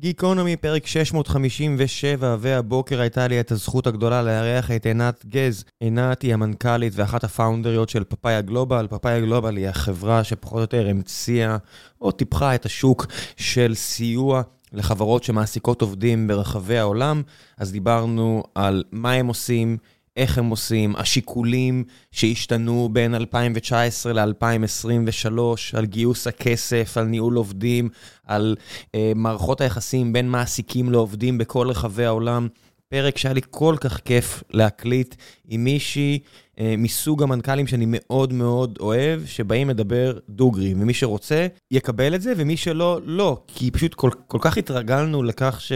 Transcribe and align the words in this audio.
גיקונומי, 0.00 0.56
פרק 0.56 0.86
657, 0.86 2.36
והבוקר 2.40 3.00
הייתה 3.00 3.28
לי 3.28 3.40
את 3.40 3.52
הזכות 3.52 3.86
הגדולה 3.86 4.22
לארח 4.22 4.70
את 4.70 4.86
עינת 4.86 5.24
גז. 5.26 5.64
עינת 5.80 6.22
היא 6.22 6.34
המנכ"לית 6.34 6.92
ואחת 6.96 7.24
הפאונדריות 7.24 7.88
של 7.88 8.04
פאפאיה 8.04 8.40
גלובל. 8.40 8.86
פאפאיה 8.90 9.20
גלובל 9.20 9.56
היא 9.56 9.68
החברה 9.68 10.24
שפחות 10.24 10.56
או 10.56 10.60
יותר 10.60 10.88
המציאה 10.88 11.56
או 12.00 12.10
טיפחה 12.10 12.54
את 12.54 12.66
השוק 12.66 13.06
של 13.36 13.74
סיוע 13.74 14.42
לחברות 14.72 15.24
שמעסיקות 15.24 15.82
עובדים 15.82 16.28
ברחבי 16.28 16.78
העולם. 16.78 17.22
אז 17.58 17.72
דיברנו 17.72 18.42
על 18.54 18.84
מה 18.92 19.12
הם 19.12 19.26
עושים, 19.26 19.76
איך 20.20 20.38
הם 20.38 20.50
עושים, 20.50 20.96
השיקולים 20.96 21.84
שהשתנו 22.12 22.88
בין 22.92 23.14
2019 23.14 24.12
ל-2023, 24.12 25.38
על 25.72 25.86
גיוס 25.86 26.26
הכסף, 26.26 26.96
על 26.96 27.04
ניהול 27.04 27.34
עובדים, 27.34 27.88
על 28.26 28.56
uh, 28.82 28.88
מערכות 29.14 29.60
היחסים 29.60 30.12
בין 30.12 30.28
מעסיקים 30.28 30.92
לעובדים 30.92 31.38
בכל 31.38 31.68
רחבי 31.68 32.04
העולם. 32.04 32.48
פרק 32.88 33.18
שהיה 33.18 33.34
לי 33.34 33.40
כל 33.50 33.76
כך 33.80 34.00
כיף 34.00 34.42
להקליט 34.50 35.14
עם 35.48 35.64
מישהי 35.64 36.18
uh, 36.54 36.58
מסוג 36.78 37.22
המנכ"לים 37.22 37.66
שאני 37.66 37.84
מאוד 37.88 38.32
מאוד 38.32 38.78
אוהב, 38.80 39.26
שבאים 39.26 39.70
לדבר 39.70 40.18
דוגרי, 40.28 40.74
ומי 40.74 40.94
שרוצה 40.94 41.46
יקבל 41.70 42.14
את 42.14 42.22
זה, 42.22 42.32
ומי 42.36 42.56
שלא, 42.56 43.00
לא, 43.04 43.42
כי 43.46 43.70
פשוט 43.70 43.94
כל, 43.94 44.10
כל 44.26 44.38
כך 44.40 44.58
התרגלנו 44.58 45.22
לכך 45.22 45.60
ש... 45.60 45.72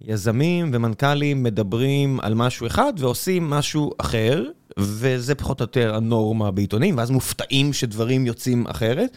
יזמים 0.00 0.70
ומנכ"לים 0.72 1.42
מדברים 1.42 2.20
על 2.20 2.34
משהו 2.34 2.66
אחד 2.66 2.92
ועושים 2.98 3.50
משהו 3.50 3.90
אחר, 3.98 4.44
וזה 4.78 5.34
פחות 5.34 5.60
או 5.60 5.64
יותר 5.64 5.94
הנורמה 5.94 6.50
בעיתונים, 6.50 6.98
ואז 6.98 7.10
מופתעים 7.10 7.72
שדברים 7.72 8.26
יוצאים 8.26 8.66
אחרת. 8.66 9.16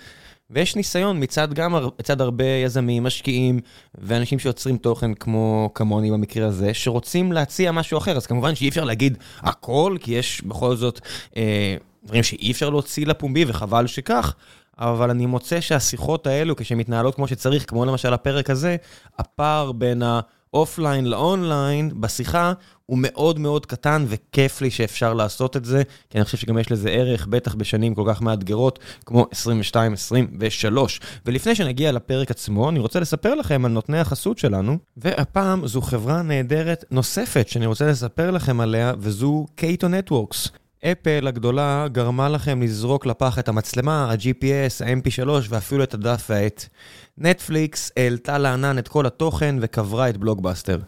ויש 0.50 0.76
ניסיון 0.76 1.24
מצד 1.24 1.54
גם, 1.54 1.76
מצד 2.00 2.22
הרבה 2.22 2.46
יזמים, 2.46 3.04
משקיעים 3.04 3.60
ואנשים 3.96 4.40
שיוצרים 4.40 4.78
תוכן 4.78 5.14
כמו 5.14 5.70
כמוני 5.76 6.12
במקרה 6.12 6.48
הזה, 6.48 6.74
שרוצים 6.74 7.32
להציע 7.32 7.72
משהו 7.72 7.98
אחר. 7.98 8.18
אז 8.18 8.26
כמובן 8.26 8.56
שאי 8.56 8.70
אפשר 8.70 8.84
להגיד 8.84 9.18
הכל, 9.40 9.98
כי 10.00 10.12
יש 10.12 10.42
בכל 10.42 10.76
זאת 10.76 11.00
אה, 11.38 11.76
דברים 12.06 12.24
שאי 12.24 12.52
אפשר 12.52 12.70
להוציא 12.70 13.06
לפומבי, 13.06 13.46
וחבל 13.48 13.88
שכך. 13.88 14.36
אבל 14.78 15.10
אני 15.10 15.26
מוצא 15.26 15.62
שהשיחות 15.62 16.28
האלו, 16.28 16.56
כשהן 16.56 16.78
מתנהלות 16.78 17.16
כמו 17.16 17.28
שצריך, 17.28 17.70
כמו 17.70 17.86
למשל 17.86 18.14
הפרק 18.14 18.50
הזה, 18.50 18.76
הפער 19.20 19.72
בין 19.72 20.04
ה... 20.04 20.20
offline 20.54 21.06
ל 21.06 21.18
online 21.18 21.92
בשיחה 22.02 22.54
הוא 22.86 22.98
מאוד 23.02 23.40
מאוד 23.40 23.66
קטן 23.66 24.06
וכיף 24.08 24.62
לי 24.62 24.72
שאפשר 24.72 25.14
לעשות 25.14 25.58
את 25.58 25.66
זה, 25.66 25.84
כי 26.10 26.18
אני 26.18 26.26
חושב 26.26 26.38
שגם 26.38 26.58
יש 26.58 26.72
לזה 26.72 26.90
ערך, 26.90 27.28
בטח 27.28 27.56
בשנים 27.56 27.96
כל 27.96 28.04
כך 28.08 28.22
מאתגרות 28.22 28.80
כמו 29.06 29.28
22-23. 29.74 29.76
ולפני 31.26 31.56
שנגיע 31.56 31.92
לפרק 31.92 32.32
עצמו, 32.32 32.70
אני 32.70 32.80
רוצה 32.80 33.00
לספר 33.00 33.36
לכם 33.36 33.66
על 33.66 33.72
נותני 33.72 34.00
החסות 34.00 34.38
שלנו, 34.38 34.78
והפעם 34.98 35.68
זו 35.68 35.82
חברה 35.82 36.22
נהדרת 36.22 36.86
נוספת 36.92 37.48
שאני 37.48 37.66
רוצה 37.66 37.88
לספר 37.88 38.32
לכם 38.32 38.60
עליה, 38.60 38.94
וזו 39.00 39.46
קייטו 39.56 39.88
נטוורקס. 39.88 40.50
אפל 40.92 41.28
הגדולה 41.28 41.88
גרמה 41.92 42.30
לכם 42.30 42.62
לזרוק 42.62 43.06
לפח 43.06 43.40
את 43.40 43.48
המצלמה, 43.48 44.12
ה-GPS, 44.12 44.86
ה-MP3 44.86 45.30
ואפילו 45.50 45.84
את 45.84 45.94
הדף 45.94 46.26
והעט. 46.30 46.68
נטפליקס 47.18 47.92
העלתה 47.98 48.38
לענן 48.38 48.78
את 48.78 48.88
כל 48.88 49.06
התוכן 49.06 49.56
וקברה 49.62 50.10
את 50.10 50.18
בלוגבאסטר. 50.18 50.80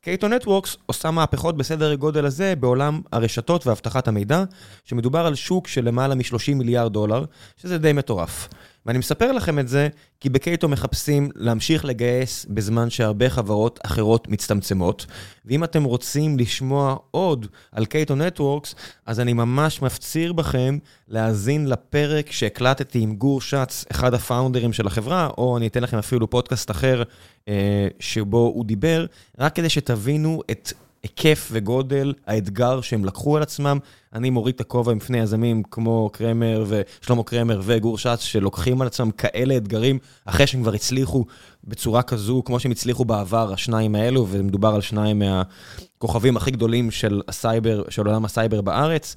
Cato 0.00 0.28
Networks 0.28 0.76
עושה 0.86 1.10
מהפכות 1.10 1.56
בסדר 1.56 1.94
גודל 1.94 2.26
הזה 2.26 2.54
בעולם 2.60 3.00
הרשתות 3.12 3.66
ואבטחת 3.66 4.08
המידע, 4.08 4.44
שמדובר 4.84 5.26
על 5.26 5.34
שוק 5.34 5.68
של 5.68 5.84
למעלה 5.84 6.14
מ-30 6.14 6.54
מיליארד 6.54 6.92
דולר, 6.92 7.24
שזה 7.56 7.78
די 7.78 7.92
מטורף. 7.92 8.48
ואני 8.86 8.98
מספר 8.98 9.32
לכם 9.32 9.58
את 9.58 9.68
זה 9.68 9.88
כי 10.20 10.28
ב 10.28 10.36
Cato 10.36 10.68
מחפשים 10.68 11.30
להמשיך 11.34 11.84
לגייס 11.84 12.46
בזמן 12.50 12.90
שהרבה 12.90 13.30
חברות 13.30 13.80
אחרות 13.82 14.28
מצטמצמות. 14.28 15.06
ואם 15.44 15.64
אתם 15.64 15.84
רוצים 15.84 16.38
לשמוע 16.38 16.96
עוד 17.10 17.46
על 17.72 17.84
Cato 17.84 18.14
Networks, 18.14 18.74
אז 19.06 19.20
אני 19.20 19.32
ממש 19.32 19.82
מפציר 19.82 20.32
בכם 20.32 20.78
להאזין 21.08 21.68
לפרק 21.68 22.32
שהקלטתי 22.32 22.98
עם 22.98 23.16
גור 23.16 23.40
שץ, 23.40 23.84
אחד 23.90 24.14
הפאונדרים 24.14 24.72
של 24.72 24.86
החברה, 24.86 25.28
או 25.38 25.56
אני 25.56 25.66
אתן 25.66 25.82
לכם 25.82 25.98
אפילו 25.98 26.30
פודקאסט 26.30 26.70
אחר 26.70 27.02
אה, 27.48 27.88
שבו 28.00 28.52
הוא 28.54 28.64
דיבר, 28.64 29.06
רק 29.38 29.54
כדי 29.54 29.68
שתבינו 29.68 30.42
את... 30.50 30.72
היקף 31.02 31.48
וגודל 31.52 32.12
האתגר 32.26 32.80
שהם 32.80 33.04
לקחו 33.04 33.36
על 33.36 33.42
עצמם. 33.42 33.78
אני 34.12 34.30
מוריד 34.30 34.54
את 34.54 34.60
הכובע 34.60 34.94
בפני 34.94 35.18
יזמים 35.18 35.62
כמו 35.70 36.10
קרמר 36.12 36.64
ושלמה 36.68 37.24
קרמר 37.24 37.60
וגור 37.64 37.98
שץ, 37.98 38.20
שלוקחים 38.20 38.80
על 38.80 38.86
עצמם 38.86 39.10
כאלה 39.10 39.56
אתגרים, 39.56 39.98
אחרי 40.24 40.46
שהם 40.46 40.62
כבר 40.62 40.74
הצליחו 40.74 41.24
בצורה 41.64 42.02
כזו, 42.02 42.42
כמו 42.44 42.60
שהם 42.60 42.72
הצליחו 42.72 43.04
בעבר, 43.04 43.52
השניים 43.52 43.94
האלו, 43.94 44.26
ומדובר 44.30 44.74
על 44.74 44.80
שניים 44.80 45.22
מהכוכבים 45.22 46.36
הכי 46.36 46.50
גדולים 46.50 46.90
של 46.90 47.22
הסייבר, 47.28 47.82
של 47.88 48.06
עולם 48.06 48.24
הסייבר 48.24 48.60
בארץ. 48.60 49.16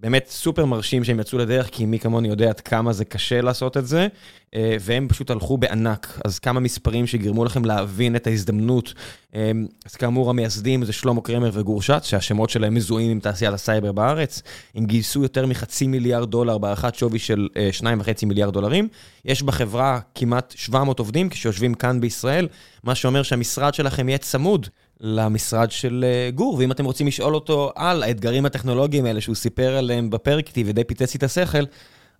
באמת 0.00 0.26
סופר 0.28 0.64
מרשים 0.64 1.04
שהם 1.04 1.20
יצאו 1.20 1.38
לדרך, 1.38 1.68
כי 1.72 1.86
מי 1.86 1.98
כמוני 1.98 2.28
יודע 2.28 2.48
עד 2.48 2.60
כמה 2.60 2.92
זה 2.92 3.04
קשה 3.04 3.40
לעשות 3.40 3.76
את 3.76 3.86
זה, 3.86 4.08
אה, 4.54 4.76
והם 4.80 5.08
פשוט 5.08 5.30
הלכו 5.30 5.58
בענק. 5.58 6.20
אז 6.24 6.38
כמה 6.38 6.60
מספרים 6.60 7.06
שגרמו 7.06 7.44
לכם 7.44 7.64
להבין 7.64 8.16
את 8.16 8.26
ההזדמנות. 8.26 8.94
אה, 9.34 9.50
אז 9.86 9.94
כאמור, 9.94 10.30
המייסדים 10.30 10.84
זה 10.84 10.92
שלמה 10.92 11.20
קרמר 11.20 11.50
וגור 11.52 11.82
שץ, 11.82 12.04
שהשמות 12.06 12.50
שלהם 12.50 12.74
מזוהים 12.74 13.10
עם 13.10 13.20
תעשיית 13.20 13.54
הסייבר 13.54 13.92
בארץ. 13.92 14.42
הם 14.74 14.86
גייסו 14.86 15.22
יותר 15.22 15.46
מחצי 15.46 15.86
מיליארד 15.86 16.30
דולר 16.30 16.58
בהערכת 16.58 16.94
שווי 16.94 17.18
של 17.18 17.48
אה, 17.56 17.68
שניים 17.72 18.00
וחצי 18.00 18.26
מיליארד 18.26 18.52
דולרים. 18.52 18.88
יש 19.24 19.42
בחברה 19.42 20.00
כמעט 20.14 20.54
700 20.56 20.98
עובדים 20.98 21.28
שיושבים 21.28 21.74
כאן 21.74 22.00
בישראל, 22.00 22.48
מה 22.84 22.94
שאומר 22.94 23.22
שהמשרד 23.22 23.74
שלכם 23.74 24.08
יהיה 24.08 24.18
צמוד. 24.18 24.66
למשרד 25.00 25.70
של 25.70 26.04
גור, 26.34 26.54
ואם 26.58 26.72
אתם 26.72 26.84
רוצים 26.84 27.06
לשאול 27.06 27.34
אותו 27.34 27.72
על 27.74 28.02
האתגרים 28.02 28.46
הטכנולוגיים 28.46 29.04
האלה 29.04 29.20
שהוא 29.20 29.34
סיפר 29.34 29.76
עליהם 29.76 30.10
בפרק 30.10 30.48
איתי 30.48 30.64
ודי 30.66 30.84
פיצץ 30.84 31.14
לי 31.14 31.18
את 31.18 31.22
השכל, 31.22 31.64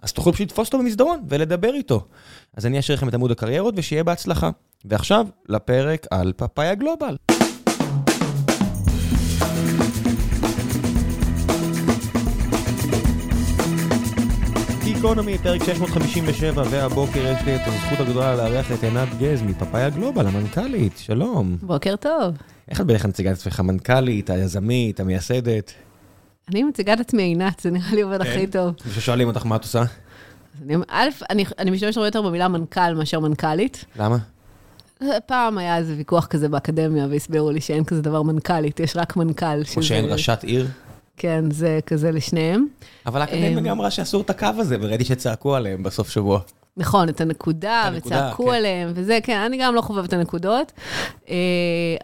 אז 0.03 0.13
תוכלו 0.13 0.33
פשוט 0.33 0.47
לתפוס 0.47 0.69
אותו 0.69 0.79
במסדרון 0.79 1.21
ולדבר 1.29 1.75
איתו. 1.75 2.05
אז 2.57 2.67
אני 2.67 2.79
אשאיר 2.79 2.97
לכם 2.97 3.09
את 3.09 3.15
עמוד 3.15 3.31
הקריירות 3.31 3.75
ושיהיה 3.77 4.05
בהצלחה. 4.05 4.51
ועכשיו, 4.85 5.27
לפרק 5.49 6.07
על 6.11 6.33
פאפאיה 6.37 6.75
גלובל. 6.75 7.17
גיקונומי, 14.97 15.39
פרק 15.39 15.65
657, 15.65 16.63
והבוקר 16.71 17.27
יש 17.27 17.43
לי 17.45 17.57
את 17.57 17.61
הזכות 17.67 18.01
הגדולה 18.01 18.37
לארח 18.37 18.73
את 18.73 18.85
עינת 18.85 19.09
גז 19.19 19.43
מפאפאיה 19.43 19.91
גלובל, 19.91 20.27
המנכ"לית, 20.27 20.99
שלום. 20.99 21.57
בוקר 21.63 21.97
טוב. 21.97 22.35
איך 22.69 22.81
את 22.81 22.87
בעצם 22.87 23.09
מציגה 23.09 23.31
את 23.33 23.37
עצמך, 23.37 23.61
המנכ"לית, 23.61 24.31
היזמית, 24.31 25.01
המייסדת? 25.01 25.73
אני 26.49 26.63
מציגה 26.63 26.93
את 26.93 27.01
עצמי 27.01 27.23
עינת, 27.23 27.61
זה 27.61 27.71
נראה 27.71 27.95
לי 27.95 28.03
עובד 28.03 28.21
הכי 28.21 28.47
כן? 28.47 28.51
טוב. 28.51 28.75
כששואלים 28.91 29.29
אותך 29.29 29.47
מה 29.47 29.57
את 29.57 29.63
עושה? 29.63 29.83
א', 30.89 31.09
אני 31.59 31.71
משתמשת 31.71 31.97
הרבה 31.97 32.09
יותר 32.09 32.23
במילה 32.23 32.49
מנכ"ל 32.49 32.95
מאשר 32.95 33.21
מנכ"לית. 33.21 33.85
למה? 33.99 34.19
פעם 35.27 35.59
היה 35.59 35.77
איזה 35.77 35.95
ויכוח 35.97 36.27
כזה 36.27 36.49
באקדמיה, 36.49 37.07
והסבירו 37.11 37.51
לי 37.51 37.61
שאין 37.61 37.85
כזה 37.85 38.03
דבר 38.03 38.23
מנכ"לית, 38.23 38.81
יש 38.81 38.97
רק 38.97 39.17
מנכ"ל. 39.17 39.63
או 39.77 39.83
שאין 39.83 40.05
ראשת 40.05 40.43
עיר? 40.43 40.67
כן, 41.17 41.51
זה 41.51 41.79
כזה 41.87 42.11
לשניהם. 42.11 42.67
אבל 43.07 43.21
האקדמיה 43.21 43.49
אמ, 43.49 43.61
גם 43.61 43.71
אמרה 43.71 43.91
שאסור 43.91 44.21
את 44.21 44.31
הקו 44.31 44.49
הזה, 44.59 44.77
וראיתי 44.81 45.05
שצעקו 45.05 45.55
עליהם 45.55 45.83
בסוף 45.83 46.11
שבוע. 46.11 46.41
נכון, 46.77 47.09
את 47.09 47.21
הנקודה, 47.21 47.83
את 47.83 47.93
הנקודה, 47.93 48.17
וצעקו 48.17 48.47
כן. 48.47 48.53
עליהם, 48.55 48.93
וזה, 48.95 49.19
כן, 49.23 49.39
אני 49.39 49.59
גם 49.61 49.75
לא 49.75 49.81
חובבת 49.81 50.09
את 50.09 50.13
הנקודות. 50.13 50.73
אה, 51.29 51.35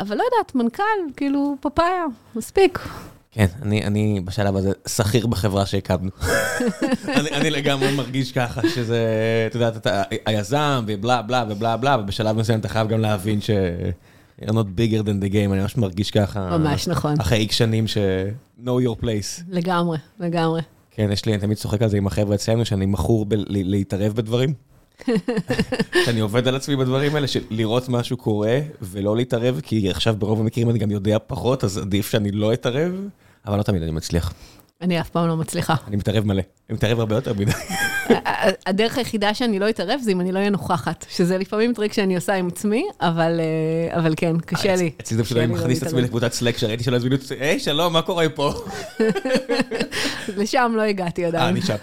אבל 0.01 0.17
לא 0.17 0.23
יודעת, 0.23 0.55
מנכ"ל, 0.55 0.83
כאילו, 1.17 1.57
פפאיה, 1.61 2.05
מספיק. 2.37 2.79
כן, 3.31 3.47
אני, 3.63 3.85
אני 3.85 4.21
בשלב 4.25 4.57
הזה 4.57 4.73
שכיר 4.89 5.27
בחברה 5.27 5.67
שהקמנו. 5.67 6.11
אני, 7.19 7.31
אני 7.31 7.51
לגמרי 7.51 7.97
מרגיש 7.97 8.33
ככה 8.33 8.61
שזה, 8.69 9.07
את 9.47 9.55
יודעת, 9.55 9.77
אתה 9.77 10.03
היזם 10.27 10.85
ובלה 10.87 11.23
בלה 11.23 11.45
ובלה 11.49 11.77
בלה, 11.77 11.97
ובשלב 12.01 12.37
מסוים 12.37 12.61
אתה 12.61 12.69
חייב 12.69 12.89
גם 12.89 13.01
להבין 13.01 13.41
ש... 13.41 13.51
you're 14.43 14.53
not 14.53 14.79
bigger 14.79 15.03
than 15.03 15.25
the 15.25 15.33
game, 15.33 15.53
אני 15.53 15.61
ממש 15.61 15.77
מרגיש 15.77 16.11
ככה. 16.11 16.59
ממש 16.59 16.89
נכון. 16.89 17.15
אחרי 17.21 17.39
איקס 17.39 17.55
שנים 17.55 17.87
ש... 17.87 17.99
know 18.65 18.87
your 18.87 19.03
place. 19.03 19.43
לגמרי, 19.49 19.99
לגמרי. 20.21 20.61
כן, 20.91 21.09
יש 21.13 21.27
לי, 21.27 21.33
אני 21.33 21.41
תמיד 21.41 21.57
צוחק 21.57 21.83
על 21.83 21.89
זה 21.89 21.97
עם 21.97 22.07
החבר'ה 22.07 22.35
אצלנו, 22.35 22.65
שאני 22.65 22.87
מכור 22.87 23.27
ב- 23.27 23.35
ל- 23.35 23.45
להתערב 23.49 24.13
בדברים. 24.13 24.55
שאני 26.05 26.21
עובד 26.21 26.49
על 26.49 26.57
עצמי 26.57 26.77
בדברים 26.77 27.15
האלה, 27.15 27.27
של 27.27 27.41
לראות 27.51 27.89
משהו 27.89 28.17
קורה 28.17 28.59
ולא 28.83 29.17
להתערב, 29.17 29.61
כי 29.63 29.91
עכשיו 29.91 30.15
ברוב 30.19 30.41
המקרים 30.41 30.71
אני 30.71 30.79
גם 30.79 30.91
יודע 30.91 31.17
פחות, 31.27 31.65
אז 31.65 31.79
עדיף 31.79 32.11
שאני 32.11 32.31
לא 32.31 32.53
אתערב, 32.53 32.93
אבל 33.47 33.59
לא 33.59 33.63
תמיד 33.63 33.83
אני 33.83 33.91
מצליח. 33.91 34.33
אני 34.83 35.01
אף 35.01 35.11
פעם 35.11 35.29
לא 35.29 35.37
מצליחה. 35.37 35.75
אני 35.89 35.97
מתערב 35.97 36.25
מלא. 36.25 36.43
אני 36.69 36.77
מתערב 36.77 37.01
הרבה 37.01 37.15
יותר 37.15 37.33
מדי. 37.35 37.53
הדרך 38.67 38.99
היחידה 38.99 39.35
שאני 39.35 39.59
לא 39.59 39.69
אתערב 39.69 40.01
זה 40.03 40.13
אם 40.13 40.21
אני 40.21 40.33
לא 40.33 40.39
אהיה 40.39 40.51
נוכחת, 40.51 41.07
שזה 41.11 41.39
לפעמים 41.39 41.75
טריק 41.75 41.93
שאני 41.93 42.15
עושה 42.15 42.35
עם 42.35 42.49
עצמי, 42.49 42.85
אבל, 43.01 43.41
אה, 43.41 43.99
אבל 43.99 44.15
כן, 44.17 44.39
קשה 44.39 44.77
לי. 44.77 44.91
אצלי 45.01 45.17
זה 45.17 45.25
פשוט 45.25 45.39
אני 45.39 45.47
לא 45.47 45.55
מכניס 45.55 45.83
את 45.83 45.87
עצמי. 45.87 46.03
לקבוצת 46.03 46.33
Slack, 46.33 46.59
שראיתי 46.59 46.85
שלא 46.85 46.97
הזמינו 46.97 47.17
אותי, 47.17 47.35
היי, 47.41 47.61
שלום, 47.61 47.93
מה 47.93 48.03
קורה 48.03 48.29
פה? 48.29 48.55
לשם 50.39 50.73
לא 50.77 50.83
הגעתי 50.83 51.23
אה, 51.23 51.29
עדיין. 51.29 51.49
אני 51.49 51.63
שם. 51.63 51.77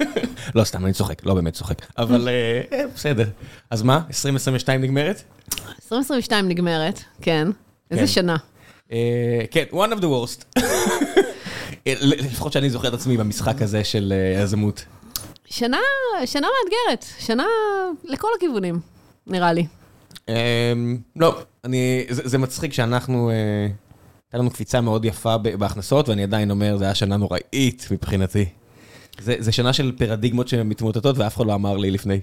לא, 0.54 0.64
סתם, 0.64 0.84
אני 0.84 0.92
צוחק, 0.92 1.26
לא 1.26 1.34
באמת 1.34 1.52
צוחק. 1.52 1.86
אבל 1.98 2.28
אה, 2.72 2.84
בסדר. 2.94 3.28
אז 3.70 3.82
מה, 3.82 4.00
2022 4.08 4.80
נגמרת? 4.80 5.22
2022 5.58 6.48
נגמרת, 6.48 7.00
כן. 7.20 7.48
איזה 7.90 8.06
שנה. 8.06 8.36
אה, 8.92 9.44
כן, 9.50 9.64
one 9.72 9.98
of 9.98 10.00
the 10.00 10.06
worst. 10.06 10.58
לפחות 11.86 12.52
שאני 12.52 12.70
זוכר 12.70 12.88
את 12.88 12.94
עצמי 12.94 13.16
במשחק 13.16 13.62
הזה 13.62 13.84
של 13.84 14.12
יזמות. 14.42 14.84
שנה, 15.44 15.78
שנה 16.26 16.46
מאתגרת, 16.46 17.06
שנה 17.18 17.44
לכל 18.04 18.28
הכיוונים, 18.36 18.80
נראה 19.26 19.52
לי. 19.52 19.66
לא, 21.16 21.42
אני, 21.64 22.04
זה 22.08 22.38
מצחיק 22.38 22.72
שאנחנו, 22.72 23.30
הייתה 23.30 24.38
לנו 24.38 24.50
קפיצה 24.50 24.80
מאוד 24.80 25.04
יפה 25.04 25.38
בהכנסות, 25.38 26.08
ואני 26.08 26.22
עדיין 26.22 26.50
אומר, 26.50 26.76
זו 26.76 26.84
הייתה 26.84 26.94
שנה 26.94 27.16
נוראית 27.16 27.88
מבחינתי. 27.90 28.44
זה 29.20 29.52
שנה 29.52 29.72
של 29.72 29.92
פרדיגמות 29.98 30.48
שמתמוטטות, 30.48 31.18
ואף 31.18 31.36
אחד 31.36 31.46
לא 31.46 31.54
אמר 31.54 31.76
לי 31.76 31.90
לפני. 31.90 32.20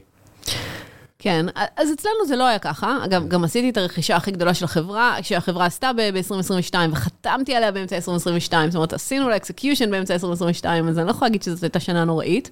כן, 1.22 1.46
אז 1.76 1.94
אצלנו 1.94 2.26
זה 2.28 2.36
לא 2.36 2.48
היה 2.48 2.60
ככה. 2.60 2.98
אגב, 3.06 3.28
גם 3.28 3.44
עשיתי 3.44 3.70
את 3.70 3.78
הרכישה 3.78 4.16
הכי 4.16 4.32
גדולה 4.32 4.54
של 4.54 4.66
החברה, 4.66 5.18
שהחברה 5.22 5.66
עשתה 5.66 5.92
ב-2022, 5.94 6.76
וחתמתי 6.92 7.56
עליה 7.56 7.72
באמצע 7.72 7.96
2022, 7.96 8.70
זאת 8.72 8.76
אומרת, 8.76 8.94
עשינו 8.94 9.30
לה 9.30 9.36
execution 9.36 9.92
באמצע 9.92 10.14
2022, 10.14 10.88
אז 10.88 10.98
אני 10.98 11.06
לא 11.06 11.12
יכולה 11.12 11.30
להגיד 11.30 11.44
שזאת 11.44 11.64
הייתה 11.64 11.80
שנה 11.80 12.06
נוראית, 12.06 12.50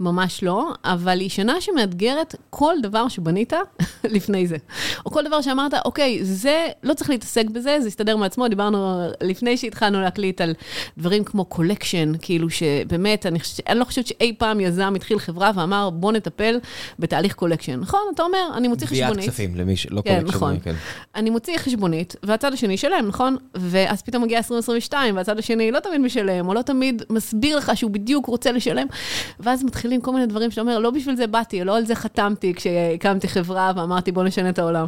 ממש 0.00 0.42
לא, 0.42 0.70
אבל 0.84 1.20
היא 1.20 1.30
שנה 1.30 1.60
שמאתגרת 1.60 2.34
כל 2.50 2.74
דבר 2.82 3.08
שבנית 3.08 3.52
לפני 4.04 4.46
זה. 4.46 4.56
או 5.06 5.10
כל 5.10 5.24
דבר 5.24 5.40
שאמרת, 5.40 5.72
אוקיי, 5.84 6.24
זה, 6.24 6.68
לא 6.82 6.94
צריך 6.94 7.10
להתעסק 7.10 7.46
בזה, 7.46 7.78
זה 7.80 7.88
יסתדר 7.88 8.16
מעצמו, 8.16 8.48
דיברנו 8.48 9.08
לפני 9.20 9.56
שהתחלנו 9.56 10.00
להקליט 10.00 10.40
על 10.40 10.54
דברים 10.98 11.24
כמו 11.24 11.44
collection, 11.44 12.12
כאילו 12.20 12.50
שבאמת, 12.50 13.26
אני, 13.26 13.38
אני 13.66 13.78
לא 13.78 13.84
חושבת 13.84 14.06
שאי 14.06 14.34
פעם 14.38 14.60
יזם 14.60 14.92
התחיל 14.96 15.18
חברה 15.18 15.50
ואמר, 15.54 15.90
בוא 15.90 16.12
נטפל 16.12 16.58
בתהליך 16.98 17.34
collection, 17.34 17.80
נכון? 17.80 18.07
אתה 18.14 18.22
אומר, 18.22 18.38
אני 18.56 18.68
מוציא 18.68 18.86
חשבונית. 18.86 19.12
גביית 19.12 19.30
כספים 19.30 19.56
למי 19.56 19.76
שלא 19.76 20.02
כן, 20.04 20.20
collection. 20.20 20.36
נכון. 20.36 20.58
כן. 20.62 20.74
אני 21.14 21.30
מוציא 21.30 21.58
חשבונית, 21.58 22.16
והצד 22.22 22.52
השני 22.52 22.74
ישלם, 22.74 23.04
נכון? 23.08 23.36
ואז 23.54 24.02
פתאום 24.02 24.22
מגיע 24.22 24.38
2022, 24.38 25.16
והצד 25.16 25.38
השני 25.38 25.70
לא 25.70 25.80
תמיד 25.80 26.00
משלם, 26.00 26.48
או 26.48 26.54
לא 26.54 26.62
תמיד 26.62 27.02
מסביר 27.10 27.58
לך 27.58 27.72
שהוא 27.74 27.90
בדיוק 27.90 28.26
רוצה 28.26 28.52
לשלם, 28.52 28.86
ואז 29.40 29.64
מתחילים 29.64 30.00
כל 30.00 30.12
מיני 30.12 30.26
דברים 30.26 30.50
שאתה 30.50 30.60
אומר, 30.60 30.78
לא 30.78 30.90
בשביל 30.90 31.16
זה 31.16 31.26
באתי, 31.26 31.64
לא 31.64 31.76
על 31.76 31.86
זה 31.86 31.94
חתמתי 31.94 32.54
כשהקמתי 32.54 33.28
חברה 33.28 33.72
ואמרתי, 33.76 34.12
בוא 34.12 34.24
נשנה 34.24 34.48
את 34.48 34.58
העולם. 34.58 34.86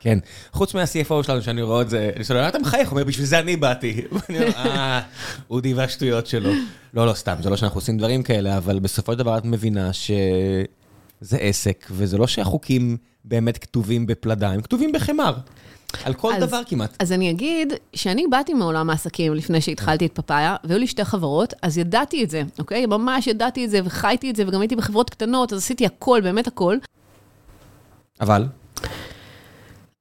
כן, 0.00 0.18
חוץ 0.52 0.74
מה-CFO 0.74 1.22
שלנו, 1.22 1.42
שאני 1.42 1.62
רואה 1.62 1.82
את 1.82 1.90
זה, 1.90 2.10
אני 2.16 2.24
שואל, 2.24 2.48
אתה 2.48 2.58
מחייך, 2.58 2.88
הוא 2.88 2.96
אומר, 2.96 3.04
בשביל 3.04 3.26
זה 3.26 3.38
אני 3.38 3.56
באתי. 3.56 4.02
ואני 4.12 4.38
אומר, 4.38 4.50
אה, 4.56 5.00
אודי 5.50 5.74
והשטויות 5.74 6.26
שלו. 6.26 6.50
לא, 6.94 7.06
לא, 7.06 7.12
סתם, 7.12 7.34
זה 7.42 7.50
לא 7.50 7.56
שאנחנו 7.56 7.78
עושים 7.78 7.98
דברים 7.98 8.22
כאלה, 8.22 8.56
אבל 8.56 8.78
בסופו 8.78 9.12
של 9.12 9.18
דבר 9.18 9.38
את 9.38 9.44
מבינה 9.44 9.92
ש... 9.92 10.10
זה 11.20 11.36
עסק, 11.36 11.86
וזה 11.90 12.18
לא 12.18 12.26
שהחוקים 12.26 12.96
באמת 13.24 13.58
כתובים 13.58 14.06
בפלדה, 14.06 14.50
הם 14.50 14.60
כתובים 14.60 14.92
בחמר. 14.92 15.34
על 16.04 16.14
כל 16.14 16.34
אז, 16.34 16.42
דבר 16.42 16.60
כמעט. 16.66 16.96
אז 16.98 17.12
אני 17.12 17.30
אגיד 17.30 17.72
שאני 17.94 18.26
באתי 18.26 18.54
מעולם 18.54 18.90
העסקים 18.90 19.34
לפני 19.34 19.60
שהתחלתי 19.60 20.06
את 20.06 20.12
פאפאיה, 20.14 20.56
והיו 20.64 20.78
לי 20.78 20.86
שתי 20.86 21.04
חברות, 21.04 21.54
אז 21.62 21.78
ידעתי 21.78 22.24
את 22.24 22.30
זה, 22.30 22.42
אוקיי? 22.58 22.86
ממש 22.86 23.26
ידעתי 23.26 23.64
את 23.64 23.70
זה 23.70 23.80
וחייתי 23.84 24.30
את 24.30 24.36
זה, 24.36 24.44
וגם 24.48 24.60
הייתי 24.60 24.76
בחברות 24.76 25.10
קטנות, 25.10 25.52
אז 25.52 25.58
עשיתי 25.58 25.86
הכל, 25.86 26.20
באמת 26.22 26.46
הכל. 26.46 26.76
אבל? 28.20 28.46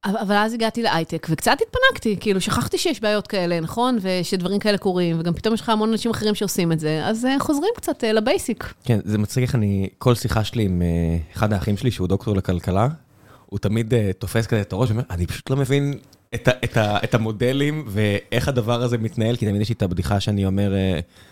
אבל 0.05 0.35
אז 0.35 0.53
הגעתי 0.53 0.83
להייטק, 0.83 1.27
וקצת 1.29 1.57
התפנקתי, 1.61 2.17
כאילו 2.19 2.41
שכחתי 2.41 2.77
שיש 2.77 3.01
בעיות 3.01 3.27
כאלה, 3.27 3.59
נכון? 3.59 3.97
ושדברים 4.01 4.59
כאלה 4.59 4.77
קורים, 4.77 5.19
וגם 5.19 5.33
פתאום 5.33 5.53
יש 5.53 5.61
לך 5.61 5.69
המון 5.69 5.89
אנשים 5.91 6.11
אחרים 6.11 6.35
שעושים 6.35 6.71
את 6.71 6.79
זה, 6.79 7.01
אז 7.05 7.25
uh, 7.25 7.43
חוזרים 7.43 7.71
קצת 7.75 8.03
uh, 8.03 8.07
לבייסיק. 8.07 8.73
כן, 8.83 8.99
זה 9.03 9.17
מצחיק 9.17 9.41
איך 9.41 9.55
אני, 9.55 9.89
כל 9.97 10.15
שיחה 10.15 10.43
שלי 10.43 10.63
עם 10.63 10.81
uh, 10.81 11.35
אחד 11.37 11.53
האחים 11.53 11.77
שלי, 11.77 11.91
שהוא 11.91 12.07
דוקטור 12.07 12.35
לכלכלה, 12.35 12.87
הוא 13.45 13.59
תמיד 13.59 13.93
תופס 14.19 14.47
כזה 14.47 14.61
את 14.61 14.73
הראש, 14.73 14.89
ואומר, 14.89 15.03
אני 15.09 15.27
פשוט 15.27 15.49
לא 15.49 15.55
מבין 15.55 15.93
את, 16.35 16.47
ה, 16.47 16.51
את, 16.63 16.77
ה, 16.77 16.97
את 17.03 17.15
המודלים 17.15 17.85
ואיך 17.87 18.47
הדבר 18.47 18.81
הזה 18.81 18.97
מתנהל, 18.97 19.35
כי 19.35 19.45
תמיד 19.45 19.61
יש 19.61 19.69
לי 19.69 19.75
את 19.75 19.81
הבדיחה 19.81 20.19
שאני 20.19 20.45
אומר, 20.45 20.73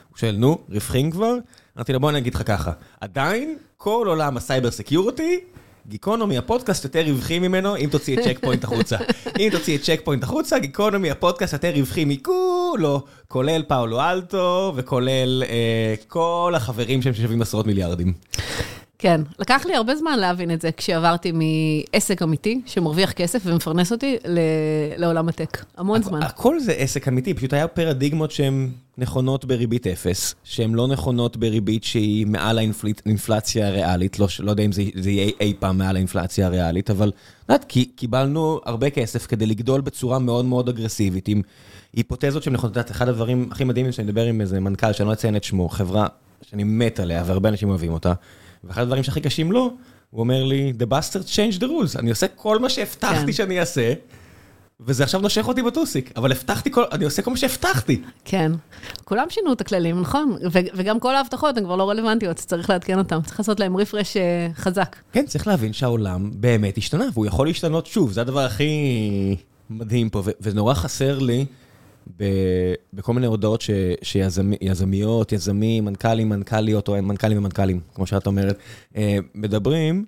הוא 0.09 0.17
שואל, 0.17 0.35
נו, 0.37 0.57
רווחים 0.69 1.11
כבר? 1.11 1.33
אמרתי 1.77 1.93
לו, 1.93 1.99
בוא 1.99 2.09
אני 2.09 2.17
אגיד 2.17 2.35
לך 2.35 2.41
ככה, 2.45 2.71
עדיין 3.01 3.57
כל 3.77 4.05
עולם 4.07 4.37
ה 4.37 4.43
cyber 4.43 4.71
security, 4.71 5.39
גיקונומי 5.89 6.37
הפודקאסט 6.37 6.83
יותר 6.83 7.03
רווחי 7.07 7.39
ממנו, 7.39 7.77
אם 7.77 7.87
תוציא 7.91 8.17
את 8.17 8.23
צ'ק 8.23 8.39
פוינט 8.41 8.63
החוצה. 8.63 8.97
אם 9.39 9.49
תוציא 9.51 9.77
את 9.77 9.81
צ'ק 9.81 10.01
פוינט 10.03 10.23
החוצה, 10.23 10.59
גיקונומי 10.59 11.11
הפודקאסט 11.11 11.53
יותר 11.53 11.71
רווחי 11.75 12.05
מכולו, 12.05 13.03
כולל 13.27 13.63
פאולו 13.67 14.01
אלטו 14.01 14.73
וכולל 14.75 15.43
אה, 15.49 15.93
כל 16.07 16.53
החברים 16.55 17.01
שהם 17.01 17.13
ששווים 17.13 17.41
עשרות 17.41 17.67
מיליארדים. 17.67 18.13
כן, 18.99 19.21
לקח 19.39 19.65
לי 19.65 19.75
הרבה 19.75 19.95
זמן 19.95 20.19
להבין 20.19 20.51
את 20.51 20.61
זה, 20.61 20.71
כשעברתי 20.71 21.31
מעסק 21.31 22.21
אמיתי, 22.21 22.61
שמרוויח 22.65 23.11
כסף 23.11 23.41
ומפרנס 23.45 23.91
אותי, 23.91 24.17
לעולם 24.97 25.29
הטק. 25.29 25.65
המון 25.77 26.03
זמן. 26.03 26.23
הכל 26.23 26.59
זה 26.59 26.71
עסק 26.71 27.07
אמיתי, 27.07 27.33
פשוט 27.33 27.53
היה 27.53 27.67
פרדיגמות 27.67 28.31
שהן 28.31 28.69
נכונות 28.97 29.45
בריבית 29.45 29.87
אפס, 29.87 30.35
שהן 30.43 30.73
לא 30.73 30.87
נכונות 30.87 31.37
בריבית 31.37 31.83
שהיא 31.83 32.27
מעל 32.27 32.59
האינפלציה 32.59 33.67
הריאלית, 33.67 34.19
לא, 34.19 34.27
לא 34.39 34.51
יודע 34.51 34.63
אם 34.63 34.71
זה, 34.71 34.83
זה 34.95 35.09
יהיה 35.09 35.31
אי 35.39 35.53
פעם 35.59 35.77
מעל 35.77 35.95
האינפלציה 35.95 36.45
הריאלית, 36.45 36.89
אבל 36.89 37.11
יודעת, 37.49 37.73
קיבלנו 37.95 38.59
הרבה 38.65 38.89
כסף 38.89 39.25
כדי 39.27 39.45
לגדול 39.45 39.81
בצורה 39.81 40.19
מאוד 40.19 40.45
מאוד 40.45 40.69
אגרסיבית, 40.69 41.27
עם 41.27 41.41
היפותזות 41.93 42.43
שהן 42.43 42.53
נכונות. 42.53 42.71
את 42.71 42.77
יודעת, 42.77 42.91
אחד 42.91 43.09
הדברים 43.09 43.49
הכי 43.51 43.63
מדהימים 43.63 43.91
שאני 43.91 44.07
מדבר 44.07 44.25
עם 44.25 44.41
איזה 44.41 44.59
מנכ"ל, 44.59 44.93
שאני 44.93 45.07
לא 45.07 45.13
אציין 45.13 45.35
את 45.35 45.43
שמו, 45.43 45.69
חברה 45.69 46.07
שאני 46.41 46.63
מת 46.63 46.99
עליה, 46.99 47.23
והרבה 47.25 47.49
אנשים 47.49 47.69
אוהבים 47.69 47.91
אותה. 47.93 48.13
ואחד 48.63 48.81
הדברים 48.81 49.03
שהכי 49.03 49.21
קשים 49.21 49.51
לו, 49.51 49.77
הוא 50.09 50.19
אומר 50.19 50.43
לי, 50.43 50.73
The 50.79 50.85
bastard 50.93 51.27
change 51.35 51.59
the 51.59 51.65
rules, 51.65 51.99
אני 51.99 52.09
עושה 52.09 52.27
כל 52.27 52.59
מה 52.59 52.69
שהבטחתי 52.69 53.25
כן. 53.25 53.31
שאני 53.31 53.59
אעשה, 53.59 53.93
וזה 54.79 55.03
עכשיו 55.03 55.21
נושך 55.21 55.47
אותי 55.47 55.61
בטוסיק, 55.61 56.11
אבל 56.15 56.31
הבטחתי 56.31 56.71
כל, 56.71 56.83
אני 56.91 57.05
עושה 57.05 57.21
כל 57.21 57.31
מה 57.31 57.37
שהבטחתי. 57.37 58.01
כן, 58.25 58.51
כולם 59.03 59.25
שינו 59.29 59.53
את 59.53 59.61
הכללים, 59.61 60.01
נכון? 60.01 60.37
וגם 60.51 60.99
כל 60.99 61.15
ההבטחות 61.15 61.57
הן 61.57 61.63
כבר 61.63 61.75
לא 61.75 61.89
רלוונטיות, 61.89 62.37
צריך 62.37 62.69
לעדכן 62.69 62.97
אותן, 62.97 63.21
צריך 63.21 63.39
לעשות 63.39 63.59
להם 63.59 63.77
רפרש 63.77 64.17
אה, 64.17 64.47
חזק. 64.55 64.95
כן, 65.11 65.25
צריך 65.25 65.47
להבין 65.47 65.73
שהעולם 65.73 66.31
באמת 66.33 66.77
השתנה, 66.77 67.05
והוא 67.13 67.25
יכול 67.25 67.47
להשתנות 67.47 67.85
שוב, 67.85 68.11
זה 68.11 68.21
הדבר 68.21 68.45
הכי 68.45 68.71
מדהים 69.69 70.09
פה, 70.09 70.23
וזה 70.41 70.55
נורא 70.55 70.73
חסר 70.73 71.19
לי. 71.19 71.45
בכל 72.93 73.13
מיני 73.13 73.27
הודעות 73.27 73.63
שיזמיות, 74.01 75.31
יזמים, 75.31 75.85
מנכ"לים, 75.85 76.29
מנכ"ליות, 76.29 76.87
או 76.87 77.01
מנכ"לים 77.03 77.37
ומנכ"לים, 77.37 77.79
כמו 77.93 78.07
שאת 78.07 78.27
אומרת, 78.27 78.57
אה, 78.95 79.17
מדברים, 79.35 80.05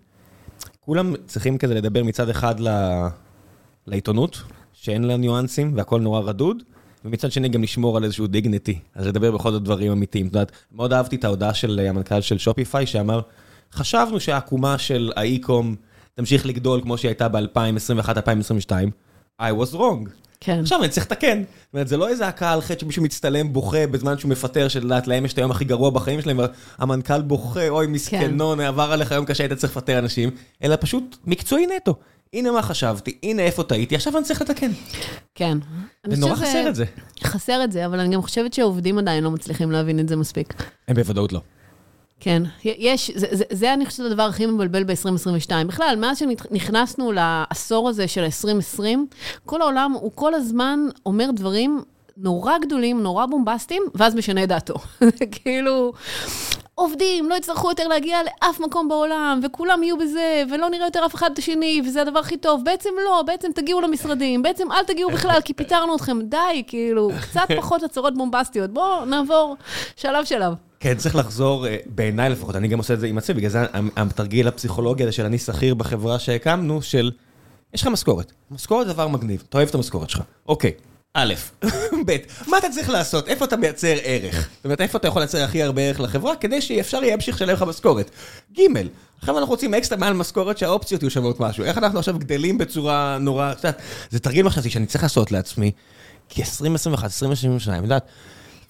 כולם 0.80 1.14
צריכים 1.26 1.58
כזה 1.58 1.74
לדבר 1.74 2.04
מצד 2.04 2.30
אחד 2.30 2.56
לעיתונות, 3.88 4.42
שאין 4.74 5.04
לה 5.04 5.18
ניואנסים 5.18 5.72
והכל 5.76 6.02
נורא 6.02 6.20
רדוד, 6.20 6.64
ומצד 7.06 7.32
שני 7.32 7.50
גם 7.50 7.64
לשמור 7.64 7.98
על 7.98 8.04
איזשהו 8.04 8.28
דיגניטי, 8.28 8.80
אז 8.96 9.08
לדבר 9.08 9.32
בכל 9.32 9.52
זאת 9.52 9.64
דברים 9.64 9.92
אמיתיים. 9.92 10.28
את 10.28 10.34
יודעת, 10.34 10.52
מאוד 10.72 10.94
אהבתי 10.94 11.16
את 11.16 11.24
ההודעה 11.24 11.54
של 11.54 11.80
המנכ"ל 11.90 12.22
של 12.22 12.38
שופיפיי, 12.38 12.86
שאמר, 12.86 13.22
חשבנו 13.74 14.20
שהעקומה 14.20 14.78
של 14.78 15.12
האי-קום 15.16 15.76
תמשיך 16.16 16.46
לגדול 16.46 16.82
כמו 16.82 16.98
שהיא 16.98 17.10
הייתה 17.10 17.28
ב-2021-2022, 17.28 18.72
I 19.42 19.46
was 19.46 19.74
wrong. 19.74 20.29
כן. 20.42 20.60
עכשיו 20.60 20.80
אני 20.80 20.90
צריך 20.90 21.06
לתקן. 21.06 21.44
זאת 21.44 21.74
אומרת, 21.74 21.88
זה 21.88 21.98
לא 21.98 22.10
איזה 22.10 22.28
הקהל 22.28 22.54
על 22.54 22.62
חטא 22.62 22.80
שמישהו 22.80 23.04
מצטלם 23.04 23.54
בוכה 23.54 23.88
בזמן 23.88 24.18
שהוא 24.18 24.32
מפטר, 24.32 24.68
שלדעת 24.68 25.08
להם 25.08 25.26
יש 25.26 25.34
את 25.34 25.38
היום 25.38 25.52
הכי 25.52 25.66
גרוע 25.66 25.90
בחיים 25.90 26.22
שלהם, 26.22 26.40
והמנכ"ל 26.80 27.22
בוכה, 27.22 27.70
אוי 27.70 27.88
מסכנון, 27.88 28.58
כן. 28.58 28.64
עבר 28.64 28.92
עליך 28.92 29.12
יום 29.12 29.26
קשה, 29.26 29.44
היית 29.44 29.54
צריך 29.54 29.78
לפטר 29.78 30.00
אנשים, 30.00 30.30
אלא 30.64 30.76
פשוט 30.80 31.18
מקצועי 31.26 31.68
נטו. 31.76 31.96
הנה 32.34 32.52
מה 32.52 32.62
חשבתי, 32.62 33.18
הנה 33.24 33.42
איפה 33.42 33.64
טעיתי, 33.64 33.96
עכשיו 33.96 34.18
אני 34.18 34.26
צריך 34.26 34.42
לתקן. 34.42 34.72
כן. 35.36 35.58
ונורא 36.08 36.36
חסר 36.36 36.70
את 36.70 36.76
זה. 36.76 36.86
חסר 37.24 37.64
את 37.64 37.72
זה, 37.72 37.86
אבל 37.86 38.00
אני 38.00 38.16
גם 38.16 38.22
חושבת 38.22 38.54
שהעובדים 38.54 38.98
עדיין 38.98 39.24
לא 39.24 39.32
מצליחים 39.32 39.72
להבין 39.72 40.00
את 40.00 40.10
זה 40.10 40.16
מספיק. 40.16 40.54
הם 40.88 40.96
בוודאות 40.96 41.34
לא. 41.34 41.42
כן, 42.20 42.44
יש, 42.64 43.12
זה, 43.16 43.28
זה, 43.32 43.44
זה 43.52 43.74
אני 43.74 43.86
חושבת 43.86 44.06
הדבר 44.06 44.24
הכי 44.24 44.46
מבלבל 44.46 44.84
ב-2022. 44.84 45.68
בכלל, 45.68 45.96
מאז 46.00 46.18
שנכנסנו 46.18 47.12
לעשור 47.12 47.90
הזה 47.90 48.08
של 48.08 48.24
ה-2020, 48.24 48.84
כל 49.46 49.62
העולם, 49.62 49.92
הוא 49.92 50.12
כל 50.16 50.34
הזמן 50.34 50.80
אומר 51.06 51.32
דברים 51.32 51.82
נורא 52.18 52.58
גדולים, 52.58 53.04
נורא 53.04 53.26
בומבסטיים, 53.26 53.84
ואז 53.96 54.16
משנה 54.16 54.44
את 54.44 54.50
דעתו. 54.50 54.74
כאילו, 55.32 55.94
עובדים, 56.76 57.30
לא 57.30 57.36
יצטרכו 57.36 57.70
יותר 57.70 57.88
להגיע 57.88 58.18
לאף 58.24 58.60
מקום 58.60 58.88
בעולם, 58.88 59.40
וכולם 59.44 59.84
יהיו 59.84 59.98
בזה, 59.98 60.44
ולא 60.52 60.70
נראה 60.70 60.88
יותר 60.88 61.06
אף 61.06 61.16
אחד 61.16 61.32
את 61.32 61.38
השני, 61.38 61.82
וזה 61.86 62.02
הדבר 62.02 62.20
הכי 62.20 62.38
טוב. 62.38 62.66
בעצם 62.66 62.90
לא, 63.06 63.24
בעצם 63.26 63.52
תגיעו 63.56 63.82
למשרדים, 63.82 64.42
בעצם 64.42 64.72
אל 64.72 64.84
תגיעו 64.84 65.10
בכלל, 65.12 65.42
כי 65.46 65.54
פיטרנו 65.54 65.96
אתכם. 65.96 66.22
די, 66.22 66.64
כאילו, 66.68 67.10
קצת 67.22 67.48
פחות 67.58 67.84
הצהרות 67.84 68.18
בומבסטיות. 68.18 68.72
בואו 68.72 69.06
נעבור 69.06 69.56
שלב-שלב. 69.96 70.69
כן, 70.80 70.98
צריך 70.98 71.16
לחזור, 71.16 71.68
אה, 71.68 71.78
בעיניי 71.86 72.30
לפחות, 72.30 72.56
אני 72.56 72.68
גם 72.68 72.78
עושה 72.78 72.94
את 72.94 73.00
זה 73.00 73.08
עם 73.08 73.18
עצמי, 73.18 73.36
בגלל 73.36 73.50
זה 73.50 73.60
התרגיל 73.98 74.48
הפסיכולוגי 74.48 75.04
הזה 75.04 75.12
של 75.12 75.26
אני 75.26 75.38
שכיר 75.38 75.74
בחברה 75.74 76.20
שהקמנו, 76.20 76.82
של, 76.82 77.12
יש 77.74 77.82
לך 77.82 77.88
משכורת. 77.88 78.32
משכורת 78.52 78.88
זה 78.88 78.94
דבר 78.94 79.08
מגניב, 79.08 79.44
אתה 79.50 79.58
אוהב 79.58 79.70
את 79.70 79.76
המשכורת 79.76 80.10
שלך. 80.10 80.22
אוקיי, 80.48 80.72
א', 81.14 81.34
ב', 82.06 82.18
מה 82.48 82.58
אתה 82.58 82.68
צריך 82.70 82.90
לעשות? 82.90 83.28
איפה 83.28 83.46
אתה 83.46 83.58
מייצר 83.58 83.96
ערך? 84.04 84.50
זאת 84.56 84.66
אומרת, 84.66 84.82
איפה 84.82 84.98
אתה 84.98 85.08
יכול 85.08 85.22
לייצר 85.22 85.44
הכי 85.44 85.64
הרבה 85.64 85.82
ערך 85.82 86.00
לחברה 86.00 86.36
כדי 86.36 86.62
שאפשר 86.62 86.98
יהיה 86.98 87.10
להמשיך 87.10 87.36
לשלם 87.36 87.50
לך 87.50 87.64
משכורת? 87.64 88.12
ג', 88.58 88.62
עכשיו 89.20 89.38
אנחנו 89.38 89.52
רוצים 89.52 89.74
אקסטרה 89.74 89.98
מעל 89.98 90.14
משכורת 90.14 90.58
שהאופציות 90.58 91.02
יהיו 91.02 91.12
שוות 91.12 91.40
משהו. 91.40 91.64
איך 91.64 91.78
אנחנו 91.78 92.00
עכשיו 92.00 92.20
גדלים 92.20 92.58
בצורה 92.58 93.18
נורא... 93.22 93.54
זה 94.10 94.20
תרגיל 94.20 94.46
מחשבתי 94.46 94.70
שאני 94.70 94.86
צריך 94.86 95.04
לעשות 95.04 95.32
לעצמי, 95.32 95.72
כי 96.30 96.42
2021, 96.42 97.04
2022, 97.06 97.78
את 97.78 97.84
יודעת, 97.84 98.06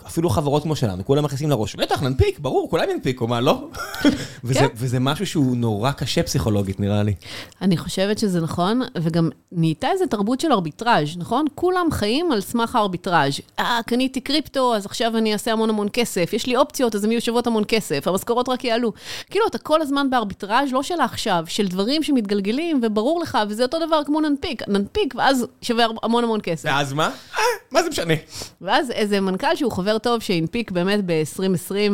אפילו 0.08 0.29
חברות 0.29 0.63
כמו 0.63 0.75
שלנו, 0.75 1.06
כולם 1.06 1.24
מכניסים 1.25 1.50
לראש, 1.50 1.75
בטח, 1.75 2.01
ננפיק, 2.01 2.39
ברור, 2.39 2.70
כולם 2.70 2.89
ינפיקו, 2.89 3.27
מה, 3.27 3.41
לא? 3.41 3.68
וזה, 4.44 4.60
כן. 4.60 4.68
וזה 4.75 5.00
משהו 5.00 5.27
שהוא 5.27 5.58
נורא 5.58 5.91
קשה 5.91 6.24
פסיכולוגית, 6.24 6.79
נראה 6.79 7.03
לי. 7.03 7.13
אני 7.62 7.77
חושבת 7.77 8.18
שזה 8.18 8.41
נכון, 8.41 8.82
וגם 8.98 9.29
נהייתה 9.51 9.88
איזו 9.91 10.06
תרבות 10.06 10.39
של 10.39 10.51
ארביטראז', 10.51 11.18
נכון? 11.18 11.46
כולם 11.56 11.88
חיים 11.91 12.32
על 12.32 12.41
סמך 12.41 12.75
הארביטראז'. 12.75 13.34
אה, 13.60 13.79
קניתי 13.86 14.22
קריפטו, 14.22 14.75
אז 14.75 14.86
עכשיו 14.86 15.18
אני 15.18 15.34
אעשה 15.34 15.51
המון 15.51 15.70
המון 15.70 15.88
כסף. 15.94 16.34
יש 16.34 16.46
לי 16.46 16.56
אופציות, 16.56 16.96
אז 16.96 17.03
הן 17.03 17.12
יהיו 17.12 17.22
שוות 17.22 17.48
המון 17.48 17.63
כסף. 17.68 18.08
המשכורות 18.08 18.50
רק 18.50 18.63
יעלו. 18.63 18.91
כאילו, 19.29 19.48
אתה 19.48 19.58
כל 19.58 19.82
הזמן 19.82 20.10
בארביטראז', 20.10 20.72
לא 20.72 20.84
של 20.84 21.00
העכשיו, 21.00 21.44
של 21.48 21.68
דברים 21.68 22.03
שמתגלגלים, 22.03 22.79
וברור 22.84 23.20
לך, 23.22 23.38
וזה 23.50 23.63
אותו 23.63 23.86
דבר 23.88 24.01
כמו 24.06 24.22
ננפיק. 24.22 24.62
ננפיק, 24.68 25.13
ואז 25.18 25.46
שווה 25.62 25.86
המון 26.03 26.24
המון 26.24 26.39
כסף. 26.44 26.70
ואז 26.70 26.94
מה? 26.94 27.12
אה, 27.38 27.44
מה 27.72 27.84
זה 27.84 27.89
משנה? 27.89 28.13
ואז 28.62 28.91
איזה 28.91 29.22
מנכ"ל 29.22 29.56
שהוא 29.56 29.72
חבר 29.72 29.88
טוב, 29.98 30.22
שהנפיק 30.22 30.72
באמת 30.72 31.00
ב-2020, 31.05 31.91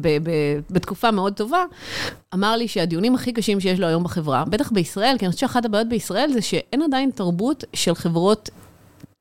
ב- 0.00 0.18
ב- 0.22 0.60
בתקופה 0.70 1.10
מאוד 1.10 1.32
טובה, 1.32 1.64
אמר 2.34 2.56
לי 2.56 2.68
שהדיונים 2.68 3.14
הכי 3.14 3.32
קשים 3.32 3.60
שיש 3.60 3.80
לו 3.80 3.86
היום 3.86 4.04
בחברה, 4.04 4.44
בטח 4.44 4.72
בישראל, 4.72 5.16
כי 5.18 5.24
אני 5.26 5.32
חושבת 5.32 5.48
שאחת 5.50 5.64
הבעיות 5.64 5.88
בישראל 5.88 6.32
זה 6.32 6.42
שאין 6.42 6.82
עדיין 6.82 7.10
תרבות 7.10 7.64
של 7.74 7.94
חברות 7.94 8.50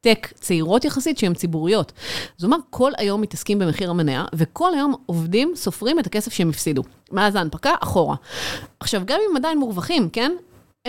טק 0.02 0.28
צעירות 0.34 0.86
יחסית 0.86 1.18
שהן 1.18 1.34
ציבוריות. 1.34 1.92
זאת 2.38 2.44
אומרת, 2.44 2.62
כל 2.70 2.92
היום 2.98 3.22
מתעסקים 3.22 3.60
במחיר 3.60 3.90
המניה, 3.90 4.26
וכל 4.34 4.74
היום 4.74 4.94
עובדים 5.06 5.54
סופרים 5.56 6.00
את 6.00 6.08
הכסף 6.08 6.34
שהם 6.34 6.50
הפסידו. 6.50 6.84
מאז 7.12 7.36
ההנפקה, 7.36 7.74
אחורה. 7.80 8.16
עכשיו, 8.80 9.02
גם 9.06 9.20
אם 9.32 9.38
עדיין 9.38 9.60
מורווחים, 9.60 10.10
כן? 10.10 10.32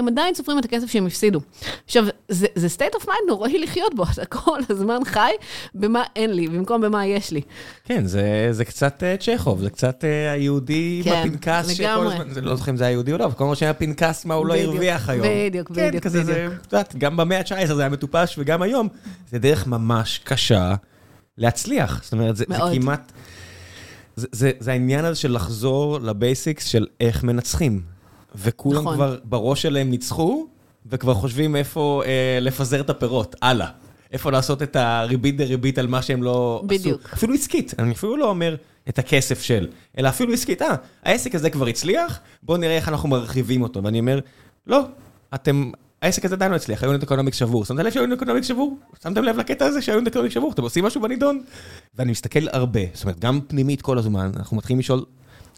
הם 0.00 0.08
עדיין 0.08 0.34
סופרים 0.34 0.58
את 0.58 0.64
הכסף 0.64 0.90
שהם 0.90 1.06
הפסידו. 1.06 1.40
עכשיו, 1.84 2.04
זה, 2.28 2.46
זה 2.54 2.66
state 2.76 3.02
of 3.02 3.04
mind 3.04 3.28
נוראי 3.28 3.58
לחיות 3.58 3.94
בו, 3.94 4.04
אתה 4.12 4.24
כל 4.24 4.60
הזמן 4.70 5.04
חי 5.04 5.30
במה 5.74 6.02
אין 6.16 6.32
לי, 6.32 6.48
במקום 6.48 6.80
במה 6.80 7.06
יש 7.06 7.30
לי. 7.30 7.40
כן, 7.84 8.06
זה, 8.06 8.48
זה 8.50 8.64
קצת 8.64 9.02
uh, 9.02 9.22
צ'כוב, 9.22 9.60
זה 9.60 9.70
קצת 9.70 10.04
uh, 10.04 10.32
היהודי 10.32 11.00
כן, 11.04 11.28
בפנקס 11.28 11.68
שכל. 11.68 11.84
הזמן, 11.84 12.30
זה 12.30 12.40
לא 12.40 12.56
זוכר 12.56 12.70
אם 12.70 12.76
זה 12.76 12.84
היה 12.84 12.92
יהודי 12.92 13.12
או 13.12 13.18
לא, 13.18 13.24
אבל 13.24 13.34
כל 13.34 13.44
הזמן 13.44 13.56
שהיה 13.56 13.74
פנקס 13.74 14.24
מה 14.24 14.34
הוא 14.34 14.46
לא 14.46 14.54
בדיוק, 14.54 14.72
הרוויח 14.72 15.08
היום. 15.08 15.26
בדיוק, 15.48 15.68
כן, 15.68 15.88
בדיוק, 15.88 16.04
כזה 16.04 16.24
זה, 16.24 16.32
בדיוק. 16.32 16.66
את 16.66 16.72
יודעת, 16.72 16.96
גם 16.96 17.16
במאה 17.16 17.38
ה-19 17.38 17.74
זה 17.74 17.82
היה 17.82 17.88
מטופש, 17.88 18.34
וגם 18.38 18.62
היום, 18.62 18.88
זה 19.30 19.38
דרך 19.38 19.66
ממש 19.66 20.20
קשה 20.24 20.74
להצליח. 21.38 22.00
זאת 22.02 22.12
אומרת, 22.12 22.36
זה, 22.36 22.44
זה. 22.48 22.56
כמעט... 22.72 23.12
זה, 24.16 24.26
זה, 24.32 24.50
זה 24.60 24.72
העניין 24.72 25.04
הזה 25.04 25.20
של 25.20 25.32
לחזור 25.32 25.98
לבייסיקס 26.00 26.66
של 26.66 26.86
איך 27.00 27.24
מנצחים. 27.24 27.82
וכולם 28.34 28.82
נכון. 28.82 28.94
כבר 28.94 29.18
בראש 29.24 29.62
שלהם 29.62 29.90
ניצחו, 29.90 30.46
וכבר 30.86 31.14
חושבים 31.14 31.56
איפה 31.56 32.02
אה, 32.06 32.38
לפזר 32.40 32.80
את 32.80 32.90
הפירות, 32.90 33.36
הלאה. 33.42 33.68
איפה 34.12 34.30
לעשות 34.30 34.62
את 34.62 34.76
הריבית 34.76 35.36
דריבית 35.36 35.78
על 35.78 35.86
מה 35.86 36.02
שהם 36.02 36.22
לא 36.22 36.62
בדיוק. 36.66 37.04
עשו. 37.04 37.14
אפילו 37.14 37.34
עסקית, 37.34 37.74
אני 37.78 37.92
אפילו 37.92 38.16
לא 38.16 38.28
אומר 38.28 38.56
את 38.88 38.98
הכסף 38.98 39.42
של, 39.42 39.68
אלא 39.98 40.08
אפילו 40.08 40.32
עסקית, 40.32 40.62
אה, 40.62 40.74
העסק 41.02 41.34
הזה 41.34 41.50
כבר 41.50 41.66
הצליח, 41.66 42.20
בואו 42.42 42.58
נראה 42.58 42.76
איך 42.76 42.88
אנחנו 42.88 43.08
מרחיבים 43.08 43.62
אותו. 43.62 43.82
ואני 43.82 44.00
אומר, 44.00 44.20
לא, 44.66 44.82
אתם, 45.34 45.70
העסק 46.02 46.24
הזה 46.24 46.34
עדיין 46.34 46.50
לא 46.50 46.56
הצליח, 46.56 46.82
ה 46.82 46.86
unit 46.86 47.02
economics 47.02 47.36
שבור. 47.36 47.64
שמת 47.64 47.84
לב 47.84 47.92
שה 47.92 48.01
unit 48.01 48.12
economics 48.12 48.46
שבור? 48.46 48.78
שמתם 49.02 49.24
לב 49.24 49.36
לקטע 49.36 49.66
הזה 49.66 49.82
שה 49.82 49.92
unit 49.92 50.06
economics 50.06 50.34
שבור? 50.34 50.52
אתם 50.52 50.62
עושים 50.62 50.84
משהו 50.84 51.00
בנידון? 51.00 51.42
ואני 51.94 52.10
מסתכל 52.10 52.48
הרבה, 52.52 52.80
זאת 52.94 53.02
אומרת, 53.02 53.18
גם 53.18 53.40
פנימית 53.46 53.82
כל 53.82 53.98
הזמן, 53.98 54.30
אנחנו 54.36 54.56
מתחילים 54.56 54.78
לשאול, 54.78 55.04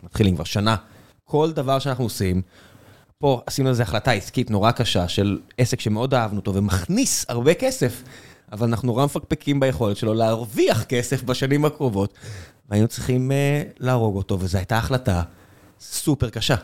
מתחילים 0.02 0.34
כבר 0.34 0.44
שנה, 0.44 0.76
כל 1.24 1.52
דבר 1.52 1.78
שאנחנו 1.78 2.04
עושים, 2.04 2.42
פה 3.18 3.42
עשינו 3.46 3.68
איזו 3.68 3.82
החלטה 3.82 4.12
עסקית 4.12 4.50
נורא 4.50 4.70
קשה 4.70 5.08
של 5.08 5.38
עסק 5.58 5.80
שמאוד 5.80 6.14
אהבנו 6.14 6.38
אותו 6.38 6.54
ומכניס 6.54 7.26
הרבה 7.28 7.54
כסף, 7.54 8.02
אבל 8.52 8.68
אנחנו 8.68 8.86
נורא 8.86 9.04
מפקפקים 9.04 9.60
ביכולת 9.60 9.96
שלו 9.96 10.14
להרוויח 10.14 10.84
כסף 10.84 11.22
בשנים 11.22 11.64
הקרובות, 11.64 12.14
והיינו 12.68 12.88
צריכים 12.88 13.30
uh, 13.30 13.76
להרוג 13.80 14.16
אותו, 14.16 14.40
וזו 14.40 14.58
הייתה 14.58 14.78
החלטה 14.78 15.22
סופר 15.80 16.30
קשה. 16.30 16.56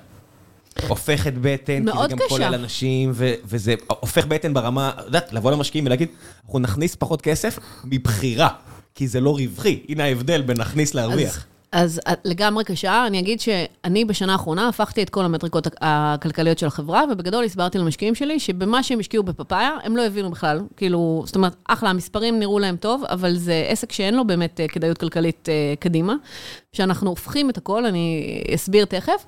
הופכת 0.88 1.32
בטן, 1.40 1.84
כי 1.92 1.98
זה 2.02 2.08
גם 2.08 2.18
קשה. 2.18 2.28
כולל 2.28 2.54
אנשים, 2.54 3.12
ו- 3.14 3.34
וזה 3.44 3.74
הופך 3.86 4.26
בטן 4.26 4.54
ברמה, 4.54 4.92
את 5.00 5.04
יודעת, 5.04 5.32
לבוא 5.32 5.52
למשקיעים 5.52 5.86
ולהגיד, 5.86 6.08
אנחנו 6.44 6.58
נכניס 6.58 6.94
פחות 6.94 7.22
כסף 7.22 7.58
מבחירה, 7.84 8.48
כי 8.94 9.08
זה 9.08 9.20
לא 9.20 9.36
רווחי. 9.36 9.82
הנה 9.88 10.04
ההבדל 10.04 10.42
בין 10.42 10.56
להכניס 10.56 10.94
להרוויח. 10.94 11.36
אז, 11.36 11.57
אז 11.72 12.00
לגמרי 12.24 12.64
קשה, 12.64 13.06
אני 13.06 13.20
אגיד 13.20 13.40
שאני 13.40 14.04
בשנה 14.04 14.32
האחרונה 14.32 14.68
הפכתי 14.68 15.02
את 15.02 15.10
כל 15.10 15.24
המטריקות 15.24 15.66
הכלכליות 15.80 16.58
של 16.58 16.66
החברה, 16.66 17.02
ובגדול 17.12 17.44
הסברתי 17.44 17.78
למשקיעים 17.78 18.14
שלי 18.14 18.40
שבמה 18.40 18.82
שהם 18.82 19.00
השקיעו 19.00 19.22
בפאפאיה, 19.22 19.70
הם 19.82 19.96
לא 19.96 20.06
הבינו 20.06 20.30
בכלל. 20.30 20.60
כאילו, 20.76 21.22
זאת 21.26 21.36
אומרת, 21.36 21.56
אחלה, 21.68 21.90
המספרים 21.90 22.38
נראו 22.38 22.58
להם 22.58 22.76
טוב, 22.76 23.04
אבל 23.04 23.36
זה 23.36 23.64
עסק 23.68 23.92
שאין 23.92 24.14
לו 24.14 24.26
באמת 24.26 24.60
אה, 24.60 24.68
כדאיות 24.68 24.98
כלכלית 24.98 25.48
אה, 25.48 25.74
קדימה. 25.78 26.14
שאנחנו 26.72 27.10
הופכים 27.10 27.50
את 27.50 27.56
הכל, 27.56 27.86
אני 27.86 28.42
אסביר 28.54 28.84
תכף. 28.84 29.26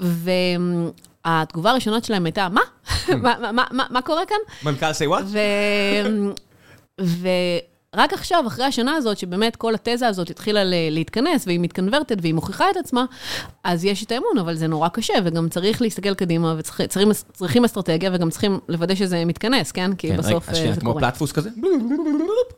והתגובה 0.00 1.70
הראשונה 1.70 2.02
שלהם 2.02 2.24
הייתה, 2.24 2.48
מה? 2.48 2.60
מה, 3.22 3.52
מה, 3.52 3.64
מה, 3.70 3.84
מה 3.90 4.02
קורה 4.02 4.22
כאן? 4.26 4.36
מנכ"ל 4.62 4.90
say 4.90 5.08
what? 5.10 5.24
ו... 7.96 7.98
ורק 7.98 8.12
עכשיו, 8.12 8.44
אחרי 8.46 8.64
השנה 8.64 8.94
הזאת, 8.94 9.18
שבאמת 9.18 9.56
כל 9.56 9.74
התזה 9.74 10.08
הזאת 10.08 10.30
התחילה 10.30 10.60
להתכנס, 10.90 11.46
והיא 11.46 11.60
מתקנברטת 11.60 12.16
והיא 12.20 12.34
מוכיחה 12.34 12.70
את 12.70 12.76
עצמה, 12.76 13.04
אז 13.64 13.84
יש 13.84 14.04
את 14.04 14.12
האמון, 14.12 14.38
אבל 14.40 14.54
זה 14.54 14.66
נורא 14.66 14.88
קשה, 14.88 15.14
וגם 15.24 15.48
צריך 15.48 15.82
להסתכל 15.82 16.14
קדימה, 16.14 16.54
וצריכים 16.58 17.64
אסטרטגיה, 17.64 18.10
וגם 18.14 18.30
צריכים 18.30 18.58
לוודא 18.68 18.94
שזה 18.94 19.24
מתכנס, 19.24 19.72
כן? 19.72 19.94
כי 19.94 20.08
כן, 20.08 20.16
בסוף 20.16 20.48
רגע, 20.48 20.58
אה, 20.58 20.72
זה 20.72 20.80
כמו 20.80 20.90
קורה. 20.90 21.02
פלטפוס 21.02 21.32
כזה. 21.32 21.50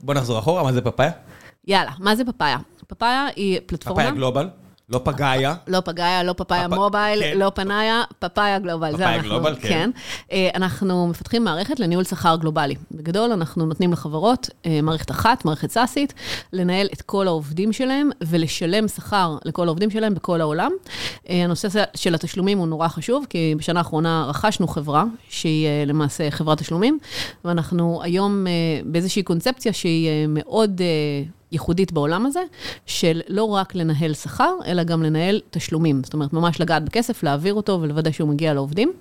בוא 0.01 0.15
נחזור 0.15 0.39
אחורה, 0.39 0.63
מה 0.63 0.73
זה 0.73 0.81
פאפאיה? 0.81 1.11
יאללה, 1.67 1.91
מה 1.99 2.17
זה 2.17 2.25
פאפאיה? 2.25 2.59
פאפאיה 2.87 3.27
היא 3.37 3.61
פלטפורמה. 3.67 4.03
פאפאיה 4.03 4.17
גלובל, 4.17 4.49
לא 4.89 5.01
פגאיה. 5.05 5.55
לא 5.67 5.81
פגאיה, 5.81 6.23
לא 6.23 6.33
פאפאיה 6.33 6.69
פאפ- 6.69 6.75
מובייל, 6.75 7.21
כן. 7.23 7.39
לא 7.39 7.51
פנאיה, 7.55 8.03
פאפאיה 8.19 8.59
גלובל. 8.59 8.93
פאפאיה 8.93 9.23
גלובל, 9.23 9.55
כן. 9.61 9.91
אה, 10.33 10.49
אנחנו 10.55 11.07
מפתחים 11.09 11.45
מערכת 11.45 11.81
לניהול 11.81 12.05
שכר 12.05 12.37
גלובלי. 12.37 12.75
בגדול, 12.93 13.33
אנחנו 13.33 13.67
נותנים 13.67 13.93
לחברות 13.93 14.51
אה, 14.67 14.81
מערכת 14.83 15.11
אחת, 15.11 15.45
מערכת 15.45 15.71
סאסית, 15.71 16.15
לנהל 16.53 16.89
את 16.93 17.03
כל 17.03 17.27
העובדים 17.27 17.73
שלהם 17.73 18.11
ולשלם 18.21 18.89
שכר 18.89 19.37
לכל 19.45 19.67
העובדים 19.67 19.91
שלהם 19.91 20.15
בכל 20.15 20.41
העולם. 20.41 20.71
אה, 21.31 21.45
הנושא 21.45 21.69
של 21.95 22.15
התשלומים 22.15 22.59
הוא 22.59 22.67
נורא 22.67 22.89
חשוב, 22.89 23.27
כי 23.31 23.55
בשנה 23.59 23.81
האחרונה 23.81 24.27
רכשנו 24.29 24.69
חברה, 24.69 25.05
שהיא 25.29 25.69
למעשה 25.87 26.31
חברת 26.31 26.59
תשלומים, 26.59 26.99
ואנחנו 27.45 28.01
היום 28.03 28.47
באיזושהי 28.85 29.23
קונספציה 29.23 29.73
שהיא 29.73 30.09
מאוד... 30.29 30.81
ייחודית 31.53 31.93
בעולם 31.93 32.27
הזה, 32.27 32.41
של 32.87 33.21
לא 33.29 33.45
רק 33.45 33.75
לנהל 33.75 34.15
שכר, 34.15 34.55
אלא 34.67 34.83
גם 34.83 35.03
לנהל 35.03 35.41
תשלומים. 35.51 36.01
זאת 36.05 36.15
אומרת, 36.15 36.33
ממש 36.33 36.61
לגעת 36.61 36.85
בכסף, 36.85 37.23
להעביר 37.23 37.55
אותו 37.55 37.79
ולוודא 37.83 38.11
שהוא 38.11 38.29
מגיע 38.29 38.55
לעובדים. 38.55 38.93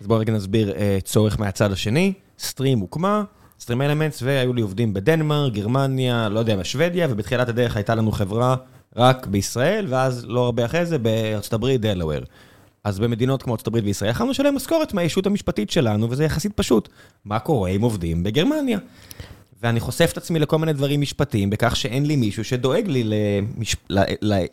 אז 0.00 0.06
בואו 0.06 0.20
רגע 0.20 0.32
נסביר 0.32 0.72
אה, 0.72 0.98
צורך 1.04 1.40
מהצד 1.40 1.72
השני. 1.72 2.12
סטרים 2.38 2.78
הוקמה, 2.78 3.22
סטרים 3.60 3.82
אלמנטס, 3.82 4.22
והיו 4.22 4.52
לי 4.52 4.62
עובדים 4.62 4.94
בדנמרק, 4.94 5.52
גרמניה, 5.52 6.28
לא 6.28 6.38
יודע, 6.38 6.56
בשוודיה, 6.56 7.06
ובתחילת 7.10 7.48
הדרך 7.48 7.76
הייתה 7.76 7.94
לנו 7.94 8.12
חברה 8.12 8.56
רק 8.96 9.26
בישראל, 9.26 9.86
ואז 9.88 10.24
לא 10.28 10.44
הרבה 10.44 10.64
אחרי 10.64 10.86
זה 10.86 10.98
בארצות 10.98 11.52
הברית, 11.52 11.80
דלוור. 11.80 12.20
אז 12.84 12.98
במדינות 12.98 13.42
כמו 13.42 13.52
ארצות 13.52 13.66
הברית 13.66 13.84
וישראל 13.84 14.10
יכולנו 14.10 14.30
לשלם 14.30 14.56
משכורת 14.56 14.94
מהישות 14.94 15.26
המשפטית 15.26 15.70
שלנו, 15.70 16.10
וזה 16.10 16.24
יחסית 16.24 16.52
פשוט. 16.54 16.88
מה 17.24 17.38
קורה 17.38 17.70
עם 17.70 17.82
עובדים 17.82 18.22
בגרמניה? 18.22 18.78
ואני 19.62 19.80
חושף 19.80 20.10
את 20.12 20.16
עצמי 20.16 20.38
לכל 20.38 20.58
מיני 20.58 20.72
דברים 20.72 21.00
משפטיים, 21.00 21.50
בכך 21.50 21.76
שאין 21.76 22.06
לי 22.06 22.16
מישהו 22.16 22.44
שדואג 22.44 22.88
לי 22.88 23.04
למש... 23.04 23.76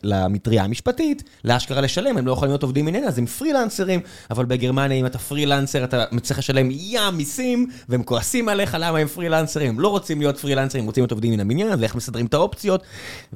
למטריה 0.02 0.64
המשפטית, 0.64 1.22
לאשכרה 1.44 1.80
לשלם, 1.80 2.18
הם 2.18 2.26
לא 2.26 2.32
יכולים 2.32 2.50
להיות 2.50 2.62
עובדים 2.62 2.84
ממנה, 2.84 2.98
אז 2.98 3.18
הם 3.18 3.26
פרילנסרים, 3.26 4.00
אבל 4.30 4.44
בגרמניה 4.44 4.98
אם 4.98 5.06
אתה 5.06 5.18
פרילנסר, 5.18 5.84
אתה 5.84 6.04
צריך 6.22 6.38
לשלם 6.38 6.68
ים 6.70 7.16
מיסים, 7.16 7.66
והם 7.88 8.02
כועסים 8.02 8.48
עליך 8.48 8.76
למה 8.80 8.98
הם 8.98 9.08
פרילנסרים, 9.08 9.68
הם 9.68 9.80
לא 9.80 9.88
רוצים 9.88 10.20
להיות 10.20 10.38
פרילנסרים, 10.38 10.84
הם 10.84 10.86
רוצים 10.86 11.02
להיות 11.02 11.12
עובדים 11.12 11.32
מן 11.32 11.40
המניין, 11.40 11.80
ואיך 11.80 11.94
מסדרים 11.94 12.26
את 12.26 12.34
האופציות, 12.34 12.82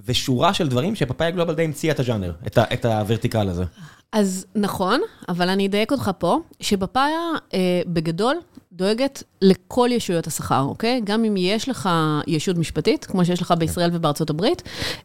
ושורה 0.07 0.55
של 0.55 0.69
דברים 0.69 0.95
שפאפאיה 0.95 1.31
גלובל 1.31 1.55
די 1.55 1.65
המציאה 1.65 1.95
את 1.95 2.01
הז'אנר, 2.01 2.33
את, 2.47 2.59
ה... 2.59 2.65
את 2.73 2.85
הוורטיקל 2.85 3.49
הזה. 3.49 3.65
אז 4.13 4.47
נכון, 4.55 5.01
אבל 5.29 5.49
אני 5.49 5.67
אדייק 5.67 5.93
אותך 5.93 6.11
פה, 6.19 6.39
שבפאיה, 6.61 7.21
אה, 7.55 7.83
בגדול, 7.87 8.37
דואגת 8.73 9.23
לכל 9.43 9.89
ישויות 9.93 10.27
השכר, 10.27 10.61
אוקיי? 10.61 11.01
גם 11.05 11.25
אם 11.25 11.37
יש 11.37 11.69
לך 11.69 11.89
ישות 12.27 12.57
משפטית, 12.57 13.05
כמו 13.05 13.25
שיש 13.25 13.43
לך 13.43 13.55
בישראל 13.59 13.91
ובארצות 13.93 14.31
הברית, 14.31 14.63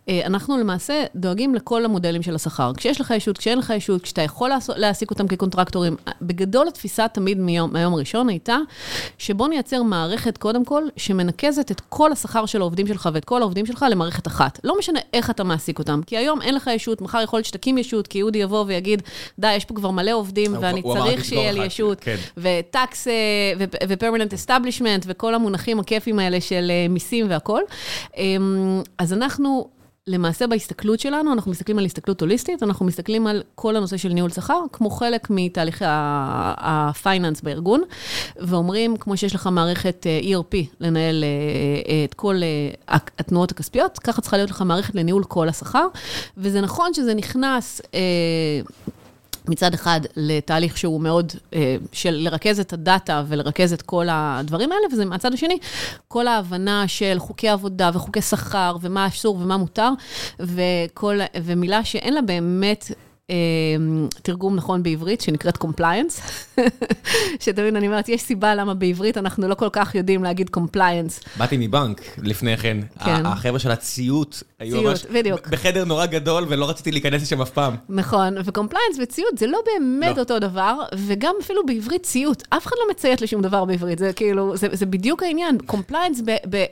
אנחנו 0.09 0.57
למעשה 0.57 1.03
דואגים 1.15 1.55
לכל 1.55 1.85
המודלים 1.85 2.21
של 2.21 2.35
השכר. 2.35 2.71
כשיש 2.77 3.01
לך 3.01 3.13
ישות, 3.17 3.37
כשאין 3.37 3.57
לך 3.57 3.73
ישות, 3.75 4.01
כשאתה 4.01 4.21
יכול 4.21 4.51
להעסיק 4.75 5.09
אותם 5.09 5.27
כקונטרקטורים. 5.27 5.95
בגדול, 6.21 6.67
התפיסה 6.67 7.07
תמיד 7.07 7.37
מהיום 7.39 7.75
הראשון 7.75 8.29
הייתה, 8.29 8.57
שבוא 9.17 9.47
נייצר 9.47 9.83
מערכת, 9.83 10.37
קודם 10.37 10.65
כל, 10.65 10.83
שמנקזת 10.97 11.71
את 11.71 11.81
כל 11.89 12.11
השכר 12.11 12.45
של 12.45 12.61
העובדים 12.61 12.87
שלך 12.87 13.09
ואת 13.13 13.25
כל 13.25 13.41
העובדים 13.41 13.65
שלך 13.65 13.85
למערכת 13.91 14.27
אחת. 14.27 14.59
לא 14.63 14.75
משנה 14.79 14.99
איך 15.13 15.29
אתה 15.29 15.43
מעסיק 15.43 15.79
אותם, 15.79 16.01
כי 16.05 16.17
היום 16.17 16.41
אין 16.41 16.55
לך 16.55 16.69
ישות, 16.75 17.01
מחר 17.01 17.21
יכול 17.21 17.37
להיות 17.37 17.45
שתקים 17.45 17.77
ישות, 17.77 18.07
כי 18.07 18.17
ה-auditor 18.17 18.39
יבוא 18.39 18.63
ויגיד, 18.67 19.01
די, 19.39 19.53
יש 19.53 19.65
פה 19.65 19.75
כבר 19.75 19.91
מלא 19.91 20.11
עובדים, 20.11 20.55
ואני 20.61 20.81
צריך 20.93 21.25
שיהיה 21.25 21.51
לי 21.51 21.65
ישות, 21.65 21.99
כן. 21.99 22.15
ו 22.37 22.55
tax 22.55 23.07
ו 23.87 23.92
permanent 23.92 24.33
establishment, 24.33 25.05
וכל 25.07 25.35
המונחים 25.35 25.79
הכיפים 25.79 26.19
האלה 26.19 26.41
של 26.41 26.67
אה, 26.71 26.87
מיסים 26.89 27.29
והכול. 27.29 27.63
אמ, 28.17 28.81
אז 28.97 29.13
אנחנו... 29.13 29.69
למעשה 30.07 30.47
בהסתכלות 30.47 30.99
שלנו, 30.99 31.33
אנחנו 31.33 31.51
מסתכלים 31.51 31.79
על 31.79 31.85
הסתכלות 31.85 32.21
הוליסטית, 32.21 32.63
אנחנו 32.63 32.85
מסתכלים 32.85 33.27
על 33.27 33.43
כל 33.55 33.75
הנושא 33.75 33.97
של 33.97 34.09
ניהול 34.09 34.29
שכר, 34.29 34.59
כמו 34.71 34.89
חלק 34.89 35.27
מתהליכי 35.29 35.85
ה 35.87 36.07
finance 36.07 37.41
בארגון, 37.41 37.83
ואומרים, 38.35 38.97
כמו 38.97 39.17
שיש 39.17 39.35
לך 39.35 39.49
מערכת 39.51 40.05
אה, 40.07 40.19
ERP 40.19 40.55
לנהל 40.79 41.23
אה, 41.23 42.03
את 42.05 42.13
כל 42.13 42.35
התנועות 42.87 43.51
הכספיות, 43.51 43.99
ככה 43.99 44.21
צריכה 44.21 44.37
להיות 44.37 44.49
לך 44.49 44.61
מערכת 44.61 44.95
לניהול 44.95 45.23
כל 45.23 45.49
השכר, 45.49 45.87
וזה 46.37 46.61
נכון 46.61 46.93
שזה 46.93 47.13
נכנס... 47.13 47.81
מצד 49.49 49.73
אחד 49.73 50.01
לתהליך 50.15 50.77
שהוא 50.77 51.01
מאוד, 51.01 51.31
אה, 51.53 51.75
של 51.91 52.11
לרכז 52.11 52.59
את 52.59 52.73
הדאטה 52.73 53.23
ולרכז 53.27 53.73
את 53.73 53.81
כל 53.81 54.07
הדברים 54.09 54.71
האלה, 54.71 54.87
וזה 54.91 55.05
מהצד 55.05 55.33
השני, 55.33 55.57
כל 56.07 56.27
ההבנה 56.27 56.87
של 56.87 57.15
חוקי 57.19 57.49
עבודה 57.49 57.91
וחוקי 57.93 58.21
שכר 58.21 58.75
ומה 58.81 59.07
אסור 59.07 59.35
ומה 59.35 59.57
מותר, 59.57 59.89
וכל, 60.39 61.19
ומילה 61.43 61.83
שאין 61.83 62.13
לה 62.13 62.21
באמת 62.21 62.91
אמ, 62.91 63.04
תרגום 64.21 64.55
נכון 64.55 64.83
בעברית, 64.83 65.21
שנקראת 65.21 65.57
compliance, 65.57 66.21
שתמיד 67.43 67.75
אני 67.75 67.87
אומרת, 67.87 68.09
יש 68.09 68.21
סיבה 68.21 68.55
למה 68.55 68.73
בעברית 68.73 69.17
אנחנו 69.17 69.47
לא 69.47 69.55
כל 69.55 69.69
כך 69.71 69.95
יודעים 69.95 70.23
להגיד 70.23 70.49
compliance. 70.57 71.37
באתי 71.37 71.57
מבנק 71.57 72.01
לפני 72.23 72.57
כן, 72.57 72.77
כן. 73.05 73.25
החבר'ה 73.25 73.59
של 73.59 73.71
הציות 73.71 74.43
היו 74.59 74.81
ממש 74.81 75.05
בחדר 75.49 75.85
נורא 75.85 76.05
גדול 76.05 76.45
ולא 76.49 76.69
רציתי 76.69 76.91
להיכנס 76.91 77.21
לשם 77.21 77.41
אף 77.41 77.49
פעם. 77.49 77.75
נכון, 77.89 78.37
ו-compliance 78.37 79.01
וציות 79.01 79.37
זה 79.37 79.47
לא 79.47 79.59
באמת 79.65 80.15
לא. 80.15 80.21
אותו 80.21 80.39
דבר, 80.39 80.75
וגם 80.95 81.35
אפילו 81.41 81.65
בעברית 81.65 82.03
ציות, 82.03 82.43
אף 82.49 82.65
אחד 82.65 82.75
לא 82.85 82.91
מציית 82.91 83.21
לשום 83.21 83.41
דבר 83.41 83.65
בעברית, 83.65 83.99
זה 83.99 84.13
כאילו, 84.13 84.57
זה, 84.57 84.67
זה 84.71 84.85
בדיוק 84.85 85.23
העניין, 85.23 85.57
compliance 85.67 86.21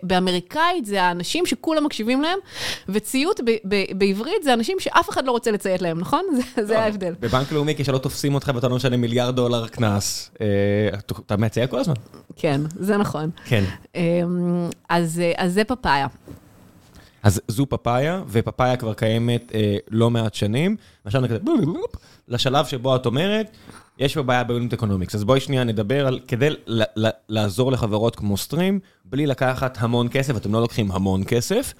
באמריקאית 0.03 0.85
זה 0.85 1.03
האנשים 1.03 1.45
שכולם 1.45 1.83
מקשיבים 1.83 2.21
להם, 2.21 2.39
וציות 2.89 3.39
בעברית 3.97 4.43
זה 4.43 4.53
אנשים 4.53 4.77
שאף 4.79 5.09
אחד 5.09 5.25
לא 5.25 5.31
רוצה 5.31 5.51
לציית 5.51 5.81
להם, 5.81 5.99
נכון? 5.99 6.25
זה 6.67 6.79
ההבדל. 6.79 7.13
בבנק 7.19 7.51
לאומי, 7.51 7.75
כשלא 7.77 7.97
תופסים 7.97 8.35
אותך 8.35 8.51
ואתה 8.55 8.67
לא 8.67 8.75
משלם 8.75 9.01
מיליארד 9.01 9.35
דולר 9.35 9.67
קנס, 9.67 10.31
אה, 10.41 10.47
אתה 11.25 11.37
מציע 11.37 11.67
כל 11.67 11.79
הזמן. 11.79 11.93
כן, 12.35 12.61
זה 12.79 12.97
נכון. 12.97 13.29
כן. 13.45 13.63
אמ, 13.95 14.69
אז 14.89 15.21
זה 15.47 15.63
פפאיה. 15.63 16.07
אז 17.23 17.41
זו 17.47 17.65
פפאיה, 17.69 18.21
ופפאיה 18.27 18.77
כבר 18.77 18.93
קיימת 18.93 19.51
אה, 19.55 19.77
לא 19.91 20.09
מעט 20.09 20.33
שנים. 20.33 20.75
עכשיו 21.05 21.21
נקרא 21.21 21.37
לשלב 22.27 22.65
שבו 22.65 22.95
את 22.95 23.05
אומרת, 23.05 23.57
יש 23.99 24.13
פה 24.13 24.23
בעיה 24.23 24.43
economics. 24.73 25.15
אז 25.15 25.23
בואי 25.23 25.39
שנייה 25.39 25.63
נדבר 25.63 26.07
על, 26.07 26.19
כדי 26.27 26.49
לעזור 27.29 27.71
לחברות 27.71 28.15
כמו 28.15 28.37
סטרים, 28.37 28.79
בלי 29.05 29.25
לקחת 29.25 29.77
המון 29.79 30.07
כסף, 30.11 30.37
אתם 30.37 30.53
לא 30.53 30.61
לוקחים 30.61 30.91
המון 30.91 31.23
כסף, 31.27 31.73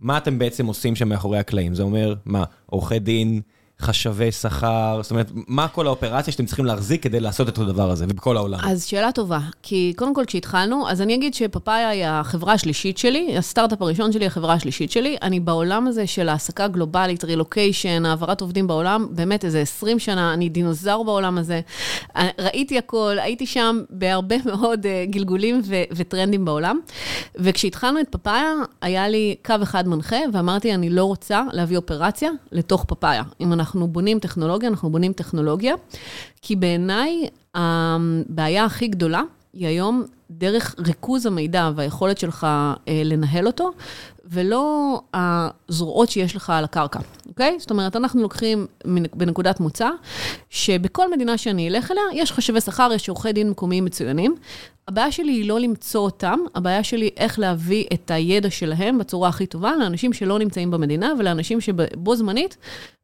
מה 0.00 0.18
אתם 0.18 0.38
בעצם 0.38 0.66
עושים 0.66 0.96
שם 0.96 1.08
מאחורי 1.08 1.38
הקלעים? 1.38 1.74
זה 1.74 1.82
אומר, 1.82 2.14
מה, 2.24 2.44
עורכי 2.66 2.98
דין, 2.98 3.40
חשבי 3.80 4.32
שכר, 4.32 4.98
זאת 5.02 5.10
אומרת, 5.10 5.30
מה 5.34 5.68
כל 5.68 5.86
האופרציה 5.86 6.32
שאתם 6.32 6.46
צריכים 6.46 6.64
להחזיק 6.64 7.02
כדי 7.02 7.20
לעשות 7.20 7.48
את 7.48 7.58
הדבר 7.58 7.90
הזה, 7.90 8.04
ובכל 8.08 8.36
העולם? 8.36 8.58
אז 8.62 8.84
שאלה 8.84 9.12
טובה, 9.12 9.38
כי 9.62 9.92
קודם 9.96 10.14
כל 10.14 10.24
כשהתחלנו, 10.26 10.88
אז 10.88 11.00
אני 11.02 11.14
אגיד 11.14 11.34
שפאפאיה 11.34 11.88
היא 11.88 12.04
החברה 12.06 12.52
השלישית 12.52 12.98
שלי, 12.98 13.38
הסטארט-אפ 13.38 13.82
הראשון 13.82 14.12
שלי, 14.12 14.26
החברה 14.26 14.54
השלישית 14.54 14.90
שלי. 14.90 15.16
אני 15.22 15.40
בעולם 15.40 15.86
הזה 15.86 16.06
של 16.06 16.28
העסקה 16.28 16.68
גלובלית, 16.68 17.24
רילוקיישן, 17.24 18.06
העברת 18.06 18.40
עובדים 18.40 18.66
בעולם, 18.66 19.06
באמת 19.10 19.44
איזה 19.44 19.60
20 19.60 19.98
שנה, 19.98 20.34
אני 20.34 20.48
דינוזאור 20.48 21.04
בעולם 21.04 21.38
הזה. 21.38 21.60
ראיתי 22.38 22.78
הכל, 22.78 23.16
הייתי 23.20 23.46
שם 23.46 23.80
בהרבה 23.90 24.36
מאוד 24.50 24.86
אה, 24.86 25.04
גלגולים 25.10 25.60
ו- 25.64 25.82
וטרנדים 25.96 26.44
בעולם. 26.44 26.78
וכשהתחלנו 27.36 28.00
את 28.00 28.08
פאפאיה, 28.08 28.52
היה 28.80 29.08
לי 29.08 29.34
קו 29.44 29.54
אחד 29.62 29.88
מנחה, 29.88 30.16
ואמרתי, 30.32 30.74
אני 30.74 30.90
לא 30.90 31.04
רוצה 31.04 31.42
להביא 31.52 31.76
אופרציה 31.76 32.30
לתוך 32.52 32.84
פאפאיה. 32.84 33.22
אם 33.40 33.52
אנחנו 33.52 33.65
אנחנו 33.66 33.88
בונים 33.88 34.18
טכנולוגיה, 34.18 34.68
אנחנו 34.68 34.90
בונים 34.90 35.12
טכנולוגיה, 35.12 35.74
כי 36.42 36.56
בעיניי 36.56 37.28
הבעיה 37.54 38.64
הכי 38.64 38.88
גדולה 38.88 39.22
היא 39.52 39.66
היום 39.66 40.04
דרך 40.30 40.74
ריכוז 40.78 41.26
המידע 41.26 41.70
והיכולת 41.76 42.18
שלך 42.18 42.44
אה, 42.44 43.02
לנהל 43.04 43.46
אותו, 43.46 43.70
ולא 44.30 45.00
הזרועות 45.14 46.08
שיש 46.08 46.36
לך 46.36 46.50
על 46.50 46.64
הקרקע, 46.64 46.98
אוקיי? 47.28 47.56
זאת 47.58 47.70
אומרת, 47.70 47.96
אנחנו 47.96 48.22
לוקחים 48.22 48.66
בנקודת 49.14 49.60
מוצא, 49.60 49.88
שבכל 50.50 51.10
מדינה 51.10 51.38
שאני 51.38 51.68
אלך 51.68 51.90
אליה, 51.90 52.02
יש 52.12 52.32
חשבי 52.32 52.60
שכר, 52.60 52.90
יש 52.94 53.08
עורכי 53.08 53.32
דין 53.32 53.50
מקומיים 53.50 53.84
מצוינים. 53.84 54.34
הבעיה 54.88 55.12
שלי 55.12 55.32
היא 55.32 55.48
לא 55.48 55.60
למצוא 55.60 56.00
אותם, 56.00 56.38
הבעיה 56.54 56.84
שלי 56.84 57.10
איך 57.16 57.38
להביא 57.38 57.84
את 57.92 58.10
הידע 58.10 58.50
שלהם 58.50 58.98
בצורה 58.98 59.28
הכי 59.28 59.46
טובה 59.46 59.76
לאנשים 59.76 60.12
שלא 60.12 60.38
נמצאים 60.38 60.70
במדינה 60.70 61.12
ולאנשים 61.18 61.60
שבו 61.60 62.16
זמנית 62.16 62.56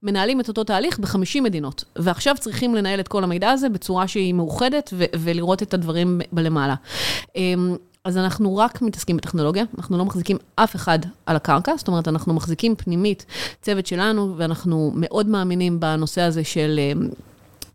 מנהלים 0.03 0.41
את 0.41 0.49
אותו 0.49 0.65
תהליך 0.65 0.99
ב-50 0.99 1.41
מדינות. 1.43 1.85
ועכשיו 1.97 2.37
צריכים 2.41 2.75
לנהל 2.75 3.01
את 3.01 3.09
כל 3.09 3.25
המידע 3.25 3.51
הזה 3.51 3.69
בצורה 3.69 4.09
שהיא 4.09 4.35
מאוחדת 4.35 4.93
ולראות 4.97 5.63
את 5.63 5.75
הדברים 5.75 6.21
בלמעלה. 6.33 6.75
אמ, 7.37 7.77
אז 8.05 8.17
אנחנו 8.17 8.57
רק 8.57 8.83
מתעסקים 8.83 9.17
בטכנולוגיה, 9.17 9.65
אנחנו 9.79 9.99
לא 9.99 10.05
מחזיקים 10.05 10.37
אף 10.55 10.77
אחד 10.77 10.99
על 11.27 11.37
הקרקע, 11.37 11.73
זאת 11.77 11.89
אומרת, 11.89 12.09
אנחנו 12.09 12.35
מחזיקים 12.35 12.77
פנימית 12.77 13.27
צוות 13.63 13.87
שלנו, 13.87 14.35
ואנחנו 14.37 14.93
מאוד 14.95 15.27
מאמינים 15.27 15.81
בנושא 15.81 16.21
הזה 16.21 16.45
של... 16.45 16.81
אמ, 16.93 17.09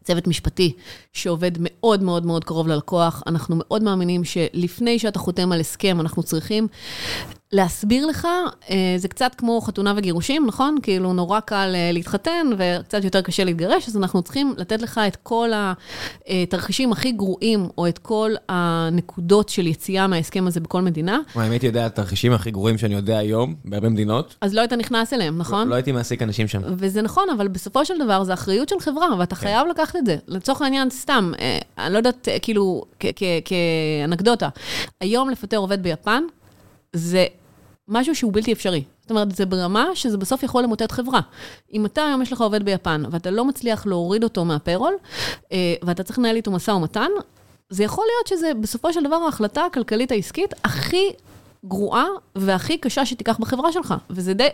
צוות 0.03 0.27
משפטי 0.27 0.73
שעובד 1.13 1.51
מאוד 1.59 2.03
מאוד 2.03 2.25
מאוד 2.25 2.43
קרוב 2.43 2.67
ללקוח. 2.67 3.23
אנחנו 3.27 3.55
מאוד 3.59 3.83
מאמינים 3.83 4.23
שלפני 4.23 4.99
שאתה 4.99 5.19
חותם 5.19 5.51
על 5.51 5.59
הסכם, 5.59 6.01
אנחנו 6.01 6.23
צריכים 6.23 6.67
להסביר 7.51 8.05
לך, 8.05 8.27
אה, 8.69 8.75
זה 8.97 9.07
קצת 9.07 9.35
כמו 9.37 9.61
חתונה 9.61 9.93
וגירושים, 9.97 10.45
נכון? 10.45 10.75
כאילו 10.81 11.13
נורא 11.13 11.39
קל 11.39 11.71
אה, 11.75 11.91
להתחתן 11.93 12.47
וקצת 12.57 13.03
יותר 13.03 13.21
קשה 13.21 13.43
להתגרש, 13.43 13.87
אז 13.87 13.97
אנחנו 13.97 14.21
צריכים 14.21 14.53
לתת 14.57 14.81
לך 14.81 15.01
את 15.07 15.15
כל 15.15 15.49
התרחישים 16.27 16.91
הכי 16.91 17.11
גרועים, 17.11 17.67
או 17.77 17.87
את 17.87 17.97
כל 17.97 18.31
הנקודות 18.49 19.49
של 19.49 19.67
יציאה 19.67 20.07
מההסכם 20.07 20.47
הזה 20.47 20.59
בכל 20.59 20.81
מדינה. 20.81 21.19
וואי, 21.35 21.47
אם 21.47 21.51
הייתי 21.51 21.65
יודע 21.65 21.85
את 21.85 21.91
התרחישים 21.91 22.33
הכי 22.33 22.51
גרועים 22.51 22.77
שאני 22.77 22.95
יודע 22.95 23.17
היום, 23.17 23.55
בהרבה 23.65 23.89
מדינות. 23.89 24.35
אז 24.41 24.53
לא 24.53 24.61
היית 24.61 24.73
נכנס 24.73 25.13
אליהם, 25.13 25.37
נכון? 25.37 25.63
לא, 25.63 25.69
לא 25.69 25.75
הייתי 25.75 25.91
מעסיק 25.91 26.21
אנשים 26.21 26.47
שם. 26.47 26.61
וזה 26.65 27.01
נכון, 27.01 27.29
אבל 27.37 27.47
בסופו 27.47 27.85
של 27.85 27.93
דבר 27.99 28.23
זה 28.23 28.33
אחריות 28.33 28.69
של 28.69 28.79
חברה, 28.79 29.07
ואתה 29.19 29.35
כן. 29.35 29.41
חייב 29.41 29.67
לקחת 29.67 29.95
את 29.95 30.05
זה. 30.05 30.17
לצורך 30.27 30.61
העניין, 30.61 30.89
סתם, 30.89 31.31
אה, 31.39 31.57
אני 31.77 31.93
לא 31.93 31.97
יודעת, 31.97 32.27
כאילו, 32.41 32.83
כאנקדוטה, 33.45 34.49
היום 35.01 35.29
לפטר 35.29 35.57
עובד 35.57 35.83
ביפן, 35.83 36.23
זה 36.93 37.25
משהו 37.87 38.15
שהוא 38.15 38.33
בלתי 38.33 38.53
אפשרי. 38.53 38.83
זאת 39.01 39.11
אומרת, 39.11 39.35
זה 39.35 39.45
ברמה 39.45 39.85
שזה 39.93 40.17
בסוף 40.17 40.43
יכול 40.43 40.63
למוטט 40.63 40.91
חברה. 40.91 41.21
אם 41.73 41.85
אתה 41.85 42.05
היום 42.05 42.21
יש 42.21 42.33
לך 42.33 42.41
עובד 42.41 42.65
ביפן, 42.65 43.03
ואתה 43.11 43.31
לא 43.31 43.45
מצליח 43.45 43.85
להוריד 43.85 44.23
אותו 44.23 44.45
מהפיירול, 44.45 44.93
אה, 45.51 45.75
ואתה 45.83 46.03
צריך 46.03 46.19
לנהל 46.19 46.35
איתו 46.35 46.51
משא 46.51 46.71
ומתן, 46.71 47.09
זה 47.69 47.83
יכול 47.83 48.05
להיות 48.07 48.27
שזה 48.27 48.51
בסופו 48.61 48.93
של 48.93 49.03
דבר 49.03 49.15
ההחלטה 49.15 49.65
הכלכלית 49.65 50.11
העסקית 50.11 50.53
הכי 50.63 51.11
גרועה 51.65 52.05
והכי 52.35 52.77
קשה 52.77 53.05
שתיקח 53.05 53.37
בחברה 53.39 53.71
שלך. 53.71 53.93
וזה 54.09 54.33
די, 54.33 54.47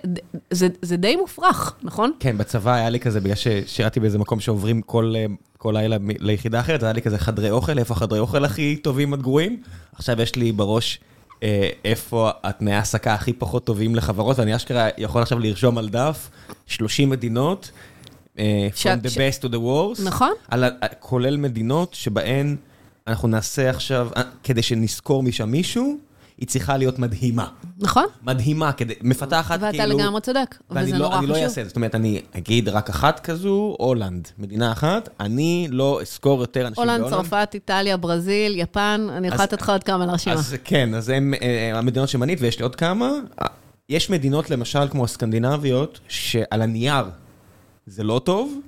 זה, 0.52 0.68
זה 0.82 0.98
די 0.98 1.16
מופרך, 1.16 1.74
נכון? 1.84 2.12
כן, 2.20 2.38
בצבא 2.38 2.74
היה 2.74 2.90
לי 2.90 3.00
כזה, 3.00 3.20
בגלל 3.20 3.36
ששירתי 3.36 4.00
באיזה 4.00 4.20
מקום 4.20 4.40
שעוברים 4.40 4.82
כל, 4.82 5.14
אה, 5.16 5.26
כל 5.58 5.74
לילה 5.78 5.98
ליחידה 6.02 6.60
אחרת, 6.60 6.84
היה 6.84 6.94
לי 6.94 7.02
כזה 7.02 7.18
חדרי 7.18 7.52
אוכל, 7.52 7.80
איפה 7.80 7.94
החדרי 7.94 8.20
אוכל 8.20 8.46
הכי 8.46 8.76
טובים 8.76 9.14
עד 9.14 9.22
גרועים? 9.22 9.62
עכשיו 9.96 10.22
יש 10.22 10.36
לי 10.36 10.52
בראש... 10.52 11.00
אה, 11.44 11.70
איפה 11.86 12.32
התנאי 12.44 12.74
העסקה 12.74 13.14
הכי 13.14 13.34
פחות 13.34 13.66
טובים 13.66 13.96
לחברות, 13.96 14.40
ואני 14.40 14.56
אשכרה 14.56 14.90
יכול 14.98 15.22
עכשיו 15.22 15.40
לרשום 15.40 15.78
על 15.78 15.90
דף 15.90 16.30
30 16.68 17.10
מדינות, 17.10 17.72
אה, 18.40 18.68
From 18.76 19.06
the 19.06 19.10
best 19.10 19.44
to 19.44 19.48
the 19.48 19.58
worst, 19.58 20.04
נכון. 20.04 20.32
על, 20.48 20.64
כולל 21.00 21.38
מדינות 21.38 21.94
שבהן 21.94 22.56
אנחנו 23.08 23.28
נעשה 23.28 23.70
עכשיו, 23.70 24.10
אה, 24.18 24.22
כדי 24.44 24.62
שנזכור 24.62 25.24
משם 25.24 25.50
מישהו, 25.50 25.98
היא 26.38 26.48
צריכה 26.48 26.78
להיות 26.78 27.00
מדהימה. 27.00 27.48
נכון. 27.78 28.06
מדהימה, 28.24 28.72
כדי, 28.72 28.94
מפתחת 29.02 29.60
ואתה 29.62 29.78
כאילו... 29.78 29.98
לגמרי 29.98 30.22
צודק, 30.22 30.56
ואני 30.70 30.86
וזה 30.86 30.98
לא, 30.98 31.10
נורא 31.10 31.22
לא 31.22 31.34
חשוב. 31.34 31.36
אעשה 31.36 31.62
את 31.62 31.66
זה, 31.66 31.70
זאת 31.70 31.76
אומרת, 31.76 31.96
אני 31.96 32.22
אגיד 32.38 32.70
רק 32.70 32.90
אחת 32.90 33.20
כזו, 33.20 33.76
הולנד, 33.80 34.28
מדינה 34.38 34.72
אחת, 34.72 35.10
אני 35.20 35.68
לא 35.72 36.02
אזכור 36.02 36.42
יותר 36.42 36.68
אנשים 36.68 36.84
הולנד, 36.84 37.02
בהולנד. 37.02 37.30
צרפת, 37.30 37.50
איטליה, 37.54 37.98
ברזיל, 37.98 38.60
יפן, 38.60 39.08
אני 39.18 39.28
יכולה 39.28 39.44
לתת 39.44 39.62
לך 39.62 39.70
עוד 39.70 39.84
כמה 39.84 40.06
לרשימה. 40.06 40.36
אז 40.36 40.56
כן, 40.64 40.96
אז 40.96 41.10
הם 41.10 41.34
אה, 41.42 41.72
המדינות 41.80 42.10
שמנית, 42.10 42.42
ויש 42.42 42.60
לי 42.60 42.64
עוד 42.64 42.76
כמה. 42.76 43.10
יש 43.90 44.10
מדינות, 44.10 44.50
למשל, 44.50 44.88
כמו 44.92 45.04
הסקנדינביות, 45.04 46.00
שעל 46.08 46.62
הנייר 46.62 47.06
זה 47.86 48.04
לא 48.04 48.22
טוב, 48.24 48.60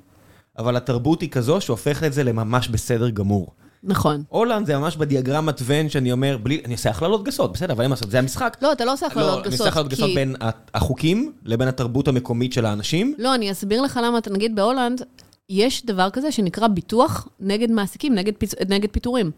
אבל 0.58 0.76
התרבות 0.76 1.22
היא 1.22 1.30
כזו 1.30 1.62
שהופכת 1.62 2.04
את 2.04 2.14
זה 2.14 2.24
לממש 2.24 2.68
בסדר 2.68 3.10
גמור. 3.10 3.54
נכון. 3.84 4.24
הולנד 4.30 4.66
זה 4.66 4.78
ממש 4.78 4.98
בדיאגרמת 4.98 5.62
ון 5.64 5.90
שאני 5.90 6.12
אומר, 6.12 6.38
בלי, 6.44 6.62
אני 6.66 6.74
עושה 6.74 6.90
הכללות 6.90 7.24
גסות, 7.24 7.54
בסדר, 7.54 7.74
אבל 7.74 7.82
אין 7.82 7.90
מה 7.90 7.96
לעשות, 7.96 8.12
זה 8.12 8.20
המשחק. 8.20 8.58
לא, 8.62 8.72
אתה 8.72 8.86
לא 8.86 8.94
עושה 8.94 9.06
לא, 9.06 9.12
הכללות 9.12 9.34
אני 9.34 9.48
גסות. 9.48 9.60
עושה 9.60 9.70
הכללות 9.70 9.90
גסות 9.90 10.10
בין 10.16 10.36
החוקים 10.74 11.32
לבין 11.46 11.68
התרבות 11.68 12.08
המקומית 12.08 12.54
של 12.54 12.66
האנשים. 12.66 13.16
לא, 13.18 13.36
אני 13.36 13.52
אסביר 13.52 13.82
לך 13.82 14.00
למה, 14.04 14.18
אתה 14.18 14.30
נגיד 14.30 14.56
בהולנד, 14.56 15.02
יש 15.50 15.86
דבר 15.86 16.10
כזה 16.10 16.32
שנקרא 16.32 16.68
ביטוח 16.68 17.28
נגד 17.40 17.72
מעסיקים, 17.72 18.16
נגד, 18.16 18.34
פיצ... 18.38 18.54
נגד 18.70 18.90
פיטורים. 18.92 19.32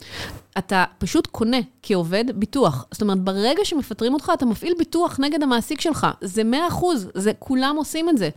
אתה 0.58 0.84
פשוט 0.98 1.28
קונה 1.28 1.58
כעובד 1.84 2.26
ביטוח. 2.36 2.86
זאת 2.92 3.02
אומרת, 3.02 3.20
ברגע 3.20 3.66
שמפטרים 3.66 4.14
אותך, 4.14 4.32
אתה 4.34 4.46
מפעיל 4.46 4.74
ביטוח 4.78 5.20
נגד 5.20 5.44
המעסיק 5.44 5.82
שלך. 5.82 6.08
זה 6.22 6.44
100 6.44 6.68
אחוז, 6.68 7.08
זה, 7.14 7.32
כולם 7.40 7.76
עושים 7.78 8.10
את 8.10 8.18
זה. 8.18 8.30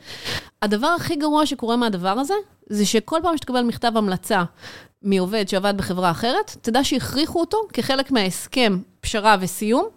הדבר 0.62 0.86
הכי 0.86 1.16
גרוע 1.16 1.46
שקורה 1.46 1.76
מהדבר 1.76 2.08
הזה, 2.18 2.34
זה 2.66 2.86
שכל 2.86 3.20
פעם 3.22 3.36
שתקבל 3.36 3.62
מכתב 3.62 3.92
המלצה 3.96 4.42
מעובד 5.02 5.48
שעבד 5.48 5.74
בחברה 5.76 6.10
אחרת, 6.10 6.56
תדע 6.62 6.84
שהכריחו 6.84 7.40
אותו 7.40 7.58
כחלק 7.72 8.10
מההסכם, 8.10 8.78
פשרה 9.00 9.36
וסיום, 9.40 9.88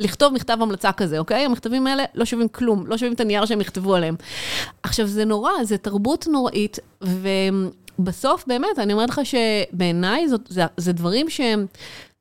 לכתוב 0.00 0.32
מכתב 0.32 0.58
המלצה 0.60 0.92
כזה, 0.92 1.18
אוקיי? 1.18 1.44
המכתבים 1.44 1.86
האלה 1.86 2.04
לא 2.14 2.24
שווים 2.24 2.48
כלום, 2.48 2.86
לא 2.86 2.96
שווים 2.96 3.12
את 3.12 3.20
הנייר 3.20 3.46
שהם 3.46 3.60
יכתבו 3.60 3.94
עליהם. 3.94 4.16
עכשיו, 4.82 5.06
זה 5.06 5.24
נורא, 5.24 5.50
זה 5.62 5.78
תרבות 5.78 6.26
נוראית, 6.26 6.78
ובסוף, 7.02 8.44
באמת, 8.46 8.78
אני 8.78 8.92
אומרת 8.92 9.10
לך 9.10 9.20
שבעיניי 9.24 10.26
זה 10.76 10.92
דברים 10.92 11.30
שהם... 11.30 11.66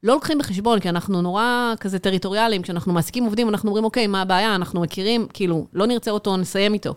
לא 0.03 0.13
לוקחים 0.13 0.37
בחשבון, 0.37 0.79
כי 0.79 0.89
אנחנו 0.89 1.21
נורא 1.21 1.73
כזה 1.79 1.99
טריטוריאליים, 1.99 2.61
כשאנחנו 2.61 2.93
מעסיקים 2.93 3.23
עובדים, 3.23 3.49
אנחנו 3.49 3.69
אומרים, 3.69 3.85
אוקיי, 3.85 4.07
מה 4.07 4.21
הבעיה? 4.21 4.55
אנחנו 4.55 4.81
מכירים, 4.81 5.27
כאילו, 5.33 5.65
לא 5.73 5.87
נרצה 5.87 6.11
אותו, 6.11 6.37
נסיים 6.37 6.73
איתו. 6.73 6.93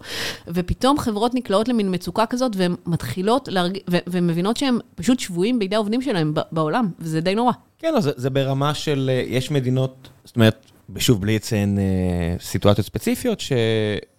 ופתאום 0.48 0.98
חברות 0.98 1.34
נקלעות 1.34 1.68
למין 1.68 1.94
מצוקה 1.94 2.26
כזאת, 2.26 2.52
והן 2.56 2.74
מתחילות 2.86 3.48
להרג... 3.52 3.78
ומבינות 4.06 4.56
שהן 4.56 4.78
פשוט 4.94 5.20
שבויים 5.20 5.58
בידי 5.58 5.74
העובדים 5.76 6.02
שלהם 6.02 6.34
ב- 6.34 6.40
בעולם, 6.52 6.88
וזה 6.98 7.20
די 7.20 7.34
נורא. 7.34 7.52
כן, 7.78 7.94
זה, 8.00 8.10
זה 8.16 8.30
ברמה 8.30 8.74
של, 8.74 9.10
אה, 9.12 9.22
יש 9.26 9.50
מדינות, 9.50 10.08
זאת 10.24 10.36
אומרת, 10.36 10.66
שוב, 10.98 11.20
בלי 11.20 11.34
לציין 11.34 11.78
אה, 11.78 11.84
סיטואציות 12.40 12.86
ספציפיות, 12.86 13.40
ש... 13.40 13.52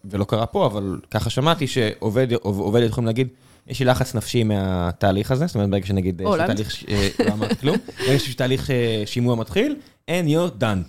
ולא 0.05 0.23
קרה 0.23 0.45
פה, 0.45 0.65
אבל 0.65 0.99
ככה 1.11 1.29
שמעתי 1.29 1.67
שעובד 1.67 2.33
עוב- 2.33 2.59
עובדת 2.59 2.89
יכולים 2.89 3.07
להגיד, 3.07 3.27
יש 3.67 3.79
לי 3.79 3.85
לחץ 3.85 4.15
נפשי 4.15 4.43
מהתהליך 4.43 5.31
הזה, 5.31 5.45
זאת 5.47 5.55
אומרת, 5.55 5.69
ברגע 5.69 5.85
שנגיד, 5.85 6.21
אה, 6.21 6.27
הולנד. 6.27 6.47
שתהליך, 6.57 6.71
ש- 6.71 6.85
אה, 6.89 7.25
לא 7.27 7.33
אמרתי 7.33 7.55
כלום, 7.55 7.77
ברגע 7.99 8.19
שתהליך 8.19 8.71
אה, 8.71 9.03
שימוע 9.05 9.35
מתחיל, 9.35 9.75
and 10.07 10.25
you're 10.27 10.61
done. 10.61 10.79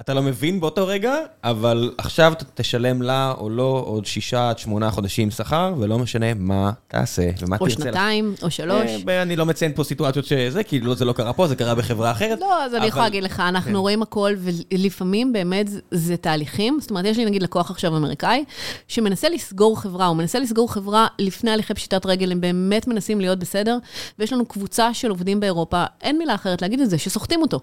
אתה 0.00 0.14
לא 0.14 0.22
מבין 0.22 0.60
באותו 0.60 0.86
רגע, 0.86 1.14
אבל 1.44 1.94
עכשיו 1.98 2.32
אתה 2.32 2.44
תשלם 2.54 3.02
לה 3.02 3.34
או 3.38 3.50
לא 3.50 3.82
עוד 3.86 4.06
שישה 4.06 4.50
עד 4.50 4.58
שמונה 4.58 4.90
חודשים 4.90 5.30
שכר, 5.30 5.74
ולא 5.78 5.98
משנה 5.98 6.34
מה 6.34 6.70
תעשה 6.88 7.30
ומה 7.40 7.56
או 7.60 7.66
תרצה. 7.66 7.82
שנתיים, 7.82 8.34
או 8.42 8.50
שלוש. 8.50 8.90
אה, 9.08 9.22
אני 9.22 9.36
לא 9.36 9.46
מציין 9.46 9.72
פה 9.74 9.84
סיטואציות 9.84 10.24
שזה, 10.26 10.62
כי 10.62 10.80
לא, 10.80 10.94
זה 10.94 11.04
לא 11.04 11.12
קרה 11.12 11.32
פה, 11.32 11.46
זה 11.46 11.56
קרה 11.56 11.74
בחברה 11.74 12.10
אחרת. 12.10 12.40
לא, 12.40 12.62
אז 12.64 12.72
אני 12.74 12.78
אבל- 12.80 12.88
יכולה 12.88 13.04
להגיד 13.04 13.24
לך, 13.24 13.40
אנחנו 13.40 13.70
כן. 13.70 13.76
רואים 13.76 14.02
הכל, 14.02 14.34
ולפעמים 14.38 15.32
באמת 15.32 15.68
זה- 15.68 15.80
זה 15.90 16.16
תהליכים. 16.16 16.78
זאת 16.80 16.90
אומרת, 16.90 17.04
יש 17.04 17.16
לי 17.16 17.24
נגיד 17.24 17.42
לקוח 17.42 17.70
עכשיו 17.70 17.96
אמריקאי, 17.96 18.44
שמנסה 18.88 19.28
לסגור 19.28 19.80
חברה, 19.80 20.06
הוא 20.06 20.16
מנסה 20.16 20.38
לסגור 20.38 20.72
חברה 20.72 21.06
לפני 21.18 21.50
הליכי 21.50 21.74
פשיטת 21.74 22.06
רגל, 22.06 22.32
הם 22.32 22.40
באמת 22.40 22.86
מנסים 22.88 23.20
להיות 23.20 23.38
בסדר, 23.38 23.78
ויש 24.18 24.32
לנו 24.32 24.46
קבוצה 24.46 24.94
של 24.94 25.10
עובדים 25.10 25.40
באירופה, 25.40 25.84
אין 26.02 26.18
מילה 26.18 26.34
אחרת 26.34 26.62
להגיד 26.62 26.80
את 26.80 26.90
זה, 26.90 26.98
שסוחטים 26.98 27.42
אותו. 27.42 27.60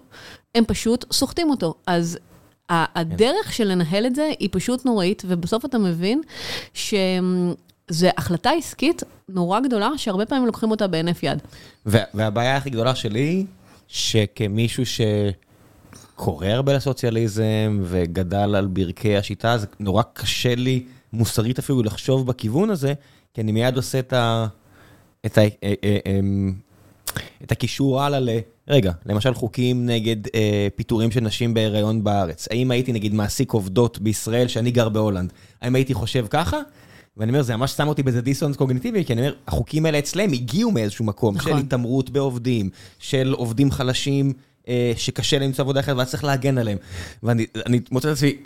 הם 0.54 0.64
פשוט 0.64 1.04
סוחטים 1.12 1.50
אותו. 1.50 1.74
אז 1.86 2.18
הדרך 2.70 3.52
של 3.52 3.64
לנהל 3.64 4.06
את 4.06 4.14
זה 4.14 4.30
היא 4.40 4.48
פשוט 4.52 4.84
נוראית, 4.86 5.22
ובסוף 5.26 5.64
אתה 5.64 5.78
מבין 5.78 6.20
שזו 6.74 8.08
החלטה 8.16 8.50
עסקית 8.50 9.02
נורא 9.28 9.60
גדולה, 9.60 9.90
שהרבה 9.96 10.26
פעמים 10.26 10.46
לוקחים 10.46 10.70
אותה 10.70 10.86
בהינף 10.86 11.22
יד. 11.22 11.38
וה- 11.86 12.04
והבעיה 12.14 12.56
הכי 12.56 12.70
גדולה 12.70 12.94
שלי, 12.94 13.46
שכמישהו 13.88 14.82
שקורא 14.86 16.46
הרבה 16.46 16.74
לסוציאליזם 16.76 17.80
וגדל 17.82 18.54
על 18.54 18.66
ברכי 18.66 19.16
השיטה, 19.16 19.58
זה 19.58 19.66
נורא 19.80 20.02
קשה 20.12 20.54
לי 20.54 20.82
מוסרית 21.12 21.58
אפילו 21.58 21.82
לחשוב 21.82 22.26
בכיוון 22.26 22.70
הזה, 22.70 22.94
כי 23.34 23.40
אני 23.40 23.52
מיד 23.52 23.76
עושה 23.76 23.98
את 23.98 24.12
ה... 24.12 24.46
את 25.26 25.38
ה... 25.38 25.42
את 27.42 27.52
הקישור 27.52 28.02
הלאה 28.02 28.20
ל... 28.20 28.28
רגע, 28.68 28.92
למשל 29.06 29.34
חוקים 29.34 29.86
נגד 29.86 30.16
אה, 30.34 30.68
פיטורים 30.76 31.10
של 31.10 31.20
נשים 31.20 31.54
בהיריון 31.54 32.04
בארץ. 32.04 32.48
האם 32.50 32.70
הייתי 32.70 32.92
נגיד 32.92 33.14
מעסיק 33.14 33.52
עובדות 33.52 33.98
בישראל 33.98 34.48
שאני 34.48 34.70
גר 34.70 34.88
בהולנד? 34.88 35.32
האם 35.60 35.74
הייתי 35.74 35.94
חושב 35.94 36.26
ככה? 36.30 36.58
ואני 37.16 37.30
אומר, 37.30 37.42
זה 37.42 37.56
ממש 37.56 37.70
שם 37.70 37.88
אותי 37.88 38.02
באיזה 38.02 38.20
דיסוננס 38.20 38.56
קוגניטיבי, 38.56 39.04
כי 39.04 39.12
אני 39.12 39.20
אומר, 39.20 39.34
החוקים 39.46 39.86
האלה 39.86 39.98
אצלם 39.98 40.32
הגיעו 40.32 40.70
מאיזשהו 40.70 41.04
מקום, 41.04 41.36
נכון. 41.36 41.52
של 41.52 41.58
התעמרות 41.58 42.10
בעובדים, 42.10 42.70
של 42.98 43.34
עובדים 43.36 43.70
חלשים 43.70 44.32
אה, 44.68 44.92
שקשה 44.96 45.38
למצוא 45.38 45.62
עבודה 45.62 45.80
אחרת, 45.80 45.96
ואז 45.96 46.10
צריך 46.10 46.24
להגן 46.24 46.58
עליהם. 46.58 46.78
ואני 47.22 47.46
אני 47.66 47.80
מוצא 47.90 48.08
את 48.08 48.16
עצמי 48.16 48.36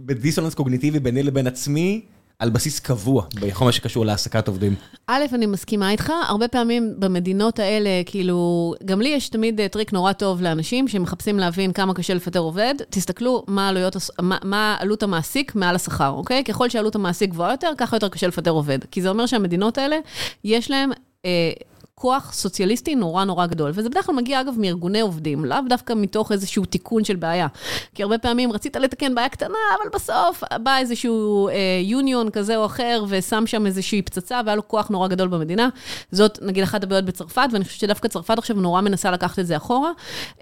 בדיסוננס 0.00 0.54
קוגניטיבי 0.54 1.00
ביני 1.00 1.22
לבין 1.22 1.46
עצמי, 1.46 2.00
על 2.38 2.50
בסיס 2.50 2.80
קבוע, 2.80 3.24
בכל 3.40 3.64
מה 3.64 3.72
שקשור 3.72 4.06
להעסקת 4.06 4.48
עובדים. 4.48 4.74
א', 5.06 5.24
אני 5.32 5.46
מסכימה 5.46 5.90
איתך, 5.90 6.12
הרבה 6.28 6.48
פעמים 6.48 6.94
במדינות 6.98 7.58
האלה, 7.58 7.90
כאילו, 8.06 8.74
גם 8.84 9.00
לי 9.00 9.08
יש 9.08 9.28
תמיד 9.28 9.60
אה, 9.60 9.68
טריק 9.68 9.92
נורא 9.92 10.12
טוב 10.12 10.42
לאנשים 10.42 10.88
שמחפשים 10.88 11.38
להבין 11.38 11.72
כמה 11.72 11.94
קשה 11.94 12.14
לפטר 12.14 12.38
עובד, 12.38 12.74
תסתכלו 12.90 13.44
מה, 13.48 13.68
עלויות, 13.68 13.96
מה, 14.20 14.38
מה 14.44 14.76
עלות 14.78 15.02
המעסיק 15.02 15.54
מעל 15.54 15.74
השכר, 15.74 16.10
אוקיי? 16.10 16.44
ככל 16.44 16.68
שעלות 16.68 16.94
המעסיק 16.94 17.30
גבוהה 17.30 17.52
יותר, 17.52 17.70
ככה 17.78 17.96
יותר 17.96 18.08
קשה 18.08 18.26
לפטר 18.26 18.50
עובד. 18.50 18.78
כי 18.90 19.02
זה 19.02 19.08
אומר 19.08 19.26
שהמדינות 19.26 19.78
האלה, 19.78 19.96
יש 20.44 20.70
להם... 20.70 20.90
אה, 21.24 21.52
כוח 21.94 22.32
סוציאליסטי 22.32 22.94
נורא 22.94 23.24
נורא 23.24 23.46
גדול, 23.46 23.70
וזה 23.74 23.88
בדרך 23.88 24.06
כלל 24.06 24.14
מגיע 24.14 24.40
אגב 24.40 24.54
מארגוני 24.58 25.00
עובדים, 25.00 25.44
לאו 25.44 25.58
דווקא 25.68 25.92
מתוך 25.92 26.32
איזשהו 26.32 26.64
תיקון 26.64 27.04
של 27.04 27.16
בעיה. 27.16 27.46
כי 27.94 28.02
הרבה 28.02 28.18
פעמים 28.18 28.52
רצית 28.52 28.76
לתקן 28.76 29.14
בעיה 29.14 29.28
קטנה, 29.28 29.58
אבל 29.78 29.90
בסוף 29.94 30.42
בא 30.62 30.78
איזשהו 30.78 31.48
יוניון 31.82 32.30
כזה 32.30 32.56
או 32.56 32.66
אחר, 32.66 33.04
ושם 33.08 33.46
שם 33.46 33.66
איזושהי 33.66 34.02
פצצה, 34.02 34.40
והיה 34.44 34.56
לו 34.56 34.68
כוח 34.68 34.88
נורא 34.88 35.08
גדול 35.08 35.28
במדינה. 35.28 35.68
זאת 36.12 36.38
נגיד 36.42 36.62
אחת 36.62 36.82
הבעיות 36.82 37.04
בצרפת, 37.04 37.48
ואני 37.52 37.64
חושבת 37.64 37.80
שדווקא 37.80 38.08
צרפת 38.08 38.38
עכשיו 38.38 38.56
נורא 38.56 38.80
מנסה 38.80 39.10
לקחת 39.10 39.38
את 39.38 39.46
זה 39.46 39.56
אחורה. 39.56 39.90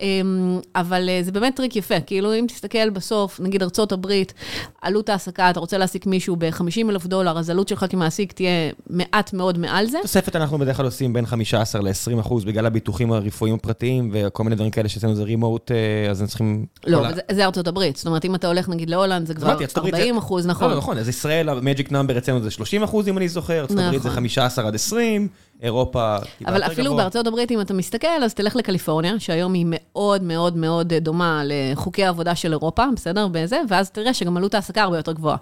אמ, 0.00 0.60
אבל 0.76 1.08
אה, 1.08 1.20
זה 1.22 1.32
באמת 1.32 1.56
טריק 1.56 1.76
יפה, 1.76 2.00
כאילו 2.00 2.34
אם 2.34 2.44
תסתכל 2.48 2.90
בסוף, 2.90 3.40
נגיד 3.40 3.62
ארצות 3.62 3.92
הברית, 3.92 4.34
עלות 4.82 5.08
ההעסקה, 5.08 5.50
אתה 5.50 5.60
רוצה 5.60 5.78
להעסיק 5.78 6.06
מישהו 6.06 6.36
ב-50 6.36 6.90
אלף 6.90 7.06
דולר, 7.06 7.38
אז 7.38 7.50
עלות 7.50 7.68
שלך 7.68 7.86
כמעסיק 7.90 8.32
תהיה 8.32 8.70
מעט 8.90 9.32
מאוד 9.32 9.58
מעל 9.58 9.86
זה. 9.86 9.98
תוספת, 10.02 10.36
אנחנו 10.36 10.58
בדרך 10.58 10.76
כלל 10.76 10.86
עושים 10.86 11.12
בין 11.12 11.26
15 11.44 11.82
ל-20 11.82 12.20
אחוז 12.20 12.44
בגלל 12.44 12.66
הביטוחים 12.66 13.12
הרפואיים 13.12 13.54
הפרטיים 13.56 14.10
וכל 14.12 14.44
מיני 14.44 14.56
דברים 14.56 14.70
כאלה 14.70 14.88
שאצלנו 14.88 15.14
זה 15.14 15.22
remote, 15.22 15.70
אז 16.10 16.20
הם 16.20 16.26
צריכים... 16.26 16.66
לא, 16.86 16.98
כל 16.98 17.34
זה- 17.34 17.44
ארצות 17.44 17.68
הברית. 17.68 17.96
זאת 17.96 18.06
אומרת, 18.06 18.24
אם 18.24 18.34
אתה 18.34 18.46
הולך 18.46 18.68
נגיד 18.68 18.90
להולנד, 18.90 19.26
זה 19.26 19.34
כבר 19.34 19.46
אמרתי, 19.46 19.62
ארצות 19.64 19.76
הברית 19.78 19.94
זה- 19.94 20.00
40 20.00 20.16
אחוז, 20.18 20.46
לא, 20.46 20.50
נכון. 20.52 20.70
לא, 20.70 20.76
נכון, 20.76 20.98
אז 20.98 21.08
ישראל, 21.08 21.48
המג'יק 21.48 21.92
נאמבר 21.92 22.18
אצלנו 22.18 22.40
זה 22.42 22.50
30 22.50 22.82
אחוז 22.82 23.08
אם 23.08 23.18
אני 23.18 23.28
זוכר, 23.28 23.60
ארצות 23.60 23.78
הברית 23.78 24.02
זה 24.02 24.08
נכון. 24.08 24.16
15 24.16 24.66
עד 24.66 24.74
20, 24.74 25.28
אירופה 25.62 26.16
אבל 26.46 26.62
אפילו 26.62 26.90
גבוה. 26.90 27.02
בארצות 27.02 27.26
הברית, 27.26 27.50
אם 27.50 27.60
אתה 27.60 27.74
מסתכל, 27.74 28.22
אז 28.24 28.34
תלך 28.34 28.56
לקליפורניה, 28.56 29.14
שהיום 29.18 29.54
היא 29.54 29.66
מאוד 29.68 30.22
מאוד 30.22 30.56
מאוד 30.56 30.94
דומה 30.94 31.42
לחוקי 31.44 32.04
העבודה 32.04 32.34
של 32.34 32.52
אירופה, 32.52 32.84
בסדר? 32.96 33.28
בזה, 33.32 33.60
ואז 33.68 33.90
תראה 33.90 34.14
שגם 34.14 34.36
עלות 34.36 34.54
ההעסקה 34.54 34.82
הרבה 34.82 34.96
יותר 34.96 35.12
גבוהה. 35.12 35.36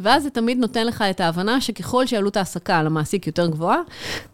ואז 0.00 0.22
זה 0.22 0.30
תמיד 0.30 0.58
נותן 0.58 0.86
לך 0.86 1.04
את 1.10 1.20
ההבנה 1.20 1.60
שככל 1.60 2.06
שעלות 2.06 2.36
ההעסקה 2.36 2.82
למעסיק 2.82 3.26
יותר 3.26 3.46
גבוהה, 3.46 3.78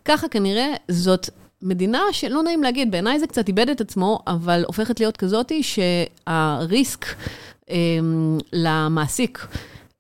ככה 0.05 0.29
כנראה 0.29 0.75
זאת 0.89 1.31
מדינה 1.63 2.01
שלא 2.13 2.43
נעים 2.43 2.63
להגיד, 2.63 2.91
בעיניי 2.91 3.21
זה 3.21 3.27
קצת 3.27 3.49
איבד 3.49 3.69
את 3.69 3.81
עצמו, 3.81 4.19
אבל 4.27 4.65
הופכת 4.67 5.01
להיות 5.01 5.17
כזאתי 5.17 5.63
שהריסק 5.63 7.07
אמ, 7.71 8.39
למעסיק 8.53 9.47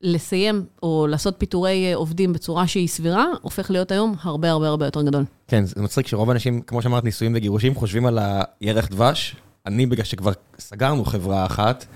לסיים 0.02 0.64
או 0.82 1.06
לעשות 1.06 1.34
פיטורי 1.38 1.86
אה, 1.86 1.94
עובדים 1.94 2.32
בצורה 2.32 2.66
שהיא 2.66 2.88
סבירה, 2.88 3.26
הופך 3.42 3.70
להיות 3.70 3.90
היום 3.90 4.14
הרבה 4.22 4.50
הרבה 4.50 4.68
הרבה 4.68 4.84
יותר 4.84 5.02
גדול. 5.02 5.24
כן, 5.48 5.64
זה 5.64 5.82
מצחיק 5.82 6.06
שרוב 6.06 6.30
האנשים, 6.30 6.60
כמו 6.60 6.82
שאמרת, 6.82 7.04
נישואים 7.04 7.32
וגירושים, 7.36 7.74
חושבים 7.74 8.06
על 8.06 8.18
הירח 8.60 8.88
דבש. 8.88 9.36
אני, 9.66 9.86
בגלל 9.86 10.04
שכבר 10.04 10.32
סגרנו 10.58 11.04
חברה 11.04 11.46
אחת, 11.46 11.86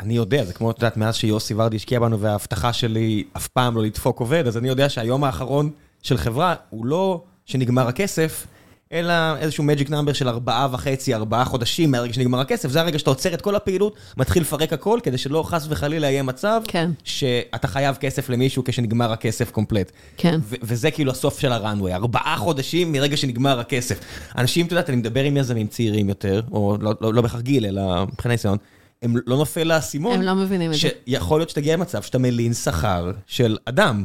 אני 0.00 0.14
יודע, 0.14 0.44
זה 0.44 0.52
כמו, 0.52 0.70
את 0.70 0.76
יודעת, 0.76 0.96
מאז 0.96 1.16
שיוסי 1.16 1.54
ורדי 1.54 1.76
השקיע 1.76 2.00
בנו 2.00 2.20
וההבטחה 2.20 2.72
שלי 2.72 3.24
אף 3.36 3.48
פעם 3.48 3.76
לא 3.76 3.82
לדפוק 3.82 4.20
עובד, 4.20 4.46
אז 4.46 4.56
אני 4.56 4.68
יודע 4.68 4.88
שהיום 4.88 5.24
האחרון 5.24 5.70
של 6.02 6.16
חברה 6.16 6.54
הוא 6.70 6.86
לא 6.86 7.22
שנגמר 7.46 7.88
הכסף, 7.88 8.46
אלא 8.92 9.36
איזשהו 9.36 9.64
magic 9.64 9.88
number 9.88 10.14
של 10.14 10.28
ארבעה 10.28 10.68
וחצי, 10.72 11.14
ארבעה 11.14 11.44
חודשים 11.44 11.90
מהרגע 11.90 12.12
שנגמר 12.12 12.40
הכסף, 12.40 12.68
זה 12.68 12.80
הרגע 12.80 12.98
שאתה 12.98 13.10
עוצר 13.10 13.34
את 13.34 13.40
כל 13.42 13.54
הפעילות, 13.54 13.96
מתחיל 14.16 14.42
לפרק 14.42 14.72
הכל, 14.72 15.00
כדי 15.02 15.18
שלא 15.18 15.42
חס 15.42 15.66
וחלילה 15.68 16.10
יהיה 16.10 16.22
מצב, 16.22 16.62
כן. 16.68 16.90
שאתה 17.04 17.68
חייב 17.68 17.96
כסף 17.96 18.28
למישהו 18.28 18.62
כשנגמר 18.64 19.12
הכסף 19.12 19.50
קומפלט. 19.50 19.92
כן. 20.16 20.40
ו- 20.42 20.56
וזה 20.62 20.90
כאילו 20.90 21.10
הסוף 21.10 21.38
של 21.38 21.52
הראנוויי, 21.52 21.94
ארבעה 21.94 22.36
חודשים 22.36 22.92
מרגע 22.92 23.16
שנגמר 23.16 23.60
הכסף. 23.60 24.00
אנשים, 24.38 24.66
את 24.66 24.72
יודעת, 24.72 24.88
אני 24.88 24.96
מדבר 24.96 25.24
עם 25.24 25.36
יזמים 25.36 25.66
צעירים 25.66 26.08
יותר, 26.08 26.42
או 26.52 26.76
לא, 26.80 26.94
לא, 27.00 27.14
לא 27.14 27.22
בהכרח 27.22 27.40
גיל, 27.40 27.66
אלא 27.66 28.06
מבחינת 28.12 28.32
ניסיון, 28.32 28.58
הם 29.02 29.16
לא 29.26 29.36
נופל 29.36 29.64
לאסימון. 29.64 30.12
הם 30.14 30.22
לא 30.22 30.34
מבינים 30.34 30.70
את 30.72 30.76
זה. 30.76 30.88
שיכול 31.06 31.40
להיות 31.40 31.50
שתגיע 31.50 31.76
למצב 31.76 32.02
שאתה 32.02 32.18
מלין 32.18 32.54
שכר 32.54 33.12
של 33.26 33.56
אדם. 33.64 34.04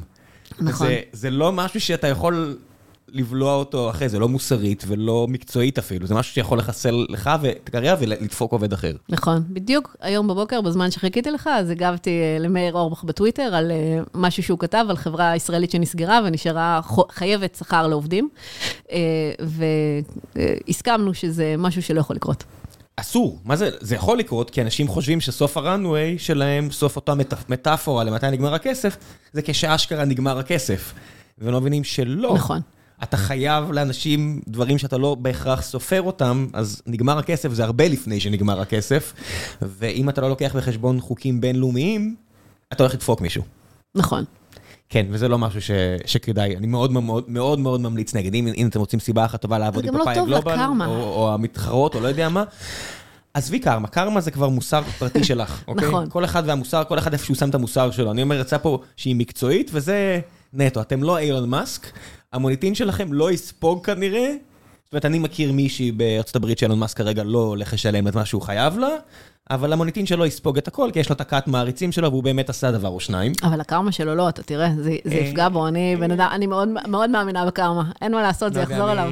נכון. 0.60 0.88
זה, 0.88 1.00
זה 1.12 1.30
לא 1.30 1.52
משהו 1.52 1.82
שאתה 1.82 2.08
יכול 2.08 2.58
לבלוע 3.13 3.54
אותו 3.56 3.89
אחרי, 3.89 4.10
זה 4.10 4.19
לא 4.19 4.30
מוסרית 4.30 4.84
ולא 4.88 5.26
מקצועית 5.30 5.78
אפילו, 5.78 6.08
זה 6.08 6.15
משהו 6.15 6.34
שיכול 6.34 6.58
לחסל 6.58 7.06
לך 7.10 7.30
ואת 7.41 7.67
הקריירה 7.67 7.95
ולדפוק 7.99 8.52
עובד 8.52 8.73
אחר. 8.73 8.91
נכון, 9.10 9.43
בדיוק 9.49 9.95
היום 10.02 10.28
בבוקר, 10.28 10.62
בזמן 10.62 10.91
שחיכיתי 10.91 11.32
לך, 11.32 11.49
אז 11.54 11.69
הגבתי 11.69 12.10
אה, 12.10 12.38
למאיר 12.39 12.73
אורבך 12.73 13.04
בטוויטר 13.04 13.56
על 13.56 13.71
אה, 13.71 13.99
משהו 14.13 14.43
שהוא 14.43 14.60
כתב 14.60 14.86
על 14.89 14.97
חברה 14.97 15.36
ישראלית 15.36 15.71
שנסגרה 15.71 16.19
ונשארה 16.26 16.80
חייבת 17.12 17.56
שכר 17.56 17.88
לעובדים, 17.88 18.30
אה, 18.91 18.97
והסכמנו 20.36 21.13
שזה 21.13 21.56
משהו 21.58 21.82
שלא 21.82 21.99
יכול 21.99 22.15
לקרות. 22.15 22.43
אסור, 22.95 23.39
מה 23.45 23.56
זה, 23.56 23.69
זה 23.80 23.95
יכול 23.95 24.17
לקרות 24.17 24.49
כי 24.49 24.62
אנשים 24.62 24.88
חושבים 24.88 25.21
שסוף 25.21 25.58
הראנוויי 25.58 26.19
שלהם, 26.19 26.71
סוף 26.71 26.95
אותה 26.95 27.15
מט- 27.15 27.49
מטאפורה 27.49 28.04
למתי 28.04 28.28
נגמר 28.32 28.54
הכסף, 28.54 28.97
זה 29.34 29.41
כשאשכרה 29.41 30.06
נגמר 30.06 30.39
הכסף. 30.39 30.93
והם 31.38 31.54
לא 31.54 31.62
מבינים 31.62 31.84
שלא. 31.84 32.34
נכון. 32.36 32.60
אתה 33.03 33.17
חייב 33.17 33.71
לאנשים 33.71 34.41
דברים 34.47 34.77
שאתה 34.77 34.97
לא 34.97 35.15
בהכרח 35.15 35.61
סופר 35.61 36.01
אותם, 36.01 36.47
אז 36.53 36.81
נגמר 36.87 37.17
הכסף 37.17 37.53
זה 37.53 37.63
הרבה 37.63 37.87
לפני 37.87 38.19
שנגמר 38.19 38.61
הכסף, 38.61 39.13
ואם 39.61 40.09
אתה 40.09 40.21
לא 40.21 40.29
לוקח 40.29 40.55
בחשבון 40.55 41.01
חוקים 41.01 41.41
בינלאומיים, 41.41 42.15
אתה 42.73 42.83
הולך 42.83 42.93
לדפוק 42.93 43.21
מישהו. 43.21 43.43
נכון. 43.95 44.23
כן, 44.89 45.05
וזה 45.09 45.27
לא 45.27 45.37
משהו 45.37 45.61
ש, 45.61 45.71
שכדאי, 46.05 46.57
אני 46.57 46.67
מאוד 46.67 46.91
מאוד 46.91 47.23
מאוד 47.27 47.59
מאוד 47.59 47.81
ממליץ 47.81 48.15
נגד, 48.15 48.33
אם, 48.33 48.47
אם 48.57 48.67
אתם 48.67 48.79
רוצים 48.79 48.99
סיבה 48.99 49.25
אחת 49.25 49.41
טובה 49.41 49.59
לעבוד 49.59 49.85
עם 49.85 49.93
לא 49.93 49.99
פאפאיה 49.99 50.25
גלובל. 50.25 50.57
או, 50.85 51.03
או 51.03 51.33
המתחרות, 51.33 51.95
או 51.95 51.99
לא 51.99 52.07
יודע 52.07 52.29
מה. 52.29 52.43
עזבי 53.33 53.59
קרמה, 53.59 53.87
קרמה 53.87 54.21
זה 54.21 54.31
כבר 54.31 54.49
מוסר 54.49 54.81
פרטי 54.83 55.23
שלך, 55.23 55.63
אוקיי? 55.67 55.87
נכון. 55.87 56.09
כל 56.09 56.25
אחד 56.25 56.43
והמוסר, 56.45 56.83
כל 56.83 56.99
אחד 56.99 57.13
איפה 57.13 57.25
שהוא 57.25 57.37
שם 57.37 57.49
את 57.49 57.55
המוסר 57.55 57.91
שלו. 57.91 58.11
אני 58.11 58.21
אומר, 58.21 58.39
יצא 58.39 58.57
פה 58.57 58.79
שהיא 58.95 59.15
מקצועית, 59.15 59.71
וזה 59.73 60.19
נטו. 60.53 60.81
אתם 60.81 61.03
לא 61.03 61.17
אילון 61.17 61.49
מאסק, 61.49 61.87
המוניטין 62.33 62.75
שלכם 62.75 63.13
לא 63.13 63.31
יספוג 63.31 63.85
כנראה. 63.85 64.35
זאת 64.83 64.93
אומרת, 64.93 65.05
אני 65.05 65.19
מכיר 65.19 65.51
מישהי 65.51 65.91
בארצות 65.91 66.35
הברית 66.35 66.57
שאילון 66.57 66.79
מאסק 66.79 66.97
כרגע 66.97 67.23
לא 67.23 67.39
הולך 67.39 67.73
לשלם 67.73 68.07
את 68.07 68.15
מה 68.15 68.25
שהוא 68.25 68.41
חייב 68.41 68.77
לה, 68.77 68.89
אבל 69.51 69.73
המוניטין 69.73 70.05
שלו 70.05 70.25
יספוג 70.25 70.57
את 70.57 70.67
הכל, 70.67 70.89
כי 70.93 70.99
יש 70.99 71.09
לו 71.09 71.15
את 71.15 71.21
הכת 71.21 71.47
מעריצים 71.47 71.91
שלו, 71.91 72.11
והוא 72.11 72.23
באמת 72.23 72.49
עשה 72.49 72.71
דבר 72.71 72.87
או 72.87 72.99
שניים. 72.99 73.31
אבל 73.43 73.61
הקרמה 73.61 73.91
שלו 73.91 74.15
לא, 74.15 74.29
אתה 74.29 74.43
תראה, 74.43 74.69
זה, 74.75 74.95
זה 75.03 75.15
אה, 75.15 75.19
יפגע 75.19 75.49
בו, 75.49 75.67
אני 75.67 75.95
בן 75.99 76.11
אדם, 76.11 76.29
אני 76.31 76.47
מאוד, 76.47 76.69
מאוד 76.87 77.09
מאמינה 77.09 77.45
בקרמה, 77.45 77.91
אין 78.01 78.11
מה 78.11 78.21
לעשות, 78.21 78.53
זה 78.53 78.59
לא 78.59 78.63
יחזור 78.63 78.91
אליו. 78.91 79.09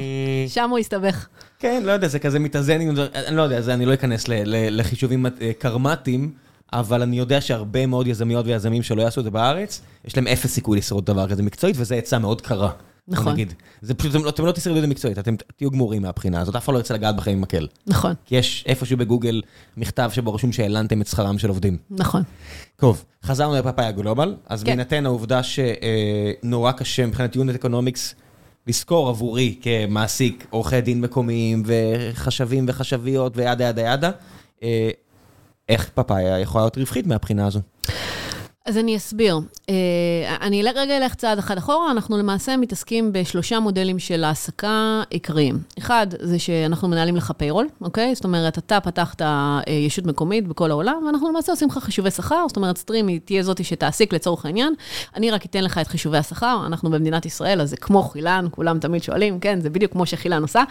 שם 0.48 0.70
הוא 0.70 0.78
יסתבך. 0.78 1.26
כן, 1.58 1.82
לא 1.84 1.92
יודע, 1.92 2.08
זה 2.08 2.18
כזה 2.18 2.38
מתאזן 2.38 2.80
עם... 2.80 2.94
אני 3.14 3.36
לא 3.36 3.42
יודע, 3.42 3.74
אני 3.74 3.86
לא 3.86 3.94
אכנס 3.94 4.24
לחישובים 4.46 5.26
אה, 5.26 5.52
קרמטיים, 5.58 6.32
אבל 6.72 7.02
אני 7.02 7.18
יודע 7.18 7.40
שהרבה 7.40 7.86
מאוד 7.86 8.06
יזמיות 8.06 8.46
ויזמים 8.46 8.82
שלא 8.82 9.02
יעשו 9.02 9.20
את 9.20 9.24
זה 9.24 9.30
בארץ, 9.30 9.80
יש 10.04 10.16
להם 10.16 10.26
אפס 10.26 10.50
סיכוי 10.50 10.78
לשרוד 10.78 11.06
דבר 11.06 11.28
כזה 11.28 11.42
מקצועית, 11.42 11.76
וזה 11.78 11.94
עצה 11.94 12.18
מאוד 12.18 12.40
קרה. 12.40 12.70
נכון. 13.08 13.32
נגיד. 13.32 13.52
זה 13.82 13.94
פשוט, 13.94 14.14
אתם 14.14 14.24
לא- 14.24 14.28
אתם 14.28 14.46
לא 14.46 14.52
תשרדו 14.52 14.76
את 14.76 14.80
זה 14.82 14.86
מקצועית, 14.86 15.18
אתם 15.18 15.34
תהיו 15.56 15.70
גמורים 15.70 16.02
מהבחינה 16.02 16.40
הזאת, 16.40 16.56
אף 16.56 16.64
אחד 16.64 16.72
לא 16.72 16.78
ירצה 16.78 16.94
לגעת 16.94 17.16
בכם 17.16 17.30
עם 17.30 17.40
מקל. 17.40 17.66
נכון, 17.86 18.12
כי 18.24 18.36
יש 18.36 18.64
איפשהו 18.66 18.96
בגוגל 18.96 19.42
מכתב 19.76 20.10
שבו 20.14 20.34
רשום 20.34 20.52
שהלנתם 20.52 21.00
את 21.00 21.06
שכרם 21.06 21.38
של 21.38 21.48
עובדים. 21.48 21.76
נכון. 21.90 22.22
טוב, 22.76 23.04
חזרנו 23.24 23.56
לפאפאיה 23.56 23.90
גלובל, 23.90 24.36
אז 24.46 24.60
כן. 24.62 24.66
בהינתן 24.66 25.06
העובדה 25.06 25.40
שנורא 25.42 26.72
קשה 26.72 27.06
מבחינת 27.06 27.36
unit 27.36 27.54
economics 27.54 28.14
לזכור 28.66 29.08
עבורי 29.08 29.58
כמעסיק 29.62 30.46
עורכי 30.50 30.80
דין 30.80 31.00
מקומיים 31.00 31.62
וחשבים 31.66 32.64
וחשביות 32.68 33.36
ו 33.36 33.42
yada 33.42 33.64
yada 33.64 33.82
yada, 33.82 34.10
אה, 34.62 34.90
איך 35.68 35.88
פאפאיה 35.94 36.40
יכולה 36.40 36.64
להיות 36.64 36.78
רווחית 36.78 37.06
מהבחינה 37.06 37.46
הזו? 37.46 37.60
אז 38.66 38.78
אני 38.78 38.96
אסביר. 38.96 39.40
אה, 39.68 40.36
אני 40.40 40.62
רגע 40.62 40.96
אלך 40.96 41.14
צעד 41.14 41.38
אחד 41.38 41.58
אחורה, 41.58 41.90
אנחנו 41.90 42.18
למעשה 42.18 42.56
מתעסקים 42.56 43.12
בשלושה 43.12 43.60
מודלים 43.60 43.98
של 43.98 44.24
העסקה 44.24 45.02
עיקריים. 45.10 45.58
אחד, 45.78 46.06
זה 46.20 46.38
שאנחנו 46.38 46.88
מנהלים 46.88 47.16
לך 47.16 47.32
פיירול, 47.36 47.68
אוקיי? 47.80 48.14
זאת 48.14 48.24
אומרת, 48.24 48.58
אתה 48.58 48.80
פתחת 48.80 49.22
אה, 49.22 49.60
ישות 49.68 50.06
מקומית 50.06 50.48
בכל 50.48 50.70
העולם, 50.70 51.02
ואנחנו 51.06 51.28
למעשה 51.28 51.52
עושים 51.52 51.68
לך 51.68 51.78
חישובי 51.78 52.10
שכר, 52.10 52.44
זאת 52.48 52.56
אומרת, 52.56 52.78
סטרים 52.78 53.06
היא 53.06 53.20
תהיה 53.24 53.42
זאתי 53.42 53.64
שתעסיק 53.64 54.12
לצורך 54.12 54.46
העניין, 54.46 54.74
אני 55.16 55.30
רק 55.30 55.46
אתן 55.46 55.64
לך 55.64 55.78
את 55.78 55.86
חישובי 55.86 56.18
השכר, 56.18 56.62
אנחנו 56.66 56.90
במדינת 56.90 57.26
ישראל, 57.26 57.60
אז 57.60 57.70
זה 57.70 57.76
כמו 57.76 58.02
חילן, 58.02 58.46
כולם 58.50 58.78
תמיד 58.78 59.02
שואלים, 59.02 59.40
כן, 59.40 59.60
זה 59.60 59.70
בדיוק 59.70 59.92
כמו 59.92 60.06
שחילן 60.06 60.42
עושה. 60.42 60.62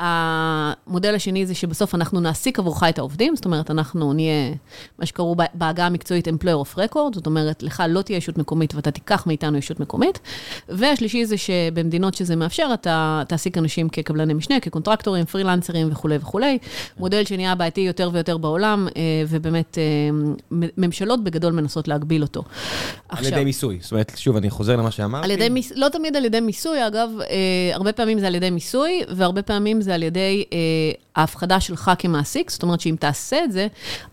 המודל 0.00 1.14
השני 1.14 1.46
זה 1.46 1.54
שבסוף 1.54 1.94
אנחנו 1.94 2.20
נעסיק 2.20 2.58
עבורך 2.58 2.82
את 2.88 2.98
העובדים, 2.98 3.36
זאת 3.36 3.44
אומרת, 3.44 3.70
אנחנו 3.70 4.12
נהיה, 4.12 4.52
מה 4.98 5.06
שקראו 5.06 5.36
בעגה 5.54 5.86
המקצועית 5.86 6.28
employer 6.28 6.66
of 6.66 6.78
record, 6.78 7.14
זאת 7.14 7.26
אומרת, 7.26 7.62
לך 7.62 7.82
לא 7.88 8.02
תהיה 8.02 8.16
ישות 8.16 8.38
מקומית 8.38 8.74
ואתה 8.74 8.90
תיקח 8.90 9.26
מאיתנו 9.26 9.58
ישות 9.58 9.80
מקומית. 9.80 10.20
והשלישי 10.68 11.24
זה 11.24 11.36
שבמדינות 11.36 12.14
שזה 12.14 12.36
מאפשר, 12.36 12.70
אתה 12.74 13.22
תעסיק 13.28 13.58
אנשים 13.58 13.88
כקבלני 13.88 14.34
משנה, 14.34 14.60
כקונטרקטורים, 14.60 15.24
פרילנסרים 15.24 15.88
וכולי 15.92 16.16
וכולי. 16.16 16.58
מודל 16.98 17.24
שנהיה 17.24 17.54
בעייתי 17.54 17.80
יותר 17.80 18.10
ויותר 18.12 18.38
בעולם, 18.38 18.88
אה, 18.96 19.02
ובאמת 19.28 19.78
אה, 19.78 19.82
ממשלות 20.50 21.24
בגדול 21.24 21.52
מנסות 21.52 21.88
להגביל 21.88 22.22
אותו. 22.22 22.42
על 23.08 23.24
ידי 23.24 23.44
מיסוי, 23.44 23.78
זאת 23.80 23.92
אומרת, 23.92 24.12
שוב, 24.16 24.36
אני 24.36 24.50
חוזר 24.50 24.76
למה 24.76 24.90
שאמרתי. 24.90 25.26
ידי. 25.32 25.48
לא 25.76 25.88
תמיד 25.88 26.16
על 26.16 26.24
ידי 26.24 26.40
מיסוי, 26.40 26.86
אגב, 26.86 27.10
אה, 27.30 27.74
הרבה 27.74 27.92
פעמים 27.92 28.18
זה 28.18 28.26
על 28.26 28.34
ידי 28.34 28.50
מיסוי, 28.50 29.02
והרבה 29.08 29.42
פעמים 29.42 29.83
זה 29.84 29.94
על 29.94 30.02
ידי 30.02 30.44
אה, 30.52 30.58
ההפחדה 31.16 31.60
שלך 31.60 31.90
כמעסיק, 31.98 32.50
זאת 32.50 32.62
אומרת 32.62 32.80
שאם 32.80 32.96
תעשה 33.00 33.44
את 33.44 33.52
זה, 33.52 33.66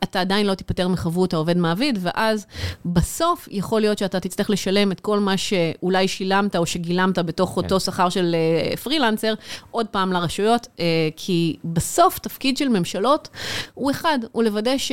אתה 0.04 0.22
עדיין 0.22 0.46
לא 0.48 0.54
תיפטר 0.54 0.88
מחבות 0.88 1.34
העובד 1.34 1.58
מעביד, 1.58 2.00
ואז 2.02 2.46
בסוף 2.86 3.48
יכול 3.52 3.82
להיות 3.82 3.98
שאתה 3.98 4.20
תצטרך 4.20 4.50
לשלם 4.50 4.92
את 4.92 5.00
כל 5.00 5.20
מה 5.20 5.38
שאולי 5.38 6.08
שילמת 6.08 6.56
או 6.56 6.66
שגילמת 6.66 7.20
בתוך 7.20 7.58
אותו 7.58 7.80
שכר 7.80 8.10
של 8.10 8.36
אה, 8.36 8.78
פרילנסר, 8.78 9.34
עוד 9.72 9.88
פעם 9.88 10.14
לרשויות, 10.14 10.68
אה, 10.80 10.86
כי 11.16 11.56
בסוף 11.66 12.20
תפקיד 12.20 12.58
של 12.58 12.68
ממשלות 12.68 13.30
הוא 13.74 13.92
אחד, 13.92 14.20
הוא 14.32 14.44
לוודא 14.44 14.78
ש... 14.78 14.92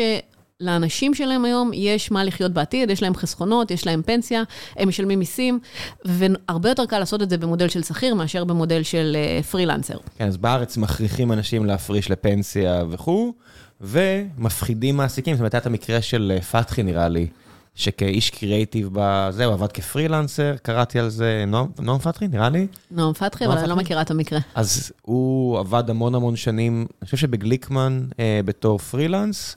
לאנשים 0.60 1.14
שלהם 1.14 1.44
היום 1.44 1.70
יש 1.74 2.10
מה 2.10 2.24
לחיות 2.24 2.52
בעתיד, 2.52 2.90
יש 2.90 3.02
להם 3.02 3.14
חסכונות, 3.14 3.70
יש 3.70 3.86
להם 3.86 4.02
פנסיה, 4.02 4.42
הם 4.76 4.88
משלמים 4.88 5.18
מיסים, 5.18 5.60
והרבה 6.04 6.68
יותר 6.68 6.86
קל 6.86 6.98
לעשות 6.98 7.22
את 7.22 7.30
זה 7.30 7.38
במודל 7.38 7.68
של 7.68 7.82
שכיר 7.82 8.14
מאשר 8.14 8.44
במודל 8.44 8.82
של 8.82 9.16
אה, 9.16 9.42
פרילנסר. 9.42 9.96
כן, 10.18 10.26
אז 10.26 10.36
בארץ 10.36 10.76
מכריחים 10.76 11.32
אנשים 11.32 11.66
להפריש 11.66 12.10
לפנסיה 12.10 12.84
וכו', 12.90 13.34
ומפחידים 13.80 14.96
מעסיקים. 14.96 15.34
זאת 15.34 15.40
אומרת, 15.40 15.54
היה 15.54 15.60
את 15.60 15.66
המקרה 15.66 16.02
של 16.02 16.32
אה, 16.34 16.42
פתחי, 16.42 16.82
נראה 16.82 17.08
לי, 17.08 17.26
שכאיש 17.74 18.30
קריאייטיב 18.30 18.88
בזה, 18.92 19.44
הוא 19.44 19.54
עבד 19.54 19.72
כפרילנסר, 19.72 20.54
קראתי 20.62 20.98
על 20.98 21.08
זה, 21.08 21.44
נועם 21.46 21.66
נועם 21.80 21.98
פתחי, 21.98 22.28
נראה 22.28 22.48
לי. 22.48 22.66
נועם 22.90 23.12
פתחי, 23.12 23.46
אבל 23.46 23.58
אני 23.58 23.68
לא? 23.68 23.76
מכירה 23.76 24.02
את 24.02 24.10
המקרה. 24.10 24.38
אז 24.54 24.92
הוא 25.02 25.58
עבד 25.58 25.90
המון 25.90 26.14
המון 26.14 26.36
שנים, 26.36 26.86
אני 27.02 27.04
חושב 27.04 27.16
שבגליקמן, 27.16 28.06
אה, 28.20 28.40
בתור 28.44 28.78
פרילנס. 28.78 29.56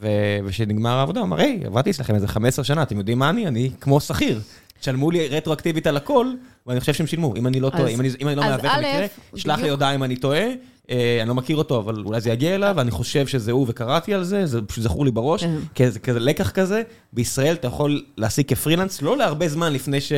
וכשנגמר 0.00 0.90
העבודה, 0.90 1.20
הוא 1.20 1.26
אמר, 1.26 1.40
היי, 1.40 1.60
עבדתי 1.64 1.90
אצלכם 1.90 2.14
איזה 2.14 2.28
15 2.28 2.64
שנה, 2.64 2.82
אתם 2.82 2.98
יודעים 2.98 3.18
מה 3.18 3.30
אני? 3.30 3.46
אני 3.46 3.70
כמו 3.80 4.00
שכיר. 4.00 4.40
תשלמו 4.80 5.10
לי 5.10 5.28
רטרואקטיבית 5.28 5.86
על 5.86 5.96
הכל, 5.96 6.26
ואני 6.66 6.80
חושב 6.80 6.92
שהם 6.92 7.06
שילמו. 7.06 7.36
אם 7.36 7.46
אני 7.46 7.60
לא 7.60 7.70
טועה, 7.70 7.88
אם 7.88 8.00
אני, 8.00 8.34
לא 8.36 8.42
מעוות 8.42 8.60
את 8.60 8.70
המקרה, 8.70 9.06
שלח 9.36 9.60
לי. 9.60 9.70
הודעה 9.70 9.94
אם 9.94 10.04
אני 10.04 10.16
טועה. 10.16 10.44
אה, 10.90 11.18
אני 11.20 11.28
לא 11.28 11.34
מכיר 11.34 11.56
אותו, 11.56 11.78
אבל 11.78 12.02
אולי 12.04 12.20
זה 12.20 12.30
יגיע 12.30 12.54
אליו, 12.54 12.80
אני 12.80 12.90
חושב 12.90 13.26
שזה 13.26 13.52
הוא 13.52 13.66
וקראתי 13.68 14.14
על 14.14 14.24
זה, 14.24 14.46
זה 14.46 14.62
פשוט 14.62 14.84
זכור 14.84 15.04
לי 15.04 15.10
בראש. 15.10 15.44
כן. 15.44 15.84
כזה, 15.84 15.98
כזה 15.98 16.20
לקח 16.20 16.50
כזה, 16.50 16.82
בישראל 17.12 17.54
אתה 17.54 17.66
יכול 17.66 18.02
להעסיק 18.16 18.48
כפרילנס, 18.48 19.02
לא 19.02 19.16
להרבה 19.16 19.48
זמן 19.48 19.72
לפני 19.72 20.00
ש... 20.00 20.12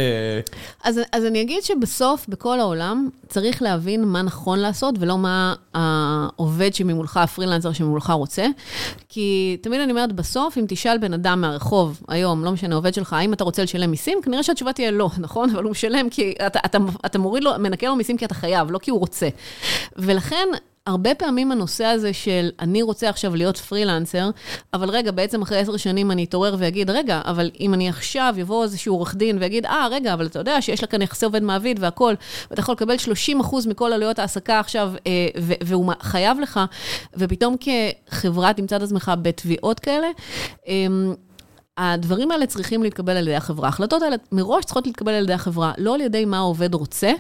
אז, 0.85 1.00
אז 1.12 1.24
אני 1.24 1.42
אגיד 1.42 1.62
שבסוף, 1.62 2.26
בכל 2.28 2.61
העולם, 2.61 3.09
צריך 3.28 3.62
להבין 3.62 4.04
מה 4.04 4.22
נכון 4.22 4.59
לעשות, 4.59 4.94
ולא 4.98 5.18
מה 5.18 5.54
העובד 5.74 6.74
שממולך, 6.74 7.16
הפרילנסר 7.16 7.72
שממולך 7.72 8.11
רוצה. 8.11 8.46
כי 9.09 9.57
תמיד 9.61 9.81
אני 9.81 9.90
אומרת, 9.90 10.12
בסוף, 10.12 10.59
אם 10.59 10.64
תשאל 10.68 10.98
בן 10.98 11.12
אדם 11.12 11.40
מהרחוב, 11.40 12.00
היום, 12.09 12.44
לא 12.44 12.52
משנה, 12.52 12.74
עובד 12.74 12.94
שלך, 12.94 13.12
האם 13.12 13.33
אתה 13.33 13.44
רוצה 13.44 13.62
לשלם 13.62 13.90
מיסים? 13.90 14.18
כנראה 14.22 14.42
שהתשובה 14.42 14.72
תהיה 14.72 14.90
לא, 14.90 15.11
נכון? 15.18 15.50
אבל 15.50 15.62
הוא 15.62 15.70
משלם 15.70 16.11
כי 16.11 16.35
אתה, 16.46 16.59
אתה, 16.66 16.78
אתה 17.07 17.18
מוריד 17.18 17.44
לו, 17.44 17.50
מנקה 17.59 17.87
לו 17.87 17.96
מיסים 17.96 18.16
כי 18.16 18.24
אתה 18.24 18.35
חייב, 18.35 18.70
לא 18.70 18.78
כי 18.78 18.90
הוא 18.90 19.00
רוצה. 19.00 19.28
ולכן, 19.96 20.48
הרבה 20.88 21.14
פעמים 21.14 21.53
הנושא 21.53 21.85
הזה 21.85 22.12
של 22.12 22.51
אני 22.61 22.83
רוצה 22.83 23.09
עכשיו 23.09 23.37
להיות 23.37 23.57
פרילנסר, 23.57 24.31
אבל 24.74 24.90
רגע, 24.90 25.11
בעצם 25.11 25.42
אחרי 25.42 25.59
עשר 25.59 25.77
שנים 25.77 26.11
אני 26.11 26.24
אתעורר 26.24 26.57
ואגיד, 26.59 26.90
רגע, 26.90 27.20
אבל 27.24 27.51
אם 27.61 27.74
אני 27.74 27.88
עכשיו 27.88 28.35
יבוא 28.37 28.62
איזשהו 28.62 28.94
עורך 28.94 29.14
דין 29.14 29.38
ויגיד, 29.40 29.66
אה, 29.66 29.88
רגע, 29.90 30.14
אבל 30.14 30.27
אתה 30.27 30.38
יודע 30.38 30.62
שיש 30.62 30.83
לה 30.83 30.88
כאן 30.88 31.03
יחסי 31.03 31.24
עובד 31.24 31.42
מעביד 31.42 31.79
והכול, 31.81 32.14
ואתה 32.51 32.61
יכול 32.61 32.72
לקבל 32.72 32.98
30 32.98 33.40
אחוז 33.40 33.66
מכל 33.66 33.92
עלויות 33.92 34.18
ההעסקה 34.18 34.61
עכשיו, 34.61 34.92
אה, 35.07 35.29
והוא 35.64 35.92
חייב 36.01 36.40
לך, 36.40 36.61
ופתאום 37.14 37.57
כחברה 37.61 38.53
תמצא 38.53 38.77
את 38.77 38.83
עצמך 38.83 39.12
בתביעות 39.22 39.81
כאלה, 39.81 40.09
אמ, 40.66 41.14
הדברים 41.79 42.31
האלה 42.31 42.46
צריכים 42.46 42.83
להתקבל 42.83 43.16
על 43.16 43.29
ידי 43.29 43.37
החברה. 43.37 43.66
ההחלטות 43.66 44.03
האלה 44.03 44.16
מראש 44.33 44.64
צריכות 44.64 44.87
להתקבל 44.87 45.12
על 45.12 45.24
ידי 45.24 45.33
החברה, 45.33 45.72
לא 45.79 45.94
על 45.94 46.01
ידי 46.01 46.24
מה 46.24 46.38
העובד 46.38 46.74
רוצה. 46.74 47.12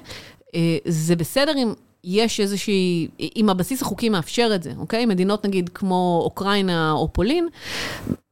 אה, 0.54 0.76
זה 0.84 1.16
בסדר 1.16 1.52
אם 1.56 1.72
יש 2.10 2.40
איזושהי, 2.40 3.08
אם 3.36 3.50
הבסיס 3.50 3.82
החוקי 3.82 4.08
מאפשר 4.08 4.50
את 4.54 4.62
זה, 4.62 4.72
אוקיי? 4.78 5.06
מדינות 5.06 5.46
נגיד 5.46 5.68
כמו 5.74 6.20
אוקראינה 6.24 6.92
או 6.92 7.12
פולין, 7.12 7.48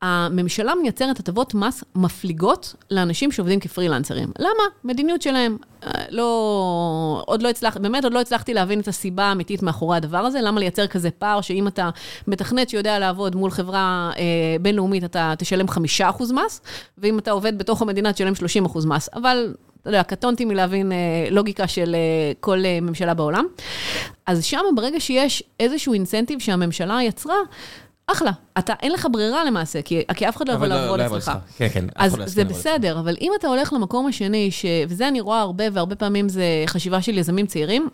הממשלה 0.03 0.73
מייצרת 0.83 1.21
הטבות 1.21 1.55
מס 1.55 1.85
מפליגות 1.95 2.75
לאנשים 2.91 3.33
שעובדים 3.33 3.61
כפרילנסרים. 3.61 4.29
למה? 4.39 4.63
מדיניות 4.85 5.23
שלהם. 5.23 5.57
אה, 5.85 5.91
לא, 6.11 7.23
עוד 7.27 7.43
לא 7.43 7.49
הצלחתי, 7.49 7.79
באמת 7.79 8.05
עוד 8.05 8.13
לא 8.13 8.21
הצלחתי 8.21 8.55
להבין 8.55 8.81
את 8.81 8.89
הסיבה 8.89 9.25
האמיתית 9.25 9.63
מאחורי 9.63 9.97
הדבר 9.97 10.19
הזה, 10.19 10.41
למה 10.41 10.61
לייצר 10.61 10.87
כזה 10.87 11.11
פער 11.11 11.41
שאם 11.41 11.69
אתה 11.69 11.91
מתכנת 12.27 12.69
שיודע 12.69 12.99
לעבוד 12.99 13.37
מול 13.37 13.51
חברה 13.51 14.11
אה, 14.17 14.23
בינלאומית, 14.61 15.05
אתה 15.05 15.35
תשלם 15.39 15.67
5% 15.69 15.73
מס, 16.33 16.61
ואם 16.99 17.19
אתה 17.19 17.31
עובד 17.31 17.59
בתוך 17.59 17.83
המדינה 17.83 18.13
תשלם 18.13 18.33
30% 18.65 18.87
מס. 18.87 19.09
אבל 19.15 19.55
אתה 19.87 19.95
יודע, 19.95 20.03
קטונתי 20.03 20.45
מלהבין 20.45 20.93
אה, 20.93 20.97
לוגיקה 21.31 21.67
של 21.67 21.95
אה, 21.95 22.33
כל 22.41 22.65
אה, 22.65 22.79
ממשלה 22.83 23.15
בעולם. 23.15 23.47
אז 24.27 24.45
שם, 24.45 24.61
ברגע 24.77 25.01
שיש 25.01 25.43
איזשהו 25.61 25.93
אינסנטיב 25.93 26.39
שהממשלה 26.39 26.99
יצרה, 27.03 27.37
אחלה, 28.07 28.31
אתה, 28.59 28.75
אין 28.83 28.93
לך 28.93 29.07
ברירה 29.13 29.45
למעשה, 29.45 29.83
כי, 29.83 30.03
כי 30.15 30.29
אף 30.29 30.37
אחד 30.37 30.49
לא 30.49 30.53
יכול 30.53 30.67
לא, 30.67 30.75
לעבוד 30.75 31.01
לא 31.01 31.07
אצלך. 31.07 31.33
כן, 31.57 31.69
כן, 31.69 31.85
אז 31.97 32.17
זה 32.27 32.45
בסדר, 32.45 32.99
אבל 32.99 33.17
אם 33.21 33.33
אתה 33.39 33.49
הולך 33.49 33.73
למקום 33.73 34.07
השני, 34.07 34.51
ש... 34.51 34.65
וזה 34.89 35.09
אני 35.09 35.21
רואה 35.21 35.41
הרבה, 35.41 35.65
והרבה 35.73 35.95
פעמים 35.95 36.29
זה 36.29 36.45
חשיבה 36.67 37.03
של 37.03 37.19
יזמים 37.19 37.47
צעירים, 37.47 37.89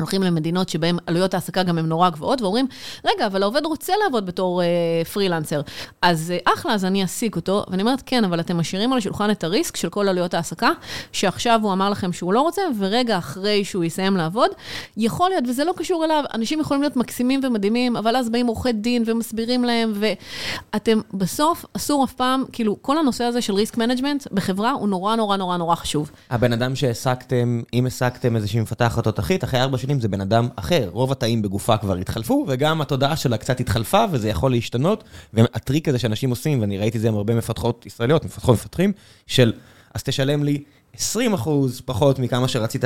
הולכים 0.00 0.22
למדינות 0.22 0.68
שבהן 0.68 0.96
עלויות 1.06 1.34
ההעסקה 1.34 1.62
גם 1.62 1.78
הן 1.78 1.86
נורא 1.86 2.10
גבוהות, 2.10 2.42
ואומרים, 2.42 2.66
רגע, 3.04 3.26
אבל 3.26 3.42
העובד 3.42 3.66
רוצה 3.66 3.92
לעבוד 4.04 4.26
בתור 4.26 4.62
אה, 4.62 4.66
פרילנסר, 5.12 5.60
אז 6.02 6.30
אה, 6.30 6.52
אחלה, 6.54 6.74
אז 6.74 6.84
אני 6.84 7.02
אעסיק 7.02 7.36
אותו. 7.36 7.64
ואני 7.70 7.82
אומרת, 7.82 8.02
כן, 8.06 8.24
אבל 8.24 8.40
אתם 8.40 8.56
משאירים 8.56 8.92
על 8.92 8.98
השולחן 8.98 9.30
את 9.30 9.44
ה 9.44 9.50
risk 9.50 9.76
של 9.76 9.88
כל 9.88 10.08
עלויות 10.08 10.34
ההעסקה, 10.34 10.70
שעכשיו 11.12 11.60
הוא 11.62 11.72
אמר 11.72 11.90
לכם 11.90 12.12
שהוא 12.12 12.32
לא 12.32 12.40
רוצה, 12.40 12.62
ורגע 12.78 13.18
אחרי 13.18 13.64
שהוא 13.64 13.84
יסיים 13.84 14.16
לעבוד, 14.16 14.50
יכול 14.96 15.30
להיות, 15.30 15.44
וזה 15.48 15.64
לא 15.64 15.72
קשור 15.76 16.04
אליו, 16.04 16.24
אנשים 16.34 16.60
יכולים 16.60 16.82
להיות 16.82 16.96
מקסימים 16.96 17.40
ומדהימים, 17.42 17.96
אבל 17.96 18.16
אז 18.16 18.30
באים 18.30 18.46
עורכי 18.46 18.72
דין 18.72 19.02
ומסבירים 19.06 19.64
להם, 19.64 19.92
ואתם 19.94 21.00
בסוף, 21.12 21.64
אסור 21.76 22.04
אף 22.04 22.12
פעם, 22.12 22.44
כאילו, 22.52 22.76
כל 22.82 22.98
הנושא 22.98 23.24
הזה 23.24 23.42
של 23.42 23.54
risk 23.54 23.78
management 23.78 24.32
בחברה 24.32 24.70
הוא 24.70 24.88
נורא 24.88 25.16
נורא 25.16 25.36
נורא 25.36 25.56
נורא 25.56 25.74
חשוב. 25.74 26.10
הבן 26.30 26.52
אדם 26.52 26.76
שהעסקתם, 26.76 27.62
אם 27.72 27.84
העסקתם 27.84 28.36
איזושהי 28.36 28.60
מפתחת 28.60 29.04
תותחית, 29.04 29.44
אחרי 29.44 29.60
ארבע 29.60 29.78
שנים 29.84 30.00
זה 30.00 30.08
בן 30.08 30.20
אדם 30.20 30.48
אחר, 30.56 30.88
רוב 30.92 31.12
התאים 31.12 31.42
בגופה 31.42 31.76
כבר 31.76 31.96
התחלפו, 31.96 32.44
וגם 32.48 32.80
התודעה 32.80 33.16
שלה 33.16 33.36
קצת 33.36 33.60
התחלפה, 33.60 34.04
וזה 34.10 34.28
יכול 34.28 34.50
להשתנות. 34.50 35.04
והטריק 35.32 35.88
הזה 35.88 35.98
שאנשים 35.98 36.30
עושים, 36.30 36.60
ואני 36.60 36.78
ראיתי 36.78 36.98
זה 36.98 37.08
עם 37.08 37.14
הרבה 37.14 37.34
מפתחות 37.34 37.86
ישראליות, 37.86 38.24
מפתחות 38.24 38.54
מפתחים, 38.54 38.92
של 39.26 39.52
אז 39.94 40.02
תשלם 40.02 40.44
לי 40.44 40.62
20 40.96 41.34
אחוז 41.34 41.80
פחות 41.84 42.18
מכמה 42.18 42.48
שרצית 42.48 42.84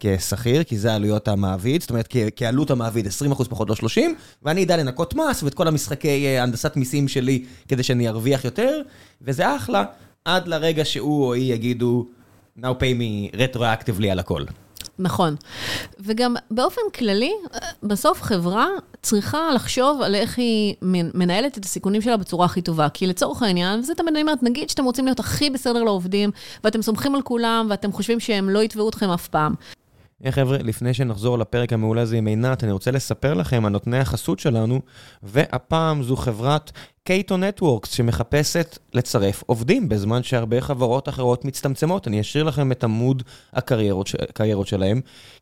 כשכיר, 0.00 0.64
כי 0.64 0.78
זה 0.78 0.94
עלויות 0.94 1.28
המעביד, 1.28 1.80
זאת 1.80 1.90
אומרת, 1.90 2.14
כעלות 2.36 2.70
המעביד 2.70 3.06
20 3.06 3.32
אחוז 3.32 3.48
פחות 3.48 3.70
לא 3.70 3.74
30, 3.74 4.14
ואני 4.42 4.64
אדע 4.64 4.76
לנקות 4.76 5.14
מס 5.14 5.42
ואת 5.42 5.54
כל 5.54 5.68
המשחקי 5.68 6.26
אה, 6.26 6.42
הנדסת 6.42 6.76
מיסים 6.76 7.08
שלי 7.08 7.44
כדי 7.68 7.82
שאני 7.82 8.08
ארוויח 8.08 8.44
יותר, 8.44 8.80
וזה 9.22 9.56
אחלה, 9.56 9.84
עד 10.24 10.48
לרגע 10.48 10.84
שהוא 10.84 11.24
או 11.24 11.34
היא 11.34 11.54
יגידו, 11.54 12.06
now 12.58 12.62
pay 12.80 12.98
me 12.98 13.36
retroactively 13.36 14.06
על 14.10 14.18
הכל. 14.18 14.44
נכון. 14.98 15.36
וגם 16.00 16.36
באופן 16.50 16.80
כללי, 16.94 17.32
בסוף 17.82 18.22
חברה 18.22 18.66
צריכה 19.02 19.50
לחשוב 19.54 20.02
על 20.02 20.14
איך 20.14 20.38
היא 20.38 20.74
מנהלת 21.14 21.58
את 21.58 21.64
הסיכונים 21.64 22.02
שלה 22.02 22.16
בצורה 22.16 22.46
הכי 22.46 22.62
טובה. 22.62 22.88
כי 22.88 23.06
לצורך 23.06 23.42
העניין, 23.42 23.80
וזה 23.80 23.94
תמיד 23.94 24.14
אני 24.14 24.22
אומרת, 24.22 24.42
נגיד 24.42 24.70
שאתם 24.70 24.84
רוצים 24.84 25.04
להיות 25.04 25.20
הכי 25.20 25.50
בסדר 25.50 25.82
לעובדים, 25.82 26.30
ואתם 26.64 26.82
סומכים 26.82 27.14
על 27.14 27.22
כולם, 27.22 27.66
ואתם 27.70 27.92
חושבים 27.92 28.20
שהם 28.20 28.50
לא 28.50 28.62
יתבעו 28.62 28.88
אתכם 28.88 29.10
אף 29.10 29.28
פעם. 29.28 29.54
היי 30.22 30.32
חבר'ה, 30.32 30.58
לפני 30.58 30.94
שנחזור 30.94 31.38
לפרק 31.38 31.72
המעולה 31.72 32.02
הזה 32.02 32.16
עם 32.16 32.26
עינת, 32.26 32.64
אני 32.64 32.72
רוצה 32.72 32.90
לספר 32.90 33.34
לכם 33.34 33.64
על 33.64 33.72
נותני 33.72 33.98
החסות 33.98 34.38
שלנו, 34.38 34.80
והפעם 35.22 36.02
זו 36.02 36.16
חברת 36.16 36.72
קייטו 37.06 37.36
נטוורקס, 37.36 37.90
שמחפשת 37.90 38.78
לצרף 38.94 39.42
עובדים 39.46 39.88
בזמן 39.88 40.22
שהרבה 40.22 40.60
חברות 40.60 41.08
אחרות 41.08 41.44
מצטמצמות. 41.44 42.08
אני 42.08 42.20
אשאיר 42.20 42.44
לכם 42.44 42.72
את 42.72 42.84
עמוד 42.84 43.22
הקריירות 43.52 44.66
שלהם. 44.66 45.00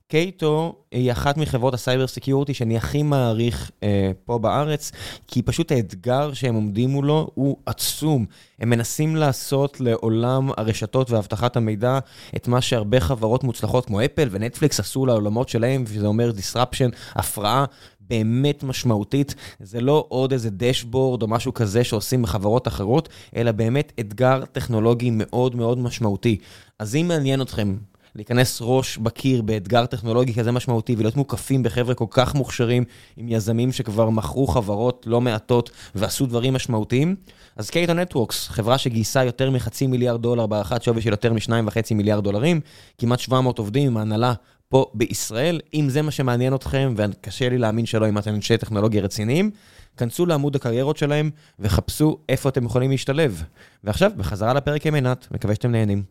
קייטו 0.08 0.74
היא 0.92 1.12
אחת 1.12 1.36
מחברות 1.36 1.74
ה 1.74 1.79
cyber 1.79 2.06
security 2.06 2.54
שאני 2.54 2.76
הכי 2.76 3.02
מעריך 3.02 3.70
אה, 3.82 4.10
פה 4.24 4.38
בארץ, 4.38 4.92
כי 5.28 5.42
פשוט 5.42 5.72
האתגר 5.72 6.32
שהם 6.32 6.54
עומדים 6.54 6.90
מולו 6.90 7.30
הוא 7.34 7.56
עצום. 7.66 8.26
הם 8.58 8.70
מנסים 8.70 9.16
לעשות 9.16 9.80
לעולם 9.80 10.50
הרשתות 10.56 11.10
ואבטחת 11.10 11.56
המידע 11.56 11.98
את 12.36 12.48
מה 12.48 12.60
שהרבה 12.60 13.00
חברות 13.00 13.44
מוצלחות 13.44 13.86
כמו 13.86 14.04
אפל 14.04 14.28
ונטפליקס 14.30 14.80
עשו 14.80 15.06
לעולמות 15.06 15.48
שלהם, 15.48 15.84
וזה 15.86 16.06
אומר 16.06 16.30
disruption, 16.30 16.90
הפרעה 17.14 17.64
באמת 18.10 18.62
משמעותית. 18.62 19.34
זה 19.60 19.80
לא 19.80 20.06
עוד 20.08 20.32
איזה 20.32 20.50
דשבורד 20.50 21.22
או 21.22 21.28
משהו 21.28 21.54
כזה 21.54 21.84
שעושים 21.84 22.22
בחברות 22.22 22.68
אחרות, 22.68 23.08
אלא 23.36 23.52
באמת 23.52 23.92
אתגר 24.00 24.44
טכנולוגי 24.52 25.10
מאוד 25.12 25.56
מאוד 25.56 25.78
משמעותי. 25.78 26.38
אז 26.78 26.96
אם 26.96 27.08
מעניין 27.08 27.42
אתכם 27.42 27.76
להיכנס 28.16 28.58
ראש 28.62 28.98
בקיר 28.98 29.42
באתגר 29.42 29.86
טכנולוגי 29.86 30.34
כזה 30.34 30.52
משמעותי 30.52 30.94
ולהיות 30.98 31.16
מוקפים 31.16 31.62
בחבר'ה 31.62 31.94
כל 31.94 32.04
כך 32.10 32.34
מוכשרים 32.34 32.84
עם 33.16 33.28
יזמים 33.28 33.72
שכבר 33.72 34.10
מכרו 34.10 34.46
חברות 34.46 35.04
לא 35.06 35.20
מעטות 35.20 35.70
ועשו 35.94 36.26
דברים 36.26 36.54
משמעותיים. 36.54 37.16
אז 37.56 37.70
קייטו 37.70 37.94
נטוורקס, 37.94 38.48
חברה 38.48 38.78
שגייסה 38.78 39.24
יותר 39.24 39.50
מחצי 39.50 39.86
מיליארד 39.86 40.22
דולר 40.22 40.46
בהערכת 40.46 40.82
שווי 40.82 41.02
של 41.02 41.10
יותר 41.10 41.32
משניים 41.32 41.66
וחצי 41.66 41.94
מיליארד 41.94 42.24
דולרים, 42.24 42.60
כמעט 42.98 43.18
700 43.18 43.58
עובדים 43.58 43.86
עם 43.86 43.96
הנהלה 43.96 44.34
פה 44.74 44.86
בישראל. 44.94 45.60
אם 45.74 45.88
זה 45.88 46.02
מה 46.02 46.10
שמעניין 46.10 46.54
אתכם, 46.54 46.94
וקשה 46.96 47.48
לי 47.48 47.58
להאמין 47.58 47.86
שלא 47.86 48.08
אם 48.08 48.18
אתם 48.18 48.34
אנשי 48.34 48.56
טכנולוגיה 48.56 49.02
רציניים, 49.02 49.50
כנסו 49.96 50.26
לעמוד 50.26 50.56
הקריירות 50.56 50.96
שלהם 50.96 51.30
וחפשו 51.60 52.18
איפה 52.28 52.48
אתם 52.48 52.64
יכולים 52.64 52.90
להשתלב. 52.90 53.42
ועכשיו, 53.84 54.10
בחזרה 54.16 54.54
לפרק 54.54 54.86
עם 54.86 54.94
עינת, 54.94 55.26
מקווה 55.30 55.54
שאתם 55.54 55.72
נהנים. 55.72 56.02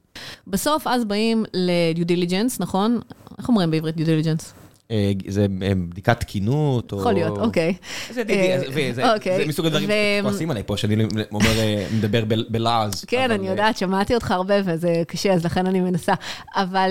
בסוף 0.48 0.88
אז 0.88 1.06
באים 1.06 1.46
ל-due 1.54 2.06
diligence, 2.08 2.56
נכון? 2.60 3.00
איך 3.38 3.50
אומרים 3.50 3.72
בעברית 3.72 3.96
due 3.96 4.00
diligence? 4.00 4.44
אה, 4.92 5.12
זה 5.28 5.48
אה, 5.62 5.72
בדיקת 5.90 6.20
תקינות, 6.20 6.92
או... 6.92 7.00
יכול 7.00 7.14
להיות, 7.14 7.38
אוקיי. 7.38 7.74
זה 8.14 9.14
אוקיי. 9.14 9.48
מסוג 9.48 9.66
הדברים 9.66 9.90
שכועסים 10.20 10.52
עליי 10.52 10.64
פה, 10.64 10.78
שאני 10.78 10.96
מדבר 11.98 12.24
בלעז. 12.50 13.06
כן, 13.08 13.32
אני 13.32 13.48
יודעת, 13.48 13.78
שמעתי 13.78 14.16
אותך 14.16 14.32
הרבה 14.32 14.56
וזה 14.66 15.04
קשה, 15.08 15.34
אז 15.34 15.46
לכן 15.46 15.68
אני 15.68 15.82
מנסה. 15.82 16.14
אבל 16.56 16.90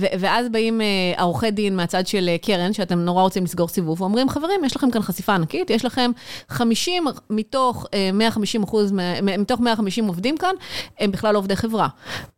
ואז 0.00 0.48
באים 0.48 0.80
אה, 0.80 1.50
דין 1.50 1.76
מהצד 1.76 2.06
של 2.06 2.28
אה, 2.28 2.36
קרן, 2.38 2.72
שאתם 2.72 2.98
נורא 2.98 3.22
רוצים 3.22 3.44
לסגור 3.44 3.68
סיבוב, 3.68 4.00
ואומרים, 4.00 4.28
חברים, 4.28 4.64
יש 4.64 4.76
לכם 4.76 4.90
כאן 4.90 5.02
חשיפה 5.02 5.34
ענקית, 5.34 5.70
יש 5.70 5.84
לכם 5.84 6.10
50 6.48 7.04
מתוך 7.30 7.86
150 8.12 8.60
אה, 8.60 8.64
אחוז, 8.68 8.92
מתוך 9.22 9.60
150 9.60 10.06
עובדים 10.06 10.36
כאן, 10.36 10.54
הם 10.98 11.10
בכלל 11.10 11.34
לא 11.34 11.38
עובדי 11.38 11.56
חברה. 11.56 11.88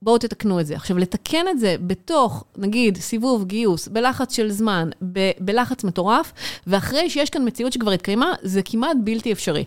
בואו 0.03 0.19
תתקנו 0.19 0.61
את 0.61 0.67
זה. 0.67 0.77
עכשיו, 0.77 0.99
לתקן 0.99 1.49
את 1.51 1.59
זה 1.59 1.77
בתוך, 1.81 2.45
נגיד, 2.57 2.99
סיבוב 2.99 3.45
גיוס, 3.45 3.89
בלחץ 3.89 4.37
של 4.37 4.51
זמן, 4.51 4.91
ב- 5.13 5.31
בלחץ 5.41 5.85
מטורף, 5.85 6.33
ואחרי 6.67 7.11
שיש 7.11 7.31
כאן 7.31 7.47
מציאות 7.47 7.73
שכבר 7.73 7.91
התקיימה, 7.91 8.33
זה 8.43 8.63
כמעט 8.63 8.97
בלתי 9.05 9.33
אפשרי. 9.33 9.65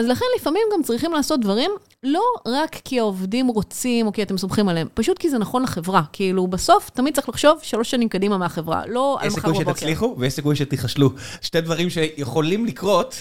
אז 0.00 0.06
לכן 0.06 0.24
לפעמים 0.36 0.62
גם 0.74 0.82
צריכים 0.82 1.12
לעשות 1.12 1.40
דברים, 1.40 1.70
לא 2.02 2.22
רק 2.46 2.76
כי 2.84 2.98
העובדים 2.98 3.46
רוצים 3.46 4.06
או 4.06 4.12
כי 4.12 4.22
אתם 4.22 4.38
סומכים 4.38 4.68
עליהם, 4.68 4.88
פשוט 4.94 5.18
כי 5.18 5.30
זה 5.30 5.38
נכון 5.38 5.62
לחברה. 5.62 6.02
כאילו, 6.12 6.46
בסוף 6.46 6.90
תמיד 6.90 7.14
צריך 7.14 7.28
לחשוב 7.28 7.58
שלוש 7.62 7.90
שנים 7.90 8.08
קדימה 8.08 8.38
מהחברה, 8.38 8.82
לא 8.86 9.18
על 9.20 9.28
מחר 9.28 9.40
בבוקר. 9.40 9.50
יש 9.50 9.58
סיכוי 9.58 9.74
שתצליחו 9.74 10.14
ויש 10.18 10.32
סיכוי 10.32 10.56
שתיכשלו. 10.56 11.10
שתי 11.40 11.60
דברים 11.60 11.90
שיכולים 11.90 12.66
לקרות, 12.66 13.14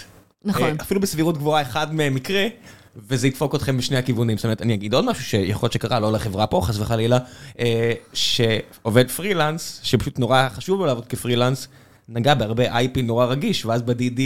נכון. 0.45 0.63
אה, 0.63 0.73
אפילו 0.81 1.01
בסבירות 1.01 1.37
גבוהה 1.37 1.61
אחד 1.61 1.93
מהם 1.93 2.17
יקרה, 2.17 2.47
וזה 2.95 3.27
ידפוק 3.27 3.55
אתכם 3.55 3.77
בשני 3.77 3.97
הכיוונים. 3.97 4.37
זאת 4.37 4.43
אומרת, 4.43 4.61
אני 4.61 4.73
אגיד 4.73 4.93
עוד 4.93 5.05
משהו 5.05 5.23
שיכול 5.23 5.65
להיות 5.65 5.73
שקרה, 5.73 5.99
לא 5.99 6.11
לחברה 6.11 6.47
פה, 6.47 6.61
חס 6.63 6.79
וחלילה, 6.79 7.17
אה, 7.59 7.93
שעובד 8.13 9.11
פרילנס, 9.11 9.79
שפשוט 9.83 10.19
נורא 10.19 10.49
חשוב 10.49 10.79
לו 10.79 10.85
לעבוד 10.85 11.05
כפרילנס, 11.05 11.67
נגע 12.09 12.33
בהרבה 12.33 12.79
IP 12.79 13.01
נורא 13.03 13.25
רגיש, 13.25 13.65
ואז 13.65 13.81
ב-DD 13.81 14.21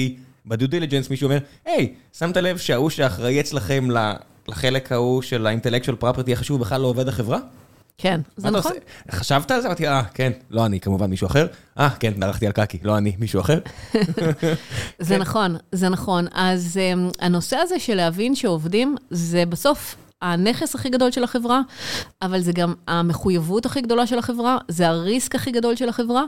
ב 0.45 0.51
due 0.51 0.69
diligence 0.69 1.10
מישהו 1.10 1.25
אומר, 1.25 1.38
היי, 1.65 1.93
שמת 2.17 2.38
לב 2.38 2.58
שההוא 2.58 2.89
שאחראי 2.89 3.39
אצלכם 3.39 3.88
לחלק 4.47 4.91
ההוא 4.91 5.21
של 5.21 5.47
ה 5.47 5.51
intellectual 5.51 5.97
property 5.97 6.34
החשוב 6.34 6.62
בכלל 6.62 6.82
לא 6.82 6.88
עובד 6.88 7.08
החברה? 7.08 7.39
כן, 7.97 8.21
זה 8.38 8.49
נכון. 8.49 8.71
חשבת 9.12 9.51
על 9.51 9.62
זה? 9.62 9.67
אמרתי, 9.67 9.88
אה, 9.88 10.03
כן, 10.03 10.32
לא 10.49 10.65
אני, 10.65 10.79
כמובן 10.79 11.10
מישהו 11.10 11.27
אחר. 11.27 11.47
אה, 11.79 11.89
כן, 11.89 12.13
דרכתי 12.17 12.45
על 12.45 12.51
קקי, 12.51 12.77
לא 12.84 12.97
אני, 12.97 13.15
מישהו 13.19 13.41
אחר. 13.41 13.60
זה 14.99 15.17
נכון, 15.17 15.56
זה 15.71 15.89
נכון. 15.89 16.27
אז 16.34 16.79
um, 16.79 17.15
הנושא 17.19 17.58
הזה 17.58 17.79
של 17.79 17.95
להבין 17.95 18.36
שעובדים, 18.36 18.95
זה 19.10 19.45
בסוף 19.45 19.95
הנכס 20.23 20.75
הכי 20.75 20.89
גדול 20.89 21.12
של 21.12 21.23
החברה, 21.23 21.62
אבל 22.21 22.39
זה 22.39 22.51
גם 22.51 22.73
המחויבות 22.88 23.65
הכי 23.65 23.81
גדולה 23.81 24.07
של 24.07 24.19
החברה, 24.19 24.57
זה 24.67 24.88
ה 24.88 24.97
risk 24.97 25.35
הכי 25.35 25.52
גדול 25.52 25.75
של 25.75 25.89
החברה. 25.89 26.23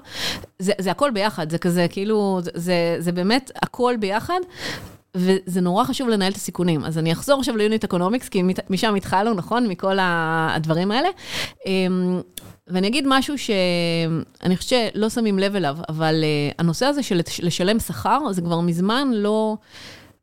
זה, 0.59 0.73
זה 0.79 0.91
הכל 0.91 1.11
ביחד, 1.11 1.49
זה 1.49 1.57
כזה, 1.57 1.87
כאילו, 1.89 2.39
זה, 2.55 2.95
זה 2.99 3.11
באמת 3.11 3.51
הכל 3.61 3.95
ביחד. 3.99 4.39
וזה 5.17 5.61
נורא 5.61 5.83
חשוב 5.83 6.09
לנהל 6.09 6.31
את 6.31 6.37
הסיכונים. 6.37 6.85
אז 6.85 6.97
אני 6.97 7.11
אחזור 7.11 7.39
עכשיו 7.39 7.57
ל 7.57 7.62
unit 7.62 7.83
economics, 7.83 8.29
כי 8.29 8.43
משם 8.69 8.95
התחלנו, 8.95 9.33
נכון? 9.33 9.67
מכל 9.67 9.97
הדברים 10.01 10.91
האלה. 10.91 11.09
אמ, 11.65 12.21
ואני 12.67 12.87
אגיד 12.87 13.03
משהו 13.07 13.37
שאני 13.37 14.57
חושבת 14.57 14.93
שלא 14.93 15.09
שמים 15.09 15.39
לב 15.39 15.55
אליו, 15.55 15.77
אבל 15.89 16.23
אה, 16.23 16.51
הנושא 16.59 16.85
הזה 16.85 17.03
של 17.03 17.21
לשלם 17.39 17.79
שכר, 17.79 18.19
זה 18.31 18.41
כבר 18.41 18.59
מזמן 18.59 19.07
לא 19.13 19.57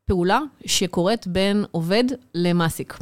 פעולה 0.06 0.40
שקורית 0.66 1.26
בין 1.26 1.64
עובד 1.70 2.04
למעסיק. 2.34 2.98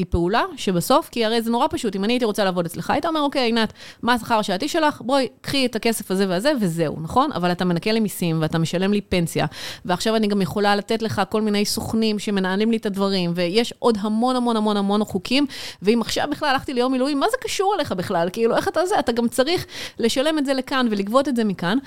היא 0.00 0.06
פעולה 0.10 0.42
שבסוף, 0.56 1.08
כי 1.08 1.24
הרי 1.24 1.42
זה 1.42 1.50
נורא 1.50 1.66
פשוט, 1.70 1.96
אם 1.96 2.04
אני 2.04 2.12
הייתי 2.12 2.24
רוצה 2.24 2.44
לעבוד 2.44 2.66
אצלך, 2.66 2.90
היית 2.90 3.06
אומר, 3.06 3.20
אוקיי, 3.20 3.42
עינת, 3.42 3.72
מה 4.02 4.12
השכר 4.12 4.34
השעתי 4.34 4.68
שלך? 4.68 5.00
בואי, 5.00 5.28
קחי 5.40 5.66
את 5.66 5.76
הכסף 5.76 6.10
הזה 6.10 6.28
והזה, 6.28 6.52
וזהו, 6.60 6.96
נכון? 7.00 7.32
אבל 7.32 7.52
אתה 7.52 7.64
מנקה 7.64 7.92
לי 7.92 8.00
מיסים, 8.00 8.42
ואתה 8.42 8.58
משלם 8.58 8.92
לי 8.92 9.00
פנסיה, 9.00 9.46
ועכשיו 9.84 10.16
אני 10.16 10.26
גם 10.26 10.42
יכולה 10.42 10.76
לתת 10.76 11.02
לך 11.02 11.22
כל 11.30 11.42
מיני 11.42 11.64
סוכנים 11.64 12.18
שמנהלים 12.18 12.70
לי 12.70 12.76
את 12.76 12.86
הדברים, 12.86 13.32
ויש 13.34 13.74
עוד 13.78 13.98
המון 14.00 14.36
המון 14.36 14.56
המון 14.56 14.76
המון 14.76 15.04
חוקים, 15.04 15.46
ואם 15.82 16.00
עכשיו 16.00 16.28
בכלל 16.30 16.48
הלכתי 16.48 16.74
ליום 16.74 16.92
מילואים, 16.92 17.20
מה 17.20 17.26
זה 17.30 17.36
קשור 17.40 17.74
אליך 17.74 17.92
בכלל? 17.92 18.28
כאילו, 18.32 18.56
איך 18.56 18.68
אתה 18.68 18.86
זה? 18.86 18.98
אתה 18.98 19.12
גם 19.12 19.28
צריך 19.28 19.66
לשלם 19.98 20.38
את 20.38 20.46
זה 20.46 20.54
לכאן 20.54 20.86
ולגבות 20.90 21.28
את 21.28 21.36
זה 21.36 21.44
מכאן. 21.44 21.78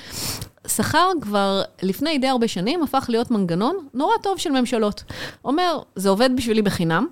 שכר 0.67 1.09
כבר 1.21 1.61
לפני 1.81 2.17
די 2.17 2.27
הרבה 2.27 2.47
שנים 2.47 2.83
הפך 2.83 3.05
להיות 3.09 3.31
מנגנון 3.31 3.75
נורא 3.93 4.13
טוב 4.23 4.37
של 4.37 4.51
ממשלות. 4.51 5.03
אומר, 5.45 5.79
זה 5.95 6.09
עובד 6.09 6.29
בשבילי 6.35 6.61
בחינם, 6.61 7.07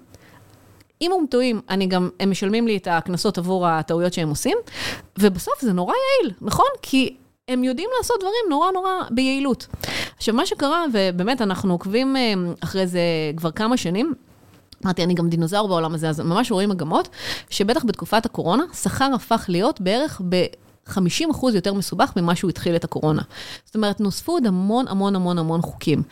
אם 1.01 1.11
הם 1.19 1.25
טועים, 1.25 1.61
אני 1.69 1.87
גם, 1.87 2.09
הם 2.19 2.31
משלמים 2.31 2.67
לי 2.67 2.77
את 2.77 2.87
הקנסות 2.91 3.37
עבור 3.37 3.67
הטעויות 3.67 4.13
שהם 4.13 4.29
עושים, 4.29 4.57
ובסוף 5.19 5.61
זה 5.61 5.73
נורא 5.73 5.93
יעיל, 5.93 6.33
נכון? 6.41 6.65
כי 6.81 7.15
הם 7.47 7.63
יודעים 7.63 7.89
לעשות 7.97 8.17
דברים 8.19 8.45
נורא 8.49 8.71
נורא 8.71 8.91
ביעילות. 9.11 9.67
עכשיו, 10.17 10.35
מה 10.35 10.45
שקרה, 10.45 10.85
ובאמת 10.93 11.41
אנחנו 11.41 11.73
עוקבים 11.73 12.17
אה, 12.17 12.33
אחרי 12.63 12.87
זה 12.87 13.01
כבר 13.37 13.51
כמה 13.51 13.77
שנים, 13.77 14.13
אמרתי, 14.85 15.03
אני 15.03 15.13
גם 15.13 15.29
דינוזאור 15.29 15.67
בעולם 15.67 15.93
הזה, 15.93 16.09
אז 16.09 16.19
ממש 16.19 16.51
רואים 16.51 16.69
מגמות, 16.69 17.09
שבטח 17.49 17.85
בתקופת 17.85 18.25
הקורונה, 18.25 18.63
שכר 18.73 19.09
הפך 19.15 19.45
להיות 19.47 19.81
בערך 19.81 20.21
ב... 20.29 20.45
50 20.85 21.29
אחוז 21.29 21.55
יותר 21.55 21.73
מסובך 21.73 22.13
ממה 22.15 22.35
שהוא 22.35 22.49
התחיל 22.49 22.75
את 22.75 22.83
הקורונה. 22.83 23.21
זאת 23.65 23.75
אומרת, 23.75 23.99
נוספו 23.99 24.31
עוד 24.31 24.45
המון 24.45 24.87
המון 24.87 25.15
המון 25.15 25.37
המון 25.37 25.61
חוקים. 25.61 26.03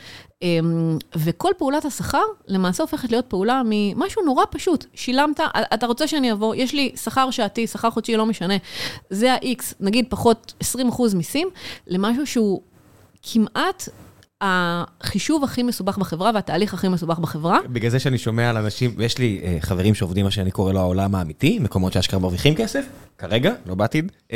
אמ, 0.42 0.98
וכל 1.16 1.52
פעולת 1.58 1.86
השכר 1.86 2.24
למעשה 2.48 2.84
הופכת 2.84 3.12
להיות 3.12 3.26
פעולה 3.26 3.62
ממשהו 3.66 4.22
נורא 4.26 4.44
פשוט. 4.52 4.86
שילמת, 4.94 5.40
אתה 5.74 5.88
רוצה 5.88 6.08
שאני 6.08 6.32
אבוא, 6.32 6.56
יש 6.56 6.74
לי 6.74 6.92
שכר 6.96 7.32
שעתי, 7.32 7.68
שכר 7.68 7.90
חודשי, 7.90 8.16
לא 8.16 8.26
משנה. 8.26 8.54
זה 9.10 9.34
ה-X, 9.34 9.64
נגיד 9.80 10.06
פחות 10.10 10.54
20 10.60 10.90
אחוז 10.90 11.14
מיסים, 11.14 11.50
למשהו 11.88 12.28
שהוא 12.28 12.62
כמעט... 13.24 13.90
החישוב 14.42 15.44
הכי 15.44 15.64
מסובך 15.64 15.98
בחברה 15.98 16.32
והתהליך 16.34 16.74
הכי 16.74 16.88
מסובך 16.88 17.20
בחברה. 17.20 17.60
בגלל 17.70 17.92
זה 17.92 18.00
שאני 18.00 18.18
שומע 18.18 18.50
על 18.50 18.58
אנשים, 18.58 18.94
ויש 18.98 19.18
לי 19.18 19.42
uh, 19.42 19.66
חברים 19.66 19.96
שעובדים 19.96 20.26
מה 20.26 20.32
שאני 20.32 20.52
קורא 20.52 20.74
לו 20.74 20.80
העולם 20.80 21.16
האמיתי, 21.16 21.60
מקומות 21.60 21.94
שאשכרה 21.94 22.20
מרוויחים 22.20 22.56
כסף, 22.56 22.86
כרגע, 23.18 23.54
לא 23.66 23.76
בעתיד, 23.76 24.12
uh, 24.28 24.34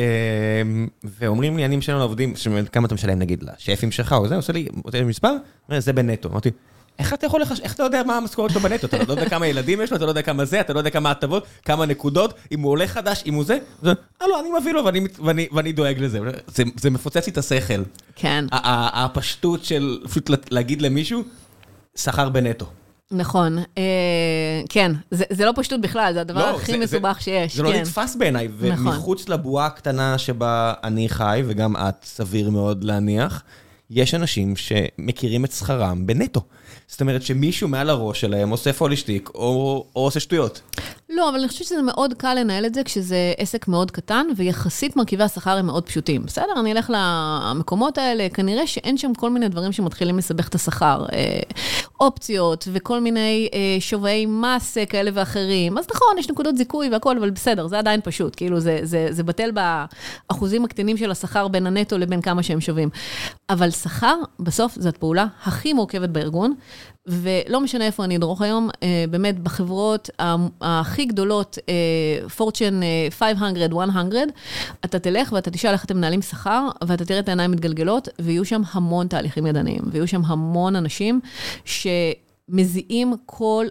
ואומרים 1.03 1.57
לי, 1.57 1.65
אני 1.65 1.75
משלם 1.75 1.97
לעובדים, 1.97 2.33
כמה 2.71 2.87
אתה 2.87 2.95
משלם 2.95 3.19
נגיד 3.19 3.43
לשפים 3.43 3.91
שלך 3.91 4.13
או 4.13 4.27
זה, 4.27 4.35
עושה 4.35 4.53
לי, 4.53 4.67
עושה 4.83 4.99
לי 4.99 5.05
מספר, 5.05 5.35
זה 5.77 5.93
בנטו. 5.93 6.29
אמרתי, 6.29 6.51
איך 6.99 7.13
אתה 7.13 7.25
יכול 7.25 7.41
לחש... 7.41 7.59
איך 7.59 7.73
אתה 7.73 7.83
יודע 7.83 8.03
מה 8.03 8.17
המשכורת 8.17 8.51
שלו 8.51 8.61
בנטו? 8.61 8.87
אתה 8.87 8.97
לא 8.97 9.11
יודע 9.13 9.29
כמה 9.29 9.47
ילדים 9.47 9.81
יש 9.81 9.91
לו, 9.91 9.97
אתה 9.97 10.05
לא 10.05 10.11
יודע 10.11 10.21
כמה 10.21 10.45
זה, 10.45 10.59
אתה 10.59 10.73
לא 10.73 10.79
יודע 10.79 10.89
כמה 10.89 11.11
הטבות, 11.11 11.45
כמה 11.65 11.85
נקודות, 11.85 12.33
אם 12.51 12.61
הוא 12.61 12.71
עולה 12.71 12.87
חדש, 12.87 13.23
אם 13.25 13.33
הוא 13.33 13.43
זה. 13.43 13.57
אה 13.85 14.27
לא, 14.27 14.39
אני 14.39 14.49
מביא 14.61 14.73
לו 14.73 14.85
ואני, 14.85 15.07
ואני, 15.25 15.47
ואני 15.51 15.71
דואג 15.71 15.99
לזה. 15.99 16.19
זה, 16.47 16.63
זה 16.75 16.89
מפוצץ 16.89 17.25
לי 17.25 17.31
את 17.31 17.37
השכל. 17.37 17.83
כן. 18.15 18.45
הפשטות 18.51 19.65
של 19.65 19.99
פשוט 20.09 20.29
להגיד 20.51 20.81
למישהו, 20.81 21.23
שכר 21.95 22.29
בנטו. 22.29 22.65
נכון, 23.11 23.57
אה, 23.77 24.61
כן, 24.69 24.91
זה, 25.11 25.45
לא 25.45 25.51
פשטות 25.55 25.81
בכלל, 25.81 26.13
זה 26.13 26.21
הדבר 26.21 26.51
לא, 26.51 26.55
הכי 26.55 26.77
מסובך 26.77 27.21
שיש. 27.21 27.55
זה 27.55 27.63
לא 27.63 27.71
כן. 27.71 27.81
נתפס 27.81 28.15
בעיניי, 28.15 28.47
נכון. 28.47 28.87
ומחוץ 28.87 29.29
לבועה 29.29 29.65
הקטנה 29.65 30.17
שבה 30.17 30.73
אני 30.83 31.09
חי, 31.09 31.43
וגם 31.45 31.75
את, 31.75 31.95
סביר 32.03 32.49
מאוד 32.49 32.83
להניח, 32.83 33.43
יש 33.89 34.13
אנשים 34.13 34.55
שמכירים 34.55 35.45
את 35.45 35.51
שכרם 35.51 36.07
בנטו. 36.07 36.41
זאת 36.87 37.01
אומרת 37.01 37.21
שמישהו 37.21 37.67
מעל 37.67 37.89
הראש 37.89 38.21
שלהם 38.21 38.49
עושה 38.49 38.73
פולישטיק 38.73 39.29
או, 39.35 39.85
או 39.95 40.01
עושה 40.03 40.19
שטויות. 40.19 40.61
לא, 41.09 41.29
אבל 41.29 41.39
אני 41.39 41.47
חושבת 41.47 41.67
שזה 41.67 41.81
מאוד 41.81 42.13
קל 42.13 42.33
לנהל 42.33 42.65
את 42.65 42.73
זה 42.73 42.83
כשזה 42.83 43.33
עסק 43.37 43.67
מאוד 43.67 43.91
קטן, 43.91 44.25
ויחסית 44.37 44.95
מרכיבי 44.95 45.23
השכר 45.23 45.57
הם 45.57 45.65
מאוד 45.65 45.85
פשוטים. 45.85 46.25
בסדר, 46.25 46.59
אני 46.59 46.71
אלך 46.71 46.91
למקומות 46.93 47.97
האלה, 47.97 48.27
כנראה 48.33 48.67
שאין 48.67 48.97
שם 48.97 49.13
כל 49.13 49.29
מיני 49.29 49.49
דברים 49.49 49.71
שמתחילים 49.71 50.17
לסבך 50.17 50.47
את 50.47 50.55
השכר. 50.55 51.05
אה, 51.13 51.39
אופציות 51.99 52.67
וכל 52.73 52.99
מיני 52.99 53.49
אה, 53.53 53.77
שוויי 53.79 54.25
מס 54.25 54.77
אה, 54.77 54.85
כאלה 54.85 55.11
ואחרים. 55.13 55.77
אז 55.77 55.85
נכון, 55.95 56.17
יש 56.19 56.29
נקודות 56.29 56.57
זיכוי 56.57 56.89
והכול, 56.89 57.17
אבל 57.17 57.29
בסדר, 57.29 57.67
זה 57.67 57.79
עדיין 57.79 58.01
פשוט. 58.03 58.35
כאילו, 58.35 58.59
זה, 58.59 58.79
זה, 58.83 59.07
זה 59.09 59.23
בטל 59.23 59.51
באחוזים 59.51 60.65
הקטנים 60.65 60.97
של 60.97 61.11
השכר 61.11 61.47
בין 61.47 61.67
הנטו 61.67 61.97
לבין 61.97 62.21
כמה 62.21 62.43
שהם 62.43 62.61
שווים. 62.61 62.89
אבל 63.49 63.71
שכר, 63.71 64.15
בסוף, 64.39 64.75
זאת 64.79 64.95
הפעולה 64.95 65.25
הכי 65.43 65.73
מורכבת 65.73 66.09
בארגון, 66.09 66.53
ולא 67.07 67.61
משנה 67.61 67.85
איפה 67.85 68.03
אני 68.03 68.17
אדרוך 68.17 68.41
היום, 68.41 68.69
אה, 68.83 69.05
באמת 69.09 69.39
בחברות 69.39 70.09
הכי 70.61 71.05
גדולות, 71.05 71.57
פורצ'ן 72.35 72.79
500, 73.09 73.89
100, 73.89 74.21
אתה 74.85 74.99
תלך 74.99 75.31
ואתה 75.31 75.51
תשאל 75.51 75.71
איך 75.71 75.85
אתם 75.85 75.97
מנהלים 75.97 76.21
שכר, 76.21 76.67
ואתה 76.83 77.05
תראה 77.05 77.19
את 77.19 77.27
העיניים 77.27 77.51
מתגלגלות, 77.51 78.07
ויהיו 78.19 78.45
שם 78.45 78.61
המון 78.71 79.07
תהליכים 79.07 79.47
ידניים, 79.47 79.81
ויהיו 79.91 80.07
שם 80.07 80.21
המון 80.25 80.75
אנשים 80.75 81.19
שמזיעים 81.65 83.13
כל... 83.25 83.65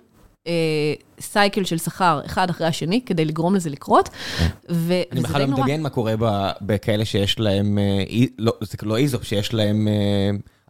סייקל 1.21 1.61
אה, 1.61 1.67
של 1.67 1.79
שכר 1.79 2.21
אחד 2.27 2.51
אחרי 2.51 2.67
השני, 2.67 3.01
כדי 3.07 3.25
לגרום 3.25 3.55
לזה 3.55 3.71
לקרות, 3.71 4.09
כן. 4.09 4.47
אני 5.13 5.21
בכלל 5.21 5.41
לא 5.43 5.47
מדמיין 5.47 5.83
מה 5.83 5.91
קורה 5.91 6.15
בכאלה 6.61 7.05
שיש 7.05 7.41
להם, 7.41 7.79
אה, 7.79 8.25
לא, 8.39 8.53
זה 8.61 8.77
לא 8.83 8.97
ESOP, 8.97 9.25
שיש 9.25 9.55
להם 9.55 9.89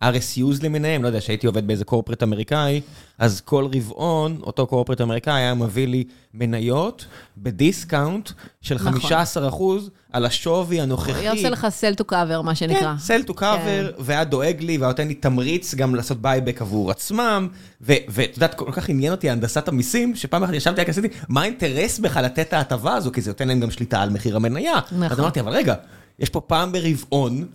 RSUs 0.03 0.64
למיניהם, 0.64 1.03
לא 1.03 1.07
יודע, 1.07 1.20
שהייתי 1.20 1.46
עובד 1.46 1.66
באיזה 1.66 1.84
corporate 1.84 2.22
אמריקאי, 2.22 2.80
אז 3.18 3.40
כל 3.40 3.66
רבעון, 3.74 4.38
אותו 4.42 4.66
corporate 4.66 5.00
אמריקאי 5.00 5.34
היה 5.34 5.55
מביא 5.55 5.86
לי 5.86 6.05
מניות 6.34 7.07
ב 7.36 7.47
discount 7.47 8.30
של 8.61 8.78
15 8.78 9.42
נכון. 9.42 9.55
אחוז 9.55 9.90
על 10.12 10.26
השווי 10.26 10.80
הנוכחי. 10.80 11.28
הוא 11.28 11.38
עושה 11.38 11.50
לך 11.50 11.66
sell 11.80 12.00
to 12.00 12.05
cover, 12.12 12.42
מה 12.42 12.55
שנקרא. 12.55 12.94
כן, 13.07 13.14
sell 13.14 13.28
to 13.28 13.32
cover, 13.32 13.40
כן. 13.40 13.86
והיה 13.98 14.24
דואג 14.24 14.57
לי, 14.61 14.78
והיה 14.78 14.88
נותן 14.88 15.09
לי 15.09 15.14
תמריץ 15.14 15.74
גם 15.74 15.94
לעשות 15.94 16.22
buyback 16.22 16.62
עבור 16.62 16.90
עצמם, 16.90 17.48
ואת 17.80 18.34
יודעת, 18.34 18.55
כל 18.55 18.72
כך 18.72 18.88
עניין 18.88 19.12
אותי 19.12 19.30
הנדסת 19.30 19.68
המיסים, 19.68 20.16
שפעם 20.16 20.44
אחת 20.44 20.55
ישבתי, 20.55 20.80
עשיתי, 20.80 21.09
מה 21.28 21.42
האינטרס 21.42 21.98
בכלל 21.98 22.24
לתת 22.24 22.48
את 22.48 22.53
ההטבה 22.53 22.94
הזו, 22.94 23.12
כי 23.12 23.20
זה 23.20 23.30
נותן 23.30 23.48
להם 23.48 23.61
גם 23.61 23.70
שליטה 23.70 24.03
על 24.03 24.11
מחיר 24.11 24.36
המניה. 24.36 24.74
נכון. 24.92 25.03
אז 25.03 25.20
אמרתי, 25.20 25.40
אבל 25.40 25.53
רגע, 25.53 25.74
יש 26.18 26.28
פה 26.28 26.40
פעם 26.40 26.72
ברבעון, 26.72 27.46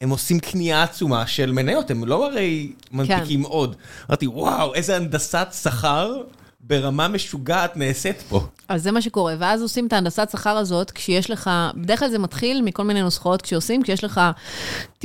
הם 0.00 0.10
עושים 0.10 0.38
קנייה 0.38 0.82
עצומה 0.82 1.26
של 1.26 1.52
מניות, 1.52 1.90
הם 1.90 2.04
לא 2.04 2.26
הרי 2.26 2.72
מנפיקים 2.92 3.44
כן. 3.44 3.50
עוד. 3.50 3.76
אמרתי, 4.08 4.26
וואו, 4.26 4.74
איזה 4.74 4.96
הנדסת 4.96 5.48
שכר 5.62 6.22
ברמה 6.60 7.08
משוגעת 7.08 7.76
נעשית 7.76 8.22
פה. 8.28 8.46
אז 8.68 8.82
זה 8.82 8.92
מה 8.92 9.02
שקורה, 9.02 9.34
ואז 9.38 9.62
עושים 9.62 9.86
את 9.86 9.92
ההנדסת 9.92 10.28
שכר 10.32 10.56
הזאת, 10.56 10.90
כשיש 10.90 11.30
לך, 11.30 11.50
בדרך 11.74 11.98
כלל 11.98 12.10
זה 12.10 12.18
מתחיל 12.18 12.62
מכל 12.62 12.82
מיני 12.82 13.02
נוסחאות 13.02 13.42
כשעושים, 13.42 13.82
כשיש 13.82 14.04
לך 14.04 14.20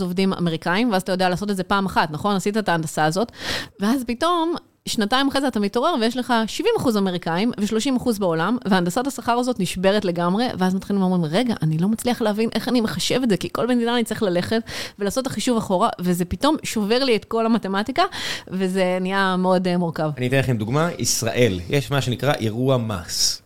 עובדים 0.00 0.32
אמריקאים, 0.32 0.92
ואז 0.92 1.02
אתה 1.02 1.12
יודע 1.12 1.28
לעשות 1.28 1.50
את 1.50 1.56
זה 1.56 1.62
פעם 1.62 1.86
אחת, 1.86 2.10
נכון? 2.10 2.36
עשית 2.36 2.56
את 2.56 2.68
ההנדסה 2.68 3.04
הזאת, 3.04 3.32
ואז 3.80 4.04
פתאום 4.06 4.54
שנתיים 4.88 5.28
אחרי 5.28 5.40
זה 5.40 5.48
אתה 5.48 5.60
מתעורר 5.60 5.94
ויש 6.00 6.16
לך 6.16 6.32
70 6.46 6.74
אחוז 6.78 6.96
אמריקאים 6.96 7.52
ו-30 7.60 7.96
אחוז 7.96 8.18
בעולם, 8.18 8.56
והנדסת 8.68 9.06
השכר 9.06 9.32
הזאת 9.32 9.60
נשברת 9.60 10.04
לגמרי, 10.04 10.46
ואז 10.58 10.74
מתחילים 10.74 11.02
לומר, 11.02 11.28
רגע, 11.28 11.54
אני 11.62 11.78
לא 11.78 11.88
מצליח 11.88 12.22
להבין 12.22 12.48
איך 12.54 12.68
אני 12.68 12.80
מחשב 12.80 13.20
את 13.22 13.30
זה, 13.30 13.36
כי 13.36 13.48
כל 13.52 13.66
מדינה 13.66 13.94
אני 13.94 14.04
צריך 14.04 14.22
ללכת 14.22 14.62
ולעשות 14.98 15.22
את 15.22 15.30
החישוב 15.30 15.56
אחורה, 15.56 15.88
וזה 16.00 16.24
פתאום 16.24 16.56
שובר 16.62 17.04
לי 17.04 17.16
את 17.16 17.24
כל 17.24 17.46
המתמטיקה, 17.46 18.02
וזה 18.48 18.98
נהיה 19.00 19.36
מאוד 19.36 19.68
uh, 19.68 19.76
מורכב. 19.76 20.10
אני 20.16 20.28
אתן 20.28 20.38
לכם 20.38 20.56
דוגמה, 20.56 20.88
ישראל, 20.98 21.60
יש 21.68 21.90
מה 21.90 22.00
שנקרא 22.00 22.32
אירוע 22.34 22.76
מס. 22.76 23.42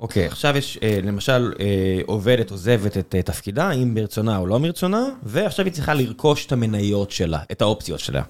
אוקיי, 0.00 0.26
עכשיו 0.26 0.56
יש, 0.56 0.78
אה, 0.82 0.98
למשל, 1.02 1.52
אה, 1.60 2.00
עובדת 2.06 2.50
עוזבת 2.50 2.96
את 2.96 3.14
תפקידה, 3.24 3.70
אם 3.70 3.94
ברצונה 3.94 4.38
או 4.38 4.46
לא 4.46 4.58
מרצונה, 4.58 5.04
ועכשיו 5.22 5.64
היא 5.64 5.72
צריכה 5.74 5.94
לרכוש 5.94 6.46
את 6.46 6.52
המניות 6.52 7.10
שלה, 7.10 7.38
את 7.52 7.62
האופציות 7.62 8.00
שלה. 8.00 8.22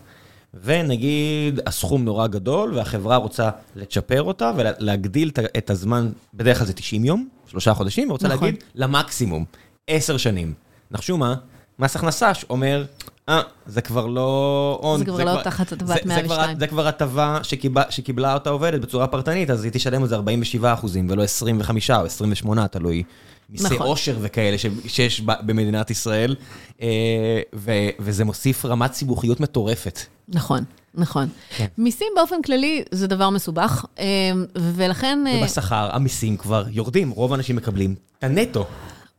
ונגיד 0.63 1.61
הסכום 1.67 2.05
נורא 2.05 2.27
גדול, 2.27 2.75
והחברה 2.75 3.17
רוצה 3.17 3.51
לצ'פר 3.77 4.23
אותה 4.23 4.53
ולהגדיל 4.57 5.31
את 5.59 5.71
הזמן, 5.71 6.11
בדרך 6.35 6.59
כלל 6.59 6.67
זה 6.67 6.73
90 6.73 7.05
יום, 7.05 7.29
שלושה 7.47 7.75
חודשים, 7.75 8.11
ורוצה 8.11 8.29
נכון. 8.29 8.45
להגיד 8.47 8.65
למקסימום, 8.75 9.45
עשר 9.89 10.17
שנים. 10.17 10.55
נחשו 10.91 11.17
מה? 11.17 11.35
מס 11.79 11.97
הכנסה 11.97 12.33
אומר, 12.51 12.85
אה, 13.29 13.41
זה 13.67 13.81
כבר 13.81 14.07
לא... 14.07 14.81
on, 14.95 14.99
זה 14.99 15.05
כבר 15.05 15.25
לא 15.25 15.43
תחת 15.43 15.73
הטבת 15.73 15.87
זה 15.87 15.95
102. 16.05 16.25
כבר- 16.27 16.45
זה 16.59 16.67
כבר 16.67 16.87
הטבה 16.89 17.39
שקיבלה, 17.43 17.85
שקיבלה 17.91 18.35
אותה 18.35 18.51
עובדת 18.51 18.81
בצורה 18.81 19.07
פרטנית, 19.07 19.51
אז 19.51 19.65
היא 19.65 19.73
תשלם 19.73 20.03
על 20.03 20.09
זה 20.09 20.15
47 20.15 20.73
אחוזים, 20.75 21.07
ולא 21.11 21.23
25 21.23 21.91
או 21.91 22.05
28, 22.05 22.69
תלוי. 22.69 23.03
מיסי 23.51 23.65
נכון. 23.75 23.87
עושר 23.87 24.17
וכאלה 24.21 24.59
ש- 24.59 24.67
שיש 24.87 25.21
ב- 25.21 25.33
במדינת 25.47 25.91
ישראל, 25.91 26.37
אה, 26.83 26.89
ו- 27.55 27.71
וזה 27.99 28.25
מוסיף 28.25 28.65
רמת 28.65 28.95
סיבוכיות 28.95 29.41
מטורפת. 29.41 29.99
נכון, 30.29 30.65
נכון. 30.95 31.29
כן. 31.57 31.67
מיסים 31.79 32.07
באופן 32.17 32.43
כללי 32.43 32.83
זה 32.91 33.07
דבר 33.07 33.31
מסובך, 33.31 33.85
אה, 33.99 34.05
ולכן... 34.57 35.25
אה, 35.27 35.39
ובשכר 35.43 35.89
המיסים 35.93 36.37
כבר 36.37 36.65
יורדים, 36.71 37.11
רוב 37.11 37.33
האנשים 37.33 37.57
מקבלים 37.57 37.95
את 38.19 38.25
הנטו. 38.25 38.67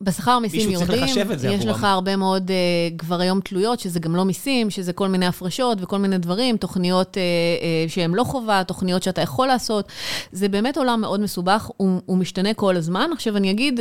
בשכר 0.02 0.40
צריך 0.50 0.70
יורדים, 0.70 1.04
יש 1.04 1.18
עבורם. 1.18 1.70
לך 1.70 1.84
הרבה 1.84 2.16
מאוד 2.16 2.50
uh, 2.50 2.98
כבר 2.98 3.20
היום 3.20 3.40
תלויות, 3.40 3.80
שזה 3.80 4.00
גם 4.00 4.16
לא 4.16 4.26
מיסים, 4.26 4.70
שזה 4.70 4.94
כל 4.94 5.08
מיני 5.08 5.26
הפרשות 5.26 5.78
וכל 5.82 5.98
מיני 5.98 6.18
דברים, 6.18 6.58
תוכניות 6.58 7.14
uh, 7.14 7.18
uh, 7.18 7.92
שהן 7.92 8.14
לא 8.14 8.24
חובה, 8.24 8.64
תוכניות 8.64 9.04
שאתה 9.04 9.22
יכול 9.22 9.48
לעשות. 9.48 9.88
זה 10.32 10.50
באמת 10.50 10.78
עולם 10.78 11.02
מאוד 11.02 11.20
מסובך, 11.20 11.70
הוא, 11.78 12.02
הוא 12.06 12.18
משתנה 12.18 12.54
כל 12.54 12.76
הזמן. 12.76 13.10
עכשיו 13.14 13.38
אני 13.38 13.52
אגיד, 13.52 13.80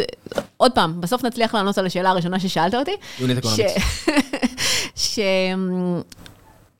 עוד 0.56 0.72
פעם, 0.72 1.00
בסוף 1.00 1.24
נצליח 1.24 1.54
לענות 1.54 1.78
על 1.78 1.86
השאלה 1.86 2.10
הראשונה 2.10 2.40
ששאלת 2.40 2.74
אותי. 2.74 2.96
Unit 3.18 3.44
economics. 3.44 3.80
ש... 4.96 5.18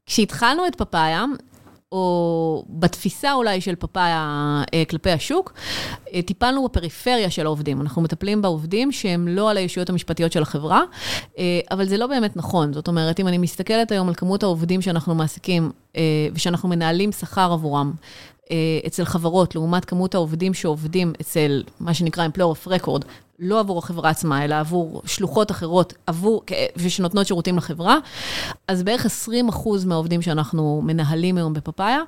כשהתחלנו 0.06 0.66
את 0.66 0.74
פאפאיה, 0.74 1.24
או 1.94 2.64
בתפיסה 2.68 3.32
אולי 3.32 3.60
של 3.60 3.74
פאפאיה 3.74 4.62
אה, 4.74 4.82
כלפי 4.90 5.10
השוק, 5.10 5.52
אה, 6.14 6.22
טיפלנו 6.22 6.64
בפריפריה 6.64 7.30
של 7.30 7.46
העובדים. 7.46 7.80
אנחנו 7.80 8.02
מטפלים 8.02 8.42
בעובדים 8.42 8.92
שהם 8.92 9.28
לא 9.28 9.50
על 9.50 9.56
הישויות 9.56 9.90
המשפטיות 9.90 10.32
של 10.32 10.42
החברה, 10.42 10.82
אה, 11.38 11.60
אבל 11.70 11.84
זה 11.84 11.96
לא 11.96 12.06
באמת 12.06 12.36
נכון. 12.36 12.72
זאת 12.72 12.88
אומרת, 12.88 13.20
אם 13.20 13.28
אני 13.28 13.38
מסתכלת 13.38 13.92
היום 13.92 14.08
על 14.08 14.14
כמות 14.14 14.42
העובדים 14.42 14.82
שאנחנו 14.82 15.14
מעסיקים 15.14 15.70
אה, 15.96 16.02
ושאנחנו 16.32 16.68
מנהלים 16.68 17.12
שכר 17.12 17.52
עבורם, 17.52 17.92
אה, 18.50 18.56
אצל 18.86 19.04
חברות, 19.04 19.54
לעומת 19.54 19.84
כמות 19.84 20.14
העובדים 20.14 20.54
שעובדים 20.54 21.12
אצל 21.20 21.62
מה 21.80 21.94
שנקרא 21.94 22.26
Employer 22.26 22.66
of 22.66 22.68
Record, 22.68 23.04
לא 23.38 23.60
עבור 23.60 23.78
החברה 23.78 24.10
עצמה, 24.10 24.44
אלא 24.44 24.54
עבור 24.54 25.02
שלוחות 25.06 25.50
אחרות, 25.50 25.92
עבור, 26.06 26.42
ושנותנות 26.76 27.26
שירותים 27.26 27.56
לחברה, 27.56 27.98
אז 28.68 28.82
בערך 28.82 29.06
20 29.06 29.48
אחוז 29.48 29.84
מהעובדים 29.84 30.22
שאנחנו 30.22 30.82
מנהלים 30.84 31.36
היום 31.36 31.52
בפאפאיה, 31.52 32.00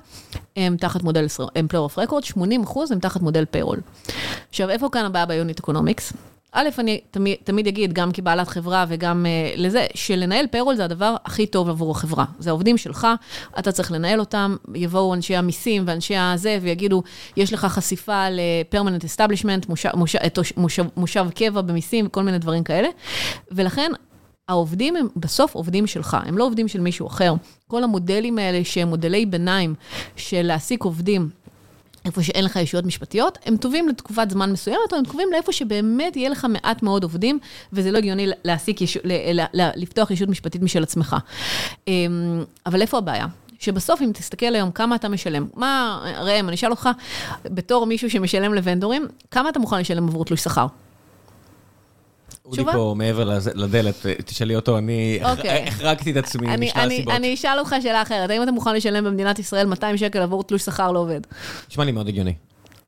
הם 0.55 0.77
תחת 0.77 1.03
מודל 1.03 1.25
Employer 1.39 1.91
of 1.95 2.09
Record, 2.09 2.25
80 2.25 2.63
אחוז 2.63 2.91
הם 2.91 2.99
תחת 2.99 3.21
מודל 3.21 3.45
payroll. 3.45 3.79
עכשיו, 4.49 4.69
איפה 4.69 4.89
כאן 4.91 5.05
הבעיה 5.05 5.25
ב 5.25 5.32
unit 5.32 5.59
economics? 5.59 6.13
א', 6.51 6.69
אני 6.79 7.01
תמיד, 7.11 7.35
תמיד 7.43 7.67
אגיד, 7.67 7.93
גם 7.93 8.11
כבעלת 8.11 8.47
חברה 8.47 8.85
וגם 8.87 9.25
uh, 9.25 9.59
לזה, 9.59 9.85
שלנהל 9.95 10.47
payroll 10.47 10.75
זה 10.75 10.85
הדבר 10.85 11.15
הכי 11.25 11.45
טוב 11.45 11.69
עבור 11.69 11.91
החברה. 11.91 12.25
זה 12.39 12.49
העובדים 12.49 12.77
שלך, 12.77 13.07
אתה 13.59 13.71
צריך 13.71 13.91
לנהל 13.91 14.19
אותם, 14.19 14.55
יבואו 14.75 15.13
אנשי 15.13 15.35
המיסים 15.35 15.83
ואנשי 15.87 16.15
הזה 16.15 16.57
ויגידו, 16.61 17.03
יש 17.37 17.53
לך 17.53 17.65
חשיפה 17.65 18.29
ל-permanent 18.29 19.03
establishment, 19.03 19.69
מושב, 19.69 19.89
מושב, 19.95 20.19
מושב, 20.57 20.83
מושב 20.97 21.27
קבע 21.35 21.61
במיסים 21.61 22.05
וכל 22.05 22.23
מיני 22.23 22.39
דברים 22.39 22.63
כאלה. 22.63 22.87
ולכן, 23.51 23.91
העובדים 24.47 24.95
הם 24.95 25.07
בסוף 25.15 25.55
עובדים 25.55 25.87
שלך, 25.87 26.17
הם 26.25 26.37
לא 26.37 26.45
עובדים 26.45 26.67
של 26.67 26.81
מישהו 26.81 27.07
אחר. 27.07 27.33
כל 27.67 27.83
המודלים 27.83 28.37
האלה 28.37 28.63
שהם 28.63 28.87
מודלי 28.87 29.25
ביניים 29.25 29.75
של 30.15 30.41
להעסיק 30.41 30.83
עובדים 30.83 31.29
איפה 32.07 32.23
שאין 32.23 32.45
לך 32.45 32.55
ישויות 32.55 32.85
משפטיות, 32.85 33.37
הם 33.45 33.57
טובים 33.57 33.89
לתקופת 33.89 34.31
זמן 34.31 34.51
מסוימת, 34.51 34.91
או 34.91 34.97
הם 34.97 35.03
טובים 35.05 35.27
לאיפה 35.31 35.51
שבאמת 35.51 36.15
יהיה 36.15 36.29
לך 36.29 36.47
מעט 36.49 36.83
מאוד 36.83 37.03
עובדים, 37.03 37.39
וזה 37.73 37.91
לא 37.91 37.97
הגיוני 37.97 38.27
להעסיק, 38.43 38.81
ישו, 38.81 38.99
ל, 39.03 39.41
ל, 39.41 39.45
ל, 39.53 39.69
לפתוח 39.75 40.11
ישות 40.11 40.29
משפטית 40.29 40.61
משל 40.61 40.83
עצמך. 40.83 41.15
אמ, 41.87 42.43
אבל 42.65 42.81
איפה 42.81 42.97
הבעיה? 42.97 43.25
שבסוף, 43.59 44.01
אם 44.01 44.11
תסתכל 44.13 44.55
היום 44.55 44.71
כמה 44.71 44.95
אתה 44.95 45.09
משלם, 45.09 45.47
מה, 45.55 45.99
ראם, 46.19 46.47
אני 46.47 46.55
אשאל 46.55 46.71
אותך, 46.71 46.89
בתור 47.45 47.85
מישהו 47.85 48.09
שמשלם 48.09 48.53
לוונדורים, 48.53 49.07
כמה 49.31 49.49
אתה 49.49 49.59
מוכן 49.59 49.79
לשלם 49.79 50.07
עבור 50.07 50.25
תלוש 50.25 50.43
שכר? 50.43 50.67
אודי 52.47 52.57
תשובה? 52.57 52.73
פה 52.73 52.93
מעבר 52.97 53.39
לדלת, 53.55 54.05
תשאלי 54.25 54.55
אותו, 54.55 54.77
אני 54.77 55.19
אוקיי. 55.31 55.67
החרגתי 55.67 56.11
את 56.11 56.17
עצמי 56.17 56.47
משלל 56.57 56.81
אני, 56.81 56.95
סיבות. 56.95 57.13
אני 57.13 57.33
אשאל 57.33 57.59
אותך 57.59 57.75
שאלה 57.81 58.01
אחרת, 58.01 58.29
האם 58.29 58.43
אתה 58.43 58.51
מוכן 58.51 58.75
לשלם 58.75 59.03
במדינת 59.05 59.39
ישראל 59.39 59.65
200 59.67 59.97
שקל 59.97 60.21
עבור 60.21 60.43
תלוש 60.43 60.61
שכר 60.61 60.91
לעובד? 60.91 61.21
נשמע 61.71 61.83
לי 61.85 61.91
מאוד 61.91 62.07
הגיוני. 62.07 62.33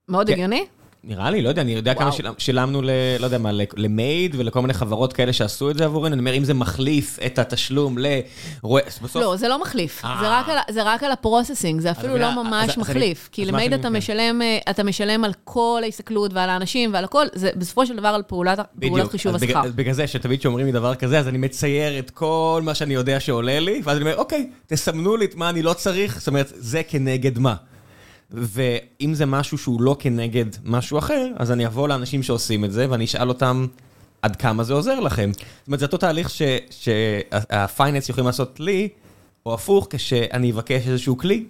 מאוד 0.09 0.27
כן. 0.27 0.33
הגיוני? 0.33 0.65
נראה 1.03 1.31
לי, 1.31 1.41
לא 1.41 1.49
יודע, 1.49 1.61
אני 1.61 1.71
יודע 1.71 1.93
כמה 1.93 2.05
וואו. 2.05 2.17
שילמ- 2.17 2.33
שילמנו, 2.37 2.81
ל- 2.81 2.89
לא 3.19 3.25
יודע 3.25 3.37
מה, 3.37 3.49
למיי"ד 3.77 4.35
ולכל 4.37 4.61
מיני 4.61 4.73
חברות 4.73 5.13
כאלה 5.13 5.33
שעשו 5.33 5.69
את 5.71 5.77
זה 5.77 5.85
עבורנו, 5.85 6.13
אני 6.13 6.19
אומר, 6.19 6.33
אם 6.37 6.43
זה 6.43 6.53
מחליף 6.53 7.19
את 7.25 7.39
התשלום 7.39 7.95
לרואה, 7.97 8.81
בסוף... 9.03 9.15
לא, 9.15 9.35
זה 9.35 9.47
לא 9.47 9.61
מחליף. 9.61 10.05
אה. 10.05 10.17
זה 10.21 10.27
רק 10.29 10.49
על- 10.49 10.73
זה 10.73 10.83
רק 10.83 11.03
על 11.03 11.11
ה 11.11 11.17
processing, 11.17 11.81
זה 11.81 11.91
אפילו 11.91 12.17
לא 12.17 12.43
ממש 12.43 12.69
אז 12.69 12.77
מחליף. 12.77 13.29
כי 13.31 13.43
אז 13.43 13.49
מה 13.49 13.57
למיי"ד 13.57 13.73
אתה. 13.73 13.89
משלם, 13.89 14.41
אה, 14.41 14.57
אתה 14.69 14.83
משלם 14.83 15.23
על 15.23 15.31
כל 15.43 15.81
ההסתכלות 15.83 16.33
ועל 16.33 16.49
האנשים 16.49 16.93
ועל 16.93 17.03
הכל, 17.03 17.25
זה 17.33 17.49
בסופו 17.55 17.85
של 17.85 17.95
דבר 17.95 18.07
על 18.07 18.23
פעולת 18.27 18.59
פעולת 18.81 19.11
חישוב 19.11 19.35
השכר. 19.35 19.61
אז 19.65 19.71
בגלל 19.73 19.93
זה 19.93 20.07
שתמיד 20.07 20.41
שאומרים 20.41 20.65
לי 20.65 20.71
דבר 20.71 20.95
כזה, 20.95 21.19
אז 21.19 21.27
אני 21.27 21.37
מצייר 21.37 21.99
את 21.99 22.09
כל 22.09 22.61
מה 22.63 22.75
שאני 22.75 22.93
יודע 22.93 23.19
שעולה 23.19 23.59
לי, 23.59 23.81
ואז 23.83 23.97
אני 23.97 24.05
אומר, 24.05 24.17
אוקיי, 24.17 24.49
תסמנו 24.67 25.17
לי 25.17 25.25
את 25.25 25.35
מה 25.35 25.49
אני 25.49 25.61
לא 25.61 25.73
צריך, 25.73 26.19
זאת 26.19 26.27
אומרת, 26.27 26.51
זה 26.55 26.81
כנגד 26.83 27.39
מה. 27.39 27.55
ואם 28.31 29.13
זה 29.13 29.25
משהו 29.25 29.57
שהוא 29.57 29.81
לא 29.81 29.95
כנגד 29.99 30.45
משהו 30.63 30.97
אחר, 30.97 31.27
אז 31.35 31.51
אני 31.51 31.67
אבוא 31.67 31.87
לאנשים 31.87 32.23
שעושים 32.23 32.65
את 32.65 32.71
זה, 32.71 32.85
ואני 32.89 33.05
אשאל 33.05 33.29
אותם 33.29 33.67
עד 34.21 34.35
כמה 34.35 34.63
זה 34.63 34.73
עוזר 34.73 34.99
לכם. 34.99 35.31
זאת 35.33 35.67
אומרת, 35.67 35.79
זה 35.79 35.85
אותו 35.85 35.97
תהליך 35.97 36.29
שהפייננס 36.69 38.09
יכולים 38.09 38.25
לעשות 38.25 38.59
לי, 38.59 38.89
או 39.45 39.53
הפוך, 39.53 39.87
כשאני 39.89 40.51
אבקש 40.51 40.87
איזשהו 40.87 41.17
כלי. 41.17 41.45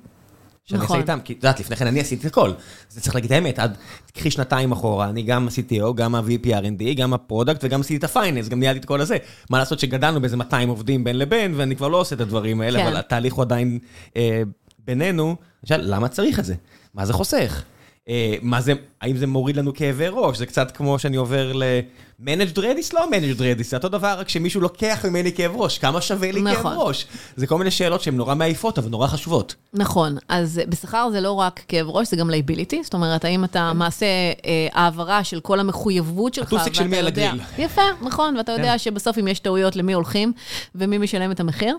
שאני 0.69 0.83
נכון. 0.83 0.95
אעשה 0.95 1.11
איתם, 1.11 1.19
כי 1.23 1.33
את 1.33 1.37
יודעת, 1.37 1.59
לפני 1.59 1.75
כן 1.75 1.87
אני 1.87 1.99
עשיתי 1.99 2.27
את 2.27 2.31
הכל. 2.31 2.51
זה 2.89 3.01
צריך 3.01 3.15
להגיד 3.15 3.31
את 3.31 3.35
האמת, 3.37 3.59
עד, 3.59 3.77
תקחי 4.05 4.31
שנתיים 4.31 4.71
אחורה, 4.71 5.09
אני 5.09 5.21
גם 5.21 5.47
ה-CTO, 5.47 5.93
גם 5.95 6.15
ה-VP 6.15 6.45
R&D, 6.45 6.93
גם 6.97 7.13
ה 7.13 7.20
product 7.20 7.63
וגם 7.63 7.81
עשיתי 7.81 7.97
את 7.97 8.03
ה 8.03 8.08
finance, 8.08 8.47
גם 8.47 8.59
ניהלתי 8.59 8.79
את 8.79 8.85
כל 8.85 9.01
הזה. 9.01 9.17
מה 9.49 9.59
לעשות 9.59 9.79
שגדלנו 9.79 10.21
באיזה 10.21 10.37
200 10.37 10.69
עובדים 10.69 11.03
בין 11.03 11.17
לבין, 11.17 11.53
ואני 11.55 11.75
כבר 11.75 11.87
לא 11.87 11.97
עושה 11.97 12.15
את 12.15 12.21
הדברים 12.21 12.61
האלה, 12.61 12.79
כן. 12.79 12.87
אבל 12.87 12.97
התהליך 12.97 13.33
הוא 13.33 13.41
עדיין 13.41 13.79
אה, 14.17 14.41
בינינו. 14.89 15.35
למשל, 15.63 15.81
למה 15.95 16.07
צריך 16.07 16.39
את 16.39 16.45
זה? 16.45 16.55
מה 16.93 17.05
זה 17.05 17.13
חוסך? 17.13 17.63
אה, 18.09 18.35
מה 18.41 18.61
זה, 18.61 18.73
האם 19.01 19.17
זה 19.17 19.27
מוריד 19.27 19.57
לנו 19.57 19.73
כאבי 19.73 20.07
ראש? 20.11 20.37
זה 20.37 20.45
קצת 20.45 20.71
כמו 20.71 20.99
שאני 20.99 21.17
עובר 21.17 21.51
ל- 21.53 21.76
managed 21.76 22.57
Redis, 22.57 22.93
לא 22.93 23.05
managed 23.11 23.39
Redis, 23.39 23.63
זה 23.63 23.77
אותו 23.77 23.89
דבר, 23.89 24.15
רק 24.19 24.29
שמישהו 24.29 24.61
לוקח 24.61 25.05
ממני 25.05 25.31
כאב 25.33 25.51
ראש, 25.55 25.77
כמה 25.77 26.01
שווה 26.01 26.31
לי 26.31 26.41
כאב 26.41 26.57
נכון. 26.59 26.73
ראש? 26.77 27.05
זה 27.35 27.47
כל 27.47 27.57
מיני 27.57 27.71
שאלות 27.71 28.01
שהן 28.01 28.15
נורא 28.15 28.35
מעייפות, 28.35 28.77
אבל 28.77 28.89
נורא 28.89 29.07
חשובות. 29.07 29.55
נכון, 29.73 30.17
אז 30.29 30.61
בשכר 30.69 31.09
זה 31.11 31.21
לא 31.21 31.31
רק 31.31 31.61
כאב 31.67 31.87
ראש, 31.89 32.09
זה 32.09 32.15
גם 32.15 32.29
liability, 32.29 32.83
זאת 32.83 32.93
אומרת, 32.93 33.25
האם 33.25 33.43
אתה 33.43 33.73
מעשה 33.73 34.05
אה, 34.05 34.67
העברה 34.73 35.23
של 35.23 35.39
כל 35.39 35.59
המחויבות 35.59 36.33
שלך, 36.33 36.47
הטוסיק 36.47 36.73
של 36.73 36.87
מי 36.87 36.97
על 36.97 37.29
הגריל. 37.29 37.41
יפה, 37.57 37.81
נכון, 38.01 38.37
ואתה 38.37 38.51
יודע 38.51 38.77
שבסוף 38.77 39.17
אם 39.17 39.27
יש 39.27 39.39
טעויות, 39.39 39.75
למי 39.75 39.93
הולכים 39.93 40.33
ומי 40.75 40.97
משלם 40.97 41.31
את 41.31 41.39
המחיר. 41.39 41.75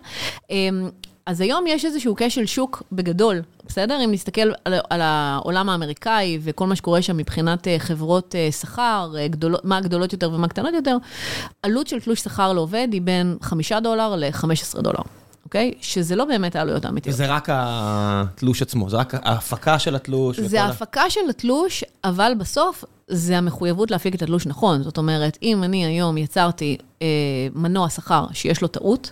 אז 1.31 1.41
היום 1.41 1.65
יש 1.67 1.85
איזשהו 1.85 2.15
כשל 2.19 2.47
שוק 2.47 2.83
בגדול, 2.93 3.43
בסדר? 3.67 3.99
אם 4.05 4.13
נסתכל 4.13 4.41
על, 4.65 4.75
על 4.91 5.01
העולם 5.03 5.69
האמריקאי 5.69 6.39
וכל 6.43 6.67
מה 6.67 6.77
שקורה 6.77 7.03
שם 7.03 7.17
מבחינת 7.17 7.69
אה, 7.69 7.77
חברות 7.79 8.35
אה, 8.35 8.53
שכר, 8.53 9.13
אה, 9.19 9.27
מה 9.65 9.77
הגדולות 9.77 10.13
יותר 10.13 10.33
ומה 10.33 10.47
הקטנות 10.47 10.75
יותר, 10.75 10.97
עלות 11.63 11.87
של 11.87 12.01
תלוש 12.01 12.21
שכר 12.21 12.53
לעובד 12.53 12.89
היא 12.93 13.03
בין 13.03 13.37
5 13.43 13.73
דולר 13.73 14.17
ל-15 14.17 14.81
דולר, 14.83 15.01
אוקיי? 15.45 15.75
שזה 15.81 16.17
לא 16.17 16.25
באמת 16.25 16.57
העלויות 16.57 16.85
האמיתיות. 16.85 17.17
זה 17.17 17.27
רק 17.27 17.49
התלוש 17.53 18.63
עצמו, 18.63 18.91
זה 18.91 18.97
רק 18.97 19.15
ההפקה 19.23 19.79
של 19.79 19.95
התלוש. 19.95 20.41
זה 20.41 20.63
ה- 20.63 20.67
ההפקה 20.67 21.11
של 21.11 21.21
התלוש, 21.31 21.85
אבל 22.05 22.33
בסוף 22.39 22.85
זה 23.09 23.39
המחויבות 23.39 23.91
להפיק 23.91 24.15
את 24.15 24.23
התלוש 24.23 24.47
נכון. 24.47 24.83
זאת 24.83 24.99
אומרת, 24.99 25.39
אם 25.43 25.63
אני 25.63 25.87
היום 25.87 26.19
יצרתי 26.19 26.77
אה, 27.03 27.07
מנוע 27.55 27.89
שכר 27.89 28.27
שיש 28.33 28.63
לו 28.63 28.69
טעות, 28.69 29.11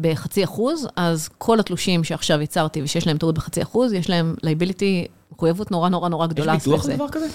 בחצי 0.00 0.44
אחוז, 0.44 0.88
אז 0.96 1.28
כל 1.38 1.60
התלושים 1.60 2.04
שעכשיו 2.04 2.42
יצרתי 2.42 2.82
ושיש 2.82 3.06
להם 3.06 3.18
טעות 3.18 3.34
בחצי 3.34 3.62
אחוז, 3.62 3.92
יש 3.92 4.10
להם 4.10 4.34
liability, 4.42 5.06
מחויבות 5.32 5.70
נורא 5.70 5.88
נורא 5.88 6.08
נורא 6.08 6.26
יש 6.26 6.32
גדולה. 6.32 6.52
ביטוח 6.52 6.64
סביב 6.64 6.82
זה. 6.82 6.92
לדבר 6.92 7.08
כזה? 7.08 7.26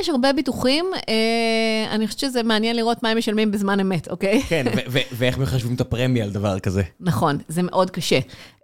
יש 0.00 0.08
הרבה 0.08 0.32
ביטוחים, 0.32 0.86
אה, 1.08 1.94
אני 1.94 2.06
חושבת 2.06 2.20
שזה 2.20 2.42
מעניין 2.42 2.76
לראות 2.76 3.02
מה 3.02 3.08
הם 3.08 3.18
משלמים 3.18 3.50
בזמן 3.50 3.80
אמת, 3.80 4.08
אוקיי? 4.08 4.42
כן, 4.48 4.64
ואיך 5.12 5.38
מחשבים 5.38 5.74
את 5.74 5.80
הפרמיה 5.80 6.24
על 6.24 6.30
דבר 6.30 6.58
כזה. 6.58 6.82
נכון, 7.00 7.38
זה 7.48 7.62
מאוד 7.62 7.90
קשה. 7.90 8.18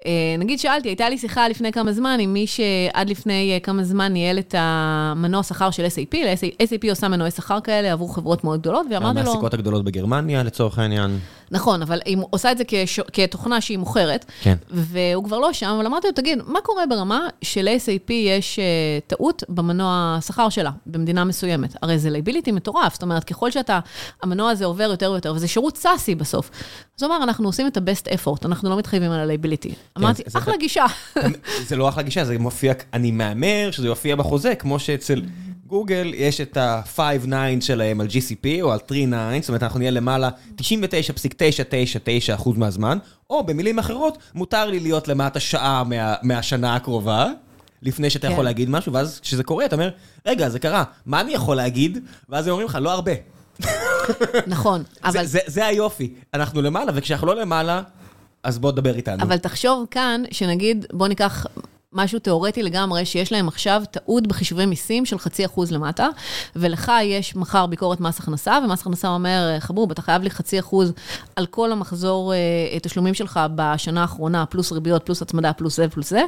אה, 0.07 0.37
נגיד 0.39 0.59
שאלתי, 0.59 0.89
הייתה 0.89 1.09
לי 1.09 1.19
שיחה 1.19 1.49
לפני 1.49 1.73
כמה 1.73 1.93
זמן 1.93 2.17
עם 2.21 2.33
מי 2.33 2.47
שעד 2.47 3.11
לפני 3.11 3.53
אה, 3.55 3.61
כמה 3.61 3.85
זמן 3.85 4.13
ניהל 4.13 4.39
את 4.39 4.55
המנוע 4.59 5.43
שכר 5.43 5.71
של 5.71 5.85
SAP, 5.85 6.17
ל-SAP 6.17 6.91
עושה 6.91 7.09
מנועי 7.09 7.31
שכר 7.31 7.61
כאלה 7.61 7.93
עבור 7.93 8.15
חברות 8.15 8.45
מאוד 8.45 8.61
גדולות, 8.61 8.87
ואמרתי 8.91 9.15
לו... 9.15 9.21
המעסיקות 9.21 9.55
הגדולות 9.55 9.85
בגרמניה, 9.85 10.43
לצורך 10.43 10.79
העניין. 10.79 11.19
נכון, 11.53 11.83
אבל 11.83 12.01
היא 12.05 12.19
עושה 12.31 12.53
את 12.53 12.59
זה 12.59 12.65
כש... 12.69 13.01
כתוכנה 13.13 13.61
שהיא 13.61 13.79
מוכרת, 13.79 14.25
כן. 14.43 14.55
והוא 14.71 15.25
כבר 15.25 15.39
לא 15.39 15.53
שם, 15.53 15.67
אבל 15.67 15.87
אמרתי 15.87 16.07
לו, 16.07 16.13
תגיד, 16.13 16.39
מה 16.47 16.61
קורה 16.61 16.87
ברמה 16.87 17.29
של-SAP 17.43 18.13
יש 18.13 18.59
uh, 18.59 19.09
טעות 19.11 19.43
במנוע 19.49 20.15
השכר 20.19 20.49
שלה, 20.49 20.71
במדינה 20.87 21.25
מסוימת? 21.25 21.77
הרי 21.83 21.99
זה 21.99 22.11
liability 22.11 22.53
מטורף, 22.53 22.93
זאת 22.93 23.03
אומרת, 23.03 23.25
ככל 23.25 23.51
שאתה, 23.51 23.81
המנוע 24.23 24.51
הזה 24.51 24.65
עובר 24.65 24.85
יותר 24.85 25.11
ויותר, 25.11 25.33
וזה 25.35 25.49
שירות 25.49 25.77
SaaS-י 25.77 26.15
בסוף. 26.15 26.51
אז 26.99 27.03
הוא 27.03 27.15
אמר, 27.15 27.25
אנחנו 27.25 27.49
עושים 27.49 27.67
את 27.67 27.77
ה-best 27.77 28.09
effort, 28.09 28.47
אנחנו 28.47 28.71
לא 28.71 28.77
מתחייבים 28.77 29.11
על 29.11 29.21
ה 29.21 29.26
liability. 29.26 29.75
כן, 29.95 30.03
אמרתי, 30.03 30.23
אחלה. 30.35 30.57
גישה. 30.57 30.87
זה 31.69 31.77
לא 31.77 31.89
אחלה 31.89 32.03
גישה, 32.03 32.25
זה 32.25 32.39
מופיע, 32.39 32.73
אני 32.93 33.11
מהמר 33.11 33.71
שזה 33.71 33.87
יופיע 33.87 34.17
בחוזה, 34.17 34.55
כמו 34.55 34.79
שאצל... 34.79 35.23
גוגל 35.73 36.13
יש 36.15 36.41
את 36.41 36.57
ה-five 36.57 37.13
nines 37.13 37.61
שלהם 37.61 38.01
על 38.01 38.07
GCP 38.07 38.63
או 38.63 38.73
על 38.73 38.79
3-9, 38.79 38.91
זאת 39.41 39.49
אומרת 39.49 39.63
אנחנו 39.63 39.79
נהיה 39.79 39.91
למעלה 39.91 40.31
99.999% 40.59 42.51
מהזמן, 42.57 42.99
או 43.31 43.47
במילים 43.47 43.79
אחרות, 43.79 44.19
מותר 44.35 44.67
לי 44.67 44.81
להיות 44.81 45.09
למטה 45.09 45.41
שעה 45.41 45.85
מה, 45.85 46.15
מהשנה 46.23 46.75
הקרובה, 46.75 47.27
לפני 47.83 48.11
שאתה 48.11 48.27
כן. 48.27 48.33
יכול 48.33 48.45
להגיד 48.45 48.71
משהו, 48.71 48.93
ואז 48.93 49.21
כשזה 49.21 49.45
קורה 49.45 49.65
אתה 49.65 49.77
אומר, 49.77 49.91
רגע, 50.27 50.49
זה 50.49 50.59
קרה, 50.59 50.85
מה 51.07 51.21
אני 51.21 51.33
יכול 51.33 51.57
להגיד? 51.57 51.99
ואז 52.29 52.47
הם 52.47 52.51
אומרים 52.51 52.69
לך, 52.69 52.79
לא 52.81 52.93
הרבה. 52.93 53.13
נכון, 54.47 54.83
אבל... 55.05 55.13
זה, 55.13 55.25
זה, 55.25 55.39
זה 55.47 55.67
היופי, 55.67 56.15
אנחנו 56.35 56.63
למעלה, 56.63 56.93
וכשאנחנו 56.95 57.27
לא 57.27 57.37
למעלה, 57.37 57.83
אז 58.45 58.59
בוא 58.59 58.73
תדבר 58.73 58.95
איתנו. 58.97 59.23
אבל 59.23 59.37
תחשוב 59.37 59.87
כאן, 59.91 60.23
שנגיד, 60.31 60.87
בוא 60.93 61.09
ניקח 61.09 61.47
משהו 61.93 62.19
תיאורטי 62.19 62.63
לגמרי, 62.63 63.07
שיש 63.07 63.33
להם 63.33 63.49
עכשיו 63.49 63.83
טעות 63.91 64.27
בחישובי 64.27 64.67
מיסים 64.67 65.07
של 65.07 65.19
חצי 65.19 65.45
אחוז 65.45 65.73
למטה, 65.73 66.09
ולך 66.57 66.93
יש 67.03 67.37
מחר 67.37 67.67
ביקורת 67.67 68.01
מס 68.01 68.21
הכנסה, 68.21 68.59
ומס 68.65 68.81
הכנסה 68.81 69.09
אומר, 69.09 69.57
חבוב, 69.61 69.91
אתה 69.91 70.03
חייב 70.03 70.23
לי 70.23 70.31
חצי 70.31 70.59
אחוז 70.59 70.93
על 71.37 71.47
כל 71.47 71.73
המחזור 71.73 72.35
אה, 72.35 72.79
תשלומים 72.83 73.15
שלך 73.15 73.41
בשנה 73.55 74.03
האחרונה, 74.03 74.47
פלוס 74.47 74.73
ריביות, 74.73 75.07
פלוס 75.07 75.23
הצמדה, 75.23 75.53
פלוס 75.53 75.77
זה, 75.77 75.89
פלוס 75.89 76.11
זה. 76.11 76.23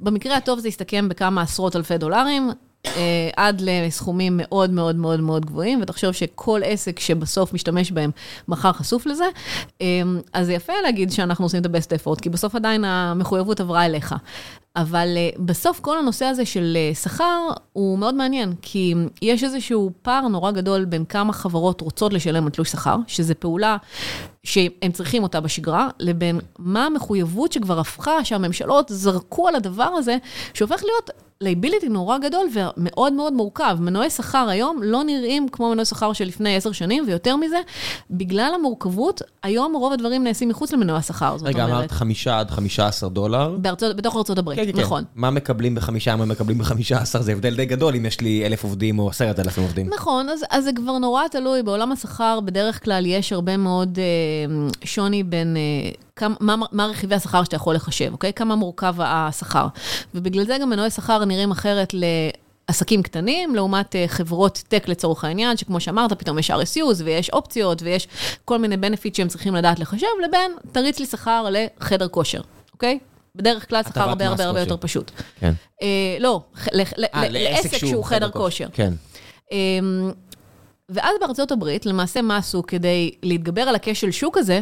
במקרה 0.00 0.36
הטוב 0.36 0.58
זה 0.58 0.68
יסתכם 0.68 1.08
בכמה 1.08 1.42
עשרות 1.42 1.76
אלפי 1.76 1.98
דולרים. 1.98 2.50
אה, 2.86 3.30
עד 3.36 3.60
לסכומים 3.60 4.32
מאוד 4.36 4.70
מאוד 4.70 4.96
מאוד 4.96 5.20
מאוד 5.20 5.46
גבוהים, 5.46 5.82
ותחשוב 5.82 6.12
שכל 6.12 6.60
עסק 6.64 7.00
שבסוף 7.00 7.52
משתמש 7.52 7.92
בהם 7.92 8.10
מחר 8.48 8.72
חשוף 8.72 9.06
לזה, 9.06 9.24
אה, 9.82 10.02
אז 10.32 10.46
זה 10.46 10.52
יפה 10.52 10.72
להגיד 10.82 11.12
שאנחנו 11.12 11.44
עושים 11.44 11.60
את 11.60 11.66
ה-best 11.66 12.00
effort, 12.00 12.20
כי 12.22 12.28
בסוף 12.28 12.54
עדיין 12.54 12.84
המחויבות 12.84 13.60
עברה 13.60 13.86
אליך. 13.86 14.14
אבל 14.76 15.08
uh, 15.16 15.40
בסוף 15.40 15.80
כל 15.80 15.98
הנושא 15.98 16.24
הזה 16.24 16.44
של 16.44 16.76
שכר 17.02 17.48
הוא 17.72 17.98
מאוד 17.98 18.14
מעניין, 18.14 18.54
כי 18.62 18.94
יש 19.22 19.44
איזשהו 19.44 19.90
פער 20.02 20.28
נורא 20.28 20.50
גדול 20.50 20.84
בין 20.84 21.04
כמה 21.04 21.32
חברות 21.32 21.80
רוצות 21.80 22.12
לשלם 22.12 22.44
על 22.44 22.50
תלוש 22.50 22.70
שכר, 22.70 22.96
שזו 23.06 23.34
פעולה 23.38 23.76
שהם 24.44 24.92
צריכים 24.92 25.22
אותה 25.22 25.40
בשגרה, 25.40 25.88
לבין 25.98 26.40
מה 26.58 26.86
המחויבות 26.86 27.52
שכבר 27.52 27.80
הפכה, 27.80 28.24
שהממשלות 28.24 28.90
זרקו 28.94 29.48
על 29.48 29.54
הדבר 29.54 29.82
הזה, 29.84 30.16
שהופך 30.54 30.82
להיות 30.84 31.10
liability 31.42 31.88
נורא 31.88 32.18
גדול 32.18 32.46
ומאוד 32.52 33.12
מאוד 33.12 33.32
מורכב. 33.32 33.76
מנועי 33.80 34.10
שכר 34.10 34.48
היום 34.48 34.80
לא 34.82 35.04
נראים 35.04 35.48
כמו 35.48 35.70
מנועי 35.70 35.84
שכר 35.84 36.12
של 36.12 36.24
לפני 36.24 36.56
עשר 36.56 36.72
שנים, 36.72 37.04
ויותר 37.06 37.36
מזה, 37.36 37.56
בגלל 38.10 38.52
המורכבות, 38.54 39.22
היום 39.42 39.76
רוב 39.76 39.92
הדברים 39.92 40.24
נעשים 40.24 40.48
מחוץ 40.48 40.72
למנועי 40.72 40.98
השכר, 40.98 41.38
זאת 41.38 41.46
רגע, 41.46 41.58
אומרת. 41.58 41.68
רגע, 41.68 41.78
אמרת 41.78 41.90
חמישה 41.90 42.38
עד 42.38 42.50
חמישה 42.50 42.86
עשר 42.86 43.08
דולר? 43.08 43.56
בארצות, 43.58 43.96
בתוך 43.96 44.16
ארצות 44.16 44.38
הברית, 44.38 44.58
כן, 44.58 44.66
כן, 44.66 44.72
כן. 44.72 44.80
נכון. 44.80 45.04
מה 45.14 45.30
מקבלים 45.30 45.74
בחמישה, 45.74 46.16
מה 46.16 46.24
מקבלים 46.24 46.58
בחמישה 46.58 46.98
עשר, 46.98 47.22
זה 47.22 47.32
הבדל 47.32 47.56
די 47.56 47.66
גדול 47.66 47.94
אם 47.96 48.06
יש 48.06 48.20
לי 48.20 48.46
אלף 48.46 48.64
עובדים 48.64 48.98
או 48.98 49.08
עשרת 49.08 49.38
אלפים 49.38 49.62
עובדים. 49.64 49.88
נכון, 49.94 50.28
אז, 50.28 50.40
אז 50.50 50.64
זה 50.64 50.70
כבר 50.76 50.98
נורא 50.98 51.28
תלוי. 51.28 51.62
בעולם 51.62 51.92
השכר 51.92 52.40
בדרך 52.40 52.84
כלל 52.84 53.06
יש 53.06 53.32
הרבה 53.32 53.56
מאוד 53.56 53.98
אה, 53.98 54.68
שוני 54.84 55.22
בין... 55.22 55.56
אה, 55.56 55.90
כמה, 56.22 56.34
מה, 56.40 56.66
מה 56.72 56.86
רכיבי 56.86 57.14
השכר 57.14 57.44
שאתה 57.44 57.56
יכול 57.56 57.74
לחשב, 57.74 58.12
אוקיי? 58.12 58.32
כמה 58.32 58.56
מורכב 58.56 58.94
השכר. 58.98 59.66
ובגלל 60.14 60.44
זה 60.44 60.56
גם 60.60 60.70
מנועי 60.70 60.90
שכר 60.90 61.24
נראים 61.24 61.50
אחרת 61.50 61.94
ל... 61.94 62.04
עסקים 62.66 63.02
קטנים, 63.02 63.54
לעומת 63.54 63.96
אה, 63.96 64.04
חברות 64.08 64.62
טק 64.68 64.88
לצורך 64.88 65.24
העניין, 65.24 65.56
שכמו 65.56 65.80
שאמרת, 65.80 66.12
פתאום 66.12 66.38
יש 66.38 66.50
RSUs 66.50 67.02
ויש 67.04 67.30
אופציות 67.30 67.82
ויש 67.82 68.08
כל 68.44 68.58
מיני 68.58 68.76
בנפיט 68.76 69.14
שהם 69.14 69.28
צריכים 69.28 69.54
לדעת 69.54 69.78
לחשב, 69.78 70.06
לבין 70.24 70.52
תריץ 70.72 70.98
לי 70.98 71.06
שכר 71.06 71.46
לחדר 71.50 72.08
כושר, 72.08 72.40
אוקיי? 72.72 72.98
בדרך 73.34 73.68
כלל 73.68 73.82
שכר 73.82 74.00
הרבה 74.00 74.26
הרבה 74.26 74.44
הרבה 74.44 74.60
יותר 74.60 74.76
פשוט. 74.76 75.10
כן. 75.40 75.52
אה, 75.82 76.16
לא, 76.20 76.40
אה, 77.14 77.28
לעסק 77.28 77.76
שהוא 77.76 78.04
חדר 78.04 78.30
כושר. 78.30 78.66
כן. 78.72 78.92
אה, 79.52 79.58
ואז 80.88 81.14
בארצות 81.20 81.52
הברית, 81.52 81.86
למעשה 81.86 82.22
מה 82.22 82.36
עשו 82.36 82.62
כדי 82.66 83.10
להתגבר 83.22 83.62
על 83.62 83.74
הכשל 83.74 84.10
שוק 84.10 84.38
הזה? 84.38 84.60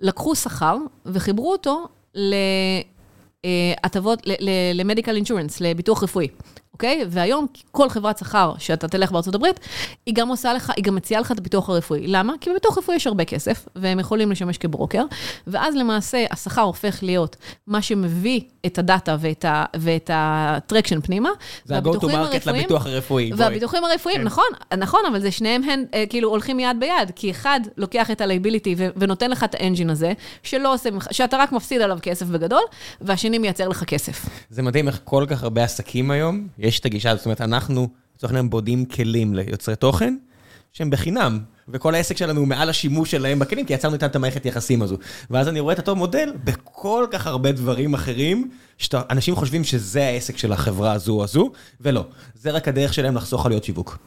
לקחו 0.00 0.34
שכר 0.34 0.76
וחיברו 1.06 1.52
אותו 1.52 1.88
להטבות, 3.44 4.22
למדיקל 4.74 5.16
אינשורנס, 5.16 5.60
לביטוח 5.60 6.02
רפואי. 6.02 6.28
אוקיי? 6.76 7.04
והיום 7.08 7.46
כל 7.70 7.88
חברת 7.88 8.18
שכר 8.18 8.52
שאתה 8.58 8.88
תלך 8.88 9.12
בארצות 9.12 9.34
הברית, 9.34 9.60
היא 10.06 10.14
גם 10.14 10.28
עושה 10.28 10.52
לך, 10.52 10.72
היא 10.76 10.84
גם 10.84 10.94
מציעה 10.94 11.20
לך 11.20 11.32
את 11.32 11.38
הביטוח 11.38 11.68
הרפואי. 11.68 12.06
למה? 12.06 12.32
כי 12.40 12.50
בביטוח 12.50 12.78
רפואי 12.78 12.96
יש 12.96 13.06
הרבה 13.06 13.24
כסף, 13.24 13.68
והם 13.76 14.00
יכולים 14.00 14.30
לשמש 14.30 14.58
כברוקר, 14.58 15.04
ואז 15.46 15.74
למעשה 15.76 16.24
השכר 16.30 16.60
הופך 16.60 16.98
להיות 17.02 17.36
מה 17.66 17.82
שמביא 17.82 18.40
את 18.66 18.78
הדאטה 18.78 19.16
ואת 19.74 20.10
הטרקשן 20.12 21.00
פנימה. 21.00 21.30
זה 21.64 21.76
ה-go 21.76 21.94
to 21.94 22.04
market 22.04 22.50
לביטוח 22.50 22.86
הרפואי. 22.86 23.30
והביטוחים 23.36 23.84
הרפואיים, 23.84 24.20
כן. 24.20 24.26
נכון, 24.26 24.44
נכון, 24.78 25.00
אבל 25.08 25.20
זה 25.20 25.30
שניהם 25.30 25.62
הם 25.62 25.84
אה, 25.94 26.04
כאילו 26.08 26.28
הולכים 26.28 26.60
יד 26.60 26.76
ביד, 26.80 27.10
כי 27.14 27.30
אחד 27.30 27.60
לוקח 27.76 28.10
את 28.10 28.20
ה-liability 28.20 28.68
ונותן 28.96 29.30
לך 29.30 29.44
את 29.44 29.54
האנג'ין 29.54 29.90
הזה, 29.90 30.12
שלא 30.42 30.74
עושה, 30.74 30.88
שאתה 31.10 31.36
רק 31.36 31.52
מפסיד 31.52 31.82
עליו 31.82 31.98
כסף 32.02 32.26
בגדול, 32.26 32.62
והשני 33.00 33.38
מייצר 33.38 33.68
לך 33.68 33.84
כסף. 33.84 34.26
זה 34.50 34.62
מדהים 34.62 34.88
איך 34.88 35.00
כל 35.04 35.24
כך 35.28 35.42
הרבה 35.42 35.64
עסקים 35.64 36.10
היום, 36.10 36.48
יש 36.66 36.80
את 36.80 36.84
הגישה 36.84 37.10
הזאת, 37.10 37.18
זאת 37.18 37.26
אומרת, 37.26 37.40
אנחנו, 37.40 37.88
לצורך 38.16 38.32
העניין, 38.32 38.50
בודים 38.50 38.84
כלים 38.84 39.34
ליוצרי 39.34 39.76
תוכן, 39.76 40.16
שהם 40.72 40.90
בחינם, 40.90 41.40
וכל 41.68 41.94
העסק 41.94 42.16
שלנו 42.16 42.40
הוא 42.40 42.48
מעל 42.48 42.68
השימוש 42.68 43.10
שלהם 43.10 43.38
בכלים, 43.38 43.66
כי 43.66 43.72
יצרנו 43.72 43.94
איתם 43.94 44.06
את 44.06 44.16
המערכת 44.16 44.46
יחסים 44.46 44.82
הזו. 44.82 44.96
ואז 45.30 45.48
אני 45.48 45.60
רואה 45.60 45.74
את 45.74 45.78
אותו 45.78 45.96
מודל 45.96 46.32
בכל 46.44 47.06
כך 47.10 47.26
הרבה 47.26 47.52
דברים 47.52 47.94
אחרים, 47.94 48.50
שאנשים 48.78 49.36
חושבים 49.36 49.64
שזה 49.64 50.06
העסק 50.06 50.36
של 50.36 50.52
החברה 50.52 50.92
הזו 50.92 51.12
או 51.12 51.24
הזו, 51.24 51.52
ולא. 51.80 52.04
זה 52.34 52.50
רק 52.50 52.68
הדרך 52.68 52.94
שלהם 52.94 53.16
לחסוך 53.16 53.46
עלויות 53.46 53.64
שיווק. 53.64 53.98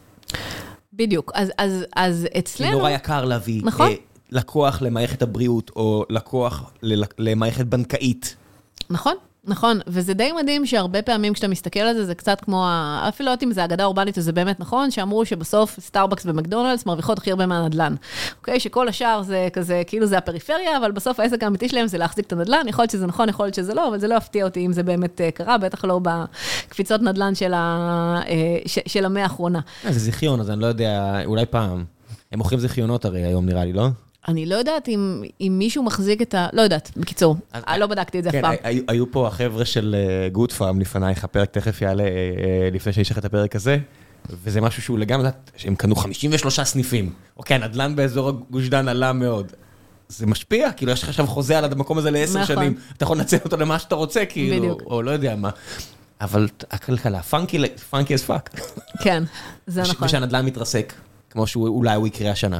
בדיוק, 0.93 1.31
אז, 1.35 1.51
אז, 1.57 1.85
אז 1.95 2.27
אצלנו... 2.39 2.71
כי 2.71 2.77
נורא 2.77 2.89
יקר 2.89 3.25
להביא 3.25 3.61
נכון. 3.65 3.87
אה, 3.87 3.95
לקוח 4.31 4.81
למערכת 4.81 5.21
הבריאות, 5.21 5.71
או 5.75 6.05
לקוח 6.09 6.71
למערכת 7.17 7.65
בנקאית. 7.65 8.35
נכון, 8.89 9.15
נכון, 9.49 9.79
וזה 9.87 10.13
די 10.13 10.31
מדהים 10.31 10.65
שהרבה 10.65 11.01
פעמים 11.01 11.33
כשאתה 11.33 11.47
מסתכל 11.47 11.79
על 11.79 11.95
זה, 11.95 12.05
זה 12.05 12.15
קצת 12.15 12.41
כמו, 12.41 12.67
אפילו 13.09 13.25
לא 13.25 13.31
יודעת 13.31 13.43
אם 13.43 13.51
זה 13.51 13.65
אגדה 13.65 13.85
אורבנית 13.85 14.17
וזה 14.17 14.31
באמת 14.31 14.59
נכון, 14.59 14.91
שאמרו 14.91 15.25
שבסוף 15.25 15.79
סטארבקס 15.79 16.25
ומקדונלדס 16.25 16.85
מרוויחות 16.85 17.17
הכי 17.17 17.31
הרבה 17.31 17.45
מהנדלן. 17.45 17.95
אוקיי? 18.39 18.59
שכל 18.59 18.87
השאר 18.87 19.21
זה 19.21 19.47
כזה, 19.53 19.81
כאילו 19.87 20.05
זה 20.05 20.17
הפריפריה, 20.17 20.77
אבל 20.77 20.91
בסוף 20.91 21.19
העסק 21.19 21.43
האמיתי 21.43 21.69
שלהם 21.69 21.87
זה 21.87 21.97
להחזיק 21.97 22.25
את 22.25 22.33
הנדלן, 22.33 22.67
יכול 22.67 22.83
להיות 22.83 22.91
שזה 22.91 23.07
נכון, 23.07 23.29
יכול 23.29 23.45
להיות 23.45 23.55
שזה 23.55 23.73
לא, 23.73 23.87
אבל 23.87 23.99
זה 23.99 24.07
לא 24.07 24.15
יפתיע 24.15 24.45
אותי 24.45 24.65
אם 24.65 24.73
זה 24.73 24.83
באמת 24.83 25.21
אה, 25.21 25.31
קרה, 25.31 25.57
בטח 25.57 25.85
לא 25.85 25.99
בקפיצות 26.03 27.01
נדלן 27.01 27.35
של, 27.35 27.53
ה, 27.53 28.19
אה, 28.27 28.57
של 28.65 29.05
המאה 29.05 29.23
האחרונה. 29.23 29.59
אה, 29.85 29.91
זה 29.91 29.99
זיכיון, 29.99 30.39
אז 30.39 30.49
אני 30.49 30.61
לא 30.61 30.67
יודע, 30.67 31.21
אולי 31.25 31.45
פעם. 31.45 31.83
הם 32.31 32.39
מוכרים 32.39 32.59
זיכיונות 32.59 33.05
הרי 33.05 33.23
היום 33.23 33.45
נראה 33.45 33.65
לי, 33.65 33.73
לא? 33.73 33.87
אני 34.27 34.45
לא 34.45 34.55
יודעת 34.55 34.87
אם, 34.87 35.23
אם 35.41 35.55
מישהו 35.57 35.83
מחזיק 35.83 36.21
את 36.21 36.33
ה... 36.33 36.47
לא 36.53 36.61
יודעת, 36.61 36.91
בקיצור, 36.97 37.35
אז, 37.53 37.63
לא 37.77 37.87
בדקתי 37.87 38.19
את 38.19 38.23
זה 38.23 38.31
כן, 38.31 38.37
אף 38.37 38.43
פעם. 38.43 38.55
היו, 38.63 38.83
היו 38.87 39.11
פה 39.11 39.27
החבר'ה 39.27 39.65
של 39.65 39.95
גוד 40.31 40.51
uh, 40.51 40.53
פארם 40.53 40.79
לפנייך, 40.79 41.23
הפרק 41.23 41.49
תכף 41.51 41.81
יעלה 41.81 42.03
uh, 42.03 42.07
לפני 42.73 42.93
שיש 42.93 43.11
לך 43.11 43.17
את 43.17 43.25
הפרק 43.25 43.55
הזה, 43.55 43.77
וזה 44.43 44.61
משהו 44.61 44.81
שהוא 44.81 44.99
לגמרי, 44.99 45.29
שהם 45.57 45.75
קנו 45.75 45.95
53 45.95 46.59
סניפים. 46.59 47.13
אוקיי, 47.37 47.55
הנדל"ן 47.55 47.95
באזור 47.95 48.31
גוש 48.49 48.67
דן 48.67 48.87
עלה 48.87 49.13
מאוד. 49.13 49.51
זה 50.09 50.27
משפיע, 50.27 50.71
כאילו 50.71 50.91
יש 50.91 51.03
לך 51.03 51.09
עכשיו 51.09 51.27
חוזה 51.27 51.57
על 51.57 51.65
המקום 51.65 51.97
הזה 51.97 52.11
לעשר 52.11 52.39
נכון. 52.39 52.55
שנים, 52.55 52.75
אתה 52.97 53.03
יכול 53.03 53.17
לנצל 53.17 53.37
אותו 53.45 53.57
למה 53.57 53.79
שאתה 53.79 53.95
רוצה, 53.95 54.25
כאילו, 54.25 54.57
בדיוק. 54.57 54.81
או 54.85 55.01
לא 55.01 55.11
יודע 55.11 55.35
מה. 55.35 55.49
אבל 56.21 56.47
הכלכלה, 56.71 57.21
funky, 57.21 57.67
funky 57.89 58.15
as 58.15 58.23
fuck. 58.23 58.59
כן, 59.03 59.23
זה 59.67 59.81
נכון. 59.81 60.07
ושהנדל"ן 60.07 60.45
מתרסק, 60.45 60.93
כמו 61.29 61.47
שאולי 61.47 61.95
הוא 61.95 62.07
יקרה 62.07 62.31
השנה. 62.31 62.59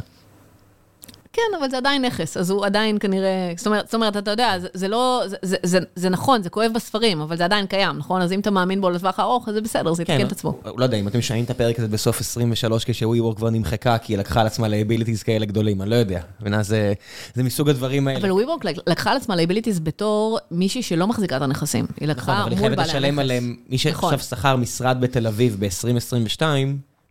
כן, 1.39 1.57
אבל 1.57 1.69
זה 1.69 1.77
עדיין 1.77 2.05
נכס, 2.05 2.37
אז 2.37 2.49
הוא 2.49 2.65
עדיין 2.65 2.97
כנראה, 2.99 3.53
זאת 3.57 3.67
אומרת, 3.67 3.85
זאת 3.85 3.93
אומרת 3.93 4.17
אתה 4.17 4.31
יודע, 4.31 4.59
זה, 4.59 4.67
זה 4.73 4.87
לא, 4.87 5.23
זה, 5.25 5.37
זה, 5.41 5.57
זה, 5.63 5.79
זה 5.95 6.09
נכון, 6.09 6.43
זה 6.43 6.49
כואב 6.49 6.71
בספרים, 6.73 7.21
אבל 7.21 7.37
זה 7.37 7.45
עדיין 7.45 7.65
קיים, 7.65 7.97
נכון? 7.97 8.21
אז 8.21 8.31
אם 8.31 8.39
אתה 8.39 8.51
מאמין 8.51 8.81
בו 8.81 8.89
לטווח 8.89 9.19
הארוך, 9.19 9.47
אז 9.47 9.53
זה 9.53 9.61
בסדר, 9.61 9.93
זה 9.93 10.03
יתקן 10.03 10.17
כן, 10.17 10.27
את 10.27 10.31
עצמו. 10.31 10.59
לא 10.77 10.83
יודע, 10.83 10.97
אם 10.97 11.07
אתם 11.07 11.21
שומעים 11.21 11.45
את 11.45 11.49
הפרק 11.49 11.79
הזה 11.79 11.87
בסוף 11.87 12.21
23, 12.21 12.85
כש 12.85 13.06
WeWork 13.06 13.37
כבר 13.37 13.49
נמחקה, 13.49 13.97
כי 13.97 14.13
היא 14.13 14.19
לקחה 14.19 14.41
על 14.41 14.47
עצמה 14.47 14.67
liabilities 14.67 15.23
כאלה 15.23 15.45
גדולים, 15.45 15.81
אני 15.81 15.89
לא 15.89 15.95
יודע. 15.95 16.21
מבינה, 16.41 16.63
זה, 16.63 16.93
זה 17.33 17.43
מסוג 17.43 17.69
הדברים 17.69 18.07
האלה. 18.07 18.19
אבל 18.19 18.31
WeWork 18.31 18.65
לקחה 18.87 19.11
על 19.11 19.17
עצמה 19.17 19.35
liabilities 19.35 19.79
בתור 19.79 20.39
מישהי 20.51 20.83
שלא 20.83 21.07
מחזיקה 21.07 21.37
את 21.37 21.41
הנכסים. 21.41 21.85
היא 21.99 22.07
לקחה 22.07 22.31
נכון, 22.31 22.57
מול 22.59 22.75
בעלי 22.75 23.07
הנכס. 23.07 23.45
מי 23.69 23.77
שעכשיו 23.77 24.09
נכון. 24.09 24.17
שכר 24.17 24.55
משרד 24.55 24.97
בתל 25.01 25.27
אביב 25.27 25.57
ב-2022, 25.59 26.43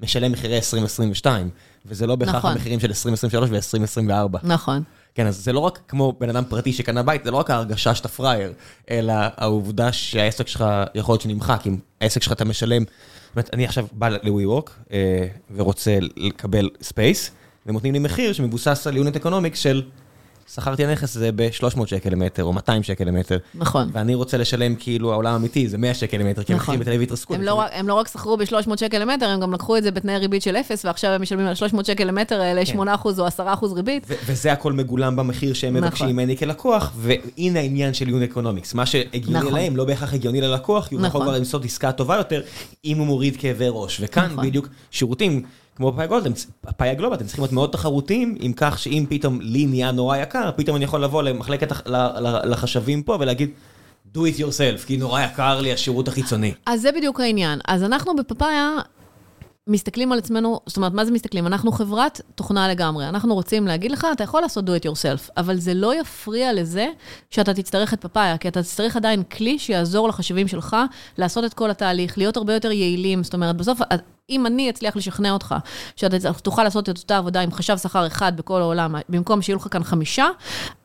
משלם 0.00 0.32
מחירי 0.32 0.56
2022. 0.56 1.50
וזה 1.86 2.06
לא 2.06 2.16
בהכרח 2.16 2.34
נכון. 2.34 2.52
המחירים 2.52 2.80
של 2.80 2.88
2023 2.88 3.50
ו-2024. 3.50 4.38
נכון. 4.42 4.82
כן, 5.14 5.26
אז 5.26 5.44
זה 5.44 5.52
לא 5.52 5.60
רק 5.60 5.78
כמו 5.88 6.12
בן 6.20 6.28
אדם 6.28 6.44
פרטי 6.48 6.72
שקנה 6.72 7.02
בית, 7.02 7.24
זה 7.24 7.30
לא 7.30 7.36
רק 7.36 7.50
ההרגשה 7.50 7.94
שאתה 7.94 8.08
פראייר, 8.08 8.52
אלא 8.90 9.14
העובדה 9.36 9.92
שהעסק 9.92 10.48
שלך 10.48 10.64
יכול 10.94 11.12
להיות 11.12 11.22
שנמחק, 11.22 11.62
אם 11.66 11.78
העסק 12.00 12.22
שלך 12.22 12.32
אתה 12.32 12.44
משלם. 12.44 12.82
זאת 12.82 13.36
אומרת, 13.36 13.50
אני 13.52 13.64
עכשיו 13.64 13.86
בא 13.92 14.08
ל-WeWork 14.08 14.94
ורוצה 15.54 15.98
לקבל 16.16 16.70
space, 16.82 17.30
והם 17.66 17.74
נותנים 17.74 17.92
לי 17.92 17.98
מחיר 17.98 18.32
שמבוסס 18.32 18.86
על 18.86 18.96
unit 18.96 19.16
economics 19.16 19.59
של 19.58 19.82
שכרתי 20.55 20.84
הנכס 20.84 21.16
הזה 21.16 21.30
ב-300 21.34 21.86
שקל 21.86 22.11
למטר, 22.11 22.44
או 22.44 22.53
200 22.53 22.82
שקל 22.82 23.05
למטר. 23.05 23.38
נכון. 23.55 23.90
ואני 23.92 24.14
רוצה 24.14 24.36
לשלם 24.36 24.74
כאילו 24.74 25.12
העולם 25.12 25.32
האמיתי, 25.32 25.68
זה 25.68 25.78
100 25.78 25.94
שקל 25.94 26.16
למטר, 26.18 26.42
כי 26.42 26.53
המחירים 26.53 26.80
בתל 26.80 26.90
אביב 26.90 27.03
התרסקו. 27.03 27.34
הם 27.34 27.42
לא, 27.42 27.55
רק- 27.55 27.70
הם 27.72 27.88
לא 27.88 28.05
שכרו 28.12 28.36
ב-300 28.36 28.76
שקל 28.76 28.99
למטר, 28.99 29.28
הם 29.28 29.40
גם 29.40 29.53
לקחו 29.55 29.76
את 29.76 29.82
זה 29.82 29.90
בתנאי 29.90 30.18
ריבית 30.18 30.42
של 30.42 30.57
אפס, 30.57 30.84
ועכשיו 30.84 31.11
הם 31.11 31.22
משלמים 31.22 31.46
על 31.46 31.55
300 31.55 31.86
שקל 31.86 32.05
למטר 32.05 32.40
האלה 32.40 32.62
8% 32.66 32.78
או 33.18 33.26
10% 33.26 33.40
ריבית. 33.74 34.07
וזה 34.26 34.53
הכל 34.53 34.72
מגולם 34.72 35.16
במחיר 35.16 35.53
שהם 35.55 35.76
נכון. 35.76 35.86
מבקשים 35.88 36.07
ממני 36.09 36.36
כלקוח, 36.36 36.92
והנה 36.96 37.59
העניין 37.61 37.94
של 37.94 38.09
unit 38.09 38.30
economics. 38.30 38.74
מה 38.74 38.86
שהגיוני 38.86 39.38
נכון. 39.38 39.53
להם 39.55 39.76
לא 39.76 39.84
בהכרח 39.84 40.14
הגיוני 40.14 40.40
ללקוח, 40.40 40.86
כי 40.88 40.94
הוא 40.94 41.07
יכול 41.07 41.20
נכון. 41.20 41.22
כבר 41.22 41.38
לעשות 41.38 41.64
עסקה 41.64 41.92
טובה 41.92 42.16
יותר, 42.16 42.42
אם 42.84 42.99
הוא 42.99 43.07
מוריד 43.07 43.36
כאבי 43.36 43.66
ראש. 43.70 43.99
וכאן 44.03 44.30
נכון. 44.32 44.46
בדיוק 44.46 44.68
שירותים, 44.90 45.42
כמו 45.78 45.92
Papaya 45.92 46.06
Gold, 46.06 46.26
Papaya 46.76 46.94
Global, 46.94 47.16
אתם 47.16 47.24
צריכים 47.26 47.42
להיות 47.42 47.52
מאוד 47.52 47.70
תחרותיים, 47.70 48.36
עם 48.40 48.52
כך 48.56 48.78
שאם 48.78 49.06
פתאום 49.08 49.40
לי 49.40 49.66
נהיה 49.66 49.90
נורא 49.90 50.16
יקר, 50.16 50.50
פתאום 50.56 50.76
אני 50.76 50.84
יכול 50.84 51.04
לבוא 51.04 51.22
למחלקת 51.22 51.72
חשבים 52.44 53.02
פה 53.02 53.16
ולהגיד, 53.20 53.50
do 54.14 54.18
it 54.18 54.40
yourself, 54.40 54.86
כי 54.86 54.96
נורא 54.96 55.22
יקר 55.22 55.60
לי 55.60 55.72
השירות 55.72 56.08
החיצוני. 56.08 56.52
אז 56.66 56.82
זה 56.82 56.92
בדיוק 56.92 57.20
העניין. 57.20 57.58
אז 57.68 57.84
אנחנו 57.84 58.16
בפאפאיה 58.16 58.70
מסתכלים 59.66 60.12
על 60.12 60.18
עצמנו, 60.18 60.60
זאת 60.66 60.76
אומרת, 60.76 60.92
מה 60.92 61.04
זה 61.04 61.12
מסתכלים? 61.12 61.46
אנחנו 61.46 61.72
חברת 61.72 62.20
תוכנה 62.34 62.68
לגמרי. 62.68 63.08
אנחנו 63.08 63.34
רוצים 63.34 63.66
להגיד 63.66 63.90
לך, 63.90 64.06
אתה 64.12 64.24
יכול 64.24 64.42
לעשות 64.42 64.64
do 64.64 64.72
it 64.82 64.86
yourself, 64.86 65.30
אבל 65.36 65.56
זה 65.56 65.74
לא 65.74 66.00
יפריע 66.00 66.52
לזה 66.52 66.88
שאתה 67.30 67.54
תצטרך 67.54 67.94
את 67.94 68.00
פאפאיה, 68.00 68.38
כי 68.38 68.48
אתה 68.48 68.62
תצטרך 68.62 68.96
עדיין 68.96 69.22
כלי 69.22 69.58
שיעזור 69.58 70.08
לחשבים 70.08 70.48
שלך 70.48 70.76
לעשות 71.18 71.44
את 71.44 71.54
כל 71.54 71.70
התהליך, 71.70 72.18
להיות 72.18 72.36
הרבה 72.36 72.54
יותר 72.54 72.72
יעילים. 72.72 73.24
זאת 73.24 73.34
אומרת, 73.34 73.56
בסוף, 73.56 73.80
אם 74.30 74.46
אני 74.46 74.70
אצליח 74.70 74.96
לשכנע 74.96 75.32
אותך 75.32 75.54
שאתה 75.96 76.32
תוכל 76.32 76.64
לעשות 76.64 76.88
את 76.88 76.98
אותה 76.98 77.18
עבודה 77.18 77.40
עם 77.40 77.52
חשב 77.52 77.78
שכר 77.78 78.06
אחד 78.06 78.36
בכל 78.36 78.60
העולם, 78.60 78.94
במקום 79.08 79.42
שיהיו 79.42 79.56
לך 79.56 79.66
כאן 79.70 79.84
חמישה, 79.84 80.26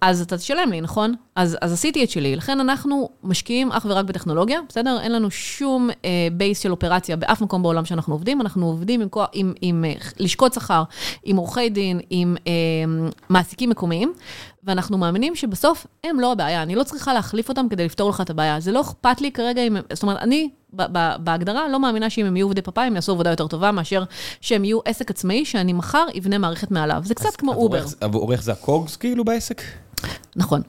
אז 0.02 0.22
אתה 0.22 0.38
תשלם 0.38 0.72
לי, 0.72 0.82
נכון? 0.82 1.16
אז, 1.36 1.58
אז 1.62 1.74
עשיתי 1.74 2.04
את 2.04 2.10
שלי. 2.10 2.36
לכן 2.36 2.60
אנחנו 2.60 3.10
משקיעים 3.24 3.72
אך 3.72 3.86
ורק 3.90 4.06
בטכנולוגיה, 4.06 4.60
בסדר? 4.70 5.00
אין 5.02 5.12
לנו 5.12 5.32
שום 5.32 5.90
אה, 6.06 6.28
base 6.32 6.60
של 6.60 6.72
אופרציה 6.72 7.16
באף 7.16 7.42
מקום 7.42 7.64
בעולם 7.64 7.86
שאנחנו 7.86 8.14
עובדים. 8.14 8.42
אנחנו 8.42 8.66
עובדים 8.66 9.02
עם, 9.02 9.10
כוח- 9.10 9.30
עם, 9.34 9.54
עם 9.62 9.86
אה, 9.86 9.94
לשכות 10.20 10.54
שכר, 10.54 10.84
עם 11.24 11.38
עורכי 11.38 11.70
דין, 11.70 12.00
עם 12.10 12.36
אה, 12.48 12.52
מעסיקים 13.30 13.70
מקומיים, 13.70 14.14
ואנחנו 14.64 14.98
מאמינים 14.98 15.36
שבסוף 15.36 15.88
הם 16.04 16.20
לא 16.20 16.32
הבעיה. 16.32 16.64
אני 16.64 16.76
לא 16.76 16.84
צריכה 16.84 17.14
להחליף 17.14 17.50
אותם 17.50 17.70
כדי 17.70 17.86
לפתור 17.86 18.10
לך 18.10 18.22
את 18.22 18.30
הבעיה. 18.30 18.60
זה 18.60 18.72
לא 18.72 18.82
אכפת 18.82 19.22
לי 19.22 19.32
כרגע 19.32 19.62
אם... 19.62 19.78
זאת 19.94 20.04
אומרת, 20.04 20.18
אני 20.18 20.50
בהגדרה 21.20 21.68
לא 21.70 21.80
מאמינה 21.80 22.10
שאם 22.10 22.26
הם 22.26 22.36
יהיו 22.36 22.46
עובדי 22.46 22.62
פאפאיה, 22.62 22.88
הם 22.88 22.96
יעשו 22.96 23.12
עבודה 23.12 23.30
יותר 23.30 23.48
טובה 23.48 23.72
מאשר 23.72 24.04
שהם 24.42 24.64
יהיו 24.64 24.80
עסק 24.86 25.10
עצמאי, 25.12 25.46
שאני 25.46 25.74
מחר 25.74 26.06
אבנה 26.18 26.38
מערכת 26.38 26.72
מעליו. 26.72 27.02
זה 27.06 27.16
קצת 27.16 27.36
כמו 27.36 27.54
Uber. 27.54 27.84
עבורך- 28.02 28.42
זה 28.42 28.52
ה 28.52 28.60
COGS 28.60 28.96
כאילו 28.96 29.26
בעסק? 29.26 29.62
נכון. 30.36 30.62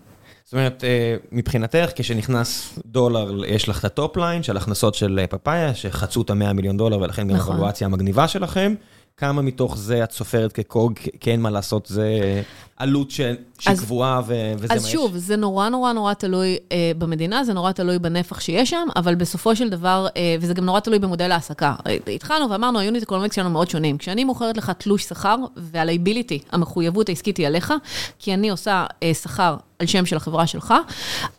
זאת 0.44 0.52
אומרת, 0.52 0.84
אה, 0.84 1.16
מבחינתך, 1.32 1.90
כשנכנס 1.96 2.78
דולר, 2.86 3.44
יש 3.46 3.68
לך 3.68 3.78
את 3.78 3.84
ה 3.84 3.92
top 3.92 4.16
line 4.16 4.42
של 4.42 4.56
הכנסות 4.56 4.94
של 4.94 5.18
אה, 5.22 5.26
פאפאיה, 5.26 5.74
שחצו 5.74 6.22
את 6.22 6.30
ה-100 6.30 6.52
מיליון 6.52 6.76
דולר, 6.76 6.98
ולכן 7.00 7.28
גם 7.28 7.36
נכון. 7.36 7.56
המגניבה 7.80 8.28
שלכם. 8.28 8.74
כמה 9.16 9.42
מתוך 9.42 9.76
זה 9.76 10.04
את 10.04 10.12
סופרת 10.12 10.52
כ 10.52 10.66
COG, 10.66 10.92
כי 11.20 11.30
אין 11.30 11.40
מה 11.40 11.50
לעשות, 11.50 11.86
זה 11.86 12.42
עלות 12.76 13.10
ש- 13.10 13.20
שהיא 13.58 13.72
אז- 13.72 13.84
ו- 14.26 14.52
וזה 14.58 14.68
מה 14.68 14.74
יש? 14.74 14.84
אז 14.84 14.86
שוב, 14.86 15.16
זה 15.16 15.36
נורא 15.36 15.68
נורא 15.68 15.92
נורא 15.92 16.14
תלוי 16.14 16.56
אה, 16.72 16.92
במדינה, 16.98 17.44
זה 17.44 17.52
נורא 17.52 17.72
תלוי 17.72 17.98
בנפח 17.98 18.40
שיש 18.40 18.70
שם, 18.70 18.88
אבל 18.96 19.14
בסופו 19.14 19.56
של 19.56 19.68
דבר, 19.68 20.06
אה, 20.16 20.36
וזה 20.40 20.54
גם 20.54 20.64
נורא 20.64 20.80
תלוי 20.80 20.98
במודל 20.98 21.30
ההעסקה. 21.32 21.74
אה, 21.86 21.96
התחלנו 22.14 22.50
ואמרנו, 22.50 22.78
ה 22.78 22.83
unit 22.83 23.02
economics 23.02 23.36
שלנו 23.36 23.50
מאוד 23.50 23.70
שונים. 23.70 23.98
כשאני 23.98 24.24
מוכרת 24.24 24.56
לך 24.56 24.70
תלוש 24.70 25.02
שכר, 25.04 25.36
וה 25.56 25.70
liability, 25.70 26.38
המחויבות 26.52 27.08
העסקית 27.08 27.36
היא 27.36 27.46
עליך, 27.46 27.72
כי 28.18 28.34
אני 28.34 28.50
עושה 28.50 28.84
אה, 29.02 29.14
שכר 29.14 29.56
על 29.78 29.86
שם 29.86 30.06
של 30.06 30.16
החברה 30.16 30.46
שלך, 30.46 30.74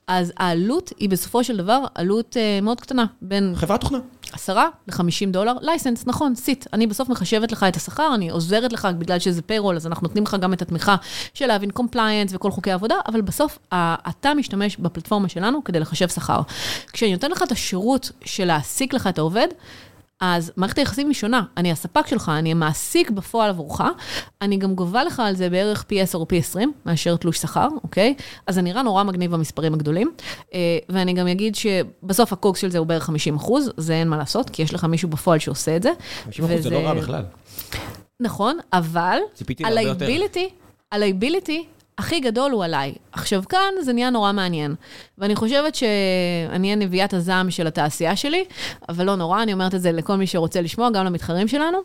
אז 0.08 0.34
העלות 0.38 0.92
היא 1.00 1.10
בסופו 1.10 1.44
של 1.44 1.58
דבר 1.58 1.80
עלות 1.96 2.38
אה, 2.38 2.60
מאוד 2.62 2.82
קטנה, 2.82 3.06
בין 3.22 3.54
חברת 3.56 3.82
תוכנה. 3.82 4.00
10 4.36 4.54
ל-50 4.88 5.32
דולר, 5.32 5.54
license, 5.62 6.04
נכון, 6.08 6.36
seat. 6.36 6.66
אני 6.74 6.88
בסוף 6.88 7.10
מחשבת 7.10 7.52
לך 7.52 7.64
את 7.64 7.76
השכר, 7.76 8.16
אני 8.16 8.30
עוזרת 8.30 8.74
לך 8.74 8.88
בגלל 8.98 9.20
שזה 9.20 9.42
payroll, 9.42 9.76
אז 9.76 9.88
אנחנו 9.88 10.08
נותנים 10.08 10.24
לך 10.24 10.38
גם 10.40 10.54
את 10.54 10.62
התמיכה 10.62 10.96
של 11.34 11.46
להבין 11.46 11.72
compliance 11.72 12.34
וכל 12.34 12.52
חוקי 12.52 12.72
העבודה, 12.72 12.96
אבל 13.08 13.22
בסוף 13.22 13.60
אתה 13.74 14.34
משתמש 14.34 14.78
בפלטפורמה 14.78 15.30
שלנו 15.30 15.64
כדי 15.64 15.80
לחשב 15.80 16.10
שכר. 16.10 16.42
כשאני 16.94 17.14
נותן 17.14 17.32
לך 17.32 17.44
את 17.44 17.52
השירות 17.52 18.12
של 18.26 18.46
להעסיק 18.46 18.94
לך 18.94 19.08
את 19.08 19.18
העובד, 19.18 19.48
אז 20.20 20.52
מערכת 20.58 20.78
היחסים 20.78 21.08
היא 21.08 21.16
שונה. 21.16 21.44
אני 21.58 21.72
הספק 21.72 22.08
שלך, 22.08 22.32
אני 22.38 22.52
המעסיק 22.52 23.10
בפועל 23.10 23.50
עבורך, 23.50 23.82
אני 24.42 24.58
גם 24.58 24.76
גובה 24.76 25.04
לך 25.04 25.20
על 25.20 25.36
זה 25.36 25.50
בערך 25.50 25.84
פי 25.84 26.02
10 26.02 26.18
או 26.18 26.28
פי 26.28 26.38
20, 26.38 26.74
מאשר 26.86 27.16
תלוש 27.16 27.38
שכר, 27.38 27.68
אוקיי? 27.84 28.16
אז 28.48 28.56
זה 28.56 28.62
נראה 28.62 28.82
נורא 28.82 29.04
מגניב 29.04 29.32
במספרים 29.32 29.74
הגדולים. 29.74 30.12
אה, 30.54 30.78
ואני 30.90 31.14
גם 31.14 31.28
אגיד 31.28 31.56
שבסוף 31.56 32.34
ה 32.34 32.39
COGS 32.39 32.60
של 32.60 32.72
זה 32.72 32.78
הוא 32.78 32.88
בערך 32.88 33.04
50 33.04 33.36
אחוז, 33.36 33.72
זה 33.78 33.94
אין 33.94 34.10
מה 34.10 34.18
לעשות, 34.18 34.50
כי 34.50 34.62
יש 34.62 34.74
לך 34.74 34.84
מישהו 34.84 35.10
בפועל 35.10 35.40
שעושה 35.40 35.76
את 35.76 35.84
זה. 35.84 35.92
50% 36.30 36.32
זה 36.60 36.70
לא 36.70 36.80
רע 36.80 36.94
בכלל. 36.94 37.24
נכון, 38.20 38.58
אבל 38.74 39.18
ציפיתי 39.34 39.64
להרבה 39.64 39.80
יותר. 39.86 39.96
ה 40.92 40.99
liability 40.99 41.66
הכי 41.98 42.20
גדול 42.20 42.52
הוא 42.52 42.64
עליי. 42.64 42.94
עכשיו 43.12 43.44
כאן 43.50 43.74
זה 43.82 43.94
נהיה 43.94 44.10
נורא 44.10 44.32
מעניין, 44.32 44.76
ואני 45.18 45.36
חושבת 45.36 45.76
שאני 45.76 46.68
אהיה 46.68 46.76
נביאת 46.76 47.14
הזעם 47.14 47.52
של 47.52 47.68
התעשייה 47.68 48.16
שלי, 48.16 48.46
אבל 48.90 49.06
לא 49.06 49.16
נורא, 49.16 49.44
אני 49.44 49.54
אומרת 49.54 49.76
את 49.76 49.82
זה 49.82 49.92
לכל 49.92 50.16
מי 50.16 50.28
שרוצה 50.28 50.62
לשמוע, 50.62 50.90
גם 50.90 51.06
למתחרים 51.06 51.48
שלנו, 51.48 51.78